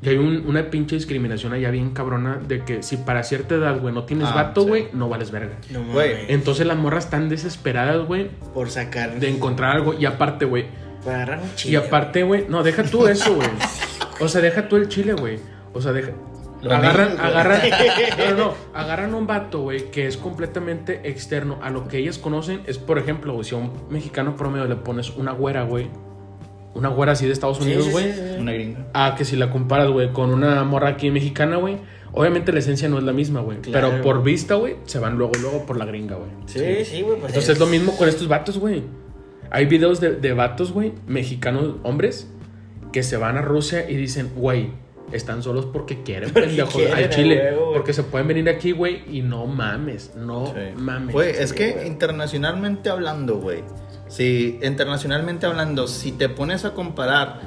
Y 0.00 0.10
hay 0.10 0.16
un- 0.16 0.44
una 0.46 0.70
pinche 0.70 0.94
discriminación 0.94 1.52
allá 1.52 1.70
bien 1.70 1.90
cabrona 1.90 2.36
de 2.46 2.64
que 2.64 2.82
si 2.84 2.98
para 2.98 3.22
cierta 3.24 3.56
edad, 3.56 3.80
güey, 3.80 3.92
no 3.92 4.04
tienes 4.04 4.28
Ah, 4.28 4.34
vato, 4.34 4.62
sí. 4.62 4.68
güey, 4.68 4.88
no 4.92 5.08
vales 5.08 5.30
verga. 5.32 5.56
No 5.70 5.82
Güey, 5.92 6.12
mames. 6.14 6.26
Entonces 6.30 6.66
las 6.66 6.76
morras 6.76 7.04
están 7.06 7.28
desesperadas, 7.28 8.06
güey, 8.06 8.30
Por 8.54 8.70
sacar. 8.70 9.18
de 9.18 9.28
encontrar 9.28 9.74
algo. 9.76 9.94
Y 9.94 10.06
aparte, 10.06 10.44
güey, 10.44 10.66
Para 11.04 11.16
agarrar 11.22 11.38
un 11.42 11.48
y 11.48 11.54
chile. 11.56 11.76
aparte, 11.78 12.22
güey, 12.22 12.46
no, 12.48 12.62
deja 12.62 12.84
tú 12.84 13.08
eso, 13.08 13.34
güey. 13.34 13.48
O 14.20 14.28
sea, 14.28 14.40
deja 14.40 14.68
tú 14.68 14.76
el 14.76 14.88
chile, 14.88 15.14
güey. 15.14 15.38
O 15.72 15.80
sea, 15.80 15.92
deja. 15.92 16.10
Lo 16.62 16.72
Agarran, 16.74 17.10
mismo, 17.10 17.24
agarran, 17.24 17.60
no, 18.18 18.30
no, 18.30 18.36
no, 18.46 18.54
agarran 18.74 19.14
un 19.14 19.26
vato, 19.28 19.60
güey, 19.60 19.92
que 19.92 20.08
es 20.08 20.16
completamente 20.16 21.08
externo 21.08 21.58
a 21.62 21.70
lo 21.70 21.86
que 21.86 21.98
ellas 21.98 22.18
conocen. 22.18 22.62
Es, 22.66 22.78
por 22.78 22.98
ejemplo, 22.98 23.40
si 23.44 23.54
a 23.54 23.58
un 23.58 23.72
mexicano 23.90 24.34
promedio 24.34 24.64
le 24.66 24.74
pones 24.74 25.10
una 25.10 25.30
güera, 25.30 25.62
güey, 25.62 25.88
una 26.78 26.88
güera 26.88 27.12
así 27.12 27.26
de 27.26 27.32
Estados 27.32 27.60
Unidos, 27.60 27.86
sí, 27.86 27.90
güey, 27.90 28.12
sí, 28.12 28.18
sí. 28.18 28.40
Una 28.40 28.52
gringa. 28.52 28.86
a 28.94 29.14
que 29.16 29.24
si 29.24 29.36
la 29.36 29.50
comparas, 29.50 29.88
güey, 29.88 30.12
con 30.12 30.30
una 30.32 30.62
morra 30.62 30.90
aquí 30.90 31.10
mexicana, 31.10 31.56
güey, 31.56 31.76
obviamente 32.12 32.52
la 32.52 32.60
esencia 32.60 32.88
no 32.88 32.98
es 32.98 33.04
la 33.04 33.12
misma, 33.12 33.40
güey. 33.40 33.58
Claro. 33.58 33.90
Pero 33.90 34.02
por 34.02 34.22
vista, 34.22 34.54
güey, 34.54 34.76
se 34.84 34.98
van 34.98 35.18
luego, 35.18 35.32
luego 35.40 35.66
por 35.66 35.76
la 35.76 35.84
gringa, 35.84 36.16
güey. 36.16 36.30
Sí, 36.46 36.84
sí, 36.84 37.02
güey. 37.02 37.18
Pues 37.18 37.30
Entonces 37.30 37.50
es 37.50 37.58
lo 37.58 37.66
mismo 37.66 37.96
con 37.96 38.08
estos 38.08 38.28
vatos, 38.28 38.58
güey. 38.58 38.84
Hay 39.50 39.66
videos 39.66 40.00
de, 40.00 40.12
de 40.12 40.32
vatos, 40.32 40.72
güey, 40.72 40.92
mexicanos, 41.06 41.74
hombres, 41.82 42.30
que 42.92 43.02
se 43.02 43.16
van 43.16 43.36
a 43.36 43.42
Rusia 43.42 43.90
y 43.90 43.96
dicen, 43.96 44.30
güey, 44.36 44.70
están 45.12 45.42
solos 45.42 45.66
porque 45.72 46.02
quieren, 46.02 46.30
Porque 46.32 46.48
pendejo, 46.48 46.70
quieren, 46.78 46.94
al 46.96 47.04
a 47.04 47.10
Chile. 47.10 47.52
porque 47.72 47.92
se 47.92 48.02
pueden 48.02 48.28
venir 48.28 48.48
aquí, 48.48 48.72
güey, 48.72 49.02
y 49.10 49.22
no 49.22 49.46
mames, 49.46 50.12
no 50.16 50.46
Sí. 50.48 50.60
mames. 50.76 51.12
Güey, 51.14 51.30
es 51.30 51.52
que 51.52 51.84
internacionalmente 51.86 52.90
hablando, 52.90 53.36
güey. 53.38 53.62
Sí, 54.08 54.58
internacionalmente 54.62 55.46
hablando, 55.46 55.86
si 55.86 56.12
te 56.12 56.28
pones 56.28 56.64
a 56.64 56.72
comparar 56.72 57.40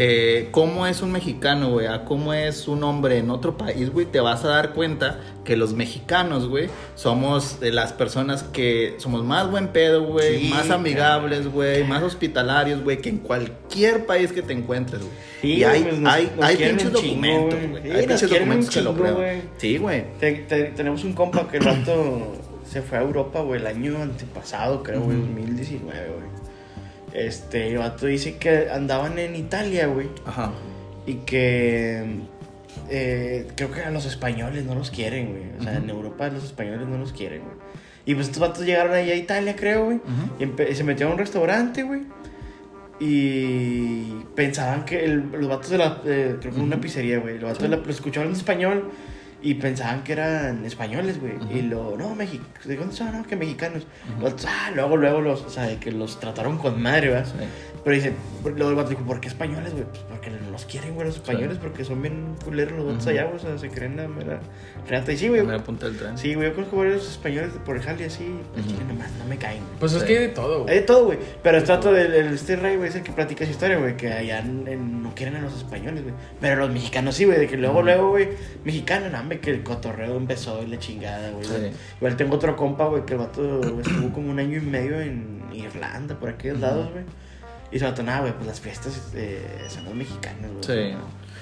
eh, 0.00 0.48
cómo 0.52 0.86
es 0.86 1.02
un 1.02 1.10
mexicano, 1.10 1.70
güey, 1.70 1.88
a 1.88 2.04
cómo 2.04 2.32
es 2.32 2.68
un 2.68 2.84
hombre 2.84 3.18
en 3.18 3.30
otro 3.30 3.56
país, 3.58 3.90
güey, 3.90 4.06
te 4.06 4.20
vas 4.20 4.44
a 4.44 4.48
dar 4.48 4.72
cuenta 4.74 5.18
que 5.44 5.56
los 5.56 5.72
mexicanos, 5.74 6.46
güey, 6.48 6.68
somos 6.94 7.58
de 7.58 7.72
las 7.72 7.92
personas 7.94 8.44
que 8.44 8.94
somos 8.98 9.24
más 9.24 9.50
buen 9.50 9.68
pedo, 9.68 10.04
güey, 10.04 10.38
Sí, 10.42 10.50
más 10.50 10.70
amigables, 10.70 11.50
güey, 11.50 11.82
más 11.82 12.04
hospitalarios, 12.04 12.84
güey, 12.84 12.98
que 12.98 13.08
en 13.08 13.18
cualquier 13.18 14.06
país 14.06 14.30
que 14.30 14.42
te 14.42 14.52
encuentres, 14.52 15.00
güey. 15.02 15.12
Sí, 15.40 15.52
y 15.54 15.64
hay, 15.64 15.82
pues, 15.82 15.98
nos- 15.98 16.12
hay, 16.14 16.32
nos 16.36 16.44
hay 16.44 16.56
pinches 16.58 16.92
documentos, 16.92 17.58
güey. 17.70 17.82
Sí, 17.82 17.90
hay 17.90 18.06
pinches 18.06 18.30
documentos 18.30 18.70
que 18.70 18.80
lo 18.82 18.90
chingo, 18.92 19.02
prueban. 19.14 19.42
Sí, 19.56 19.78
güey. 19.78 20.04
Te- 20.20 20.32
te- 20.32 20.64
tenemos 20.76 21.02
un 21.02 21.12
compa 21.14 21.48
que 21.48 21.56
el 21.56 21.64
rato 21.64 22.36
se 22.70 22.82
fue 22.82 22.98
a 22.98 23.00
Europa, 23.02 23.40
güey, 23.40 23.60
el 23.60 23.66
año 23.66 24.00
antepasado, 24.00 24.84
creo, 24.84 25.00
güey, 25.00 25.16
2019, 25.16 26.06
güey. 26.08 26.37
Este, 27.14 27.68
el 27.68 27.78
vato 27.78 28.06
dice 28.06 28.36
que 28.36 28.68
andaban 28.70 29.18
en 29.18 29.34
Italia, 29.36 29.86
güey, 29.86 30.08
Ajá. 30.26 30.52
y 31.06 31.14
que 31.14 32.04
eh, 32.90 33.46
creo 33.56 33.70
que 33.72 33.80
a 33.82 33.90
los 33.90 34.04
españoles 34.06 34.64
no 34.64 34.74
los 34.74 34.90
quieren, 34.90 35.30
güey. 35.30 35.42
O 35.58 35.62
sea, 35.62 35.76
en 35.76 35.88
Europa 35.90 36.28
los 36.28 36.44
españoles 36.44 36.86
no 36.86 36.98
los 36.98 37.12
quieren, 37.12 37.42
güey. 37.42 37.56
Y 38.06 38.14
pues 38.14 38.28
estos 38.28 38.40
vatos 38.40 38.64
llegaron 38.64 38.92
ahí 38.94 39.10
a 39.10 39.14
Italia, 39.16 39.54
creo, 39.56 39.84
güey. 39.86 40.00
Y 40.38 40.74
se 40.74 40.84
metieron 40.84 41.12
a 41.12 41.14
un 41.14 41.18
restaurante, 41.18 41.82
güey. 41.82 42.02
Y 43.00 44.24
pensaban 44.34 44.84
que 44.84 45.04
el- 45.04 45.30
los 45.32 45.48
vatos 45.48 45.70
de 45.70 45.78
la. 45.78 46.00
eh, 46.04 46.36
creo 46.40 46.52
que 46.52 46.58
en 46.58 46.64
una 46.64 46.80
pizzería, 46.80 47.18
güey. 47.18 47.34
Los 47.38 47.44
vatos 47.50 47.62
de 47.62 47.68
la- 47.68 47.76
lo 47.76 47.90
escuchaban 47.90 48.28
en 48.30 48.34
español 48.36 48.90
y 49.40 49.54
pensaban 49.54 50.02
que 50.04 50.12
eran 50.12 50.64
españoles, 50.64 51.20
güey. 51.20 51.34
Y 51.56 51.62
lo. 51.62 51.96
No, 51.96 52.14
México. 52.14 52.44
¿De 52.64 52.76
dónde 52.76 52.94
son? 52.94 53.12
No, 53.12 53.26
que 53.26 53.36
mexicanos. 53.36 53.86
Los 54.20 54.32
vatos, 54.32 54.46
ah, 54.48 54.70
luego, 54.74 54.96
luego 54.96 55.20
los. 55.20 55.42
O 55.42 55.50
sea, 55.50 55.64
de 55.64 55.76
que 55.78 55.92
los 55.92 56.18
trataron 56.20 56.58
con 56.58 56.80
madre, 56.82 57.08
¿verdad? 57.08 57.26
Sí. 57.26 57.44
Pero 57.84 57.94
dice, 57.94 58.12
luego 58.44 58.70
el 58.70 58.74
vato 58.76 58.90
dijo, 58.90 59.02
¿por 59.02 59.20
qué 59.20 59.28
españoles, 59.28 59.72
güey? 59.72 59.84
Pues 59.84 60.00
porque 60.08 60.30
no 60.30 60.50
los 60.50 60.64
quieren, 60.66 60.94
güey, 60.94 61.06
los 61.06 61.16
españoles, 61.16 61.58
porque 61.58 61.84
son 61.84 62.02
bien 62.02 62.34
culeros 62.44 62.76
los 62.76 62.86
vatos 62.86 63.02
Ujú. 63.02 63.10
allá, 63.10 63.24
güey. 63.24 63.36
O 63.36 63.38
sea, 63.38 63.56
se 63.56 63.70
creen 63.70 63.96
la 63.96 64.08
mera 64.08 64.40
reata. 64.88 65.12
Y 65.12 65.16
sí, 65.16 65.28
güey. 65.28 65.42
Me 65.44 65.54
apunta 65.54 65.86
el 65.86 65.96
tren. 65.96 66.18
Sí, 66.18 66.34
güey, 66.34 66.48
yo 66.48 66.54
conozco 66.54 66.76
varios 66.76 67.08
españoles 67.08 67.50
por 67.64 67.76
el 67.76 67.82
jale 67.82 68.04
así. 68.06 68.28
Pues 68.52 68.66
nomás, 68.88 69.10
no 69.18 69.24
me 69.26 69.36
caen. 69.38 69.62
Pues 69.78 69.92
es 69.92 70.00
Sí. 70.02 70.06
que 70.08 70.18
hay 70.18 70.26
de 70.26 70.32
todo, 70.34 70.56
Hay 70.56 70.62
güey. 70.64 70.74
de 70.74 70.80
todo, 70.82 71.04
güey. 71.06 71.18
Pero 71.42 71.58
el 71.58 71.64
trato 71.64 71.92
del 71.92 72.12
el- 72.12 72.34
este 72.34 72.56
rey, 72.56 72.76
güey, 72.76 72.88
es 72.88 72.96
el 72.96 73.02
que 73.04 73.12
platica 73.12 73.44
esa 73.44 73.52
historia, 73.52 73.78
güey. 73.78 73.96
Que 73.96 74.12
allá 74.12 74.40
en- 74.40 74.66
en- 74.66 75.02
no 75.02 75.14
quieren 75.14 75.36
a 75.36 75.40
los 75.40 75.56
españoles, 75.56 76.02
güey. 76.02 76.14
Pero 76.40 76.56
los 76.56 76.70
mexicanos 76.70 77.14
sí, 77.14 77.24
güey. 77.24 77.38
De 77.38 77.46
que 77.46 77.56
luego, 77.56 77.82
luego, 77.82 78.10
güey, 78.10 78.28
mexicano, 78.64 79.08
no, 79.08 79.22
que 79.36 79.50
el 79.50 79.62
cotorreo 79.62 80.16
empezó 80.16 80.62
y 80.62 80.66
la 80.66 80.78
chingada, 80.78 81.30
güey. 81.30 81.44
Sí. 81.44 81.70
Igual 81.98 82.16
tengo 82.16 82.36
otro 82.36 82.56
compa, 82.56 82.86
güey, 82.86 83.04
que 83.04 83.14
el 83.14 83.20
vato 83.20 83.80
estuvo 83.80 84.12
como 84.12 84.30
un 84.30 84.38
año 84.38 84.58
y 84.58 84.62
medio 84.62 85.00
en 85.00 85.42
Irlanda, 85.52 86.18
por 86.18 86.30
aquellos 86.30 86.60
lados, 86.60 86.90
güey. 86.92 87.04
Y 87.70 87.78
se 87.78 87.84
vato, 87.84 88.02
nada, 88.02 88.20
güey, 88.20 88.32
pues 88.32 88.46
las 88.46 88.60
fiestas 88.60 89.12
eh, 89.14 89.40
son 89.68 89.84
los 89.84 89.94
mexicanos, 89.94 90.50
güey. 90.66 90.92
Sí. 90.92 90.96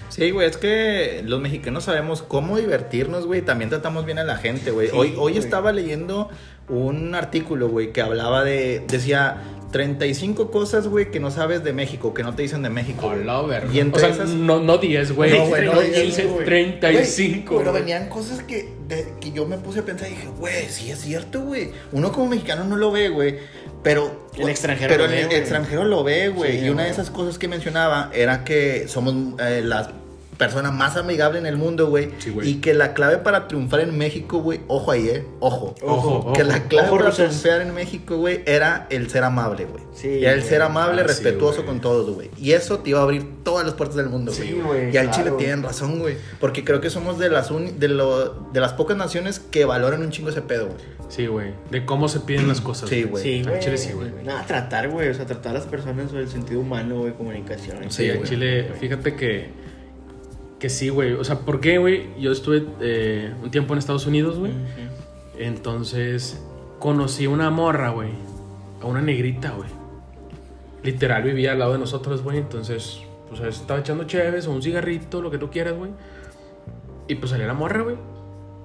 Sí, 0.09 0.31
güey, 0.31 0.49
es 0.49 0.57
que 0.57 1.23
los 1.25 1.41
mexicanos 1.41 1.85
sabemos 1.85 2.23
cómo 2.23 2.57
divertirnos, 2.57 3.27
güey. 3.27 3.43
También 3.43 3.71
tratamos 3.71 4.05
bien 4.07 4.19
a 4.19 4.25
la 4.25 4.37
gente, 4.37 4.71
güey. 4.71 4.89
Sí, 4.89 4.97
hoy 4.97 5.15
hoy 5.19 5.37
estaba 5.37 5.73
leyendo 5.73 6.31
un 6.69 7.15
artículo, 7.15 7.69
güey, 7.69 7.93
que 7.93 8.03
hablaba 8.03 8.45
de. 8.45 8.85
Decía 8.87 9.43
35 9.73 10.51
cosas, 10.51 10.87
güey, 10.89 11.11
que 11.11 11.21
no 11.21 11.31
sabes 11.31 11.63
de 11.65 11.73
México, 11.73 12.15
que 12.15 12.23
no 12.23 12.35
te 12.35 12.43
dicen 12.43 12.63
de 12.63 12.71
México. 12.71 13.11
verga. 13.49 13.69
Y 13.73 13.81
entre 13.81 14.03
o 14.03 14.07
sea, 14.07 14.15
esas. 14.15 14.31
no, 14.31 14.61
no 14.61 14.79
10, 14.79 15.13
güey. 15.13 15.31
No, 15.37 15.47
güey, 15.47 15.65
no 15.67 15.73
15, 15.81 16.01
10, 16.23 16.27
güey. 16.33 16.45
35. 16.47 17.55
Güey, 17.55 17.59
Pero 17.65 17.73
venían 17.73 18.09
cosas 18.09 18.43
que, 18.43 18.69
de- 18.89 19.07
que 19.21 19.33
yo 19.33 19.47
me 19.47 19.59
puse 19.59 19.81
a 19.81 19.83
pensar 19.85 20.09
y 20.09 20.11
dije, 20.13 20.29
güey, 20.39 20.67
sí 20.69 20.91
es 20.91 21.01
cierto, 21.01 21.43
güey. 21.43 21.71
Uno 21.93 22.13
como 22.13 22.29
mexicano 22.29 22.65
no 22.65 22.77
lo 22.77 22.91
ve, 22.91 23.09
güey. 23.09 23.37
Pero. 23.83 24.27
El 24.37 24.49
extranjero 24.49 24.89
Pero 24.91 25.05
lo 25.05 25.11
ve, 25.11 25.21
el 25.21 25.27
güey. 25.27 25.39
extranjero 25.39 25.85
lo 25.85 26.05
ve, 26.05 26.29
güey. 26.29 26.61
Sí, 26.61 26.67
y 26.67 26.69
una 26.71 26.83
de 26.83 26.89
güey. 26.89 27.01
esas 27.01 27.11
cosas 27.11 27.39
que 27.39 27.49
mencionaba 27.49 28.11
era 28.15 28.45
que 28.45 28.87
somos 28.89 29.15
eh, 29.41 29.63
las 29.65 29.91
personas 30.39 30.73
más 30.73 30.97
amigables 30.97 31.41
en 31.41 31.47
el 31.47 31.57
mundo, 31.57 31.89
güey. 31.89 32.11
Sí, 32.19 32.31
güey. 32.31 32.49
y 32.49 32.55
que 32.61 32.75
la 32.75 32.93
clave 32.95 33.19
para 33.19 33.49
triunfar 33.49 33.81
en 33.81 33.97
México, 33.97 34.39
güey, 34.39 34.61
ojo 34.69 34.91
ahí, 34.91 35.09
eh. 35.09 35.25
Ojo. 35.41 35.75
Ojo, 35.83 36.33
Que 36.33 36.43
ojo. 36.43 36.51
la 36.51 36.63
clave 36.65 36.89
Ojo, 36.89 36.97
para 36.99 37.11
rusas. 37.11 37.41
triunfar 37.41 37.63
en 37.67 37.75
México, 37.75 38.17
güey, 38.19 38.43
era 38.47 38.87
el 38.91 39.09
ser 39.11 39.25
amable, 39.25 39.65
güey. 39.65 39.83
Sí, 39.95 40.23
Era 40.23 40.33
el 40.33 40.43
ser 40.43 40.61
amable, 40.61 41.01
Ah, 41.01 41.05
respetuoso 41.05 41.65
con 41.65 41.81
todos, 41.81 42.15
güey. 42.15 42.31
Y 42.37 42.53
eso 42.53 42.81
te 42.81 42.91
iba 42.91 43.01
a 43.01 43.03
abrir 43.03 43.43
todas 43.43 43.65
las 43.65 43.75
puertas 43.75 43.97
del 43.97 44.11
mundo, 44.11 44.31
güey. 44.37 44.49
Sí, 44.49 44.55
güey, 44.61 44.93
Y 44.93 44.97
al 44.99 45.07
claro. 45.09 45.11
Chile 45.13 45.31
tienen 45.39 45.63
razón, 45.63 45.99
güey. 46.01 46.17
Porque 46.39 46.65
creo 46.65 46.83
que 46.83 46.91
somos 46.91 47.19
de 47.19 47.31
las, 47.31 47.51
uni- 47.51 47.71
de, 47.73 47.89
lo- 47.89 48.29
de 48.53 48.61
las 48.61 48.75
pocas 48.75 48.97
naciones 48.97 49.39
que 49.41 49.65
valoran 49.65 50.03
un 50.03 50.11
chingo 50.11 50.29
ese 50.29 50.43
pedo, 50.43 50.67
güey. 50.67 50.79
Sí, 51.09 51.27
güey. 51.29 51.55
De 51.71 51.87
cómo 51.87 52.09
se 52.09 52.21
piden 52.21 52.47
las 52.49 52.61
cosas. 52.61 52.91
Sí, 52.91 53.05
güey. 53.05 53.23
Sí, 53.23 53.39
Al 53.45 53.49
güey. 53.53 53.61
chile 53.61 53.79
sí, 53.79 53.93
güey. 53.93 54.11
Nada, 54.25 54.45
tratar, 54.45 54.91
güey. 54.91 55.09
O 55.09 55.15
sea, 55.15 55.25
tratar 55.25 55.53
a 55.53 55.59
las 55.61 55.67
personas 55.67 56.11
sobre 56.11 56.25
el 56.25 56.29
sentido 56.29 56.61
humano, 56.61 56.99
güey, 56.99 57.13
comunicación. 57.15 57.79
Sí, 57.91 58.11
en. 58.11 58.23
Chile, 58.25 58.71
fíjate 58.79 59.15
que. 59.15 59.49
Que 60.59 60.69
sí, 60.69 60.89
güey. 60.89 61.13
O 61.13 61.25
sea, 61.25 61.41
¿por 61.41 61.61
qué, 61.61 61.79
güey? 61.79 62.09
Yo 62.19 62.33
estuve 62.33 62.67
eh, 62.81 63.33
un 63.43 63.51
tiempo 63.51 63.75
en 63.75 63.79
Estados 63.79 64.07
Unidos, 64.07 64.39
güey. 64.39 64.53
Entonces, 65.39 66.43
conocí 66.79 67.27
una 67.27 67.51
morra, 67.51 67.91
güey. 67.91 68.11
A 68.83 68.87
una 68.87 69.03
negrita, 69.03 69.51
güey. 69.53 69.69
Literal 70.83 71.23
vivía 71.23 71.53
al 71.53 71.59
lado 71.59 71.73
de 71.73 71.79
nosotros, 71.79 72.23
güey. 72.23 72.39
Entonces, 72.39 73.01
pues 73.29 73.41
estaba 73.41 73.81
echando 73.81 74.05
chéves 74.05 74.47
o 74.47 74.53
un 74.53 74.63
cigarrito, 74.63 75.21
lo 75.21 75.31
que 75.31 75.39
tú 75.39 75.51
quieras, 75.51 75.75
güey. 75.77 75.91
Y 77.09 77.17
pues 77.17 77.31
salía 77.31 77.47
la 77.47 77.55
morra, 77.55 77.83
güey. 77.83 77.97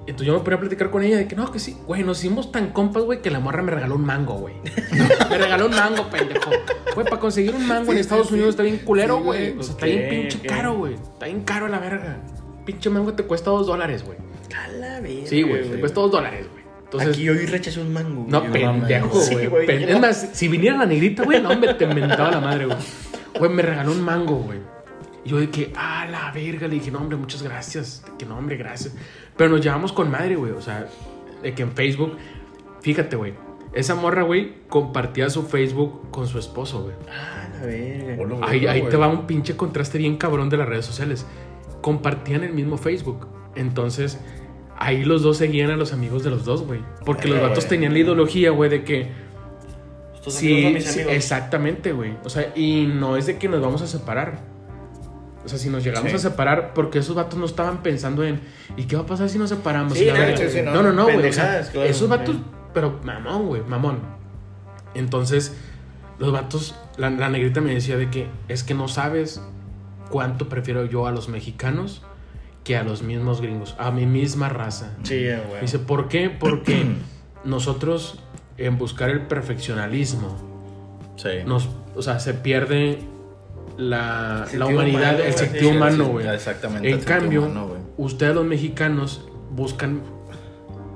Entonces 0.07 0.27
yo 0.27 0.33
me 0.33 0.39
ponía 0.39 0.57
a 0.57 0.59
platicar 0.59 0.89
con 0.89 1.03
ella 1.03 1.17
de 1.17 1.27
que 1.27 1.35
no, 1.35 1.51
que 1.51 1.59
sí, 1.59 1.77
güey, 1.85 2.03
nos 2.03 2.19
hicimos 2.19 2.51
tan 2.51 2.71
compas, 2.71 3.03
güey, 3.03 3.21
que 3.21 3.29
la 3.29 3.39
morra 3.39 3.61
me 3.61 3.71
regaló 3.71 3.95
un 3.95 4.05
mango, 4.05 4.33
güey. 4.33 4.55
me 5.29 5.37
regaló 5.37 5.67
un 5.67 5.75
mango, 5.75 6.09
pendejo. 6.09 6.49
Güey, 6.95 7.05
para 7.05 7.19
conseguir 7.19 7.53
un 7.53 7.67
mango 7.67 7.91
en 7.91 7.99
Estados 7.99 8.27
sí, 8.27 8.33
Unidos 8.33 8.49
sí. 8.49 8.61
está 8.61 8.63
bien 8.63 8.79
culero, 8.79 9.19
güey. 9.21 9.57
o 9.57 9.63
sea, 9.63 9.73
está 9.73 9.85
bien 9.85 10.09
pinche 10.09 10.39
caro, 10.39 10.75
güey. 10.75 10.95
Está 10.95 11.27
bien 11.27 11.41
caro 11.41 11.67
la 11.67 11.79
verga. 11.79 12.17
Pinche 12.65 12.89
mango 12.89 13.13
te 13.13 13.23
cuesta 13.23 13.51
dos 13.51 13.67
dólares, 13.67 14.03
güey. 14.03 14.17
A 14.57 14.67
la 14.69 14.99
verga, 14.99 15.27
Sí, 15.27 15.43
güey, 15.43 15.69
te 15.69 15.79
cuesta 15.79 16.01
dos 16.01 16.11
dólares, 16.11 16.47
güey. 16.51 16.61
Entonces, 16.83 17.09
Aquí 17.09 17.29
hoy 17.29 17.45
rechacé 17.45 17.79
un 17.79 17.93
mango. 17.93 18.25
no, 18.27 18.51
pendejo, 18.51 19.19
güey. 19.49 19.83
es 19.83 19.99
más, 19.99 20.29
si 20.33 20.47
viniera 20.47 20.77
la 20.77 20.85
negrita, 20.85 21.23
güey, 21.23 21.41
no, 21.41 21.49
hombre, 21.51 21.73
te 21.75 21.85
inventaba 21.85 22.31
la 22.31 22.41
madre, 22.41 22.65
güey. 22.65 22.77
Güey, 23.37 23.51
me 23.51 23.61
regaló 23.61 23.91
un 23.91 24.01
mango, 24.01 24.35
güey. 24.35 24.59
Y 25.23 25.29
yo 25.29 25.37
de 25.39 25.49
que, 25.49 25.71
ah, 25.75 26.07
la 26.09 26.31
verga, 26.31 26.67
le 26.67 26.75
dije, 26.75 26.89
no, 26.91 26.99
hombre, 26.99 27.17
muchas 27.17 27.43
gracias. 27.43 28.03
De 28.05 28.17
que 28.17 28.25
no, 28.25 28.37
hombre, 28.37 28.57
gracias. 28.57 28.95
Pero 29.37 29.49
nos 29.51 29.61
llevamos 29.61 29.91
con 29.93 30.09
madre, 30.09 30.35
güey. 30.35 30.51
O 30.51 30.61
sea, 30.61 30.87
de 31.43 31.53
que 31.53 31.61
en 31.63 31.71
Facebook, 31.73 32.17
fíjate, 32.81 33.15
güey. 33.15 33.33
Esa 33.73 33.95
morra, 33.95 34.23
güey, 34.23 34.53
compartía 34.67 35.29
su 35.29 35.43
Facebook 35.43 36.09
con 36.11 36.27
su 36.27 36.37
esposo, 36.39 36.83
güey. 36.83 36.95
Ah, 37.09 37.47
la 37.53 37.65
verga. 37.65 38.23
Hola, 38.35 38.47
Ahí, 38.47 38.83
te 38.89 38.97
va 38.97 39.07
un 39.07 39.27
pinche 39.27 39.55
contraste 39.55 39.97
bien 39.97 40.17
cabrón 40.17 40.49
de 40.49 40.57
las 40.57 40.67
redes 40.67 40.85
sociales. 40.85 41.25
Compartían 41.81 42.43
el 42.43 42.51
mismo 42.53 42.77
Facebook. 42.77 43.27
Entonces, 43.55 44.19
ahí 44.77 45.05
los 45.05 45.21
dos 45.21 45.37
seguían 45.37 45.71
a 45.71 45.77
los 45.77 45.93
amigos 45.93 46.23
de 46.23 46.31
los 46.31 46.43
dos, 46.43 46.63
güey. 46.65 46.81
Porque 47.05 47.27
los 47.27 47.35
Verga, 47.37 47.49
vatos 47.49 47.67
tenían 47.67 47.93
la 47.93 47.99
ideología, 47.99 48.49
güey, 48.51 48.69
de 48.69 48.83
que 48.83 49.07
Estos 50.15 50.33
Sí, 50.33 50.47
amigos 50.51 50.63
son 50.65 50.73
mis 50.73 50.83
sí, 50.85 50.99
amigos. 50.99 51.15
exactamente, 51.15 51.91
güey. 51.93 52.13
O 52.25 52.29
sea, 52.29 52.51
y 52.55 52.87
no 52.93 53.15
es 53.15 53.25
de 53.25 53.37
que 53.37 53.47
nos 53.47 53.61
vamos 53.61 53.81
a 53.81 53.87
separar. 53.87 54.41
O 55.45 55.49
sea, 55.49 55.57
si 55.57 55.69
nos 55.69 55.83
llegamos 55.83 56.09
Sí. 56.11 56.15
a 56.17 56.19
separar, 56.19 56.73
porque 56.73 56.99
esos 56.99 57.15
vatos 57.15 57.39
no 57.39 57.45
estaban 57.45 57.81
pensando 57.81 58.23
en, 58.23 58.41
¿y 58.77 58.83
qué 58.83 58.95
va 58.95 59.01
a 59.03 59.05
pasar 59.05 59.27
si 59.29 59.37
nos 59.39 59.49
separamos? 59.49 59.97
Sí, 59.97 60.07
no, 60.07 60.37
sí, 60.49 60.61
no. 60.63 60.71
no, 60.73 60.83
no, 60.83 60.91
no, 60.93 61.03
güey. 61.05 61.15
O 61.17 61.33
sea, 61.33 61.43
Pendejadas, 61.45 61.69
claro, 61.71 61.87
esos 61.89 62.07
vatos, 62.09 62.35
sí. 62.35 62.43
pero 62.73 62.99
mamón, 63.03 63.47
güey, 63.47 63.61
mamón. 63.63 63.99
Entonces, 64.93 65.55
los 66.19 66.31
vatos, 66.31 66.75
la, 66.97 67.09
la 67.09 67.29
negrita 67.29 67.61
me 67.61 67.73
decía 67.73 67.97
de 67.97 68.09
que 68.09 68.27
es 68.47 68.63
que 68.63 68.73
no 68.73 68.87
sabes 68.87 69.41
cuánto 70.09 70.49
prefiero 70.49 70.85
yo 70.85 71.07
a 71.07 71.11
los 71.11 71.29
mexicanos 71.29 72.03
que 72.63 72.77
a 72.77 72.83
los 72.83 73.01
mismos 73.01 73.41
gringos, 73.41 73.75
a 73.79 73.89
mi 73.91 74.05
misma 74.05 74.47
raza. 74.49 74.91
Sí, 75.03 75.23
güey. 75.49 75.61
Dice, 75.61 75.79
¿por 75.79 76.07
qué? 76.09 76.29
Porque 76.29 76.85
nosotros 77.45 78.19
en 78.57 78.77
buscar 78.77 79.09
el 79.09 79.21
perfeccionalismo, 79.21 80.37
Sí. 81.15 81.29
nos, 81.45 81.69
o 81.95 82.01
sea, 82.01 82.19
se 82.19 82.33
pierde 82.35 82.99
la, 83.81 84.47
la 84.53 84.65
humanidad, 84.65 85.13
humano, 85.13 85.23
el 85.23 85.33
sentido 85.33 85.69
sí, 85.69 85.75
humano, 85.75 86.05
sí, 86.05 86.11
güey. 86.11 86.27
exactamente, 86.27 86.89
En 86.89 86.99
cambio, 87.01 87.43
humano, 87.45 87.77
ustedes 87.97 88.35
los 88.35 88.45
mexicanos 88.45 89.27
buscan 89.51 90.01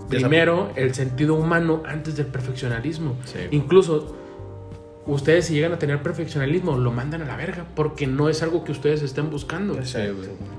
primero 0.09 0.71
el 0.75 0.93
sentido 0.93 1.35
humano 1.35 1.83
antes 1.85 2.15
del 2.15 2.27
perfeccionalismo. 2.27 3.17
Sí. 3.25 3.39
Incluso 3.51 4.15
ustedes 5.07 5.45
si 5.45 5.53
llegan 5.53 5.73
a 5.73 5.79
tener 5.79 6.01
perfeccionalismo 6.01 6.77
lo 6.77 6.91
mandan 6.91 7.21
a 7.21 7.25
la 7.25 7.35
verga 7.35 7.65
porque 7.75 8.07
no 8.07 8.29
es 8.29 8.41
algo 8.41 8.63
que 8.63 8.71
ustedes 8.71 9.01
estén 9.01 9.29
buscando. 9.29 9.83
Sí. 9.83 9.99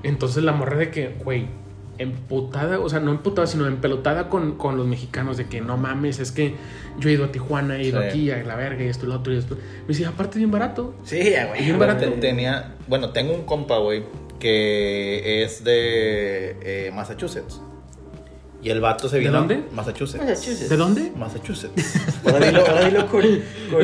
Entonces 0.03 0.43
la 0.43 0.51
morra 0.51 0.77
de 0.77 0.91
que, 0.91 1.15
güey, 1.23 1.47
emputada, 1.97 2.79
o 2.79 2.89
sea, 2.89 2.99
no 2.99 3.11
emputada, 3.11 3.47
sino 3.47 3.65
empelotada 3.67 4.29
con, 4.29 4.57
con 4.57 4.77
los 4.77 4.87
mexicanos, 4.87 5.37
de 5.37 5.45
que 5.47 5.61
no 5.61 5.77
mames, 5.77 6.19
es 6.19 6.31
que 6.31 6.55
yo 6.99 7.09
he 7.09 7.13
ido 7.13 7.25
a 7.25 7.31
Tijuana, 7.31 7.77
he 7.77 7.83
ido 7.87 8.01
Sí. 8.01 8.07
aquí, 8.07 8.31
a 8.31 8.43
la 8.43 8.55
verga, 8.55 8.83
y 8.83 8.87
esto 8.87 9.05
y 9.05 9.09
lo 9.09 9.15
otro 9.15 9.33
y 9.33 9.37
esto. 9.37 9.55
Me 9.55 9.87
dice, 9.89 10.05
aparte 10.05 10.37
bien 10.37 10.51
barato. 10.51 10.95
Sí, 11.03 11.31
ya, 11.31 11.47
güey. 11.47 11.63
Bien 11.63 11.77
barato. 11.79 12.05
Te- 12.05 12.11
tenía, 12.17 12.75
bueno, 12.87 13.11
tengo 13.11 13.33
un 13.33 13.43
compa, 13.43 13.77
güey, 13.77 14.03
que 14.39 15.43
es 15.43 15.63
de 15.63 16.55
eh, 16.61 16.91
Massachusetts. 16.93 17.61
Y 18.61 18.69
el 18.71 18.81
vato 18.81 19.07
se 19.07 19.17
¿De 19.17 19.21
vino. 19.21 19.33
dónde? 19.33 19.63
Massachusetts. 19.71 20.23
Massachusetts. 20.23 20.69
¿De 20.69 20.77
dónde? 20.77 21.11
Massachusetts. 21.15 21.93
Ahora 22.25 22.45
dilo, 22.47 22.65
ahora 22.67 22.85
dilo 22.85 23.07
con, 23.07 23.21
con 23.21 23.81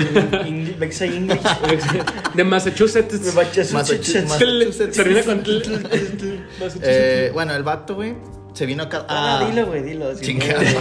Ing- 0.48 0.76
Mexa 0.78 1.06
English. 1.06 1.40
De 2.34 2.44
Massachusetts. 2.44 3.14
Massachusetts. 3.36 3.74
Massachusetts. 4.30 4.98
Termina 4.98 5.22
con... 5.24 5.44
Eh, 6.82 7.30
bueno, 7.34 7.54
el 7.56 7.64
vato, 7.64 7.96
güey, 7.96 8.16
se 8.54 8.66
vino 8.66 8.84
acá. 8.84 9.06
Ah, 9.10 9.46
dilo, 9.48 9.68
güey, 9.68 9.84
dilo. 9.84 10.16
sí, 10.16 10.26
Chingada. 10.26 10.56
güey. 10.60 10.74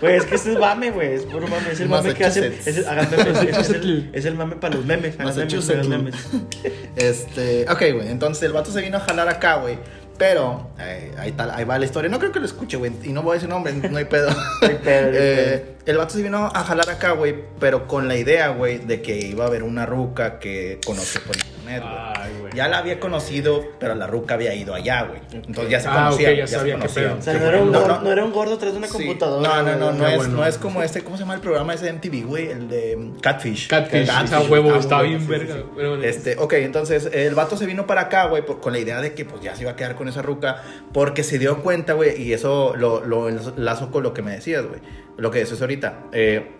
Güey, 0.00 0.16
es 0.16 0.24
que 0.26 0.34
este 0.36 0.52
es 0.52 0.58
mame, 0.58 0.90
güey. 0.90 1.14
Es 1.14 1.22
puro 1.22 1.46
mame. 1.48 1.72
Es 1.72 1.80
el 1.80 1.88
mame 1.88 2.14
que 2.14 2.24
hace. 2.24 2.46
Es 2.64 2.66
el, 2.76 2.86
hagan 2.86 3.08
memes, 3.10 3.58
es, 3.58 3.70
el, 3.70 4.10
es 4.12 4.24
el 4.24 4.34
mame 4.34 4.56
para 4.56 4.76
los 4.76 4.84
memes. 4.84 5.18
Memes, 5.18 5.36
Massachusetts. 5.36 5.70
hagan 5.78 5.88
memes. 5.90 6.14
Este, 6.96 7.66
ok, 7.70 7.82
güey. 7.94 8.08
Entonces 8.08 8.42
el 8.44 8.52
vato 8.52 8.70
se 8.70 8.80
vino 8.80 8.96
a 8.96 9.00
jalar 9.00 9.28
acá, 9.28 9.56
güey. 9.56 9.78
Pero, 10.16 10.70
eh, 10.78 11.12
ahí, 11.18 11.32
tal, 11.32 11.50
ahí 11.50 11.64
va 11.64 11.78
la 11.78 11.84
historia. 11.84 12.08
No 12.08 12.18
creo 12.18 12.32
que 12.32 12.38
lo 12.40 12.46
escuche, 12.46 12.76
güey. 12.76 12.92
Y 13.02 13.12
no 13.12 13.22
voy 13.22 13.32
a 13.32 13.34
decir 13.34 13.48
nombre, 13.48 13.72
no 13.72 13.98
hay 13.98 14.04
pedo. 14.04 14.30
No 14.62 14.68
hay 14.68 14.76
pedo, 14.76 15.10
Eh, 15.14 15.76
el 15.86 15.96
vato 15.96 16.14
se 16.14 16.22
vino 16.22 16.50
a 16.54 16.64
jalar 16.64 16.88
acá, 16.88 17.12
güey. 17.12 17.34
Pero 17.58 17.86
con 17.86 18.08
la 18.08 18.16
idea, 18.16 18.48
güey, 18.48 18.78
de 18.78 19.02
que 19.02 19.16
iba 19.18 19.44
a 19.44 19.48
haber 19.48 19.62
una 19.62 19.86
ruca 19.86 20.38
que 20.38 20.80
conoce 20.84 21.20
por 21.20 21.36
internet, 21.72 22.40
güey. 22.40 22.52
Ya 22.54 22.68
la 22.68 22.78
había 22.78 23.00
conocido, 23.00 23.64
pero 23.78 23.94
la 23.94 24.06
ruca 24.06 24.34
había 24.34 24.54
ido 24.54 24.74
allá, 24.74 25.02
güey. 25.04 25.20
Entonces 25.32 25.68
ya 25.70 25.80
se 25.80 25.88
Ah, 25.88 26.04
conocía. 26.04 26.32
ya 26.34 26.46
sabía. 26.46 26.76
O 26.76 26.88
sea, 26.88 27.34
no 27.34 27.46
era, 27.48 27.60
un 27.62 27.72
No, 27.72 27.80
gordo, 27.80 27.94
no. 27.96 28.02
no 28.02 28.12
era 28.12 28.24
un 28.24 28.32
gordo 28.32 28.54
atrás 28.54 28.72
de 28.72 28.78
una 28.78 28.86
Sí. 28.86 28.92
computadora. 28.92 29.62
No, 29.62 29.62
no, 29.62 29.76
no, 29.76 29.92
no 29.92 30.06
es, 30.08 30.16
bueno. 30.16 30.36
no 30.36 30.46
es 30.46 30.58
como 30.58 30.82
este, 30.82 31.02
¿cómo 31.02 31.16
se 31.16 31.22
llama 31.22 31.34
el 31.34 31.40
programa 31.40 31.74
ese 31.74 31.86
de 31.86 31.90
MTV, 31.94 32.24
güey? 32.26 32.48
El 32.50 32.68
de 32.68 32.96
um, 32.96 33.18
Catfish. 33.20 33.68
Catfish, 33.68 34.06
Catfish. 34.06 34.24
esa 34.26 34.40
huevo, 34.42 34.72
Ah, 34.74 34.78
está 34.78 35.02
bien 35.02 35.26
verga. 35.26 35.54
sí, 35.54 35.60
sí. 35.60 35.66
Pero 35.76 35.88
bueno. 35.90 36.04
Este, 36.04 36.36
ok, 36.38 36.52
entonces 36.54 37.08
el 37.12 37.34
vato 37.34 37.56
se 37.56 37.66
vino 37.66 37.86
para 37.86 38.02
acá, 38.02 38.26
güey, 38.26 38.44
con 38.44 38.72
la 38.72 38.78
idea 38.78 39.00
de 39.00 39.14
que 39.14 39.24
pues 39.24 39.40
ya 39.42 39.54
se 39.56 39.62
iba 39.62 39.72
a 39.72 39.76
quedar 39.76 39.94
con 39.96 40.08
esa 40.08 40.22
ruca, 40.22 40.62
porque 40.92 41.22
se 41.24 41.38
dio 41.38 41.62
cuenta, 41.62 41.94
güey, 41.94 42.20
y 42.22 42.32
eso 42.32 42.74
lo, 42.76 43.04
lo 43.04 43.28
enlazo 43.28 43.90
con 43.90 44.02
lo 44.02 44.14
que 44.14 44.22
me 44.22 44.32
decías, 44.32 44.64
güey, 44.66 44.80
lo 45.16 45.30
que 45.30 45.40
decías 45.40 45.60
ahorita, 45.60 46.04
eh, 46.12 46.50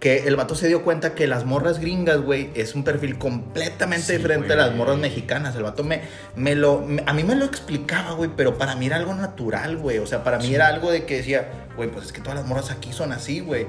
que 0.00 0.28
el 0.28 0.36
vato 0.36 0.54
se 0.54 0.68
dio 0.68 0.82
cuenta 0.84 1.14
que 1.14 1.26
las 1.26 1.44
morras 1.44 1.80
gringas, 1.80 2.20
güey, 2.20 2.50
es 2.54 2.74
un 2.74 2.84
perfil 2.84 3.18
completamente 3.18 4.06
Sí, 4.06 4.16
diferente 4.16 4.52
a 4.52 4.56
güey. 4.56 4.66
las 4.68 4.76
morras 4.76 4.98
mexicanas. 4.98 5.56
El 5.56 5.64
vato 5.64 5.82
me, 5.84 6.02
me 6.36 6.54
lo, 6.54 6.80
me- 6.80 7.02
a 7.06 7.12
mí 7.12 7.24
me 7.24 7.34
lo 7.34 7.44
explicaba, 7.44 8.12
güey, 8.12 8.30
pero 8.36 8.58
para 8.58 8.76
mí 8.76 8.86
era 8.86 8.96
algo 8.96 9.14
natural, 9.14 9.76
güey. 9.76 9.98
O 9.98 10.06
sea, 10.06 10.22
para 10.22 10.38
mí 10.38 10.54
era 10.54 10.68
algo 10.68 10.90
de 10.90 11.04
que 11.04 11.16
decía, 11.16 11.48
güey, 11.76 11.90
pues 11.90 12.06
es 12.06 12.12
que 12.12 12.20
todas 12.20 12.38
las 12.38 12.46
morras 12.46 12.70
aquí 12.70 12.92
son 12.92 13.12
así, 13.12 13.40
güey. 13.40 13.66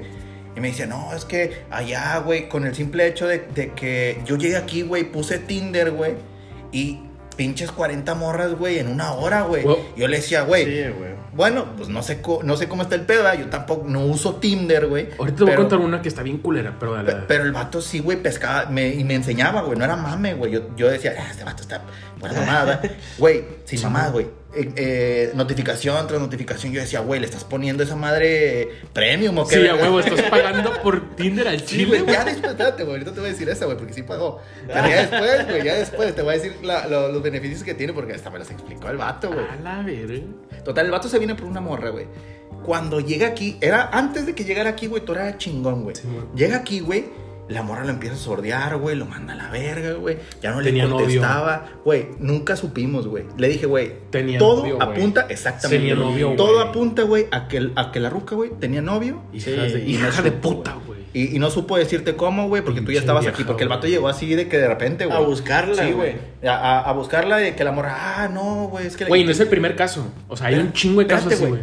Y 0.56 0.60
me 0.60 0.68
decía, 0.68 0.86
no, 0.86 1.12
es 1.14 1.24
que 1.24 1.62
allá, 1.70 2.18
güey, 2.18 2.48
con 2.48 2.66
el 2.66 2.74
simple 2.74 3.06
hecho 3.06 3.26
de, 3.26 3.38
de 3.54 3.72
que 3.72 4.20
yo 4.24 4.36
llegué 4.36 4.56
aquí, 4.56 4.82
güey, 4.82 5.04
puse 5.04 5.38
Tinder, 5.38 5.90
güey, 5.92 6.14
y 6.72 7.00
pinches 7.36 7.70
40 7.72 8.14
morras, 8.14 8.52
güey, 8.54 8.78
en 8.78 8.88
una 8.88 9.12
hora, 9.12 9.42
güey. 9.42 9.64
Yo 9.96 10.08
le 10.08 10.16
decía, 10.18 10.42
güey, 10.42 10.64
Sí, 10.64 10.88
güey. 10.96 11.10
Bueno, 11.32 11.66
pues 11.76 11.88
no 11.88 12.02
sé, 12.02 12.20
co- 12.20 12.40
no 12.42 12.56
sé 12.56 12.68
cómo 12.68 12.82
está 12.82 12.94
el 12.96 13.02
pedo, 13.02 13.22
¿verdad? 13.22 13.38
yo 13.38 13.46
tampoco, 13.50 13.86
no 13.88 14.04
uso 14.04 14.36
Tinder, 14.36 14.86
güey. 14.86 15.08
Ahorita 15.18 15.38
te 15.38 15.44
voy 15.44 15.52
a 15.52 15.56
contar 15.56 15.78
una 15.78 16.02
que 16.02 16.08
está 16.08 16.22
bien 16.22 16.38
culera, 16.38 16.76
pero. 16.78 16.96
Pe- 16.96 17.12
dale. 17.12 17.24
Pero 17.28 17.44
el 17.44 17.52
vato 17.52 17.80
sí, 17.80 18.00
güey, 18.00 18.20
pescaba 18.22 18.66
me, 18.70 18.88
y 18.88 19.04
me 19.04 19.14
enseñaba, 19.14 19.62
güey. 19.62 19.78
No 19.78 19.84
era 19.84 19.96
mame, 19.96 20.34
güey. 20.34 20.52
Yo, 20.52 20.74
yo 20.76 20.88
decía, 20.90 21.14
ah, 21.18 21.28
este 21.30 21.44
vato 21.44 21.62
está 21.62 21.82
buena 22.18 22.38
mamada. 22.40 22.80
Güey, 23.18 23.44
sin 23.64 23.82
mamada, 23.82 24.10
güey. 24.10 24.26
Eh, 24.54 24.72
eh, 24.76 25.32
notificación 25.34 26.06
tras 26.06 26.20
notificación. 26.20 26.72
Yo 26.72 26.80
decía, 26.80 27.00
güey, 27.00 27.20
le 27.20 27.26
estás 27.26 27.44
poniendo 27.44 27.82
esa 27.82 27.96
madre 27.96 28.68
premium 28.92 29.38
o 29.38 29.46
qué. 29.46 29.56
Sí, 29.56 29.60
a 29.66 29.72
verga?" 29.74 29.82
huevo, 29.84 30.00
estás 30.00 30.22
pagando 30.30 30.72
por 30.82 31.14
Tinder 31.16 31.46
al 31.48 31.60
Sí, 31.60 31.66
chile, 31.78 32.00
güey. 32.02 32.12
ya 32.14 32.24
después, 32.24 32.50
espérate, 32.52 32.82
güey, 32.82 32.94
ahorita 32.94 33.12
te 33.12 33.20
voy 33.20 33.28
a 33.28 33.32
decir 33.32 33.48
esa, 33.48 33.64
güey, 33.66 33.76
porque 33.76 33.92
sí 33.92 34.02
pagó. 34.02 34.40
Pero 34.66 34.88
ya 34.88 34.96
después, 35.06 35.46
güey, 35.48 35.64
ya 35.64 35.74
después 35.74 36.14
te 36.14 36.22
voy 36.22 36.34
a 36.34 36.36
decir 36.38 36.56
la- 36.62 36.86
lo- 36.86 37.12
los 37.12 37.22
beneficios 37.22 37.62
que 37.62 37.74
tiene, 37.74 37.92
porque 37.92 38.12
hasta 38.14 38.30
me 38.30 38.38
los 38.38 38.50
explicó 38.50 38.88
el 38.88 38.96
vato, 38.96 39.32
güey. 39.32 39.44
A 39.46 39.56
la 39.56 39.82
verga. 39.82 40.20
Total, 40.64 40.84
el 40.86 40.90
vato 40.92 41.08
se 41.08 41.18
viene 41.18 41.34
por 41.34 41.46
una 41.46 41.60
morra, 41.60 41.90
güey. 41.90 42.06
Cuando 42.64 43.00
llega 43.00 43.26
aquí, 43.28 43.56
era 43.60 43.88
antes 43.90 44.26
de 44.26 44.34
que 44.34 44.44
llegara 44.44 44.70
aquí, 44.70 44.86
güey, 44.86 45.04
todo 45.04 45.16
era 45.16 45.38
chingón, 45.38 45.82
güey. 45.84 45.96
Sí, 45.96 46.02
güey. 46.12 46.26
llega 46.34 46.56
aquí, 46.58 46.80
güey, 46.80 47.04
la 47.50 47.62
morra 47.62 47.84
lo 47.84 47.90
empieza 47.90 48.14
a 48.14 48.18
sordear, 48.18 48.76
güey, 48.78 48.96
lo 48.96 49.04
manda 49.06 49.34
a 49.34 49.36
la 49.36 49.50
verga, 49.50 49.92
güey. 49.94 50.16
Ya 50.40 50.52
no 50.52 50.62
Tenía 50.62 50.84
le 50.84 50.90
novio. 50.90 51.04
contestaba, 51.06 51.66
güey. 51.84 52.06
Nunca 52.18 52.56
supimos, 52.56 53.06
güey. 53.06 53.24
Le 53.36 53.48
dije, 53.48 53.66
güey, 53.66 53.92
Tenía 54.10 54.38
todo 54.38 54.58
novio, 54.62 54.82
apunta, 54.82 55.26
exactamente. 55.28 55.78
Tenía 55.86 55.94
novio, 56.02 56.34
Todo 56.36 56.54
güey. 56.54 56.68
apunta, 56.68 57.02
güey, 57.02 57.26
a 57.30 57.48
que, 57.48 57.70
a 57.76 57.90
que 57.92 58.00
la 58.00 58.08
ruca, 58.10 58.34
güey, 58.36 58.50
tenía 58.58 58.80
novio. 58.82 59.20
Hija 59.32 59.44
Sí, 59.46 59.50
de, 59.52 59.78
no 59.82 59.88
hija 59.90 60.22
de 60.22 60.30
supo, 60.30 60.40
puta, 60.56 60.76
güey. 60.86 61.00
Y, 61.12 61.34
y 61.34 61.38
no 61.40 61.50
supo 61.50 61.76
decirte 61.76 62.14
cómo, 62.14 62.46
güey, 62.48 62.62
porque 62.62 62.82
tú 62.82 62.92
ya 62.92 63.00
estabas 63.00 63.22
vieja, 63.24 63.34
aquí. 63.34 63.42
Porque 63.44 63.64
el 63.64 63.68
vato 63.68 63.88
llegó 63.88 64.08
así 64.08 64.32
de 64.34 64.46
que 64.48 64.56
de 64.58 64.68
repente, 64.68 65.06
güey. 65.06 65.16
A 65.16 65.20
buscarla, 65.20 65.84
Sí, 65.84 65.90
güey. 65.92 66.14
A, 66.46 66.52
a- 66.54 66.80
a 66.88 66.92
buscarla 66.92 67.38
de 67.38 67.56
que 67.56 67.64
la 67.64 67.72
morra, 67.72 67.96
ah, 68.22 68.28
no, 68.28 68.68
güey, 68.68 68.86
es 68.86 68.96
que... 68.96 69.06
Güey, 69.06 69.24
no 69.24 69.32
es 69.32 69.40
el 69.40 69.48
primer 69.48 69.74
caso. 69.74 70.06
O 70.28 70.36
sea, 70.36 70.46
hay 70.46 70.54
un 70.54 70.72
chingo 70.72 71.00
de 71.00 71.08
casos 71.08 71.32
así, 71.32 71.44
güey. 71.44 71.62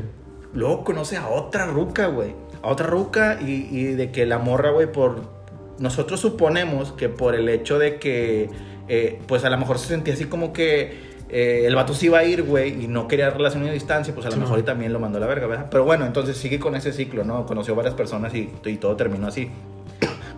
Luego 0.54 0.84
conoce 0.84 1.16
a 1.16 1.30
otra 1.30 1.66
ruca, 1.66 2.08
güey. 2.08 2.36
A 2.62 2.68
otra 2.68 2.88
ruca 2.88 3.38
y, 3.42 3.70
y 3.72 3.84
de 3.94 4.12
que 4.12 4.26
la 4.26 4.38
morra, 4.40 4.72
güey, 4.72 4.92
por... 4.92 5.37
Nosotros 5.80 6.20
suponemos 6.20 6.92
que 6.94 7.10
por 7.10 7.36
el 7.36 7.50
hecho 7.50 7.78
de 7.80 7.98
que, 7.98 8.50
eh, 8.88 9.20
pues 9.28 9.44
a 9.46 9.50
lo 9.50 9.58
mejor 9.58 9.78
se 9.80 9.88
sentía 9.88 10.14
así 10.14 10.26
como 10.26 10.54
que 10.54 11.08
eh, 11.30 11.64
el 11.66 11.76
vato 11.76 11.94
sí 11.94 12.06
iba 12.08 12.20
a 12.20 12.24
ir, 12.24 12.44
güey, 12.44 12.86
y 12.86 12.88
no 12.88 13.08
quería 13.08 13.30
relación 13.30 13.68
a 13.68 13.72
distancia, 13.72 14.14
pues 14.14 14.26
a 14.26 14.30
lo 14.30 14.36
Sí, 14.36 14.40
mejor 14.42 14.58
no. 14.58 14.64
y 14.64 14.66
también 14.66 14.94
lo 14.94 15.00
mandó 15.00 15.18
a 15.18 15.22
la 15.22 15.28
verga, 15.28 15.46
¿verdad? 15.48 15.68
Pero 15.70 15.84
bueno, 15.84 16.06
entonces 16.06 16.38
sigue 16.38 16.60
con 16.60 16.76
ese 16.76 16.94
ciclo, 16.94 17.24
¿no? 17.24 17.46
Conoció 17.46 17.76
varias 17.76 17.96
personas 17.96 18.34
y, 18.34 18.50
y 18.66 18.76
todo 18.78 18.96
terminó 18.96 19.28
así. 19.28 19.50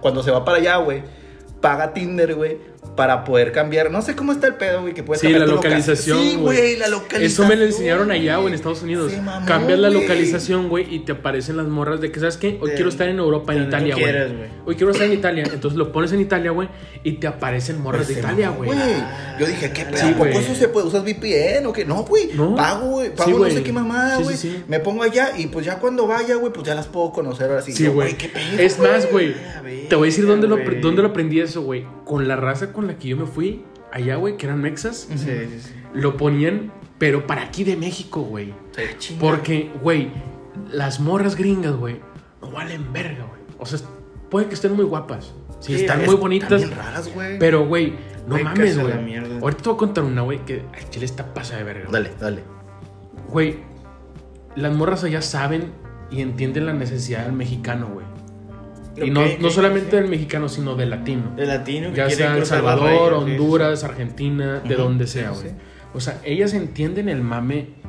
Cuando 0.02 0.24
se 0.24 0.32
va 0.32 0.44
para 0.46 0.58
allá, 0.58 0.78
güey, 0.78 1.04
paga 1.62 1.94
Tinder, 1.94 2.36
güey, 2.36 2.58
para 2.96 3.24
poder 3.26 3.52
cambiar. 3.52 3.92
No 3.92 4.02
sé 4.02 4.16
cómo 4.16 4.32
está 4.32 4.48
el 4.48 4.56
pedo, 4.56 4.82
güey, 4.82 4.94
que 4.94 5.04
puedes 5.04 5.22
Sí, 5.22 5.28
cambiar 5.28 5.48
la 5.48 5.54
loca- 5.56 5.68
localización, 5.68 6.20
Sí, 6.22 6.36
güey. 6.36 6.78
la 6.78 6.88
localización. 6.88 7.24
Eso 7.24 7.46
me 7.48 7.56
lo 7.56 7.66
enseñaron 7.66 8.12
allá, 8.12 8.36
güey, 8.38 8.48
en 8.48 8.54
Estados 8.54 8.82
Unidos. 8.84 9.12
Mamó, 9.22 9.46
Cambias 9.46 9.80
la 9.80 9.90
localización, 9.90 10.70
güey, 10.70 10.94
y 10.94 11.00
te 11.00 11.12
aparecen 11.14 11.58
las 11.58 11.68
morras 11.68 12.00
de 12.02 12.12
que, 12.12 12.20
¿sabes 12.20 12.38
qué? 12.38 12.58
Hoy 12.62 12.70
De- 12.70 12.76
quiero 12.76 12.90
estar 12.90 13.08
en 13.10 13.20
Europa, 13.20 13.54
en 13.54 13.64
Italia, 13.64 13.96
güey. 13.96 14.14
Hoy 14.66 14.76
quiero 14.76 14.92
estar 14.92 15.06
en 15.08 15.14
Italia. 15.14 15.44
Entonces 15.52 15.78
lo 15.78 15.92
pones 15.92 16.12
en 16.14 16.22
Italia, 16.22 16.52
güey, 16.52 16.70
y 17.04 17.14
te 17.14 17.28
aparecen 17.28 17.82
morras 17.82 18.08
de 18.08 18.14
Se 18.16 18.20
Italia, 18.22 18.50
güey. 18.50 18.70
Yo 19.40 19.46
dije, 19.46 19.72
¿qué 19.72 19.86
pedo? 19.86 19.98
Sí, 19.98 20.08
¿A 20.08 20.12
poco 20.14 20.30
güey. 20.30 20.38
eso 20.38 20.56
se 20.56 20.68
puede? 20.70 20.88
¿Usas 20.88 21.04
VPN 21.04 21.66
o 21.68 21.74
qué? 21.74 21.86
No, 21.86 22.04
güey. 22.04 22.30
No. 22.34 22.56
Pago, 22.56 22.88
güey. 22.92 23.14
Pago 23.16 23.32
Sí, 23.32 23.38
no 23.38 23.50
sé 23.50 23.64
qué 23.64 23.74
mamada, 23.74 24.18
Sí, 24.18 24.24
güey. 24.24 24.36
sí, 24.38 24.50
sí. 24.50 24.64
Me 24.68 24.80
pongo 24.80 25.04
allá 25.04 25.32
y 25.38 25.48
pues 25.48 25.66
ya 25.66 25.80
cuando 25.80 26.08
vaya, 26.08 26.36
güey, 26.36 26.52
pues 26.54 26.66
ya 26.66 26.76
las 26.76 26.88
puedo 26.88 27.12
conocer 27.12 27.50
ahora 27.50 27.62
sí. 27.62 27.72
Sí, 27.74 27.88
güey. 27.88 28.16
Es 28.58 28.80
más, 28.80 29.10
güey. 29.12 29.36
Te 29.90 29.96
voy 29.96 30.08
a 30.08 30.12
decir 30.12 30.26
dónde 30.26 30.48
lo, 30.48 30.58
güey. 30.58 30.82
dónde 30.82 31.02
lo 31.02 31.10
aprendí 31.10 31.40
eso, 31.50 31.62
güey. 31.62 31.86
Con 32.06 32.28
la 32.28 32.36
raza 32.36 32.72
con 32.74 32.88
la 32.88 32.98
que 32.98 33.10
yo 33.10 33.18
me 33.18 33.26
fui 33.26 33.64
allá, 33.92 34.16
güey, 34.16 34.38
que 34.38 34.46
eran 34.46 34.62
mexas, 34.62 35.08
Sí, 35.10 35.18
sí, 35.18 35.60
sí. 35.62 35.72
lo 35.94 36.16
ponían, 36.18 36.72
pero 36.98 37.26
para 37.28 37.44
aquí 37.44 37.64
de 37.64 37.76
México, 37.76 38.22
güey. 38.22 38.54
Sí. 39.00 39.18
Porque, 39.20 39.72
güey, 39.82 40.12
las 40.72 41.00
morras 41.00 41.36
gringas, 41.36 41.76
güey, 41.76 42.00
no 42.42 42.52
valen 42.52 42.92
verga, 42.94 43.26
güey. 43.26 43.42
O 43.58 43.66
sea, 43.66 43.80
puede 44.30 44.48
que 44.48 44.54
estén 44.54 44.74
muy 44.74 44.86
guapas. 44.86 45.34
Sí, 45.60 45.76
están 45.76 46.02
es- 46.02 46.08
muy 46.08 46.16
bonitas. 46.16 46.52
Están 46.52 46.70
bien 46.70 46.78
raras, 46.80 47.14
güey. 47.14 47.38
Pero, 47.40 47.68
güey, 47.68 47.94
no 48.28 48.38
mames, 48.38 48.80
güey. 48.80 48.94
Ahorita 49.42 49.64
te 49.64 49.70
voy 49.70 49.76
a 49.76 49.78
contar 49.78 50.04
una, 50.06 50.22
güey, 50.22 50.46
que 50.46 50.64
al 50.74 50.90
chile 50.90 51.06
está 51.06 51.34
pasa 51.34 51.58
de 51.58 51.64
verga. 51.64 51.90
Dale, 51.92 52.12
dale. 52.20 52.44
Güey, 53.30 53.58
las 54.56 54.74
morras 54.76 55.04
allá 55.04 55.22
saben 55.22 55.72
y 56.12 56.22
entienden 56.22 56.66
la 56.66 56.74
necesidad 56.74 57.24
del 57.26 57.34
mexicano, 57.34 57.90
güey. 57.94 58.06
Y 59.06 59.12
no, 59.12 59.22
no 59.40 59.50
solamente 59.50 59.96
del 59.96 60.08
mexicano, 60.08 60.50
sino 60.50 60.76
del 60.76 60.90
latino. 60.90 61.34
De 61.36 61.46
latino 61.46 61.90
que 61.92 61.98
Ya 61.98 62.10
sea 62.10 62.38
El 62.38 62.46
Salvador, 62.46 63.14
Honduras, 63.14 63.84
Argentina, 63.84 64.60
de 64.60 64.76
donde 64.76 65.08
sea, 65.08 65.32
güey. 65.32 65.52
O 65.94 66.00
sea, 66.00 66.22
ellas 66.24 66.54
entienden 66.54 67.10
el 67.10 67.22
mame 67.22 67.80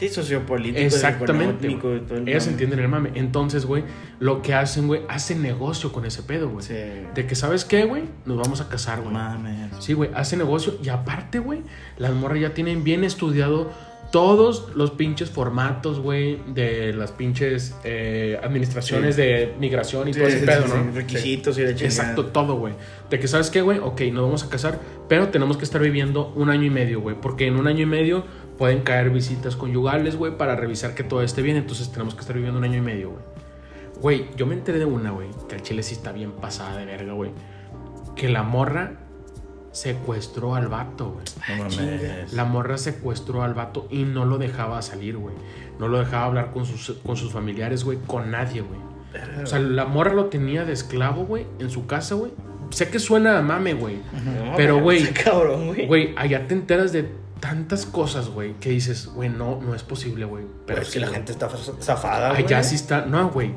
Sí, 0.00 0.08
sociopolítico, 0.08 0.78
Exactamente. 0.78 1.66
el 1.66 2.26
Ellas 2.26 2.46
entienden 2.46 2.78
el 2.78 2.88
mame. 2.88 3.10
Entonces, 3.16 3.66
güey, 3.66 3.84
lo 4.18 4.40
que 4.40 4.54
hacen, 4.54 4.86
güey, 4.86 5.02
hacen 5.10 5.42
negocio 5.42 5.92
con 5.92 6.06
ese 6.06 6.22
pedo, 6.22 6.48
güey. 6.48 6.64
Sí. 6.64 6.74
De 7.14 7.26
que, 7.26 7.34
¿sabes 7.34 7.66
qué, 7.66 7.84
güey? 7.84 8.04
Nos 8.24 8.38
vamos 8.38 8.62
a 8.62 8.70
casar, 8.70 9.02
güey. 9.02 9.12
Mames. 9.12 9.72
Sí, 9.78 9.92
güey, 9.92 10.10
hace 10.14 10.38
negocio. 10.38 10.78
Y 10.82 10.88
aparte, 10.88 11.38
güey, 11.38 11.60
las 11.98 12.14
morras 12.14 12.40
ya 12.40 12.54
tienen 12.54 12.82
bien 12.82 13.04
estudiado 13.04 13.70
todos 14.10 14.74
los 14.74 14.90
pinches 14.90 15.30
formatos, 15.30 16.00
güey, 16.00 16.40
de 16.52 16.92
las 16.92 17.12
pinches 17.12 17.76
eh, 17.84 18.38
administraciones 18.42 19.16
de 19.16 19.54
migración 19.60 20.08
y 20.08 20.12
Sí, 20.14 20.18
todo 20.18 20.28
ese 20.28 20.40
sí, 20.40 20.46
pedo, 20.46 20.66
¿no? 20.66 20.74
sí, 20.74 20.90
Requisitos 20.94 21.58
y 21.58 21.62
la 21.62 21.68
chingada. 21.68 21.86
Exacto, 21.86 22.26
todo, 22.26 22.56
güey. 22.56 22.74
De 23.08 23.20
que, 23.20 23.28
¿sabes 23.28 23.50
qué, 23.50 23.62
güey? 23.62 23.78
Ok, 23.78 24.00
nos 24.12 24.24
vamos 24.24 24.42
a 24.44 24.48
casar, 24.48 24.80
pero 25.08 25.28
tenemos 25.28 25.56
que 25.56 25.64
estar 25.64 25.80
viviendo 25.80 26.32
un 26.34 26.50
año 26.50 26.64
y 26.64 26.70
medio, 26.70 27.00
güey. 27.00 27.16
Porque 27.20 27.46
en 27.46 27.56
un 27.56 27.66
año 27.68 27.82
y 27.82 27.86
medio 27.86 28.24
pueden 28.58 28.80
caer 28.80 29.10
visitas 29.10 29.54
conyugales, 29.56 30.16
güey, 30.16 30.36
para 30.36 30.56
revisar 30.56 30.94
que 30.94 31.04
todo 31.04 31.22
esté 31.22 31.42
bien. 31.42 31.56
Entonces 31.56 31.90
tenemos 31.92 32.14
que 32.14 32.20
estar 32.20 32.34
viviendo 32.34 32.58
un 32.58 32.64
año 32.64 32.78
y 32.78 32.82
medio, 32.82 33.10
güey. 33.10 33.22
Güey, 34.00 34.26
yo 34.36 34.46
me 34.46 34.54
enteré 34.54 34.78
de 34.78 34.86
una, 34.86 35.10
güey, 35.10 35.28
que 35.48 35.54
al 35.54 35.62
chile 35.62 35.82
sí 35.82 35.94
está 35.94 36.10
bien 36.12 36.32
pasada 36.32 36.76
de 36.78 36.84
verga, 36.86 37.12
güey. 37.12 37.30
Que 38.16 38.28
la 38.28 38.42
morra 38.42 38.99
secuestró 39.72 40.54
al 40.54 40.68
vato, 40.68 41.12
güey. 41.12 41.24
No 41.48 41.64
mames. 41.64 42.32
La 42.32 42.44
morra 42.44 42.78
secuestró 42.78 43.42
al 43.42 43.54
vato 43.54 43.86
y 43.90 44.04
no 44.04 44.24
lo 44.24 44.38
dejaba 44.38 44.82
salir, 44.82 45.16
güey. 45.16 45.34
No 45.78 45.88
lo 45.88 45.98
dejaba 45.98 46.24
hablar 46.24 46.52
con 46.52 46.66
sus, 46.66 46.98
con 47.04 47.16
sus 47.16 47.32
familiares, 47.32 47.84
güey, 47.84 47.98
con 48.06 48.30
nadie, 48.30 48.60
güey. 48.60 48.80
O 49.42 49.46
sea, 49.46 49.58
la 49.58 49.86
morra 49.86 50.12
lo 50.14 50.26
tenía 50.26 50.64
de 50.64 50.72
esclavo, 50.72 51.24
güey, 51.24 51.46
en 51.58 51.70
su 51.70 51.86
casa, 51.86 52.14
güey. 52.14 52.32
Sé 52.70 52.88
que 52.88 52.98
suena 53.00 53.38
a 53.38 53.42
mame, 53.42 53.74
güey. 53.74 53.96
No, 53.96 54.54
Pero, 54.56 54.80
güey, 54.80 55.08
güey. 55.66 55.86
Güey, 55.86 56.14
allá 56.16 56.46
te 56.46 56.54
enteras 56.54 56.92
de 56.92 57.10
tantas 57.40 57.86
cosas, 57.86 58.28
güey, 58.28 58.54
que 58.60 58.70
dices, 58.70 59.06
güey, 59.06 59.28
no, 59.28 59.60
no 59.60 59.74
es 59.74 59.82
posible, 59.82 60.24
güey. 60.26 60.44
Pero 60.66 60.82
es 60.82 60.90
que 60.90 61.00
la 61.00 61.08
gente 61.08 61.32
está 61.32 61.48
zafada, 61.80 62.30
güey. 62.30 62.44
Allá 62.44 62.62
sí 62.62 62.76
está. 62.76 63.06
No, 63.06 63.30
güey. 63.30 63.52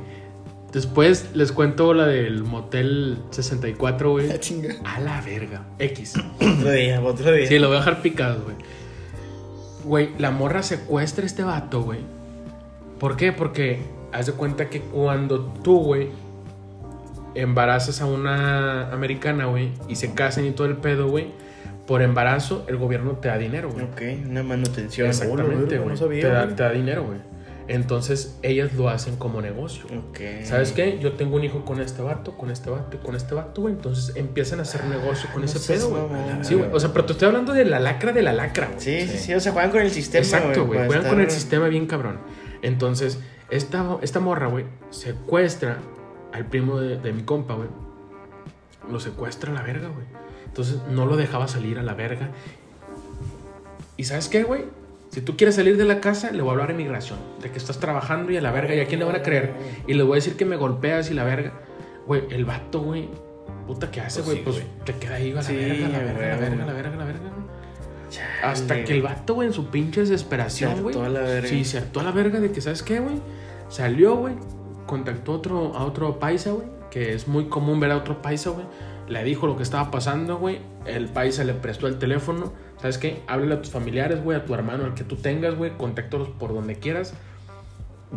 Después 0.74 1.30
les 1.36 1.52
cuento 1.52 1.94
la 1.94 2.08
del 2.08 2.44
motel 2.44 3.20
64, 3.30 4.12
güey. 4.12 4.28
La 4.28 4.40
chinga. 4.40 4.76
A 4.84 5.00
la 5.00 5.22
verga. 5.22 5.62
X. 5.78 6.16
Otro 6.36 6.72
día, 6.72 7.00
otro 7.00 7.32
día. 7.32 7.48
Sí, 7.48 7.60
lo 7.60 7.68
voy 7.68 7.78
a 7.78 7.80
dejar 7.82 8.02
picado, 8.02 8.42
güey. 8.44 8.56
Güey, 9.84 10.10
la 10.18 10.32
morra 10.32 10.64
secuestra 10.64 11.24
a 11.24 11.28
este 11.28 11.44
vato, 11.44 11.84
güey. 11.84 12.00
¿Por 13.00 13.18
qué? 13.18 13.32
Porque 13.32 13.82
haz 14.12 14.26
de 14.26 14.34
cuenta 14.34 14.70
que 14.70 14.82
cuando 14.82 15.42
tú, 15.42 15.78
güey, 15.80 16.10
embarazas 17.36 18.02
a 18.02 18.06
una 18.06 18.92
americana, 18.92 19.46
güey, 19.46 19.72
y 19.88 19.96
se 19.96 20.14
casan 20.14 20.46
y 20.46 20.52
todo 20.52 20.68
el 20.68 20.78
pedo, 20.78 21.08
güey, 21.08 21.28
por 21.86 22.02
embarazo 22.02 22.66
el 22.68 22.78
gobierno 22.78 23.12
te 23.12 23.28
da 23.28 23.38
dinero, 23.38 23.70
güey. 23.70 23.86
Ok, 23.86 24.28
una 24.28 24.42
manutención. 24.42 25.08
Exactamente, 25.08 25.76
no 25.78 25.84
güey. 25.84 25.98
sabía, 25.98 26.22
te, 26.22 26.28
da, 26.30 26.44
güey. 26.46 26.56
te 26.56 26.64
da 26.64 26.72
dinero, 26.72 27.04
güey. 27.04 27.33
Entonces 27.68 28.38
ellas 28.42 28.74
lo 28.74 28.90
hacen 28.90 29.16
como 29.16 29.42
negocio. 29.42 29.86
Ok. 29.86 30.20
¿Sabes 30.44 30.74
qué? 30.74 31.00
Yo 31.00 31.14
tengo 31.14 31.38
un 31.38 31.44
hijo 31.44 31.64
con 31.64 31.80
este 31.80 32.02
vato, 32.02 32.38
con 32.38 32.52
este 32.52 32.70
vato 32.70 33.00
con 33.00 33.16
este 33.16 33.36
vato, 33.36 33.62
güey. 33.62 33.74
Entonces 33.74 34.16
empiezan 34.16 34.60
a 34.60 34.64
hacer 34.64 34.84
negocio 34.86 35.30
con 35.32 35.42
no 35.42 35.46
ese 35.46 35.60
pedo, 35.60 35.90
güey. 35.90 36.04
Sí, 36.42 36.56
güey. 36.56 36.70
O 36.72 36.80
sea, 36.80 36.92
pero 36.92 37.06
te 37.06 37.14
estoy 37.14 37.28
hablando 37.28 37.54
de 37.54 37.66
la 37.66 37.80
lacra 37.80 38.12
de 38.12 38.22
la 38.22 38.34
lacra, 38.34 38.68
güey. 38.68 38.80
Sí, 38.80 39.08
sí, 39.08 39.18
sí. 39.18 39.34
O 39.34 39.40
sea, 39.40 39.54
juegan 39.54 39.72
con 39.72 39.82
el 39.82 39.92
sistema. 39.92 40.24
Exacto, 40.24 40.66
güey. 40.66 40.86
Juegan 40.86 41.10
con 41.10 41.22
el 41.22 41.32
sistema 41.32 41.68
bien 41.68 41.88
cabrón. 41.88 42.20
Entonces, 42.62 43.20
esta, 43.50 43.98
esta 44.02 44.20
morra, 44.20 44.48
güey, 44.48 44.66
secuestra 44.90 45.78
al 46.32 46.46
primo 46.48 46.80
de, 46.80 46.98
de 46.98 47.14
mi 47.14 47.24
compa, 47.24 47.54
güey. 47.56 47.70
Lo 48.92 49.00
secuestra 49.00 49.52
a 49.52 49.54
la 49.56 49.62
verga, 49.62 49.88
güey. 49.88 50.06
Entonces, 50.46 50.78
no 50.90 51.06
lo 51.06 51.16
dejaba 51.16 51.48
salir 51.48 51.80
a 51.80 51.84
la 51.84 51.94
verga. 51.94 52.30
¿Y 53.96 54.04
sabes 54.04 54.28
qué, 54.28 54.44
güey? 54.44 54.66
Si 55.14 55.22
tú 55.22 55.38
quieres 55.38 55.56
salir 55.56 55.78
de 55.78 55.86
la 55.86 56.02
casa, 56.02 56.32
le 56.32 56.42
voy 56.42 56.50
a 56.50 56.52
hablar 56.54 56.70
a 56.70 56.74
inmigración. 56.74 57.20
De 57.40 57.52
que 57.52 57.60
estás 57.60 57.80
trabajando 57.80 58.32
y 58.32 58.38
a 58.38 58.42
la 58.42 58.52
verga. 58.52 58.74
¿Y 58.74 58.80
a 58.80 58.86
quién 58.88 59.00
le 59.00 59.06
van 59.06 59.16
a 59.16 59.22
creer? 59.22 59.54
Y 59.86 59.94
le 59.94 60.02
voy 60.02 60.14
a 60.14 60.16
decir 60.16 60.36
que 60.36 60.44
me 60.44 60.56
golpeas 60.56 61.12
y 61.12 61.14
la 61.14 61.24
verga. 61.24 61.54
Güey, 62.08 62.24
el 62.32 62.46
vato, 62.46 62.82
güey. 62.82 63.10
Puta, 63.68 63.92
¿qué 63.92 64.02
hace, 64.02 64.24
Pues 64.24 64.44
güey? 64.44 64.56
sí, 64.58 64.64
pues 64.66 64.86
te 64.86 64.94
queda 65.06 65.16
ahí 65.16 65.32
a 65.32 65.36
la 65.36 65.44
Sí, 65.44 65.56
verga, 65.56 65.86
a 65.86 65.90
la 65.90 65.98
verga, 66.00 66.14
a 66.14 66.18
la 66.18 66.36
verga, 66.38 66.64
a 66.64 66.66
la 66.66 66.74
verga, 66.74 66.96
la 66.98 67.06
verga, 67.06 67.20
güey. 67.30 67.44
Chale. 68.10 68.28
Hasta 68.44 68.84
que 68.84 68.94
el 68.94 69.02
vato, 69.04 69.36
güey, 69.36 69.48
en 69.50 69.54
su 69.54 69.68
pinche 69.68 70.02
desesperación, 70.02 70.76
Se 70.78 70.82
güey. 70.82 70.96
la 70.96 71.22
verga. 71.22 71.48
Sí, 71.48 71.64
se 71.64 71.78
hartó 71.78 72.00
a 72.00 72.04
la 72.04 72.12
verga 72.12 72.40
de 72.40 72.52
que, 72.52 72.60
¿sabes 72.60 72.82
qué, 72.82 73.00
güey? 73.00 73.22
Salió, 73.70 74.16
güey. 74.16 74.34
Contactó 74.88 75.34
a 75.34 75.36
otro, 75.36 75.76
a 75.76 75.86
otro 75.86 76.18
paisa, 76.20 76.52
güey. 76.52 76.68
Que 76.90 77.14
es 77.14 77.28
muy 77.28 77.46
común 77.46 77.80
ver 77.80 77.92
a 77.92 77.98
otro 77.98 78.22
paisa, 78.24 78.50
güey. 78.50 78.66
Le 79.08 79.24
dijo 79.24 79.46
lo 79.48 79.58
que 79.58 79.64
estaba 79.64 79.92
pasando, 79.92 80.38
güey. 80.38 80.60
El 80.88 81.08
paisa 81.08 81.44
le 81.44 81.54
prestó 81.54 81.86
el 81.88 82.00
teléfono. 82.00 82.52
¿Sabes 82.84 82.98
qué? 82.98 83.22
Háblale 83.28 83.54
a 83.54 83.62
tus 83.62 83.72
familiares, 83.72 84.22
güey, 84.22 84.38
a 84.38 84.44
tu 84.44 84.54
hermano, 84.54 84.84
al 84.84 84.94
que 84.94 85.06
tú 85.06 85.16
tengas, 85.16 85.56
güey. 85.56 85.72
Contáctalos 85.78 86.28
por 86.28 86.54
donde 86.54 86.76
quieras. 86.76 87.14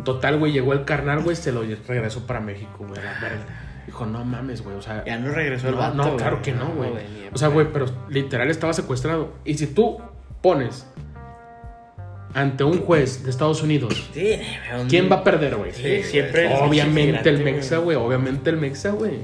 Total, 0.03 0.37
güey, 0.37 0.51
llegó 0.51 0.73
el 0.73 0.83
carnal, 0.83 1.23
güey, 1.23 1.37
se 1.37 1.53
lo 1.53 1.61
regresó 1.87 2.27
para 2.27 2.41
México, 2.41 2.85
güey. 2.85 2.99
Dijo, 3.85 4.05
no 4.05 4.25
mames, 4.25 4.61
güey. 4.63 4.75
O 4.75 4.81
sea, 4.81 5.05
Ya 5.05 5.17
no 5.19 5.31
regresó 5.31 5.69
el 5.69 5.75
no, 5.75 5.79
vato. 5.79 5.95
no, 5.95 6.03
güey. 6.03 6.17
claro 6.17 6.41
que 6.41 6.51
no, 6.51 6.67
güey. 6.73 6.89
O 7.33 7.37
sea, 7.37 7.47
güey, 7.47 7.67
pero 7.71 7.85
literal 8.09 8.49
estaba 8.51 8.73
secuestrado. 8.73 9.31
Y 9.45 9.53
si 9.53 9.67
tú 9.67 9.99
pones 10.41 10.85
ante 12.33 12.65
un 12.65 12.79
juez 12.81 13.23
de 13.23 13.29
Estados 13.29 13.63
Unidos, 13.63 14.09
Sí, 14.13 14.37
¿quién 14.89 15.09
va 15.09 15.15
a 15.17 15.23
perder, 15.23 15.55
güey? 15.55 15.71
Sí, 15.71 16.03
siempre. 16.03 16.53
Obviamente 16.55 17.29
el 17.29 17.41
Mexa, 17.41 17.77
güey. 17.77 17.95
Obviamente 17.95 18.49
el 18.49 18.57
Mexa, 18.57 18.89
güey. 18.91 19.19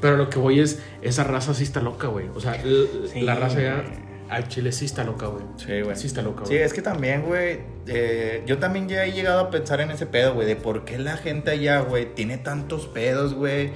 Pero 0.00 0.16
lo 0.16 0.30
que 0.30 0.38
voy 0.38 0.60
es, 0.60 0.80
esa 1.02 1.24
raza 1.24 1.52
sí 1.52 1.64
está 1.64 1.80
loca, 1.82 2.06
güey. 2.06 2.28
O 2.32 2.40
sea, 2.40 2.54
Sí. 3.12 3.20
la 3.22 3.34
raza 3.34 3.60
ya 3.60 3.84
al 4.34 4.48
chile 4.48 4.72
sí 4.72 4.84
está 4.84 5.04
loca, 5.04 5.26
güey. 5.26 5.44
Sí, 5.56 5.80
güey. 5.82 5.96
Sí 5.96 6.06
está 6.06 6.22
loca, 6.22 6.44
Sí, 6.44 6.52
güey. 6.54 6.62
es 6.64 6.72
que 6.72 6.82
también, 6.82 7.22
güey, 7.22 7.60
eh, 7.86 8.42
yo 8.46 8.58
también 8.58 8.88
ya 8.88 9.04
he 9.04 9.12
llegado 9.12 9.40
a 9.40 9.50
pensar 9.50 9.80
en 9.80 9.90
ese 9.90 10.06
pedo, 10.06 10.34
güey, 10.34 10.46
de 10.46 10.56
por 10.56 10.84
qué 10.84 10.98
la 10.98 11.16
gente 11.16 11.50
allá, 11.50 11.80
güey, 11.80 12.14
tiene 12.14 12.38
tantos 12.38 12.86
pedos, 12.86 13.34
güey. 13.34 13.70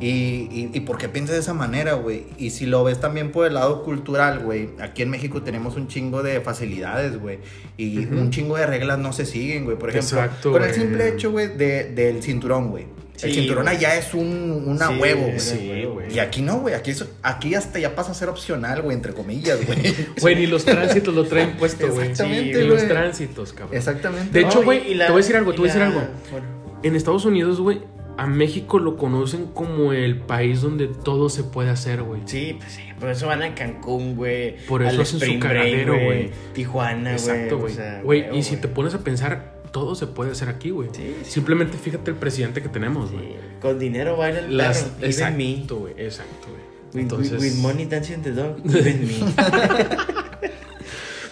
Y, 0.00 0.48
y, 0.52 0.70
y 0.74 0.80
por 0.82 0.96
qué 0.96 1.08
piensa 1.08 1.32
de 1.32 1.40
esa 1.40 1.54
manera, 1.54 1.94
güey. 1.94 2.26
Y 2.38 2.50
si 2.50 2.66
lo 2.66 2.84
ves 2.84 3.00
también 3.00 3.32
por 3.32 3.46
el 3.48 3.54
lado 3.54 3.82
cultural, 3.82 4.38
güey. 4.38 4.70
Aquí 4.80 5.02
en 5.02 5.10
México 5.10 5.42
tenemos 5.42 5.74
un 5.74 5.88
chingo 5.88 6.22
de 6.22 6.40
facilidades, 6.40 7.18
güey. 7.20 7.40
Y 7.76 7.98
un 8.06 8.30
chingo 8.30 8.56
de 8.56 8.64
reglas 8.66 9.00
no 9.00 9.12
se 9.12 9.26
siguen, 9.26 9.64
güey. 9.64 9.76
Por 9.76 9.88
ejemplo, 9.90 10.18
Exacto, 10.20 10.52
con 10.52 10.62
el 10.62 10.68
güey. 10.68 10.80
simple 10.80 11.08
hecho, 11.08 11.32
güey, 11.32 11.48
de, 11.56 11.92
del 11.94 12.22
cinturón, 12.22 12.70
güey. 12.70 12.86
El 13.22 13.32
Sí, 13.32 13.40
cinturón 13.40 13.64
güey. 13.64 13.76
allá 13.76 13.96
es 13.96 14.14
un, 14.14 14.64
una 14.66 14.88
Sí, 14.88 14.94
huevo, 14.98 15.22
güey. 15.26 15.40
Sí, 15.40 15.84
güey. 15.92 16.14
Y 16.14 16.18
aquí 16.18 16.42
no, 16.42 16.58
güey. 16.60 16.74
Aquí, 16.74 16.90
es- 16.92 17.04
aquí 17.22 17.54
hasta 17.54 17.78
ya 17.78 17.94
pasa 17.94 18.12
a 18.12 18.14
ser 18.14 18.28
opcional, 18.28 18.82
güey, 18.82 18.96
entre 18.96 19.12
comillas, 19.12 19.58
güey. 19.66 19.78
Güey, 20.20 20.36
ni 20.36 20.46
los 20.46 20.64
tránsitos 20.64 21.14
lo 21.14 21.24
traen 21.24 21.56
puesto, 21.56 21.88
güey. 21.88 22.08
Exactamente, 22.10 22.58
Ni 22.62 22.66
los 22.68 22.86
tránsitos, 22.88 23.52
cabrón. 23.52 23.76
Exactamente. 23.76 24.30
De 24.32 24.46
hecho, 24.46 24.62
güey, 24.62 24.88
y- 24.88 24.92
y 24.92 24.94
la- 24.94 25.06
te 25.06 25.12
voy 25.12 25.20
a 25.20 25.22
decir 25.22 25.36
algo, 25.36 25.52
te 25.52 25.58
voy 25.58 25.68
a 25.68 25.72
decir 25.72 25.80
la- 25.80 25.88
algo. 25.88 26.08
bueno, 26.30 26.46
En 26.82 26.94
Estados 26.96 27.24
Unidos, 27.24 27.60
güey, 27.60 27.80
a 28.16 28.26
México 28.26 28.78
lo 28.80 28.96
conocen 28.96 29.46
como 29.46 29.92
el 29.92 30.16
país 30.18 30.60
donde 30.60 30.86
todo 30.88 31.28
se 31.28 31.44
puede 31.44 31.70
hacer, 31.70 32.02
güey. 32.02 32.22
Sí, 32.24 32.56
pues 32.58 32.72
sí, 32.72 32.82
por 32.98 33.10
eso 33.10 33.26
van 33.28 33.42
a 33.42 33.54
Cancún, 33.54 34.16
güey. 34.16 34.56
Por 34.66 34.82
eso 34.82 35.02
hacen 35.02 35.20
su 35.20 35.38
cagadero, 35.38 35.94
güey. 36.04 36.30
Tijuana, 36.52 37.10
güey. 37.10 37.12
Exacto, 37.14 37.58
güey. 37.58 37.72
o 37.72 37.76
sea, 37.76 38.00
Güey, 38.02 38.36
y 38.36 38.42
si 38.42 38.56
te 38.56 38.66
pones 38.68 38.94
a 38.94 39.00
pensar, 39.04 39.57
todo 39.72 39.94
se 39.94 40.06
puede 40.06 40.32
hacer 40.32 40.48
aquí, 40.48 40.70
güey. 40.70 40.88
Sí, 40.92 41.14
sí. 41.24 41.30
Simplemente 41.32 41.76
fíjate 41.78 42.10
el 42.10 42.16
presidente 42.16 42.62
que 42.62 42.68
tenemos, 42.68 43.10
güey. 43.12 43.24
Sí, 43.26 43.34
Con 43.60 43.78
dinero 43.78 44.16
baila 44.16 44.40
el 44.40 44.56
Las, 44.56 44.82
perro. 44.82 45.06
Even 45.10 45.36
me. 45.36 45.50
exacto, 45.54 45.76
güey. 45.76 45.94
Exacto, 45.96 46.46
güey. 46.48 46.58
With, 46.94 47.00
Entonces, 47.02 47.32
with- 47.32 47.40
with 47.42 47.54
money 47.60 47.84
dancing 47.86 48.22
the 48.22 48.32
dog. 48.32 48.56
Even 48.64 49.06
me. 49.06 49.14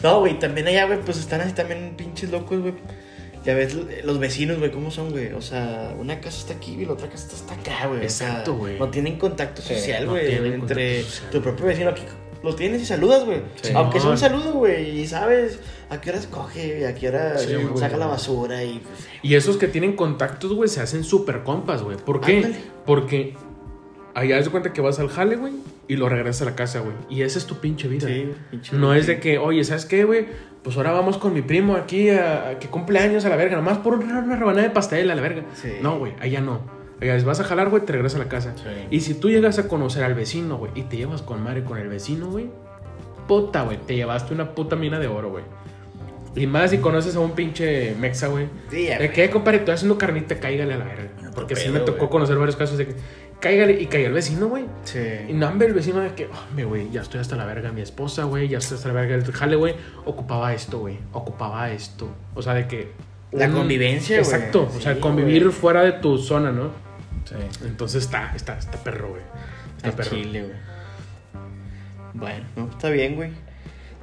no, 0.03 0.21
güey, 0.21 0.39
también 0.39 0.67
allá, 0.69 0.87
güey, 0.87 1.01
pues 1.01 1.17
están 1.19 1.41
así 1.41 1.53
también 1.53 1.95
pinches 1.97 2.31
locos, 2.31 2.61
güey. 2.61 2.75
Ya 3.45 3.55
ves 3.55 3.77
los 4.05 4.19
vecinos, 4.19 4.59
güey, 4.59 4.73
cómo 4.73 4.91
son, 4.91 5.11
güey. 5.13 5.33
O 5.33 5.41
sea, 5.41 5.95
una 5.99 6.21
casa 6.21 6.39
está 6.41 6.55
aquí 6.55 6.73
y 6.75 6.85
la 6.85 6.93
otra 6.95 7.09
casa 7.09 7.29
está 7.33 7.55
acá, 7.55 7.87
güey. 7.87 8.05
O 8.05 8.11
sea, 8.11 8.29
Exacto, 8.31 8.55
güey. 8.57 8.79
No 8.79 8.89
tienen 8.91 9.19
contacto 9.19 9.63
social, 9.63 10.05
no 10.05 10.13
güey. 10.13 10.35
entre 10.35 11.03
social. 11.05 11.31
tu 11.31 11.41
propio 11.43 11.67
vecino 11.67 11.91
aquí. 11.91 12.03
Lo 12.43 12.55
tienes 12.57 12.83
y 12.83 12.87
saludas, 12.87 13.25
güey. 13.25 13.41
Sí. 13.63 13.73
Aunque 13.75 14.01
sea 14.01 14.11
un 14.11 14.19
saludo, 14.19 14.53
güey. 14.55 15.01
Y 15.01 15.07
sabes 15.07 15.61
a 15.89 16.01
qué 16.01 16.11
hora 16.11 16.21
se 16.21 16.29
coge, 16.29 16.81
y 16.81 16.85
a 16.85 16.95
qué 16.95 17.09
hora 17.09 17.39
Sí, 17.39 17.55
saca 17.77 17.97
la 17.97 18.07
basura 18.07 18.65
y 18.65 18.81
pues, 18.81 19.09
Y 19.23 19.35
esos 19.35 19.57
que 19.57 19.69
tienen 19.69 19.95
contactos, 19.95 20.53
güey, 20.53 20.69
se 20.69 20.81
hacen 20.81 21.05
súper 21.05 21.43
compas, 21.43 21.83
güey. 21.83 21.97
¿Por 21.97 22.21
qué? 22.21 22.37
Ándale. 22.39 22.57
Porque 22.85 23.35
allá 24.15 24.37
das 24.37 24.49
cuenta 24.49 24.73
que 24.73 24.81
vas 24.81 24.99
al 24.99 25.09
jale, 25.09 25.37
güey, 25.37 25.53
y 25.89 25.97
lo 25.97 26.09
regresas 26.09 26.43
a 26.43 26.45
la 26.47 26.57
casa, 26.57 26.81
güey. 26.81 26.95
Y 27.09 27.23
esa 27.23 27.39
es 27.39 27.47
tu 27.47 27.57
pinche 27.59 27.87
vida. 27.89 28.09
Sí, 28.09 28.33
pinche 28.51 28.77
No 28.77 28.89
vida. 28.91 28.99
es 28.99 29.07
de 29.07 29.21
que, 29.21 29.39
oye, 29.39 29.63
¿sabes 29.65 29.87
qué, 29.87 30.05
güey? 30.05 30.27
Pues 30.65 30.77
ahora 30.77 30.91
vamos 30.91 31.19
con 31.19 31.33
mi 31.33 31.43
primo 31.43 31.77
aquí 31.77 32.11
a, 32.11 32.49
a 32.49 32.59
que 32.59 32.67
cumple 32.69 32.99
años 32.99 33.25
a 33.25 33.29
la 33.29 33.37
verga, 33.37 33.57
nomás 33.57 33.79
por 33.79 33.95
una, 33.95 34.19
una 34.19 34.35
rebanada 34.37 34.67
de 34.67 34.75
pastel 34.75 35.09
a 35.11 35.15
la 35.15 35.23
verga. 35.23 35.45
Sí. 35.55 35.75
No, 35.81 35.99
güey, 35.99 36.15
allá 36.21 36.41
no. 36.41 36.61
Allá 37.01 37.23
vas 37.25 37.39
a 37.41 37.45
jalar, 37.45 37.69
güey, 37.69 37.85
te 37.85 37.93
regresas 37.93 38.19
a 38.19 38.25
la 38.25 38.29
casa. 38.29 38.55
Sí. 38.57 38.71
Y 38.91 39.01
si 39.03 39.15
tú 39.15 39.31
llegas 39.31 39.59
a 39.61 39.69
conocer 39.69 40.03
al 40.03 40.15
vecino, 40.15 40.57
güey, 40.57 40.73
y 40.75 40.83
te 40.83 40.97
llevas 40.97 41.23
con 41.23 41.43
madre 41.45 41.63
con 41.63 41.79
el 41.79 41.87
vecino, 41.89 42.31
güey, 42.31 42.49
puta, 43.29 43.63
güey, 43.63 43.77
te 43.77 43.95
llevaste 43.95 44.35
una 44.35 44.55
puta 44.55 44.75
mina 44.75 44.99
de 44.99 45.07
oro, 45.07 45.31
güey. 45.31 45.45
Y 46.37 46.47
más 46.47 46.71
si 46.71 46.79
conoces 46.79 47.17
a 47.17 47.21
un 47.21 47.33
pinche 47.33 47.95
mexa, 47.99 48.29
güey. 48.29 48.47
Sí, 48.71 48.87
ya, 48.87 48.99
¿De 48.99 49.11
qué, 49.11 49.31
compadre? 49.31 49.59
Estoy 49.59 49.75
haciendo 49.75 49.97
carnita, 49.99 50.39
cáigale 50.39 50.75
a 50.75 50.79
la 50.79 50.85
verga. 50.85 51.09
Porque 51.35 51.57
sí 51.57 51.69
me 51.71 51.81
tocó 51.81 52.09
conocer 52.11 52.37
varios 52.37 52.57
casos 52.57 52.77
de 52.79 52.87
que 52.89 52.95
cáigale 53.41 53.81
y 53.81 53.87
caiga 53.87 54.09
el 54.09 54.13
vecino, 54.15 54.47
güey. 54.49 54.65
Sí. 54.85 55.01
Y 55.29 55.33
no, 55.33 55.49
hombre, 55.49 55.69
el 55.69 55.75
vecino 55.75 56.01
de 56.01 56.15
que, 56.15 56.27
hombre, 56.27 56.65
güey, 56.67 56.91
ya 56.91 57.01
estoy 57.03 57.21
hasta 57.21 57.37
la 57.37 57.45
verga. 57.47 57.73
Mi 57.73 57.81
esposa, 57.81 58.25
güey, 58.25 58.49
ya 58.49 58.59
estoy 58.59 58.77
hasta 58.77 58.89
la 58.89 58.95
verga. 59.01 59.15
El 59.15 59.25
jale, 59.33 59.57
güey, 59.57 59.75
ocupaba 60.05 60.53
esto, 60.55 60.79
güey. 60.79 60.99
Ocupaba 61.13 61.71
esto. 61.73 62.09
O 62.35 62.43
sea, 62.43 62.53
de 62.55 62.69
que. 62.69 62.93
La 63.33 63.47
un- 63.47 63.53
convivencia, 63.55 64.21
güey. 64.21 64.31
Exacto. 64.31 64.71
o 64.77 64.81
sea, 64.81 65.01
convivir 65.01 65.51
fuera 65.51 65.83
de 65.83 65.93
tu 65.93 66.19
zona, 66.19 66.53
¿no? 66.53 66.71
Sí. 67.25 67.35
Entonces 67.67 68.05
está, 68.05 68.33
está, 68.37 68.59
está 68.59 68.79
perro, 68.85 69.09
güey. 69.09 69.23
Está 69.79 69.89
Al 69.89 69.95
perro. 69.95 70.11
chile, 70.11 70.43
güey. 70.43 70.57
Bueno, 72.15 72.45
no, 72.57 72.69
está 72.71 72.89
bien, 72.91 73.15
güey. 73.17 73.31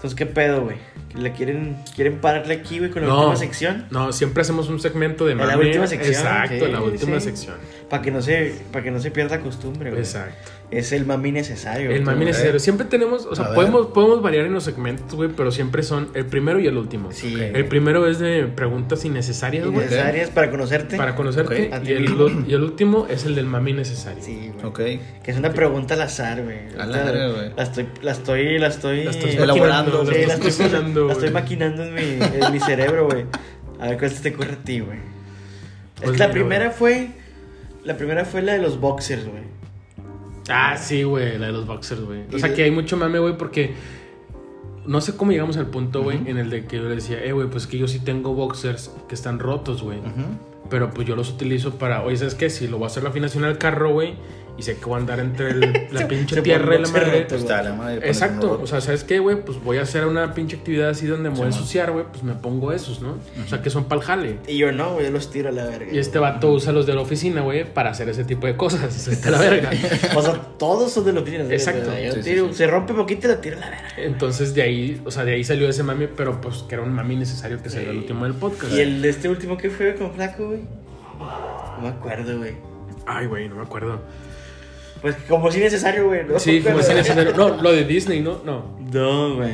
Entonces, 0.03 0.17
¿qué 0.17 0.25
pedo, 0.25 0.63
güey? 0.63 0.75
¿Le 1.15 1.31
quieren, 1.31 1.77
quieren 1.95 2.19
pararle 2.19 2.55
aquí, 2.55 2.77
güey, 2.79 2.91
con 2.91 3.03
la 3.03 3.07
No. 3.07 3.17
última 3.19 3.37
sección? 3.37 3.85
No, 3.89 4.11
siempre 4.11 4.41
hacemos 4.41 4.67
un 4.67 4.81
segmento 4.81 5.25
de 5.25 5.31
En 5.31 5.37
la 5.37 5.45
mame. 5.45 5.67
última 5.67 5.87
sección, 5.87 6.13
Exacto, 6.13 6.65
sí, 6.65 6.71
la 6.73 6.81
última 6.81 7.19
sí. 7.21 7.25
sección. 7.27 7.55
Para 7.89 8.01
que, 8.01 8.11
no 8.11 8.21
se, 8.21 8.53
para 8.73 8.83
que 8.83 8.91
no 8.91 8.99
se 8.99 9.11
pierda 9.11 9.39
costumbre, 9.39 9.91
güey. 9.91 10.01
Exacto. 10.01 10.51
Es 10.77 10.91
el 10.91 11.05
mami 11.05 11.31
necesario. 11.31 11.91
El 11.91 12.03
mami 12.03 12.25
necesario. 12.25 12.59
Siempre 12.59 12.85
tenemos, 12.87 13.25
o 13.25 13.33
A 13.33 13.35
sea, 13.35 13.45
ver. 13.45 13.55
podemos, 13.55 13.87
podemos 13.87 14.21
variar 14.21 14.45
en 14.45 14.53
los 14.53 14.63
segmentos, 14.63 15.13
güey, 15.13 15.29
pero 15.35 15.51
siempre 15.51 15.83
son 15.83 16.09
el 16.13 16.25
primero 16.25 16.59
y 16.59 16.67
el 16.67 16.77
último. 16.77 17.11
Sí. 17.11 17.35
El 17.39 17.65
primero 17.65 18.07
es 18.07 18.19
de 18.19 18.43
preguntas 18.45 19.05
innecesarias, 19.05 19.65
güey. 19.67 19.85
Necesarias 19.85 20.29
para 20.29 20.49
conocerte. 20.49 20.97
Para 20.97 21.15
conocerte. 21.15 21.69
Y, 21.85 21.91
el, 21.91 22.45
y 22.47 22.53
el 22.53 22.63
último 22.63 23.07
es 23.09 23.25
el 23.25 23.35
del 23.35 23.45
mami 23.45 23.73
necesario. 23.73 24.23
Sí, 24.23 24.51
güey. 24.53 24.65
Ok. 24.65 24.79
Que 25.23 25.31
es 25.31 25.37
una 25.37 25.51
pregunta 25.53 25.93
al 25.93 26.01
azar, 26.01 26.43
güey. 26.43 26.59
A 26.77 26.85
la 26.85 26.97
Ahorita 26.97 27.03
verga, 27.11 27.27
güey. 27.33 27.51
La 27.55 27.63
estoy, 27.63 27.87
la 28.01 28.11
estoy, 28.11 28.59
la 28.59 28.67
estoy... 28.67 29.03
La 29.03 29.11
estás 29.11 29.35
Elaborando, 29.35 30.05
Sí, 30.05 30.25
la 30.25 30.33
estoy, 30.35 30.69
la 31.07 31.13
estoy 31.13 31.29
maquinando 31.31 31.83
en 31.83 31.93
mi, 31.93 32.01
en 32.01 32.51
mi 32.51 32.59
cerebro, 32.59 33.07
güey. 33.07 33.25
A 33.79 33.87
ver 33.89 33.97
cuál 33.97 34.11
se 34.11 34.21
te 34.21 34.35
ocurre 34.35 34.53
a 34.53 34.63
ti, 34.63 34.79
güey. 34.79 34.97
Es 34.97 35.03
Pues 36.01 36.11
que 36.13 36.17
la 36.17 36.27
mira, 36.27 36.31
primera 36.33 36.71
fue... 36.71 37.09
La 37.83 37.97
primera 37.97 38.23
fue 38.25 38.41
la 38.41 38.53
de 38.53 38.59
los 38.59 38.79
boxers, 38.79 39.25
güey. 39.27 39.43
Ah, 40.49 40.75
sí, 40.77 41.03
güey, 41.03 41.37
la 41.37 41.47
de 41.47 41.51
los 41.53 41.65
boxers, 41.65 42.01
güey. 42.01 42.23
O 42.33 42.39
sea, 42.39 42.49
de- 42.49 42.55
que 42.55 42.63
hay 42.63 42.71
mucho 42.71 42.97
mame, 42.97 43.19
güey, 43.19 43.37
porque 43.37 43.73
no 44.85 44.99
sé 44.99 45.15
cómo 45.15 45.31
llegamos 45.31 45.55
al 45.57 45.67
punto, 45.67 46.03
güey, 46.03 46.19
en 46.25 46.37
el 46.37 46.49
de 46.49 46.65
que 46.65 46.77
yo 46.77 46.83
le 46.83 46.95
decía, 46.95 47.23
eh, 47.23 47.31
güey, 47.31 47.47
pues 47.49 47.67
que 47.67 47.77
yo 47.77 47.87
sí 47.87 47.99
tengo 47.99 48.33
boxers 48.33 48.91
que 49.07 49.15
están 49.15 49.39
rotos, 49.39 49.81
güey. 49.83 49.99
Pero 50.69 50.89
pues 50.91 51.07
yo 51.07 51.15
los 51.15 51.29
utilizo 51.29 51.75
para, 51.77 52.03
oye, 52.03 52.17
¿sabes 52.17 52.35
qué? 52.35 52.49
Si 52.49 52.67
lo 52.67 52.77
voy 52.77 52.85
a 52.85 52.87
hacer 52.87 53.03
la 53.03 53.09
afinación 53.09 53.43
al 53.45 53.57
carro, 53.57 53.91
güey, 53.91 54.15
y 54.57 54.61
sé 54.61 54.77
que 54.77 54.85
voy 54.85 54.95
a 54.95 54.97
andar 54.97 55.19
entre 55.19 55.49
el- 55.49 55.87
la 55.91 56.07
pinche 56.07 56.35
se 56.35 56.41
tierra 56.43 56.75
y 56.75 56.81
la 56.81 56.87
madre. 56.89 57.25
Pues 57.27 57.41
está 57.41 57.63
la 57.63 57.73
madre. 57.73 58.07
Exacto, 58.07 58.59
o 58.61 58.67
sea, 58.67 58.81
¿sabes 58.81 59.03
qué, 59.03 59.19
güey? 59.19 59.43
Pues 59.43 59.61
voy 59.63 59.77
a 59.77 59.81
hacer 59.81 60.05
una 60.05 60.33
pinche 60.33 60.57
actividad 60.57 60.89
así 60.89 61.07
donde 61.07 61.29
me 61.29 61.35
voy 61.35 61.45
a 61.45 61.47
ensuciar, 61.47 61.91
güey, 61.91 62.05
pues 62.11 62.23
me 62.23 62.33
pongo 62.33 62.71
esos, 62.71 63.01
¿no? 63.01 63.17
O 63.43 63.47
sea, 63.49 63.61
que 63.61 63.69
son 63.69 63.85
pa'l 63.85 64.01
jale. 64.01 64.37
Y 64.47 64.57
yo 64.57 64.71
no, 64.71 64.93
güey, 64.93 65.05
yo 65.07 65.11
los 65.11 65.31
tiro 65.31 65.49
a 65.49 65.51
la 65.51 65.65
verga. 65.65 65.91
Y 65.91 65.97
este 65.97 66.19
vato 66.19 66.51
usa 66.51 66.71
los 66.71 66.85
de 66.85 66.93
la 66.93 67.01
oficina, 67.01 67.41
güey, 67.41 67.65
para 67.71 67.89
hacer 67.89 68.07
ese 68.09 68.23
tipo 68.25 68.45
de 68.47 68.55
cosas. 68.55 69.07
Está 69.07 69.31
la 69.31 69.39
verga. 69.39 69.71
O 70.15 70.21
sea, 70.21 70.33
todos 70.57 70.91
son 70.91 71.05
de 71.05 71.13
los 71.13 71.23
tiros. 71.25 71.49
Exacto. 71.49 71.89
Yo 71.97 72.11
Sí, 72.13 72.21
sí, 72.23 72.29
tiro, 72.31 72.47
sí. 72.49 72.53
Se 72.55 72.67
rompe 72.67 72.93
poquito 72.93 73.27
y 73.27 73.31
lo 73.31 73.37
tiro 73.39 73.57
a 73.57 73.59
la 73.61 73.69
verga. 73.71 73.87
Entonces 73.97 74.53
de 74.53 74.61
ahí, 74.61 75.01
o 75.05 75.09
sea, 75.11 75.25
de 75.25 75.33
ahí 75.33 75.43
salió 75.43 75.67
ese 75.67 75.81
mami, 75.83 76.07
pero 76.15 76.39
pues 76.41 76.57
que 76.69 76.75
era 76.75 76.83
un 76.83 76.93
mami 76.93 77.15
necesario 77.15 77.61
que 77.61 77.69
salió 77.69 77.85
Sí. 77.85 77.91
el 77.91 77.97
último 77.97 78.25
del 78.25 78.33
podcast. 78.35 78.71
¿Y 78.73 78.81
el 78.81 79.01
de 79.01 79.09
este 79.09 79.29
último 79.29 79.57
que 79.57 79.69
fue 79.69 79.95
con 79.95 80.13
Flaco, 80.13 80.47
güey? 80.47 80.59
No 81.19 81.81
me 81.81 81.87
acuerdo, 81.89 82.37
güey. 82.37 82.53
Ay, 83.05 83.25
güey, 83.27 83.49
no 83.49 83.55
me 83.55 83.63
acuerdo. 83.63 84.01
Pues 85.03 85.17
como 85.27 85.51
si 85.51 85.59
necesario, 85.59 86.05
güey. 86.05 86.23
¿no? 86.23 86.39
Sí, 86.39 86.61
como 86.61 86.81
si 86.81 86.93
necesario. 86.93 87.33
No, 87.35 87.61
lo 87.61 87.73
de 87.73 87.83
Disney, 87.83 88.21
¿no? 88.21 88.41
No. 88.45 88.79
No, 88.79 89.35
güey. 89.35 89.51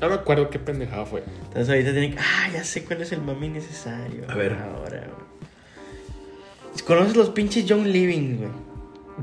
No 0.00 0.08
me 0.08 0.14
acuerdo 0.14 0.50
qué 0.50 0.58
pendejada 0.58 1.06
fue. 1.06 1.22
Entonces 1.44 1.68
ahorita 1.68 1.92
tienen 1.92 2.10
que. 2.10 2.18
Ah, 2.18 2.50
ya 2.52 2.64
sé 2.64 2.84
cuál 2.84 3.00
es 3.00 3.12
el 3.12 3.22
mami 3.22 3.48
necesario. 3.48 4.24
A 4.28 4.34
ver. 4.34 4.54
Ahora, 4.54 5.06
güey. 5.06 6.82
¿Conoces 6.84 7.14
los 7.14 7.30
pinches 7.30 7.64
John 7.68 7.90
Living, 7.92 8.38
güey? 8.38 8.50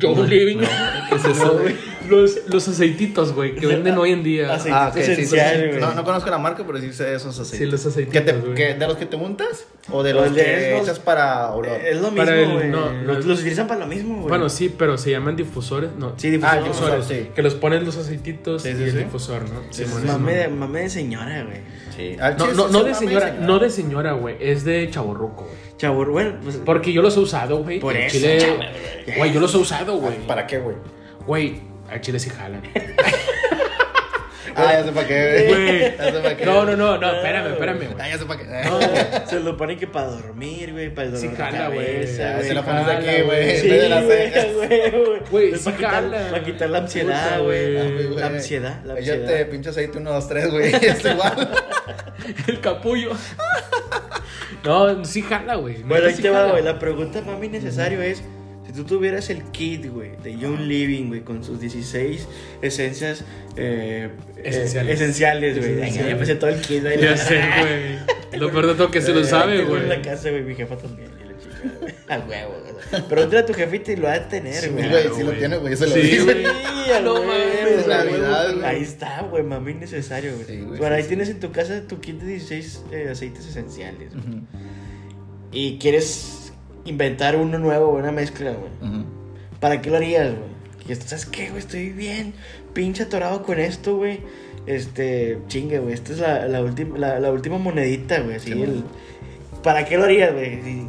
Joe 0.02 0.16
No, 0.16 0.24
Living. 0.24 0.58
no, 0.58 0.68
¿Qué 1.10 1.16
es 1.16 1.26
eso, 1.26 1.58
güey? 1.60 1.76
Los, 2.10 2.48
los 2.48 2.68
aceititos, 2.68 3.34
güey, 3.36 3.54
que 3.54 3.68
venden 3.68 3.96
hoy 4.00 4.12
en 4.14 4.24
día. 4.24 4.52
Aceite. 4.52 4.72
Ah, 4.76 4.88
ok, 4.88 4.96
sí, 4.96 5.02
sí, 5.02 5.06
sí. 5.16 5.22
esencial, 5.36 5.68
güey. 5.68 5.80
No, 5.80 5.94
no 5.94 6.04
conozco 6.04 6.28
la 6.32 6.40
marca, 6.40 6.64
pero 6.66 6.80
sí 6.80 6.92
sé 6.92 7.14
esos 7.14 7.38
aceites. 7.40 7.60
Sí, 7.60 7.66
los 7.68 7.82
¿Que 7.84 7.88
aceititos, 7.90 8.44
te- 8.46 8.54
que- 8.56 8.74
¿De 8.74 8.88
los 8.88 8.98
que 8.98 9.06
te 9.06 9.16
untas? 9.16 9.66
¿O 9.92 10.02
de 10.02 10.14
Los 10.14 10.26
los 10.28 10.36
de 10.36 10.44
que 10.44 10.72
esos- 10.74 10.88
echas 10.88 10.98
para 11.00 11.52
olor? 11.52 11.68
Es 11.86 11.98
lo 11.98 12.10
mismo, 12.10 12.18
Para 12.18 12.36
el- 12.40 12.52
güey. 12.52 12.68
no, 12.70 12.92
los, 13.04 13.26
los 13.26 13.42
utilizan 13.42 13.68
para 13.68 13.82
lo 13.82 13.86
mismo, 13.86 14.16
güey. 14.16 14.28
Bueno, 14.30 14.50
sí, 14.50 14.74
pero 14.76 14.98
se 14.98 15.12
llaman 15.12 15.36
difusores, 15.36 15.92
¿no? 16.00 16.14
Sí, 16.18 16.32
difusores. 16.32 16.64
Ah, 16.64 16.68
difusor, 16.68 17.04
sí. 17.04 17.30
Que 17.36 17.44
los 17.44 17.54
ponen 17.54 17.86
los 17.86 17.96
aceititos 17.98 18.64
Sí, 18.64 18.70
y 18.70 18.74
sí, 18.76 18.84
el 18.86 18.92
sí. 18.92 18.98
difusor, 18.98 19.44
¿no? 19.44 19.62
Sí, 19.70 19.84
Simón, 19.86 20.02
sí, 20.02 20.08
sí. 20.08 20.12
Mame 20.14 20.34
de, 20.34 20.48
mame 20.48 20.82
de 20.82 20.90
señora, 20.90 21.44
güey. 21.44 21.58
Sí. 21.96 22.18
Ah, 22.20 22.32
No, 22.32 22.70
no, 22.70 22.84
de 22.86 22.96
señora, 22.96 23.38
no 23.40 23.60
de 23.60 23.70
señora, 23.70 24.14
güey. 24.14 24.36
Es 24.40 24.64
de 24.64 24.90
chaborruco, 24.90 25.44
güey. 25.44 25.69
Chabur, 25.80 26.10
bueno, 26.12 26.36
pues. 26.44 26.58
Porque 26.58 26.92
yo 26.92 27.02
los 27.02 27.16
he 27.16 27.22
usado, 27.22 27.64
güey. 27.64 27.80
Por 27.80 27.96
eso, 27.96 28.18
Chile, 28.18 28.60
güey, 29.18 29.32
yo 29.32 29.40
los 29.40 29.56
he 29.56 29.58
usado, 29.58 29.96
güey. 29.96 30.18
¿Para 30.28 30.46
qué, 30.46 30.58
güey? 30.58 30.76
Güey, 31.26 31.62
al 31.90 32.02
chile 32.02 32.20
sí 32.20 32.30
jalan. 32.30 32.62
Ah, 34.60 34.74
ya 34.74 34.84
sé 34.84 34.92
para 34.92 35.08
qué, 35.08 35.46
Güey. 35.48 35.98
Ya 35.98 36.12
sé 36.12 36.20
para 36.20 36.38
qué. 36.38 36.46
No, 36.46 36.66
no, 36.66 36.76
no, 36.76 36.98
no, 36.98 37.12
espérame, 37.12 37.48
espérame, 37.54 37.78
güey. 37.78 37.96
Ah, 38.00 38.10
ya 38.10 38.18
sé 38.18 38.26
para 38.26 38.40
qué. 38.40 39.26
Se 39.30 39.40
lo 39.40 39.58
ponen 39.58 39.78
que 39.80 39.88
para 39.88 40.08
dormir, 40.08 40.72
güey, 40.72 40.94
para 40.94 41.08
el 41.08 41.14
dolor 41.14 41.30
Sí, 41.30 41.36
jala, 41.36 41.70
güey. 41.70 42.04
Ah, 42.22 42.40
se 42.42 42.54
lo 42.54 42.64
pones 42.64 42.88
aquí, 42.88 43.22
güey. 43.24 43.58
Sí, 43.60 43.68
güey, 43.68 44.08
cejas. 44.08 44.48
güey, 45.30 45.56
sí 45.56 45.64
para 45.64 45.78
quitar, 45.78 45.92
jala. 45.92 46.28
para 46.32 46.44
quitar 46.44 46.70
la 46.70 46.78
ansiedad, 46.80 47.42
güey. 47.42 47.78
Ah, 47.78 47.84
güey. 47.84 48.16
La 48.16 48.28
ansiedad, 48.28 48.84
la 48.84 48.94
ansiedad. 48.94 49.48
pinche 49.48 49.70
aceite 49.70 49.98
1, 49.98 50.12
2, 50.12 50.28
3, 50.28 50.52
güey. 50.52 50.76
Es 50.90 51.06
igual. 51.06 51.50
El 52.48 52.60
capullo. 52.60 53.12
No, 54.64 55.06
sí 55.06 55.22
jala, 55.22 55.56
güey. 55.56 55.84
Bueno, 55.84 56.08
ahí 56.08 56.16
te 56.16 56.30
va, 56.30 56.52
güey. 56.52 56.64
La 56.64 56.80
pregunta 56.80 57.22
para 57.22 57.38
mí 57.38 57.48
necesario 57.48 58.02
es: 58.02 58.24
si 58.70 58.76
tú 58.76 58.84
tuvieras 58.84 59.30
el 59.32 59.42
kit, 59.46 59.88
güey, 59.92 60.12
de 60.24 60.38
Young 60.38 60.60
Living, 60.60 61.08
güey, 61.08 61.22
con 61.22 61.44
sus 61.44 61.60
16 61.60 62.28
esencias 62.62 63.24
eh, 63.56 64.10
Esenciales. 64.44 64.90
eh, 64.92 64.94
esenciales, 64.94 65.58
güey. 65.58 65.72
Esenciales. 65.80 66.12
Ya 66.12 66.18
pensé 66.18 66.36
todo 66.36 66.50
el 66.52 66.62
kit, 66.62 66.82
güey. 66.84 67.02
Ya 67.02 67.18
sé, 67.18 67.42
güey. 67.60 68.40
Lo 68.40 68.52
peor 68.52 68.68
de 68.68 68.76
todo 68.76 68.92
que 68.92 69.02
se 69.02 69.12
lo 69.14 69.22
Eh, 69.22 69.26
sabe, 69.26 69.64
güey. 69.64 69.82
en 69.84 69.90
la 69.90 70.02
casa, 70.04 70.30
güey, 70.30 70.44
mi 70.44 70.54
jefa 70.56 70.78
también. 70.78 71.10
güey. 71.10 71.20
A 72.10 72.20
huevo, 72.20 72.56
güey. 72.64 73.04
Pero 73.10 73.24
entra 73.24 73.46
tu 73.46 73.54
jefita 73.54 73.92
y 73.92 73.96
lo 73.98 74.08
ha 74.08 74.14
de 74.14 74.20
tener, 74.22 74.54
Sí, 74.54 74.70
güey. 74.70 74.88
Güey, 74.88 75.02
Claro, 75.02 75.16
sí 75.16 75.20
lo 75.22 75.26
güey. 75.28 75.40
tiene, 75.40 75.58
güey. 75.58 75.76
Se 75.76 75.88
lo 75.88 75.94
Sí, 75.96 76.02
dice. 76.02 76.24
güey. 76.24 76.46
a 76.46 77.00
No 77.02 77.14
huevo, 77.16 77.26
mames, 77.26 77.86
güey. 77.86 77.88
Navidad, 77.88 78.54
güey. 78.54 78.66
Ahí 78.66 78.82
está, 78.84 79.22
güey, 79.24 79.44
mami, 79.44 79.74
necesario, 79.74 80.34
güey. 80.36 80.46
Sí, 80.46 80.58
güey, 80.62 80.80
Bueno, 80.80 80.96
sí, 80.96 80.98
ahí 80.98 81.02
sí. 81.04 81.08
tienes 81.10 81.30
en 81.30 81.40
tu 81.40 81.52
casa 81.52 81.82
tu 81.88 82.00
kit 82.00 82.20
de 82.20 82.28
16 82.28 82.84
eh, 82.92 83.10
aceites 83.12 83.46
esenciales. 83.48 84.14
güey. 84.14 84.26
Ujú, 84.38 84.42
Y 85.52 85.78
quieres 85.80 86.39
inventar 86.90 87.36
uno 87.36 87.58
nuevo, 87.60 87.90
una 87.90 88.12
mezcla, 88.12 88.52
güey. 88.52 89.04
¿Para 89.60 89.82
qué 89.82 89.90
lo 89.90 89.98
harías, 89.98 90.30
güey? 90.30 90.50
Y 90.88 90.92
esto, 90.92 91.08
¿sabes 91.08 91.26
qué, 91.26 91.50
güey? 91.50 91.60
Estoy 91.60 91.90
bien 91.90 92.34
pinche 92.74 93.04
atorado 93.04 93.44
con 93.44 93.60
esto, 93.60 93.98
güey. 93.98 94.20
Este, 94.66 95.40
chingue, 95.48 95.80
güey. 95.80 95.94
Esta 95.94 96.14
es 96.14 96.20
la, 96.20 96.48
la, 96.48 96.62
última, 96.62 96.98
la, 96.98 97.20
la 97.20 97.32
última 97.32 97.58
monedita, 97.58 98.20
güey. 98.22 98.40
Sí. 98.40 98.84
¿Para 99.64 99.86
qué 99.86 99.98
lo 99.98 100.06
harías, 100.06 100.34
güey? 100.34 100.62
Sí. 100.64 100.88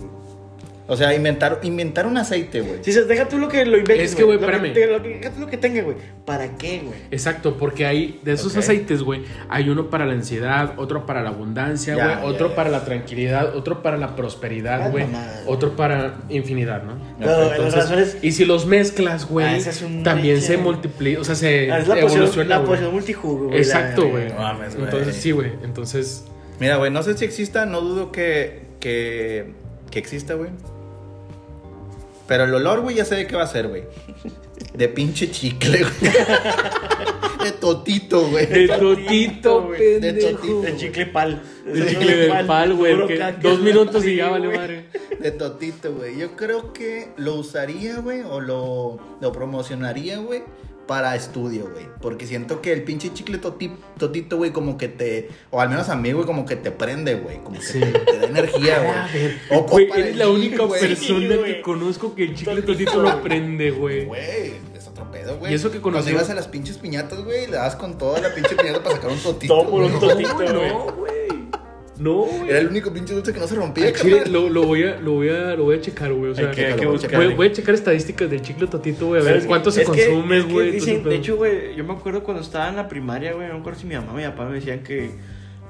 O 0.93 0.97
sea, 0.97 1.15
inventar, 1.15 1.61
inventar 1.63 2.07
un 2.09 2.17
aceite, 2.19 2.61
güey. 2.63 2.81
Si 2.83 2.93
se 2.93 3.05
deja 3.05 3.29
tú 3.29 3.39
lo 3.39 3.49
que 3.49 3.65
lo 3.65 3.79
inventes. 3.79 4.11
Es 4.11 4.17
que, 4.17 4.25
güey, 4.25 4.39
espérame. 4.39 4.73
te- 4.73 4.87
lo 4.89 5.01
que, 5.01 5.09
deja 5.09 5.31
tú 5.31 5.41
lo 5.41 5.47
que 5.47 5.57
tenga, 5.57 5.83
güey. 5.83 5.97
¿Para 6.27 6.57
qué, 6.59 6.81
güey? 6.85 6.99
Exacto, 7.13 7.57
porque 7.57 7.87
hay 7.87 8.21
de 8.25 8.33
esos 8.33 8.57
aceites, 8.57 9.03
güey, 9.03 9.23
hay 9.49 9.71
uno 9.71 9.89
para 9.89 10.05
la 10.05 10.15
ansiedad, 10.15 10.75
otro 10.79 11.07
para 11.07 11.23
la 11.23 11.29
abundancia, 11.31 11.95
güey, 11.95 12.31
otro 12.35 12.49
ya. 12.51 12.55
para 12.57 12.71
la 12.71 12.85
tranquilidad, 12.85 13.55
otro 13.57 13.83
para 13.83 13.97
la 13.97 14.17
prosperidad, 14.17 14.91
güey, 14.91 15.07
otro 15.47 15.77
para 15.77 16.17
infinidad, 16.29 16.83
¿no? 16.83 16.99
Entonces, 17.21 17.75
razones- 17.75 18.17
y 18.21 18.33
si 18.33 18.45
los 18.45 18.67
mezclas, 18.67 19.29
güey, 19.29 19.47
Ah, 19.47 19.57
es 19.57 19.85
también 20.03 20.43
se 20.43 20.57
multiplica, 20.57 21.21
o 21.21 21.25
sea, 21.25 21.37
se 21.37 21.71
Ah, 21.71 21.79
es 21.79 21.87
la 21.89 21.95
poción, 22.01 22.19
evoluciona, 22.19 22.49
la 22.51 22.57
güey. 22.59 22.69
poción 22.71 22.93
multijugo, 22.93 23.47
güey. 23.47 23.59
Exacto, 23.59 24.03
la- 24.05 24.11
güey. 24.11 24.29
No 24.31 24.35
mames, 24.39 24.75
güey. 24.75 24.85
Entonces, 24.87 25.15
sí, 25.17 25.31
güey. 25.31 25.53
Entonces, 25.63 26.25
Mira, 26.59 26.77
güey, 26.77 26.91
no 26.91 27.03
sé 27.03 27.17
si 27.17 27.25
exista, 27.25 27.65
no 27.65 27.81
dudo 27.81 28.13
que, 28.13 28.65
que, 28.81 29.53
que 29.91 29.99
exista, 29.99 30.35
güey. 30.35 30.51
Pero 32.31 32.45
el 32.45 32.55
olor, 32.55 32.83
güey, 32.83 32.95
ya 32.95 33.05
sé 33.05 33.17
de 33.17 33.27
qué 33.27 33.35
va 33.35 33.43
a 33.43 33.47
ser, 33.49 33.67
güey. 33.67 33.83
De 34.73 34.87
pinche 34.87 35.33
chicle, 35.33 35.81
güey. 35.81 36.13
De 37.43 37.51
totito, 37.53 38.29
güey. 38.29 38.47
de 38.47 38.69
totito, 38.69 39.63
güey. 39.65 39.99
De 39.99 40.13
totito. 40.13 40.65
El 40.65 40.77
chicle 40.77 41.07
pal. 41.07 41.43
El 41.67 41.89
chicle 41.89 42.15
del 42.15 42.47
pal, 42.47 42.75
güey, 42.75 42.95
dos 43.41 43.59
minutos 43.61 44.07
y 44.07 44.15
ya 44.15 44.29
vale 44.29 44.47
güey. 44.47 44.59
madre. 44.59 44.85
De 45.19 45.33
totito, 45.33 45.93
güey. 45.93 46.19
Yo 46.19 46.37
creo 46.37 46.73
que 46.73 47.09
lo 47.17 47.35
usaría, 47.35 47.97
güey, 47.97 48.21
o 48.21 48.41
lo, 48.41 49.01
lo 49.21 49.33
promocionaría, 49.33 50.19
güey, 50.19 50.45
para 50.87 51.15
estudio, 51.15 51.69
güey. 51.73 51.87
Porque 52.03 52.27
siento 52.27 52.61
que 52.61 52.73
el 52.73 52.83
pinche 52.83 53.13
chicle 53.15 53.41
toti- 53.41 53.77
totito, 53.99 54.37
güey, 54.39 54.51
como 54.53 54.77
que 54.77 54.89
te, 54.89 55.29
o 55.51 55.61
al 55.61 55.69
menos 55.69 55.89
a 55.89 55.95
mí, 55.97 56.11
güey, 56.13 56.27
como 56.27 56.45
que 56.47 56.57
te 56.57 56.71
prende, 56.73 57.15
güey. 57.15 57.39
Como 57.45 57.59
que 57.59 57.65
Sí. 57.65 57.79
te, 57.81 57.93
te 57.93 58.19
da 58.19 58.27
energía, 58.27 59.07
güey. 59.51 59.63
Güey, 59.69 59.91
eres 60.01 60.17
la 60.17 60.29
única 60.29 60.67
persona 60.69 60.97
Sí, 60.97 61.29
que 61.45 61.61
conozco 61.63 62.15
que 62.15 62.25
el 62.25 62.35
chicle 62.35 62.63
Totito, 62.63 62.73
totito 62.93 63.03
lo 63.03 63.23
prende, 63.23 63.71
güey. 63.71 64.05
Güey, 64.07 64.53
es 64.77 64.89
otro 64.89 65.11
pedo, 65.13 65.39
güey. 65.39 65.53
Y 65.53 65.55
eso 65.55 65.71
que 65.71 65.81
Cuando 65.81 66.01
conocí- 66.01 66.11
ibas 66.11 66.29
a 66.31 66.35
las 66.35 66.49
pinches 66.49 66.79
piñatas, 66.79 67.23
güey, 67.23 67.47
le 67.47 67.57
das 67.57 67.77
con 67.77 67.97
toda 67.97 68.21
la 68.21 68.35
pinche 68.35 68.57
piñata 68.57 68.83
para 68.83 68.97
sacar 68.97 69.11
un 69.11 69.19
totito. 69.21 69.55
Todo 69.55 69.71
por 69.71 69.83
un 69.85 70.01
totito, 70.01 70.35
güey. 70.35 70.49
No, 70.73 70.85
güey. 70.97 71.20
No, 72.01 72.15
güey. 72.23 72.49
Era 72.51 72.59
el 72.61 72.69
único 72.69 72.93
pinche 72.93 73.15
dulce 73.15 73.33
que 73.33 73.39
no 73.39 73.47
se 73.47 73.55
rompía, 73.55 73.93
chile, 73.93 74.23
lo, 74.27 74.49
lo 74.49 74.63
voy 74.67 74.85
a, 74.85 74.97
lo, 75.01 75.13
voy 75.13 75.29
a, 75.29 75.55
lo 75.55 75.65
voy 75.65 75.77
a 75.77 75.81
checar, 75.81 76.13
güey. 76.13 76.33
O 76.33 76.35
sea, 76.35 76.49
Hay 76.49 76.55
que- 76.55 76.67
hay 76.67 76.73
que 76.73 76.87
voy 76.87 76.97
a 76.97 76.99
buscar. 76.99 77.25
voy, 77.25 77.35
voy 77.35 77.47
a 77.49 77.53
checar 77.53 77.75
estadísticas 77.75 78.31
del 78.31 78.41
chicle 78.43 78.67
totito, 78.67 79.07
güey. 79.09 79.21
A 79.21 79.25
ver 79.25 79.45
cuánto 79.47 79.71
se 79.71 79.83
Es 79.83 79.91
que- 79.91 80.07
consume, 80.07 80.39
es 80.39 80.45
que 80.47 80.53
güey. 80.53 80.81
de 81.03 81.15
hecho, 81.15 81.37
güey, 81.37 81.77
yo 81.77 81.85
me 81.85 81.93
acuerdo 81.93 82.23
cuando 82.25 82.43
estaba 82.43 82.69
en 82.71 82.77
la 82.77 82.89
primaria, 82.89 83.33
güey, 83.35 83.47
no 83.49 83.55
me 83.55 83.61
acuerdo 83.61 83.79
si 83.81 83.87
mi 83.87 83.95
mamá 83.95 84.13
o 84.13 84.17
mi 84.17 84.25
papá 84.25 84.47
me 84.47 84.55
decían 84.55 84.83
que 84.83 85.11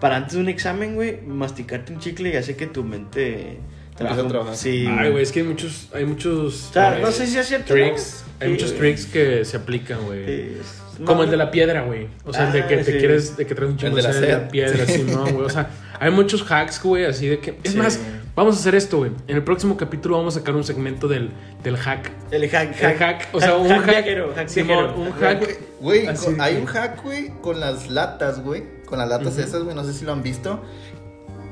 para 0.01 0.17
antes 0.17 0.35
de 0.35 0.41
un 0.41 0.49
examen, 0.49 0.95
güey, 0.95 1.21
masticarte 1.27 1.93
un 1.93 1.99
chicle 1.99 2.31
y 2.33 2.37
hace 2.37 2.55
que 2.57 2.67
tu 2.67 2.85
mente 2.85 3.59
Empieza 3.99 4.23
a 4.23 4.29
trabajar. 4.29 4.57
Sí, 4.57 4.87
Ay, 4.89 5.11
güey, 5.11 5.23
es 5.23 5.31
que 5.31 5.41
hay 5.41 5.47
muchos. 5.47 5.89
Hay 5.93 6.07
muchos. 6.07 6.71
O 6.71 6.73
sea, 6.73 6.97
eh, 6.99 7.03
no 7.03 7.11
sé 7.13 7.27
si 7.27 7.37
es 7.37 7.47
cierto. 7.47 7.75
Tricks. 7.75 8.25
¿no? 8.25 8.33
Hay 8.41 8.47
Sí, 8.49 8.53
muchos 8.55 8.69
güey. 8.71 8.81
tricks 8.95 9.07
que 9.13 9.45
se 9.45 9.57
aplican, 9.59 9.99
güey. 10.07 10.25
Sí, 10.25 11.03
Como 11.05 11.17
no, 11.19 11.25
el 11.25 11.31
de 11.31 11.37
la 11.37 11.51
piedra, 11.51 11.83
güey. 11.83 12.07
O 12.25 12.33
sea, 12.33 12.47
el 12.47 12.53
de 12.55 12.67
que 12.67 12.75
Ah, 12.77 12.79
te 12.83 12.93
sí. 12.93 12.99
quieres, 12.99 13.37
de 13.37 13.47
que 13.47 13.55
traes 13.55 13.69
un 13.69 13.75
El 13.75 13.81
chingo 13.81 13.97
de 13.97 14.03
de 14.03 14.21
la 14.31 14.39
la 14.39 14.49
piedra, 14.49 14.85
así, 14.85 15.03
¿no, 15.03 15.25
güey? 15.27 15.45
O 15.45 15.51
sea, 15.51 15.69
hay 16.01 16.11
muchos 16.11 16.43
hacks, 16.51 16.83
güey, 16.83 17.05
así 17.05 17.29
de 17.29 17.39
que. 17.39 17.55
Es 17.63 17.73
Sí, 17.73 17.79
más, 17.79 18.01
vamos 18.35 18.57
a 18.57 18.59
hacer 18.61 18.75
esto, 18.75 18.99
güey. 18.99 19.13
En 19.29 19.37
el 19.37 19.45
próximo 19.45 19.77
capítulo 19.77 20.17
vamos 20.17 20.35
a 20.37 20.41
sacar 20.41 20.57
un 20.57 20.65
segmento 20.65 21.07
del, 21.07 21.31
del 21.63 21.77
hack. 21.77 22.11
El 22.33 22.49
hack, 22.49 22.83
El 22.83 22.97
hack, 22.97 23.29
o 23.33 23.41
sea, 23.41 23.57
un 23.57 23.69
hack. 23.69 23.87
viajero, 23.87 24.33
hack 24.35 24.53
viajero. 24.53 24.95
un 24.97 25.13
Hack. 25.13 25.59
Güey, 25.81 26.07
hay 26.41 26.57
un 26.57 26.67
hack, 26.67 27.03
güey, 27.05 27.29
con 27.41 27.61
las 27.61 27.89
latas, 27.89 28.43
güey. 28.43 28.65
Con 28.87 28.99
las 28.99 29.09
latas 29.09 29.35
Ujú. 29.35 29.43
esas, 29.43 29.63
güey, 29.63 29.77
no 29.77 29.85
sé 29.85 29.93
si 29.93 30.05
lo 30.05 30.13
han 30.13 30.23
visto. 30.23 30.61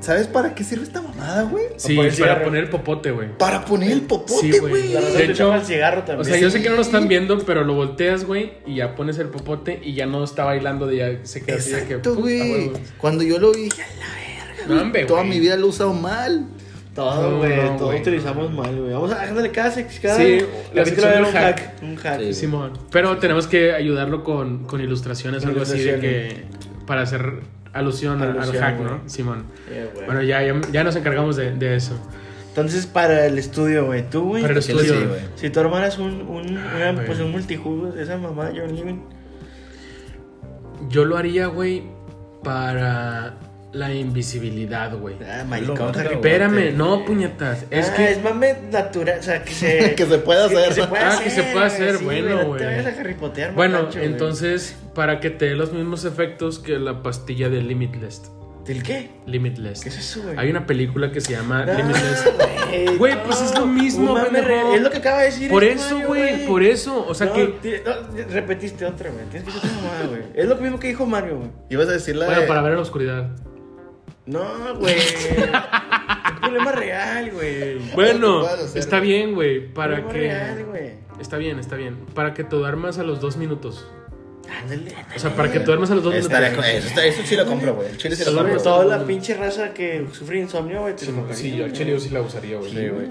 ¿Sabes 0.00 0.28
para 0.28 0.54
qué 0.54 0.62
sirve 0.62 0.84
esta 0.84 1.02
mamada, 1.02 1.42
güey? 1.42 1.64
Sí, 1.76 1.96
para 1.96 2.10
cigarro. 2.12 2.44
poner 2.44 2.64
el 2.64 2.70
popote, 2.70 3.10
güey. 3.10 3.36
Para 3.36 3.64
poner 3.64 3.90
el 3.90 4.02
popote, 4.02 4.60
güey. 4.60 4.92
De 4.92 5.24
hecho, 5.24 5.52
el 5.52 5.64
cigarro 5.64 6.04
también. 6.04 6.20
O 6.20 6.24
sea, 6.24 6.38
yo 6.38 6.50
sé 6.50 6.62
que 6.62 6.70
no 6.70 6.76
lo 6.76 6.82
están 6.82 7.08
viendo, 7.08 7.36
pero 7.40 7.64
lo 7.64 7.74
volteas, 7.74 8.24
güey, 8.24 8.52
y 8.64 8.76
ya 8.76 8.94
pones 8.94 9.18
el 9.18 9.28
popote 9.28 9.80
y 9.82 9.94
ya 9.94 10.06
no 10.06 10.22
está 10.22 10.44
bailando 10.44 10.86
de 10.86 10.96
ya 10.98 11.18
se 11.26 11.42
queda 11.44 11.56
así 11.56 11.70
de 11.72 11.78
que. 11.78 11.94
Exacto, 11.94 12.14
güey. 12.14 12.70
Cuando 12.98 13.24
yo 13.24 13.38
lo 13.40 13.50
vi, 13.52 13.62
dije, 13.64 13.82
a 13.82 13.86
la 13.86 14.06
verga, 14.14 14.37
No, 14.66 14.80
hombre, 14.82 15.04
Toda 15.04 15.22
mi 15.24 15.38
vida 15.38 15.56
lo 15.56 15.66
he 15.66 15.68
usado 15.68 15.92
mal. 15.92 16.46
Todo, 16.94 17.30
No, 17.30 17.36
güey, 17.38 17.56
no, 17.56 17.76
todo 17.76 17.86
güey, 17.88 18.00
utilizamos 18.00 18.52
mal, 18.52 18.74
güey. 18.76 18.92
Vamos 18.92 19.12
a 19.12 19.16
dándole 19.26 19.52
cada 19.52 19.70
sex, 19.70 20.00
cada 20.00 20.16
Sí, 20.16 20.40
la 20.74 20.84
sección 20.84 21.24
un 21.26 21.32
hack. 21.32 21.34
hack. 21.60 21.82
Un 21.82 21.96
hack. 21.96 22.20
Sí. 22.20 22.34
Simón. 22.34 22.72
Pero 22.90 23.18
tenemos 23.18 23.46
que 23.46 23.72
ayudarlo 23.72 24.24
con, 24.24 24.64
con 24.64 24.80
ilustraciones, 24.80 25.42
Con 25.42 25.50
algo 25.50 25.62
así 25.62 25.78
de 25.80 26.00
que. 26.00 26.44
Para 26.86 27.02
hacer 27.02 27.34
alusión, 27.72 28.20
al- 28.20 28.40
hack. 28.40 28.80
¿no? 28.80 29.02
Simón. 29.06 29.44
Bueno, 30.06 30.22
ya, 30.22 30.42
ya, 30.42 30.60
ya 30.72 30.82
nos 30.82 30.96
encargamos 30.96 31.36
de, 31.36 31.52
de 31.52 31.76
eso. 31.76 31.92
Entonces, 32.48 32.86
para 32.86 33.26
el 33.26 33.38
estudio, 33.38 33.86
güey, 33.86 34.10
tú, 34.10 34.30
güey. 34.30 34.42
Para 34.42 34.54
el 34.54 34.58
estudio. 34.58 34.94
sí, 34.98 35.04
güey. 35.06 35.20
Si 35.36 35.50
tú 35.50 35.60
armaras 35.60 35.98
un, 35.98 36.22
un, 36.22 36.58
una- 36.58 36.92
güey. 36.92 37.06
pues 37.06 37.20
un 37.20 37.30
multijugo 37.30 37.92
de 37.92 38.02
esa 38.02 38.16
mamá, 38.16 38.50
John 38.56 38.74
Living. 38.74 38.98
Yo 40.88 41.04
lo 41.04 41.16
haría, 41.16 41.46
güey, 41.46 41.84
para 42.42 43.34
la 43.72 43.92
invisibilidad, 43.92 44.96
güey. 44.96 45.16
Ah, 45.22 45.44
maricón, 45.46 45.92
güey. 45.92 46.06
Espérame, 46.14 46.74
no, 46.76 47.04
puñetas. 47.04 47.64
Es 47.70 47.90
Ah, 47.90 47.94
que. 47.94 48.10
Es 48.12 48.22
mame 48.22 48.56
natural, 48.72 49.18
o 49.20 49.22
sea, 49.22 49.42
que 49.44 49.52
se... 49.54 49.94
Que 49.94 50.06
se 50.06 50.18
pueda 50.18 50.46
hacer. 50.46 50.68
Que 50.68 50.74
se 50.74 50.86
pueda 50.86 51.04
Ah, 51.06 51.08
hacer, 51.12 51.24
que 51.24 51.30
se 51.30 51.42
pueda 51.44 51.66
hacer, 51.66 51.96
sí, 51.98 52.04
bueno, 52.04 52.38
te 52.38 52.44
güey. 52.44 52.64
vayas 52.64 52.86
a 52.86 53.52
Bueno, 53.54 53.86
güey. 53.92 54.04
entonces, 54.04 54.74
para 54.94 55.20
que 55.20 55.30
te 55.30 55.46
dé 55.46 55.54
los 55.54 55.72
mismos 55.72 56.04
efectos 56.04 56.58
que 56.58 56.78
la 56.78 57.02
pastilla 57.02 57.48
de 57.48 57.60
Limitless. 57.62 58.32
¿Del 58.64 58.82
qué? 58.82 59.08
Limitless. 59.24 59.80
¿Qué 59.80 59.88
es 59.88 59.96
eso, 59.98 60.22
güey? 60.22 60.36
Hay 60.38 60.50
una 60.50 60.66
película 60.66 61.10
que 61.10 61.22
se 61.22 61.32
llama 61.32 61.64
No, 61.64 61.72
Limitless. 61.72 62.24
güey, 62.66 62.96
Güey, 62.98 63.22
pues 63.24 63.40
es 63.40 63.58
lo 63.58 63.64
mismo, 63.66 64.14
re- 64.18 64.74
Es 64.76 64.82
lo 64.82 64.90
que 64.90 64.98
acaba 64.98 65.20
de 65.20 65.24
decir. 65.26 65.50
Por 65.50 65.64
este 65.64 65.86
eso, 65.86 66.00
güey, 66.06 66.46
por 66.46 66.62
eso. 66.62 67.06
O 67.08 67.14
sea 67.14 67.28
No, 67.28 67.32
que. 67.32 67.82
repetiste 68.30 68.84
otra, 68.84 69.10
güey. 69.10 69.24
Tienes 69.30 69.50
que 69.50 69.56
otra 69.58 69.70
mamada, 69.70 70.06
güey. 70.08 70.20
Es 70.34 70.46
lo 70.46 70.56
mismo 70.56 70.78
que 70.78 70.88
dijo 70.88 71.06
Mario, 71.06 71.38
güey. 71.38 71.50
Ibas 71.70 71.88
a 71.88 71.92
decir 71.92 72.16
la 72.16 72.26
Bueno, 72.26 72.42
de... 72.42 72.46
para 72.46 72.60
ver 72.60 72.72
en 72.72 72.76
la 72.76 72.82
oscuridad. 72.82 73.28
No, 74.28 74.74
güey. 74.78 74.94
un 76.34 76.40
problema 76.40 76.72
real, 76.72 77.30
güey. 77.32 77.78
Bueno, 77.94 78.46
está 78.74 79.00
bien, 79.00 79.34
güey. 79.34 79.66
Para 79.72 79.96
Problema 79.96 80.12
que. 80.12 80.18
real, 80.18 80.64
güey. 80.66 80.90
Está 81.20 81.36
bien, 81.38 81.58
está 81.58 81.76
bien. 81.76 81.96
Para 82.14 82.34
que 82.34 82.44
te 82.44 82.54
duermas 82.56 82.98
a 82.98 83.02
los 83.02 83.20
dos 83.20 83.36
minutos. 83.36 83.86
Ándale. 84.62 84.94
O 85.14 85.18
sea, 85.18 85.34
para 85.36 85.52
que 85.52 85.58
te 85.60 85.66
duermas 85.66 85.90
a 85.90 85.94
los 85.94 86.04
dos 86.04 86.14
Estaría 86.14 86.48
minutos. 86.50 86.70
eso, 86.70 86.88
está- 86.88 87.04
eso 87.04 87.20
sí 87.24 87.36
lo 87.36 87.44
compro, 87.44 87.74
güey. 87.74 87.88
El 87.88 87.98
chile 87.98 88.16
sí 88.16 88.24
lo 88.24 88.30
Sobre 88.30 88.52
compro. 88.54 88.62
todo 88.62 88.84
la 88.84 89.04
pinche 89.04 89.34
raza 89.34 89.74
que 89.74 90.06
sufre 90.12 90.38
insomnio, 90.40 90.80
güey. 90.82 90.94
compraría, 90.94 91.34
Sí, 91.34 91.54
yo 91.56 91.64
al 91.66 91.72
chile 91.74 91.90
yo 91.92 92.00
sí 92.00 92.08
la 92.10 92.22
usaría, 92.22 92.56
güey. 92.56 92.70
Sí, 92.70 92.88
güey. 92.88 93.08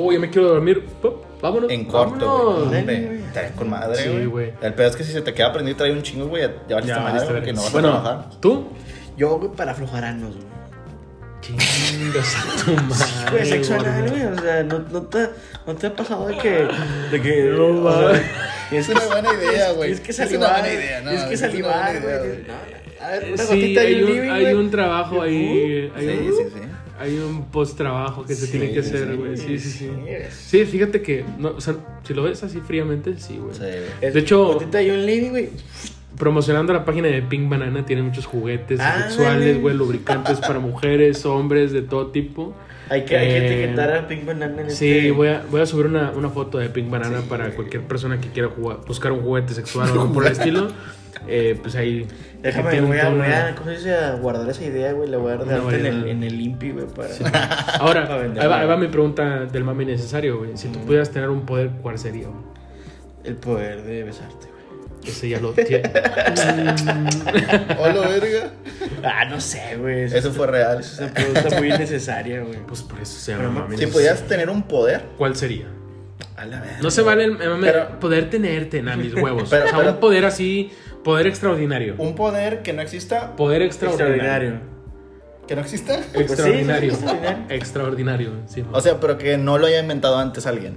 Uy, 0.00 0.14
ya 0.16 0.20
me 0.20 0.28
quiero 0.30 0.48
dormir. 0.48 0.84
Pop, 1.00 1.24
Vámonos. 1.40 1.70
En 1.70 1.86
corto, 1.86 2.66
güey. 2.68 3.20
Con 3.56 3.70
madre, 3.70 4.02
Sí, 4.02 4.08
güey. 4.10 4.26
güey. 4.26 4.52
El 4.60 4.74
pedo 4.74 4.88
es 4.88 4.96
que 4.96 5.04
si 5.04 5.12
se 5.12 5.22
te 5.22 5.32
queda 5.32 5.50
prendido 5.52 5.74
y 5.76 5.78
trae 5.78 5.92
un 5.92 6.02
chingo, 6.02 6.26
güey, 6.26 6.42
ya, 6.68 6.74
valiste 6.76 7.00
madre, 7.00 7.42
que 7.42 7.52
no 7.54 7.60
vas 7.62 7.70
a 7.70 7.72
Bueno, 7.72 7.88
trabajar. 7.92 8.30
¿tú? 8.40 8.68
Yo, 9.20 9.38
güey, 9.38 9.52
para 9.52 9.72
aflojaranos, 9.72 10.34
güey. 10.34 10.48
Chingas 11.42 12.36
a 12.36 12.64
tu 12.64 12.72
madre. 12.82 13.30
Güey, 13.30 13.46
sexo 13.46 13.74
anal, 13.74 14.08
güey. 14.10 14.24
O 14.24 14.38
sea, 14.40 14.62
no, 14.62 14.78
no, 14.90 15.02
te, 15.02 15.28
no 15.66 15.74
te 15.74 15.86
ha 15.86 15.94
pasado 15.94 16.26
de 16.26 16.36
que. 16.38 16.66
De 17.12 17.20
que. 17.20 17.44
No, 17.56 17.84
o 17.84 18.10
sea, 18.12 18.22
Es 18.78 18.88
una 18.88 19.06
buena 19.06 19.30
idea, 19.34 19.72
güey. 19.72 19.94
Que 19.98 20.10
Es 20.12 20.18
una 20.18 20.26
salivar. 20.26 20.60
buena 20.60 20.74
idea, 20.74 21.00
no, 21.02 21.10
que 21.10 21.16
es 21.16 21.22
buena 21.24 21.36
salivar, 21.38 22.00
güey. 22.02 22.14
No, 22.46 23.04
A 23.04 23.10
ver, 23.10 23.24
una 23.32 23.36
Sí, 23.44 23.54
gotita 23.54 23.80
hay 23.82 23.94
de 23.94 24.04
un, 24.04 24.12
living, 24.12 24.30
hay 24.30 24.54
un 24.54 24.70
trabajo 24.70 25.22
ahí. 25.22 25.92
Hay, 25.96 26.06
Sí, 26.06 26.28
un, 26.28 26.36
sí, 26.36 26.42
sí. 26.54 26.60
hay 26.98 27.18
un 27.18 27.44
post 27.50 27.76
trabajo 27.76 28.24
que 28.24 28.34
se 28.34 28.46
Sí, 28.46 28.52
tiene 28.52 28.72
que 28.72 28.82
sí, 28.82 28.88
hacer, 28.94 29.08
sí, 29.10 29.16
güey. 29.16 29.36
Sí, 29.36 29.58
sí, 29.58 29.70
sí. 29.70 29.90
Sí, 30.46 30.64
fíjate 30.66 31.02
que, 31.02 31.24
no, 31.38 31.50
o 31.50 31.60
sea, 31.60 31.74
si 32.06 32.14
lo 32.14 32.22
ves 32.22 32.42
así 32.42 32.60
fríamente, 32.60 33.18
sí, 33.18 33.36
güey. 33.38 33.54
Sí, 33.54 33.60
güey. 33.60 33.82
Es 34.00 34.14
De 34.14 34.20
hecho- 34.20 34.44
Gotita 34.54 34.78
de 34.78 34.92
un 34.92 35.04
living, 35.06 35.30
güey. 35.30 35.48
Promocionando 36.20 36.72
la 36.72 36.84
página 36.84 37.08
de 37.08 37.22
Pink 37.22 37.48
Banana, 37.48 37.84
tiene 37.84 38.02
muchos 38.02 38.26
juguetes 38.26 38.78
sexuales, 38.78 39.60
güey, 39.60 39.74
lubricantes 39.74 40.38
para 40.38 40.58
mujeres, 40.60 41.24
hombres, 41.26 41.72
de 41.72 41.82
todo 41.82 42.08
tipo. 42.08 42.54
Hay 42.90 43.04
que, 43.04 43.16
hay 43.16 43.26
que 43.28 43.36
Eh, 43.38 43.62
etiquetar 43.62 43.92
a 43.96 44.06
Pink 44.06 44.26
Banana 44.26 44.62
en 44.62 44.70
Sí, 44.70 44.90
este... 44.90 45.10
voy 45.12 45.28
a, 45.28 45.42
voy 45.50 45.60
a 45.62 45.66
subir 45.66 45.86
una, 45.86 46.10
una 46.10 46.28
foto 46.28 46.58
de 46.58 46.68
Pink 46.68 46.90
Banana 46.90 47.20
para 47.28 47.50
cualquier 47.50 47.82
persona 47.84 48.20
que 48.20 48.28
quiera 48.28 48.48
jugar, 48.48 48.78
buscar 48.86 49.12
un 49.12 49.22
juguete 49.22 49.54
sexual 49.54 49.88
o 49.88 49.92
algo 49.92 50.12
por 50.12 50.26
el 50.26 50.32
estilo. 50.38 50.68
Eh, 51.26 51.58
pues 51.60 51.74
ahí. 51.76 52.06
Déjame, 52.42 52.80
voy 52.82 52.98
a, 52.98 53.08
voy 53.10 53.20
a, 53.20 53.54
¿cómo 53.56 53.70
se 53.70 53.76
dice? 53.76 53.94
A 53.94 54.14
guardar 54.16 54.48
esa 54.48 54.64
idea, 54.64 54.92
güey. 54.92 55.08
La 55.08 55.18
voy 55.18 55.32
a 55.32 55.36
dar 55.36 55.46
de 55.46 55.54
Una 55.54 55.64
alta 55.64 55.76
en 55.78 55.86
el, 55.86 56.08
en 56.08 56.22
el 56.22 56.40
Impi, 56.40 56.70
güey, 56.72 56.86
para... 56.86 57.10
Ahora, 57.80 58.06
para 58.08 58.22
ahí 58.22 58.46
va, 58.48 58.60
ahí 58.60 58.66
va 58.66 58.76
mi 58.76 58.88
pregunta 58.88 59.46
del 59.46 59.64
mami 59.64 59.84
necesario, 59.86 60.38
güey. 60.38 60.50
Si 60.56 60.68
tú 60.68 60.80
pudieras 60.80 61.10
tener 61.10 61.30
un 61.30 61.46
poder, 61.46 61.70
¿cuál 61.82 61.98
sería? 61.98 62.28
El 63.24 63.36
poder 63.36 63.82
de 63.82 64.02
besarte. 64.04 64.49
Ese 65.06 65.28
ya 65.30 65.40
lo 65.40 65.52
tiene. 65.52 65.82
Hola, 67.78 68.08
verga. 68.08 68.50
Ah, 69.02 69.24
no 69.24 69.40
sé, 69.40 69.76
güey. 69.78 70.04
Eso 70.04 70.30
fue 70.32 70.46
real. 70.46 70.80
Es 70.80 70.98
una 70.98 71.12
pregunta 71.12 71.58
muy 71.58 71.68
innecesaria, 71.72 72.40
güey. 72.42 72.58
Pues 72.66 72.82
por 72.82 73.00
eso 73.00 73.18
se 73.18 73.32
llama 73.32 73.44
Pero, 73.48 73.60
mami 73.62 73.76
Si 73.78 73.86
pudieras 73.86 74.22
tener 74.26 74.50
un 74.50 74.62
poder, 74.64 75.02
¿Cuál 75.16 75.36
sería? 75.36 75.66
a 76.36 76.44
la 76.46 76.60
verga. 76.60 76.78
No 76.82 76.90
se 76.90 77.02
vale 77.02 77.24
el, 77.24 77.36
Pero- 77.38 77.98
poder 78.00 78.28
tenerte, 78.30 78.82
na, 78.82 78.96
mis 78.96 79.14
huevos. 79.22 79.48
Pero- 79.50 79.64
o 79.64 79.68
sea, 79.68 79.78
pero- 79.78 79.90
un 79.92 80.00
poder 80.00 80.24
así, 80.26 80.70
poder 81.04 81.26
extraordinario. 81.26 81.94
Un 81.98 82.14
poder 82.14 82.62
que 82.62 82.72
no 82.72 82.82
exista, 82.82 83.36
Poder 83.36 83.62
extraordinario. 83.62 84.14
Extraordinario. 84.16 84.60
que 85.48 85.54
no 85.56 85.62
exista. 85.62 85.94
Extraordinario. 86.14 86.90
Pues 86.90 87.00
sí, 87.00 87.06
extraordinario. 87.06 87.54
extraordinario, 87.56 88.30
sí. 88.46 88.64
O 88.72 88.80
sea, 88.80 89.00
pero 89.00 89.16
que 89.18 89.36
no 89.38 89.58
lo 89.58 89.66
haya 89.66 89.80
inventado 89.80 90.18
antes 90.18 90.46
alguien. 90.46 90.76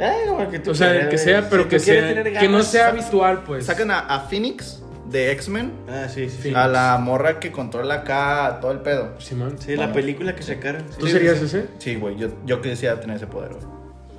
Ah, 0.00 0.12
como 0.28 0.48
que 0.50 0.58
tú 0.58 0.70
O 0.70 0.74
sea, 0.74 1.08
que 1.08 1.18
sea, 1.18 1.48
pero 1.50 1.64
Si 1.64 1.68
que 1.68 1.78
sea, 1.78 2.22
que 2.24 2.48
no 2.48 2.62
sea 2.62 2.88
habitual, 2.88 3.42
pues. 3.44 3.66
Sacan 3.66 3.90
a, 3.90 4.00
a 4.00 4.20
Phoenix 4.20 4.82
de 5.10 5.30
X-Men, 5.32 5.72
Ah, 5.88 6.06
sí, 6.08 6.28
sí. 6.30 6.36
Sí. 6.36 6.48
Sí, 6.50 6.54
a 6.54 6.66
la 6.68 6.96
morra 6.98 7.38
que 7.38 7.52
controla 7.52 7.94
acá 7.96 8.58
todo 8.62 8.72
el 8.72 8.78
pedo. 8.78 9.14
Simón. 9.18 9.56
Sí, 9.58 9.76
la 9.76 9.92
película 9.92 10.34
que 10.34 10.42
sacaron. 10.42 10.84
¿Tú 10.98 11.06
Sí, 11.06 11.12
serías 11.12 11.38
sí. 11.38 11.44
ese? 11.44 11.66
Sí, 11.78 11.96
güey, 11.96 12.16
yo, 12.16 12.28
yo 12.46 12.62
quisiera 12.62 12.98
tener 13.00 13.16
ese 13.16 13.26
poder, 13.26 13.50
güey. 13.52 13.64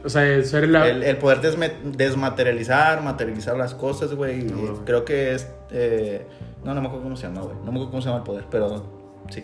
O 0.05 0.09
sea, 0.09 0.43
ser 0.43 0.67
la. 0.69 0.87
El, 0.87 1.01
el 1.01 1.17
poder 1.17 1.39
desme- 1.41 1.71
desmaterializar, 1.81 3.01
materializar 3.01 3.55
las 3.57 3.73
cosas, 3.73 4.13
güey. 4.13 4.45
Creo 4.85 5.05
que 5.05 5.33
es. 5.33 5.47
eh, 5.71 6.27
no, 6.63 6.73
no 6.75 6.81
me 6.81 6.87
acuerdo 6.87 7.03
cómo 7.05 7.15
se 7.15 7.23
llama, 7.27 7.41
güey. 7.41 7.55
No 7.55 7.63
me 7.65 7.69
acuerdo 7.71 7.89
cómo 7.89 8.01
se 8.01 8.07
llama 8.09 8.17
el 8.19 8.23
poder, 8.23 8.43
pero 8.51 8.85
sí. 9.29 9.43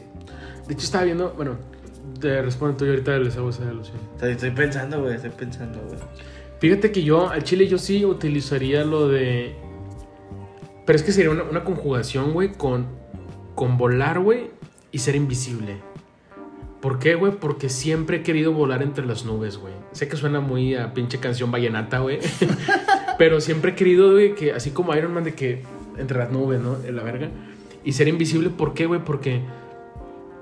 De 0.68 0.73
hecho, 0.73 0.85
estaba 0.85 1.06
viendo. 1.06 1.34
Bueno, 1.35 1.57
te 2.20 2.41
respondo 2.41 2.78
tú 2.78 2.86
y 2.86 2.90
ahorita 2.90 3.18
les 3.20 3.38
hago 3.38 3.50
esa 3.50 3.68
alusión. 3.68 3.98
Estoy, 4.16 4.32
estoy 4.32 4.52
pensando, 4.52 5.02
güey. 5.02 5.16
Estoy 5.16 5.32
pensando, 5.32 5.80
güey. 5.88 6.00
Fíjate 6.60 6.91
que 6.91 7.04
yo, 7.04 7.30
al 7.30 7.44
chile, 7.44 7.68
yo 7.68 7.78
sí 7.78 8.04
utilizaría 8.06 8.84
lo 8.84 9.08
de. 9.08 9.56
Pero 10.86 10.96
es 10.98 11.04
que 11.04 11.12
sería 11.12 11.32
una, 11.32 11.44
una 11.44 11.64
conjugación, 11.64 12.34
güey, 12.34 12.52
con, 12.52 12.88
con 13.56 13.78
volar, 13.78 14.20
güey, 14.20 14.50
y 14.91 15.00
ser 15.00 15.16
invisible. 15.16 15.78
¿Por 16.82 17.00
qué, 17.00 17.16
güey? 17.16 17.34
Porque 17.34 17.70
siempre 17.70 18.18
he 18.18 18.24
querido 18.24 18.54
volar 18.54 18.82
entre 18.82 19.06
las 19.06 19.26
nubes, 19.26 19.58
güey. 19.58 19.74
Sé 19.91 20.08
que 20.08 20.16
suena 20.16 20.40
muy 20.40 20.76
a 20.76 20.94
pinche 20.94 21.20
canción 21.20 21.52
vallenata, 21.52 22.00
güey. 22.00 22.20
Pero 23.18 23.41
siempre 23.41 23.72
he 23.72 23.76
querido, 23.76 24.12
güey, 24.14 24.34
que 24.34 24.54
así 24.54 24.72
como 24.72 24.96
Iron 24.96 25.14
Man, 25.14 25.26
de 25.26 25.34
que 25.34 25.64
entre 25.98 26.18
las 26.18 26.32
nubes, 26.32 26.62
¿no? 26.62 26.78
En 26.86 26.96
la 26.96 27.04
verga. 27.04 27.30
Y 27.84 27.94
ser 27.94 28.08
invisible, 28.08 28.50
¿por 28.50 28.74
qué, 28.74 28.86
güey? 28.86 29.04
Porque 29.04 29.41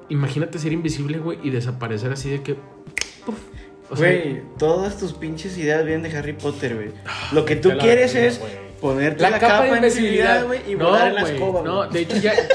imagínate 0.10 0.60
ser 0.60 0.74
invisible, 0.74 1.18
güey, 1.20 1.40
y 1.44 1.50
desaparecer 1.50 2.12
así 2.12 2.30
de 2.30 2.42
que. 2.42 2.56
puf. 3.26 3.36
O 3.90 3.96
sea, 3.96 4.10
Güey, 4.12 4.42
todas 4.60 4.98
tus 4.98 5.14
pinches 5.14 5.58
ideas 5.58 5.86
vienen 5.86 6.04
de 6.12 6.18
Harry 6.18 6.34
Potter, 6.34 6.76
güey. 6.76 6.90
Lo 7.32 7.46
que 7.46 7.56
tú 7.56 7.72
Ah, 7.72 7.78
quieres 7.80 8.16
es 8.16 8.38
güey. 8.40 8.52
ponerte 8.82 9.24
la, 9.24 9.30
la, 9.30 9.40
capa, 9.40 9.64
de 9.64 9.78
invisibilidad, 9.78 10.46
güey, 10.46 10.60
y 10.68 10.76
no, 10.76 10.88
volar 10.90 11.08
en 11.08 11.16
la 11.16 11.22
güey, 11.22 11.34
escoba, 11.36 11.62
No, 11.64 11.76
güey. 11.78 11.90
de 11.92 12.00
hecho 12.02 12.18
ya. 12.18 12.34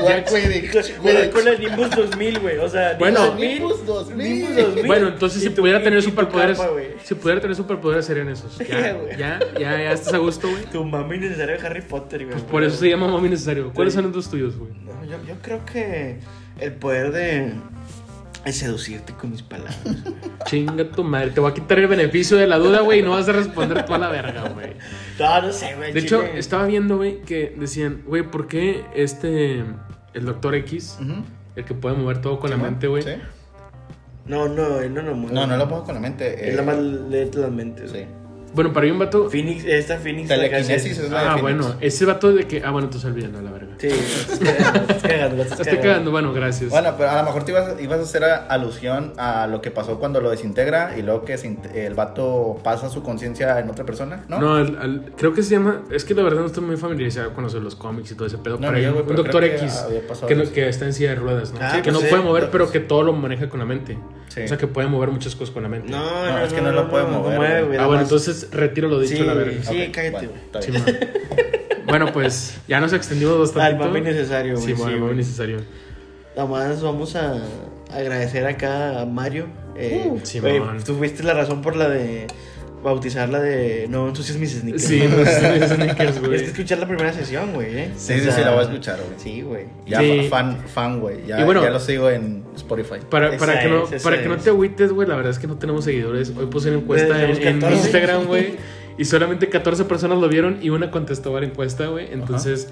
Ya- 0.00 0.24
Quidditch, 0.24 0.96
Con, 1.30 1.46
el 1.46 1.60
Nimbus 1.60 1.90
2000, 1.90 2.38
güey. 2.38 2.56
O 2.56 2.66
sea, 2.70 2.96
Bueno. 2.98 3.34
Nimbus 3.34 3.84
2000. 3.84 4.16
Nimbus 4.16 4.56
2000. 4.56 4.86
bueno, 4.86 5.08
entonces 5.08 5.42
si 5.42 5.50
tu- 5.50 5.60
pudiera 5.60 5.78
y- 5.80 5.84
tener 5.84 6.02
superpoderes. 6.02 6.56
capa, 6.58 6.70
güey. 6.70 6.86
Si 7.04 7.14
pudiera 7.14 7.38
tener 7.38 7.54
superpoderes 7.54 8.06
serían 8.06 8.30
esos. 8.30 8.56
Ya, 8.66 8.92
güey. 8.94 9.18
ya, 9.18 9.38
ya, 9.60 9.60
ya 9.78 9.92
estás 9.92 10.14
a 10.14 10.16
gusto, 10.16 10.48
güey. 10.50 10.64
Tu 10.72 10.82
mami 10.82 11.18
necesaria 11.18 11.58
de 11.58 11.66
Harry 11.66 11.82
Potter, 11.82 12.20
güey. 12.24 12.32
Pues 12.32 12.44
por 12.44 12.64
eso 12.64 12.76
se 12.78 12.88
llama 12.88 13.08
mami 13.08 13.28
necesario. 13.28 13.70
¿Cuáles 13.74 13.92
son 13.92 14.10
los 14.10 14.30
tuyos, 14.30 14.56
güey? 14.56 14.70
No, 14.86 15.04
yo, 15.04 15.18
yo 15.28 15.34
creo 15.42 15.60
que 15.66 16.18
el 16.60 16.72
poder 16.72 17.12
de, 17.12 17.52
seducirte 18.52 19.12
con 19.14 19.30
mis 19.30 19.42
palabras. 19.42 19.78
güey. 19.84 19.96
Chinga 20.46 20.90
tu 20.90 21.04
madre. 21.04 21.30
Te 21.30 21.40
voy 21.40 21.50
a 21.50 21.54
quitar 21.54 21.78
el 21.78 21.86
beneficio 21.86 22.36
de 22.36 22.46
la 22.46 22.58
duda, 22.58 22.80
güey, 22.80 23.00
y 23.00 23.02
no 23.02 23.10
vas 23.10 23.28
a 23.28 23.32
responder 23.32 23.84
toda 23.84 23.98
la 23.98 24.08
verga, 24.08 24.48
güey. 24.48 24.74
no, 25.18 25.42
no 25.42 25.52
sé, 25.52 25.74
güey. 25.76 25.92
De 25.92 26.00
hecho, 26.00 26.22
estaba 26.22 26.64
viendo, 26.66 26.96
güey, 26.96 27.22
que 27.22 27.54
decían, 27.58 28.02
güey, 28.06 28.22
¿por 28.22 28.46
qué 28.46 28.84
este. 28.94 29.64
El 30.12 30.24
doctor 30.26 30.56
X, 30.56 30.98
el 31.54 31.64
que 31.64 31.72
puede 31.74 31.94
mover 31.96 32.20
todo 32.20 32.40
con 32.40 32.50
la 32.50 32.56
mente, 32.56 32.86
güey? 32.88 33.02
sí. 33.02 33.10
No, 34.26 34.48
no, 34.48 34.80
él 34.80 34.94
no 34.94 35.02
lo 35.02 35.14
mueve. 35.16 35.34
No, 35.34 35.46
no 35.46 35.56
lo 35.56 35.68
pongo 35.68 35.84
con 35.84 35.94
la 35.94 36.00
mente. 36.00 36.44
Él 36.48 36.50
eh, 36.50 36.62
nada 36.62 36.72
más 36.76 36.78
lee 37.10 37.30
las 37.34 37.50
mentes, 37.50 37.90
Sí. 37.90 37.96
güey. 37.98 38.19
Bueno, 38.52 38.72
para 38.72 38.86
mí 38.86 38.92
un 38.92 38.98
vato. 38.98 39.30
Phoenix, 39.30 39.64
esta 39.64 39.98
Phoenix. 39.98 40.28
Telequinesis 40.28 40.98
es 40.98 41.10
la 41.10 41.20
de 41.22 41.28
Ah, 41.28 41.36
Phoenix. 41.38 41.42
bueno, 41.66 41.74
ese 41.80 42.04
vato 42.04 42.32
de 42.32 42.46
que. 42.48 42.62
Ah, 42.64 42.70
bueno, 42.72 42.86
entonces 42.88 43.08
olvídalo, 43.10 43.40
la 43.42 43.50
verga. 43.52 43.74
Sí, 43.78 43.86
estás 43.86 44.38
cagando, 45.02 45.42
estás 45.42 45.52
estás 45.60 45.60
estoy 45.60 45.78
cagando, 45.78 46.10
bueno, 46.10 46.32
gracias. 46.32 46.70
Bueno, 46.70 46.94
pero 46.98 47.10
a 47.10 47.16
lo 47.18 47.24
mejor 47.24 47.44
te 47.44 47.52
ibas, 47.52 47.80
ibas 47.80 48.00
a 48.00 48.02
hacer 48.02 48.24
a- 48.24 48.46
alusión 48.46 49.12
a 49.18 49.46
lo 49.46 49.60
que 49.62 49.70
pasó 49.70 49.98
cuando 49.98 50.20
lo 50.20 50.30
desintegra 50.30 50.96
y 50.98 51.02
luego 51.02 51.24
que 51.24 51.38
se 51.38 51.56
el 51.74 51.94
vato 51.94 52.58
pasa 52.64 52.88
su 52.90 53.02
conciencia 53.02 53.58
en 53.60 53.70
otra 53.70 53.84
persona, 53.86 54.24
¿no? 54.28 54.40
No, 54.40 54.54
al- 54.56 54.78
al- 54.80 55.12
creo 55.16 55.32
que 55.32 55.42
se 55.42 55.50
llama. 55.50 55.82
Es 55.90 56.04
que 56.04 56.14
la 56.14 56.22
verdad 56.24 56.40
no 56.40 56.46
estoy 56.46 56.64
muy 56.64 56.76
familiarizado 56.76 57.32
con 57.32 57.44
los 57.44 57.52
de 57.52 57.60
los 57.60 57.76
cómics 57.76 58.10
y 58.10 58.14
todo 58.16 58.26
ese 58.26 58.38
pedo. 58.38 58.56
No, 58.56 58.62
pero 58.68 58.72
ni 58.72 58.78
hay 58.78 58.82
yo, 58.84 58.88
un, 58.88 58.94
güey, 58.94 59.02
un 59.02 59.06
pero 59.08 59.22
doctor 59.22 59.40
creo 59.42 59.58
que 59.58 59.64
X 59.64 59.76
había 59.86 60.06
pasado 60.08 60.26
que, 60.26 60.34
no- 60.34 60.42
eso. 60.42 60.52
que 60.52 60.68
está 60.68 60.84
en 60.86 60.92
silla 60.92 61.10
de 61.10 61.14
ruedas, 61.16 61.52
¿no? 61.52 61.60
Ah, 61.62 61.72
que 61.76 61.82
pues 61.84 61.94
no 61.94 62.00
sí, 62.00 62.06
puede 62.10 62.22
mover, 62.24 62.42
pues- 62.44 62.52
pero 62.52 62.70
que 62.72 62.80
todo 62.80 63.04
lo 63.04 63.12
maneja 63.12 63.48
con 63.48 63.60
la 63.60 63.66
mente. 63.66 63.96
Sí. 64.32 64.42
O 64.42 64.48
sea, 64.48 64.56
que 64.56 64.66
puede 64.66 64.86
mover 64.88 65.10
muchas 65.10 65.34
cosas 65.34 65.52
con 65.52 65.62
la 65.64 65.68
mente. 65.68 65.90
No, 65.90 65.98
No, 66.24 66.32
no, 66.38 66.44
es 66.44 66.52
que 66.52 66.60
no 66.62 66.70
lo 66.72 66.88
puede 66.88 67.04
mover, 67.04 67.36
mueve, 67.36 67.62
güey. 67.64 67.78
ah, 67.78 67.86
bueno, 67.86 68.02
entonces 68.02 68.48
retiro 68.52 68.88
lo 68.88 68.98
dicho 69.00 69.16
Sí, 69.16 69.22
a 69.22 69.24
la 69.24 69.34
verga. 69.34 69.62
sí. 69.62 69.82
Ok, 69.88 69.90
cállate, 69.92 70.28
bueno, 70.28 70.66
güey. 70.70 70.72
man. 70.78 70.98
bueno, 71.86 72.12
pues 72.12 72.58
ya 72.68 72.80
nos 72.80 72.92
extendimos 72.92 73.34
Al 73.34 73.40
bastante. 73.40 73.84
mami 73.84 74.00
necesario, 74.02 74.54
güey. 74.54 74.66
Sí, 74.66 74.72
bueno, 74.74 74.92
sí, 74.96 75.00
mami 75.02 75.14
necesario. 75.16 75.56
Nada 76.36 76.48
más 76.48 76.80
vamos 76.82 77.16
a 77.16 77.42
agradecer 77.92 78.46
acá 78.46 79.00
a 79.00 79.04
Mario. 79.06 79.46
Eh, 79.76 80.06
Uh, 80.10 80.20
sí, 80.22 80.38
güey, 80.40 80.60
mamón. 80.60 80.82
tú 80.84 80.94
fuiste 80.96 81.22
la 81.24 81.34
razón 81.34 81.60
por 81.62 81.74
la 81.74 81.88
de 81.88 82.26
bautizarla 82.82 83.40
de 83.40 83.86
no 83.90 84.08
ensucias 84.08 84.38
mis 84.38 84.52
sneakers. 84.58 84.84
Sí, 84.84 85.02
no 85.08 85.24
sé, 85.24 85.68
sneakers, 85.74 86.18
güey. 86.20 86.34
Es 86.36 86.42
que 86.42 86.48
escuchar 86.48 86.78
la 86.78 86.86
primera 86.86 87.12
sesión, 87.12 87.52
güey, 87.52 87.76
¿eh? 87.78 87.90
Sí, 87.96 88.14
O 88.14 88.16
sí, 88.16 88.22
sea, 88.24 88.32
sí, 88.32 88.40
la 88.42 88.50
voy 88.52 88.60
a 88.60 88.62
escuchar, 88.62 88.96
güey. 88.96 89.18
Sí, 89.18 89.42
güey. 89.42 89.64
Ya 89.86 90.00
Sí. 90.00 90.26
fan, 90.30 90.58
fan, 90.66 91.00
güey. 91.00 91.26
Ya, 91.26 91.40
Y 91.40 91.44
bueno- 91.44 91.62
ya 91.62 91.70
lo 91.70 91.80
sigo 91.80 92.08
en 92.10 92.42
Spotify. 92.56 92.96
Para, 93.10 93.36
para, 93.36 93.60
que, 93.60 93.68
no, 93.68 93.86
es, 93.90 94.02
para 94.02 94.22
que 94.22 94.28
no 94.28 94.36
te 94.38 94.50
agüites, 94.50 94.92
güey, 94.92 95.06
la 95.06 95.16
verdad 95.16 95.30
es 95.32 95.38
que 95.38 95.46
no 95.46 95.56
tenemos 95.56 95.84
seguidores. 95.84 96.32
Hoy 96.36 96.46
puse 96.46 96.68
una 96.70 96.78
encuesta 96.78 97.08
en, 97.08 97.34
Tenemos 97.34 97.38
en 97.38 97.60
14. 97.60 97.76
Instagram, 97.76 98.24
güey, 98.26 98.54
y 98.98 99.04
solamente 99.04 99.48
14 99.48 99.84
personas 99.84 100.18
lo 100.18 100.28
vieron 100.28 100.58
y 100.62 100.70
una 100.70 100.90
contestó 100.90 101.36
a 101.36 101.40
la 101.40 101.46
encuesta, 101.46 101.86
güey. 101.88 102.08
Entonces, 102.12 102.68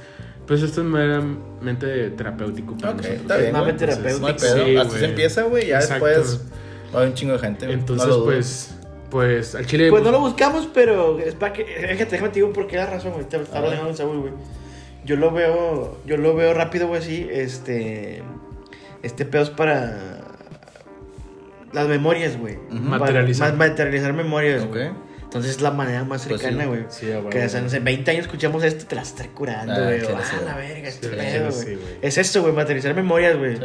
pues 0.47 0.62
esto 0.62 0.80
es 0.80 0.86
meramente 0.86 2.10
terapéutico 2.10 2.74
para 2.76 2.90
Ok, 2.93 2.97
nosotros. 2.98 3.20
está 3.22 3.36
bien, 3.36 3.52
Mame 3.52 3.72
terapéutico. 3.74 4.20
No 4.20 4.26
hay 4.28 4.35
pedo. 4.35 4.55
Sí, 4.64 4.76
Así 4.76 4.89
güey. 4.89 5.01
se 5.01 5.05
empieza, 5.05 5.43
güey. 5.43 5.66
Ya 5.68 5.80
Exacto. 5.80 6.06
después 6.06 6.40
va 6.86 6.94
a 6.94 6.97
haber 6.98 7.09
un 7.10 7.14
chingo 7.14 7.32
de 7.35 7.39
gente. 7.39 7.66
güey. 7.66 7.78
Entonces, 7.78 8.06
No 8.06 8.12
lo 8.12 8.16
dudo. 8.20 8.32
pues, 8.32 8.74
pues, 9.10 9.55
al 9.55 9.66
chile. 9.66 9.90
Pues 9.90 10.02
no 10.02 10.10
lo 10.10 10.20
buscamos, 10.20 10.68
pero 10.72 11.18
es 11.18 11.35
para 11.35 11.52
que. 11.52 11.64
Déjate, 11.64 12.10
déjame 12.12 12.28
te 12.30 12.35
digo 12.36 12.52
por 12.52 12.66
qué 12.66 12.76
la 12.76 12.86
razón, 12.86 13.12
güey. 13.12 13.24
Te 13.26 13.36
estaba 13.36 13.70
dejando 13.70 13.94
Saúl, 13.94 14.18
güey. 14.20 14.32
Yo 15.05 15.16
lo 15.16 15.30
veo. 15.30 15.98
Yo 16.06 16.16
lo 16.16 16.35
veo 16.35 16.52
rápido, 16.55 16.89
güey, 16.89 17.01
así. 17.01 17.28
Este. 17.30 18.22
Este 19.02 19.24
pedo 19.24 19.43
es 19.43 19.51
para. 19.51 20.18
Las 21.72 21.86
memorias, 21.86 22.39
güey. 22.39 22.56
Ujú. 22.56 22.68
Para 22.89 22.98
Materializar. 22.98 23.52
ma- 23.52 23.66
materializar 23.68 24.12
memorias, 24.14 24.62
Ok. 24.62 24.68
güey. 24.70 24.90
Entonces 25.22 25.51
es 25.56 25.60
la 25.60 25.70
manera 25.70 26.05
más 26.05 26.26
Pues 26.26 26.40
cercana, 26.40 26.62
sí. 26.62 26.68
güey. 26.68 26.85
Sí, 26.89 27.12
a 27.12 27.16
huevo. 27.18 27.28
que 27.28 27.44
o 27.44 27.48
sea, 27.51 27.60
no 27.60 27.68
sé, 27.68 27.80
20 27.80 28.10
años 28.10 28.24
escuchamos 28.24 28.64
esto, 28.64 28.86
te 28.86 28.94
las 28.97 29.09
estás 29.09 29.26
curando, 29.28 29.74
Ah, 29.74 29.80
güey. 29.85 30.01
ah, 30.01 30.22
sí, 30.24 30.36
güey. 30.36 30.44
la 30.47 30.56
verga, 30.56 30.89
este 30.89 31.09
Sí, 31.10 31.14
pedo, 31.16 31.52
sí, 31.52 31.64
güey. 31.64 31.76
güey. 31.76 31.94
Es 32.01 32.16
esto, 32.16 32.40
güey, 32.40 32.55
materializar 32.55 32.94
memorias, 32.94 33.36
güey. 33.36 33.59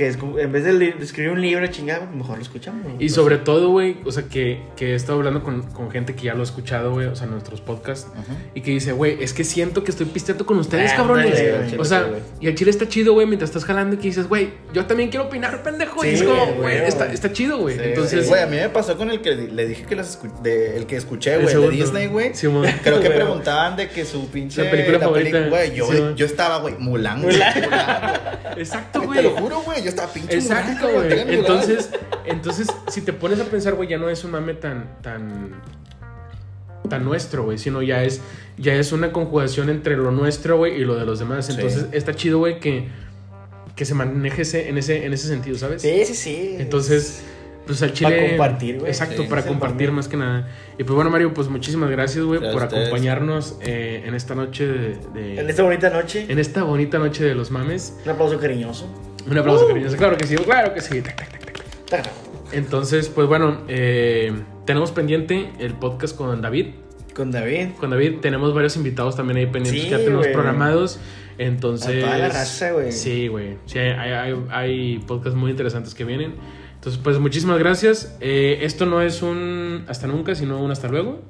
Que 0.00 0.06
en 0.06 0.50
vez 0.50 0.64
de, 0.64 0.94
escribir 1.02 1.30
un 1.32 1.42
libro, 1.42 1.66
chingada, 1.66 2.06
mejor 2.06 2.38
lo 2.38 2.42
escuchamos. 2.42 2.82
güey. 2.84 3.04
Y 3.04 3.10
sobre 3.10 3.36
todo, 3.36 3.68
güey, 3.68 3.98
o 4.06 4.10
sea, 4.10 4.22
que, 4.22 4.62
que 4.74 4.92
he 4.92 4.94
estado 4.94 5.18
hablando 5.18 5.42
con, 5.42 5.60
con 5.60 5.90
gente 5.90 6.14
que 6.14 6.22
ya 6.22 6.32
lo 6.32 6.40
ha 6.40 6.44
escuchado, 6.44 6.92
güey, 6.92 7.06
o 7.06 7.14
sea, 7.14 7.26
nuestros 7.26 7.60
podcasts, 7.60 8.06
y 8.54 8.62
que 8.62 8.70
dice, 8.70 8.92
güey, 8.92 9.22
es 9.22 9.34
que 9.34 9.44
siento 9.44 9.84
que 9.84 9.90
estoy 9.90 10.06
pisteando 10.06 10.46
con 10.46 10.58
ustedes, 10.58 10.94
cabrones. 10.94 11.38
o 11.78 11.84
sea, 11.84 12.08
y 12.40 12.46
el 12.46 12.54
chile 12.54 12.70
está 12.70 12.88
chido, 12.88 13.12
güey, 13.12 13.26
mientras 13.26 13.50
estás 13.50 13.66
jalando 13.66 13.96
y 13.96 13.98
que 13.98 14.04
dices, 14.04 14.26
güey, 14.26 14.54
yo 14.72 14.86
también 14.86 15.10
quiero 15.10 15.26
opinar, 15.26 15.62
pendejo. 15.62 16.02
y 16.02 16.08
es 16.08 16.22
como, 16.22 16.46
güey, 16.54 16.78
está, 16.78 17.12
está 17.12 17.30
chido, 17.30 17.58
güey. 17.58 17.76
Sí, 17.76 17.82
Entonces, 17.84 18.26
Güey, 18.26 18.42
a 18.42 18.46
mí 18.46 18.56
me 18.56 18.70
pasó 18.70 18.96
con 18.96 19.10
el 19.10 19.20
que 19.20 19.34
le 19.34 19.66
dije 19.66 19.84
que 19.84 19.96
las 19.96 20.18
de, 20.42 20.78
el 20.78 20.86
que 20.86 20.96
escuché, 20.96 21.36
güey, 21.36 21.54
de. 21.54 21.68
Disney, 21.68 22.06
güey. 22.06 22.34
Sí. 22.34 22.48
Creo 22.82 23.00
que 23.02 23.10
preguntaban 23.20 23.76
de 23.76 23.90
que 23.90 24.06
su 24.06 24.28
pinche 24.30 24.64
La 24.64 24.70
película 24.70 24.98
favorita. 24.98 25.30
peli- 25.38 25.50
Güey, 25.50 25.74
yo, 25.74 25.86
Sí, 25.92 26.00
mon. 26.00 26.16
yo 26.16 26.24
estaba, 26.24 26.58
güey, 26.60 26.76
Mulan. 26.78 27.22
exacto, 28.56 29.02
Güey, 29.02 29.18
Te 29.18 29.22
lo 29.24 29.30
juro, 29.32 29.60
güey, 29.62 29.82
yo 29.82 29.89
estaba 29.90 30.12
pinche 30.12 30.34
Exacto, 30.36 30.88
güey. 30.94 31.34
Entonces, 31.34 31.90
entonces, 32.24 32.68
si 32.88 33.02
te 33.02 33.12
pones 33.12 33.38
a 33.40 33.44
pensar, 33.44 33.74
güey, 33.74 33.88
ya 33.88 33.98
no 33.98 34.08
es 34.08 34.24
un 34.24 34.30
mame 34.32 34.54
tan, 34.54 35.00
tan, 35.02 35.50
tan 36.88 37.04
nuestro, 37.04 37.44
güey, 37.44 37.58
sino 37.58 37.82
ya 37.82 38.02
es, 38.04 38.20
ya 38.58 38.74
es 38.74 38.92
una 38.92 39.12
conjugación 39.12 39.68
entre 39.70 39.96
lo 39.96 40.10
nuestro, 40.10 40.56
güey, 40.56 40.80
y 40.80 40.84
lo 40.84 40.96
de 40.96 41.04
los 41.04 41.18
demás. 41.18 41.46
Sí. 41.46 41.52
Entonces, 41.52 41.86
está 41.92 42.14
chido, 42.14 42.38
güey, 42.38 42.58
que, 42.60 42.88
que 43.76 43.84
se 43.84 43.94
maneje 43.94 44.42
ese- 44.42 44.68
en 44.68 44.78
ese, 44.78 45.04
en 45.06 45.12
ese 45.12 45.28
sentido, 45.28 45.56
¿sabes? 45.58 45.82
Sí, 45.82 46.04
sí, 46.04 46.14
sí. 46.14 46.56
Entonces, 46.58 47.22
pues 47.66 47.82
al 47.82 47.92
chile. 47.92 48.10
Para 48.10 48.28
compartir, 48.28 48.78
güey. 48.80 48.90
Exacto, 48.90 49.22
Sí, 49.22 49.28
para 49.28 49.44
compartir 49.44 49.92
más 49.92 50.08
que 50.08 50.16
nada. 50.16 50.48
Y 50.78 50.82
pues 50.84 50.94
bueno, 50.94 51.10
Mario, 51.10 51.32
pues 51.32 51.48
muchísimas 51.48 51.88
gracias, 51.90 52.24
güey, 52.24 52.40
por 52.40 52.62
ustedes. 52.62 52.86
acompañarnos 52.88 53.56
eh, 53.60 54.02
en 54.06 54.14
esta 54.14 54.34
noche 54.34 54.66
de. 54.66 54.98
de- 55.14 55.40
En 55.40 55.48
esta 55.48 55.62
bonita 55.62 55.90
noche, 55.90 56.26
en 56.28 56.38
esta 56.38 56.62
bonita 56.64 56.98
noche 56.98 57.22
de 57.24 57.34
los 57.34 57.50
mames. 57.50 57.94
un 58.04 58.10
aplauso 58.10 58.38
cariñoso. 58.40 58.86
Un 59.28 59.38
aplauso 59.38 59.66
cariñoso. 59.66 59.96
Claro 59.96 60.16
que 60.16 60.26
sí, 60.26 60.36
claro 60.36 60.74
que 60.74 60.80
sí. 60.80 61.02
Entonces, 62.52 63.08
pues 63.08 63.28
bueno, 63.28 63.62
eh, 63.68 64.32
tenemos 64.66 64.90
pendiente 64.92 65.50
el 65.58 65.74
podcast 65.74 66.16
con 66.16 66.40
David. 66.40 66.68
Con 67.14 67.30
David. 67.30 67.70
Con 67.78 67.90
David 67.90 68.18
tenemos 68.20 68.54
varios 68.54 68.76
invitados 68.76 69.16
también 69.16 69.38
ahí 69.38 69.46
pendientes 69.46 69.82
Sí, 69.82 69.88
que 69.88 69.96
ya 69.96 69.98
tenemos 69.98 70.26
programados. 70.28 70.98
Entonces. 71.38 72.04
A 72.04 72.06
toda 72.06 72.18
la 72.18 72.28
raza, 72.28 72.72
güey. 72.72 72.92
Sí, 72.92 73.28
güey. 73.28 73.56
Sí, 73.66 73.78
hay, 73.78 74.12
hay, 74.12 74.44
hay 74.50 74.98
podcasts 75.06 75.38
muy 75.38 75.50
interesantes 75.50 75.94
que 75.94 76.04
vienen. 76.04 76.34
Entonces, 76.74 77.00
pues 77.02 77.18
muchísimas 77.18 77.58
gracias. 77.58 78.16
Eh, 78.20 78.60
esto 78.62 78.86
no 78.86 79.02
es 79.02 79.22
un 79.22 79.84
hasta 79.88 80.06
nunca, 80.06 80.34
sino 80.34 80.62
un 80.62 80.70
hasta 80.70 80.88
luego. 80.88 81.20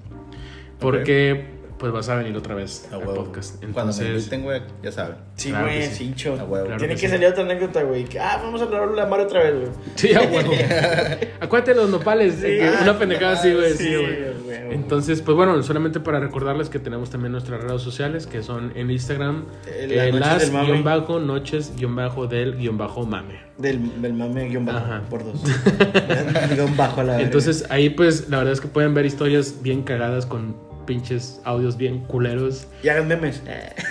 Porque 0.79 1.60
pues 1.81 1.93
vas 1.93 2.09
a 2.11 2.15
venir 2.17 2.37
otra 2.37 2.55
vez 2.55 2.87
A 2.93 2.97
al 2.97 3.01
huevo. 3.01 3.15
podcast. 3.25 3.57
Cuando 3.57 3.71
me 3.73 3.81
Entonces, 3.81 4.07
inviten, 4.11 4.43
güey, 4.43 4.61
ya 4.83 4.93
saben. 4.93 5.17
Sí, 5.35 5.49
Claro 5.49 5.65
güey, 5.67 5.79
que 5.81 5.87
sí. 5.87 5.95
cincho. 6.05 6.37
A 6.39 6.45
huevo. 6.45 6.67
Claro 6.67 6.79
Tiene 6.79 6.95
que 6.95 7.01
que, 7.01 7.07
sí. 7.09 7.13
salir 7.15 7.27
otra 7.29 7.43
anécdota, 7.43 7.83
güey. 7.83 8.05
que, 8.05 8.21
Ah, 8.21 8.39
vamos 8.43 8.61
a 8.61 8.65
hablar 8.65 8.83
a 9.01 9.07
Mario 9.07 9.25
otra 9.27 9.43
vez, 9.43 9.55
güey. 9.55 9.69
Sí, 9.97 10.15
a 10.15 10.21
huevo. 10.21 10.53
Acuérdate 11.41 11.71
de 11.75 11.77
los 11.81 11.91
nopales. 11.91 12.35
Sí. 12.35 12.47
eh, 12.47 12.71
una 12.83 12.99
pendejada 12.99 13.33
así, 13.33 13.53
güey. 13.53 13.73
Sí, 13.73 13.95
güey. 13.97 14.71
Entonces, 14.73 15.23
pues 15.23 15.37
bueno, 15.37 15.61
solamente 15.63 15.99
para 16.01 16.21
recordarles 16.21 16.69
que 16.69 16.79
tenemos 16.79 17.11
también 17.11 17.33
nuestras 17.33 17.61
redes 17.63 17.83
sociales, 17.83 18.27
que 18.27 18.43
son 18.43 18.73
en 18.77 18.91
Instagram, 18.91 19.47
Eh, 19.67 19.89
eh, 19.91 20.13
las 20.13 20.51
guion 20.51 20.85
bajo, 20.85 21.19
noches 21.19 21.73
guion 21.77 21.97
bajo 21.97 22.27
del 22.27 22.57
guion 22.57 22.77
bajo 22.79 23.05
mame. 23.07 23.41
Del, 23.59 24.01
del 24.01 24.13
mame 24.13 24.49
guion 24.49 24.65
bajo, 24.67 24.79
Ajá. 24.79 25.03
por 25.11 25.25
dos. 25.25 25.43
guion 26.55 26.77
bajo 26.77 27.01
a 27.01 27.05
la 27.05 27.13
verga. 27.13 27.25
Entonces 27.27 27.65
ahí 27.71 27.91
pues 27.91 28.29
la 28.29 28.39
verdad 28.39 28.53
es 28.53 28.61
que 28.61 28.69
pueden 28.69 28.95
ver 28.95 29.07
historias 29.07 29.57
bien 29.63 29.83
cagadas 29.83 30.27
con 30.27 30.55
pinches 30.91 31.41
audios 31.45 31.77
bien 31.77 32.01
culeros 32.01 32.67
Y 32.83 32.89
hagan 32.89 33.07
memes. 33.07 33.41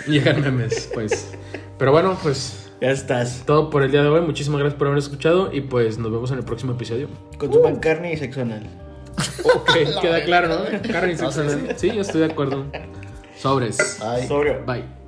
y 0.05 0.19
hagan 0.19 0.41
memes, 0.41 0.89
pues. 0.93 1.31
Pero 1.77 1.93
bueno, 1.93 2.17
pues 2.21 2.69
Ya 2.81 2.91
estás. 2.91 3.43
todo 3.45 3.69
por 3.69 3.83
el 3.83 3.91
día 3.91 4.03
de 4.03 4.09
hoy. 4.09 4.19
Muchísimas 4.19 4.59
gracias 4.59 4.77
por 4.77 4.87
haber 4.87 4.99
escuchado 4.99 5.49
y 5.53 5.61
pues 5.61 5.97
nos 5.97 6.11
vemos 6.11 6.29
en 6.31 6.39
el 6.39 6.43
próximo 6.43 6.73
episodio. 6.73 7.07
Consuman 7.37 7.77
carne 7.77 8.11
y 8.11 8.17
sexo 8.17 8.41
anal. 8.41 8.67
Ok, 9.45 9.71
queda 10.01 10.25
claro, 10.25 10.49
¿no? 10.49 10.91
Carne 10.91 11.13
y 11.13 11.15
sexo 11.17 11.39
anal. 11.39 11.73
Sí, 11.77 11.89
yo 11.95 12.01
estoy 12.01 12.19
de 12.19 12.27
acuerdo. 12.33 12.65
Sobres. 13.37 13.77
Sobrio. 14.27 14.65
Bye. 14.65 14.98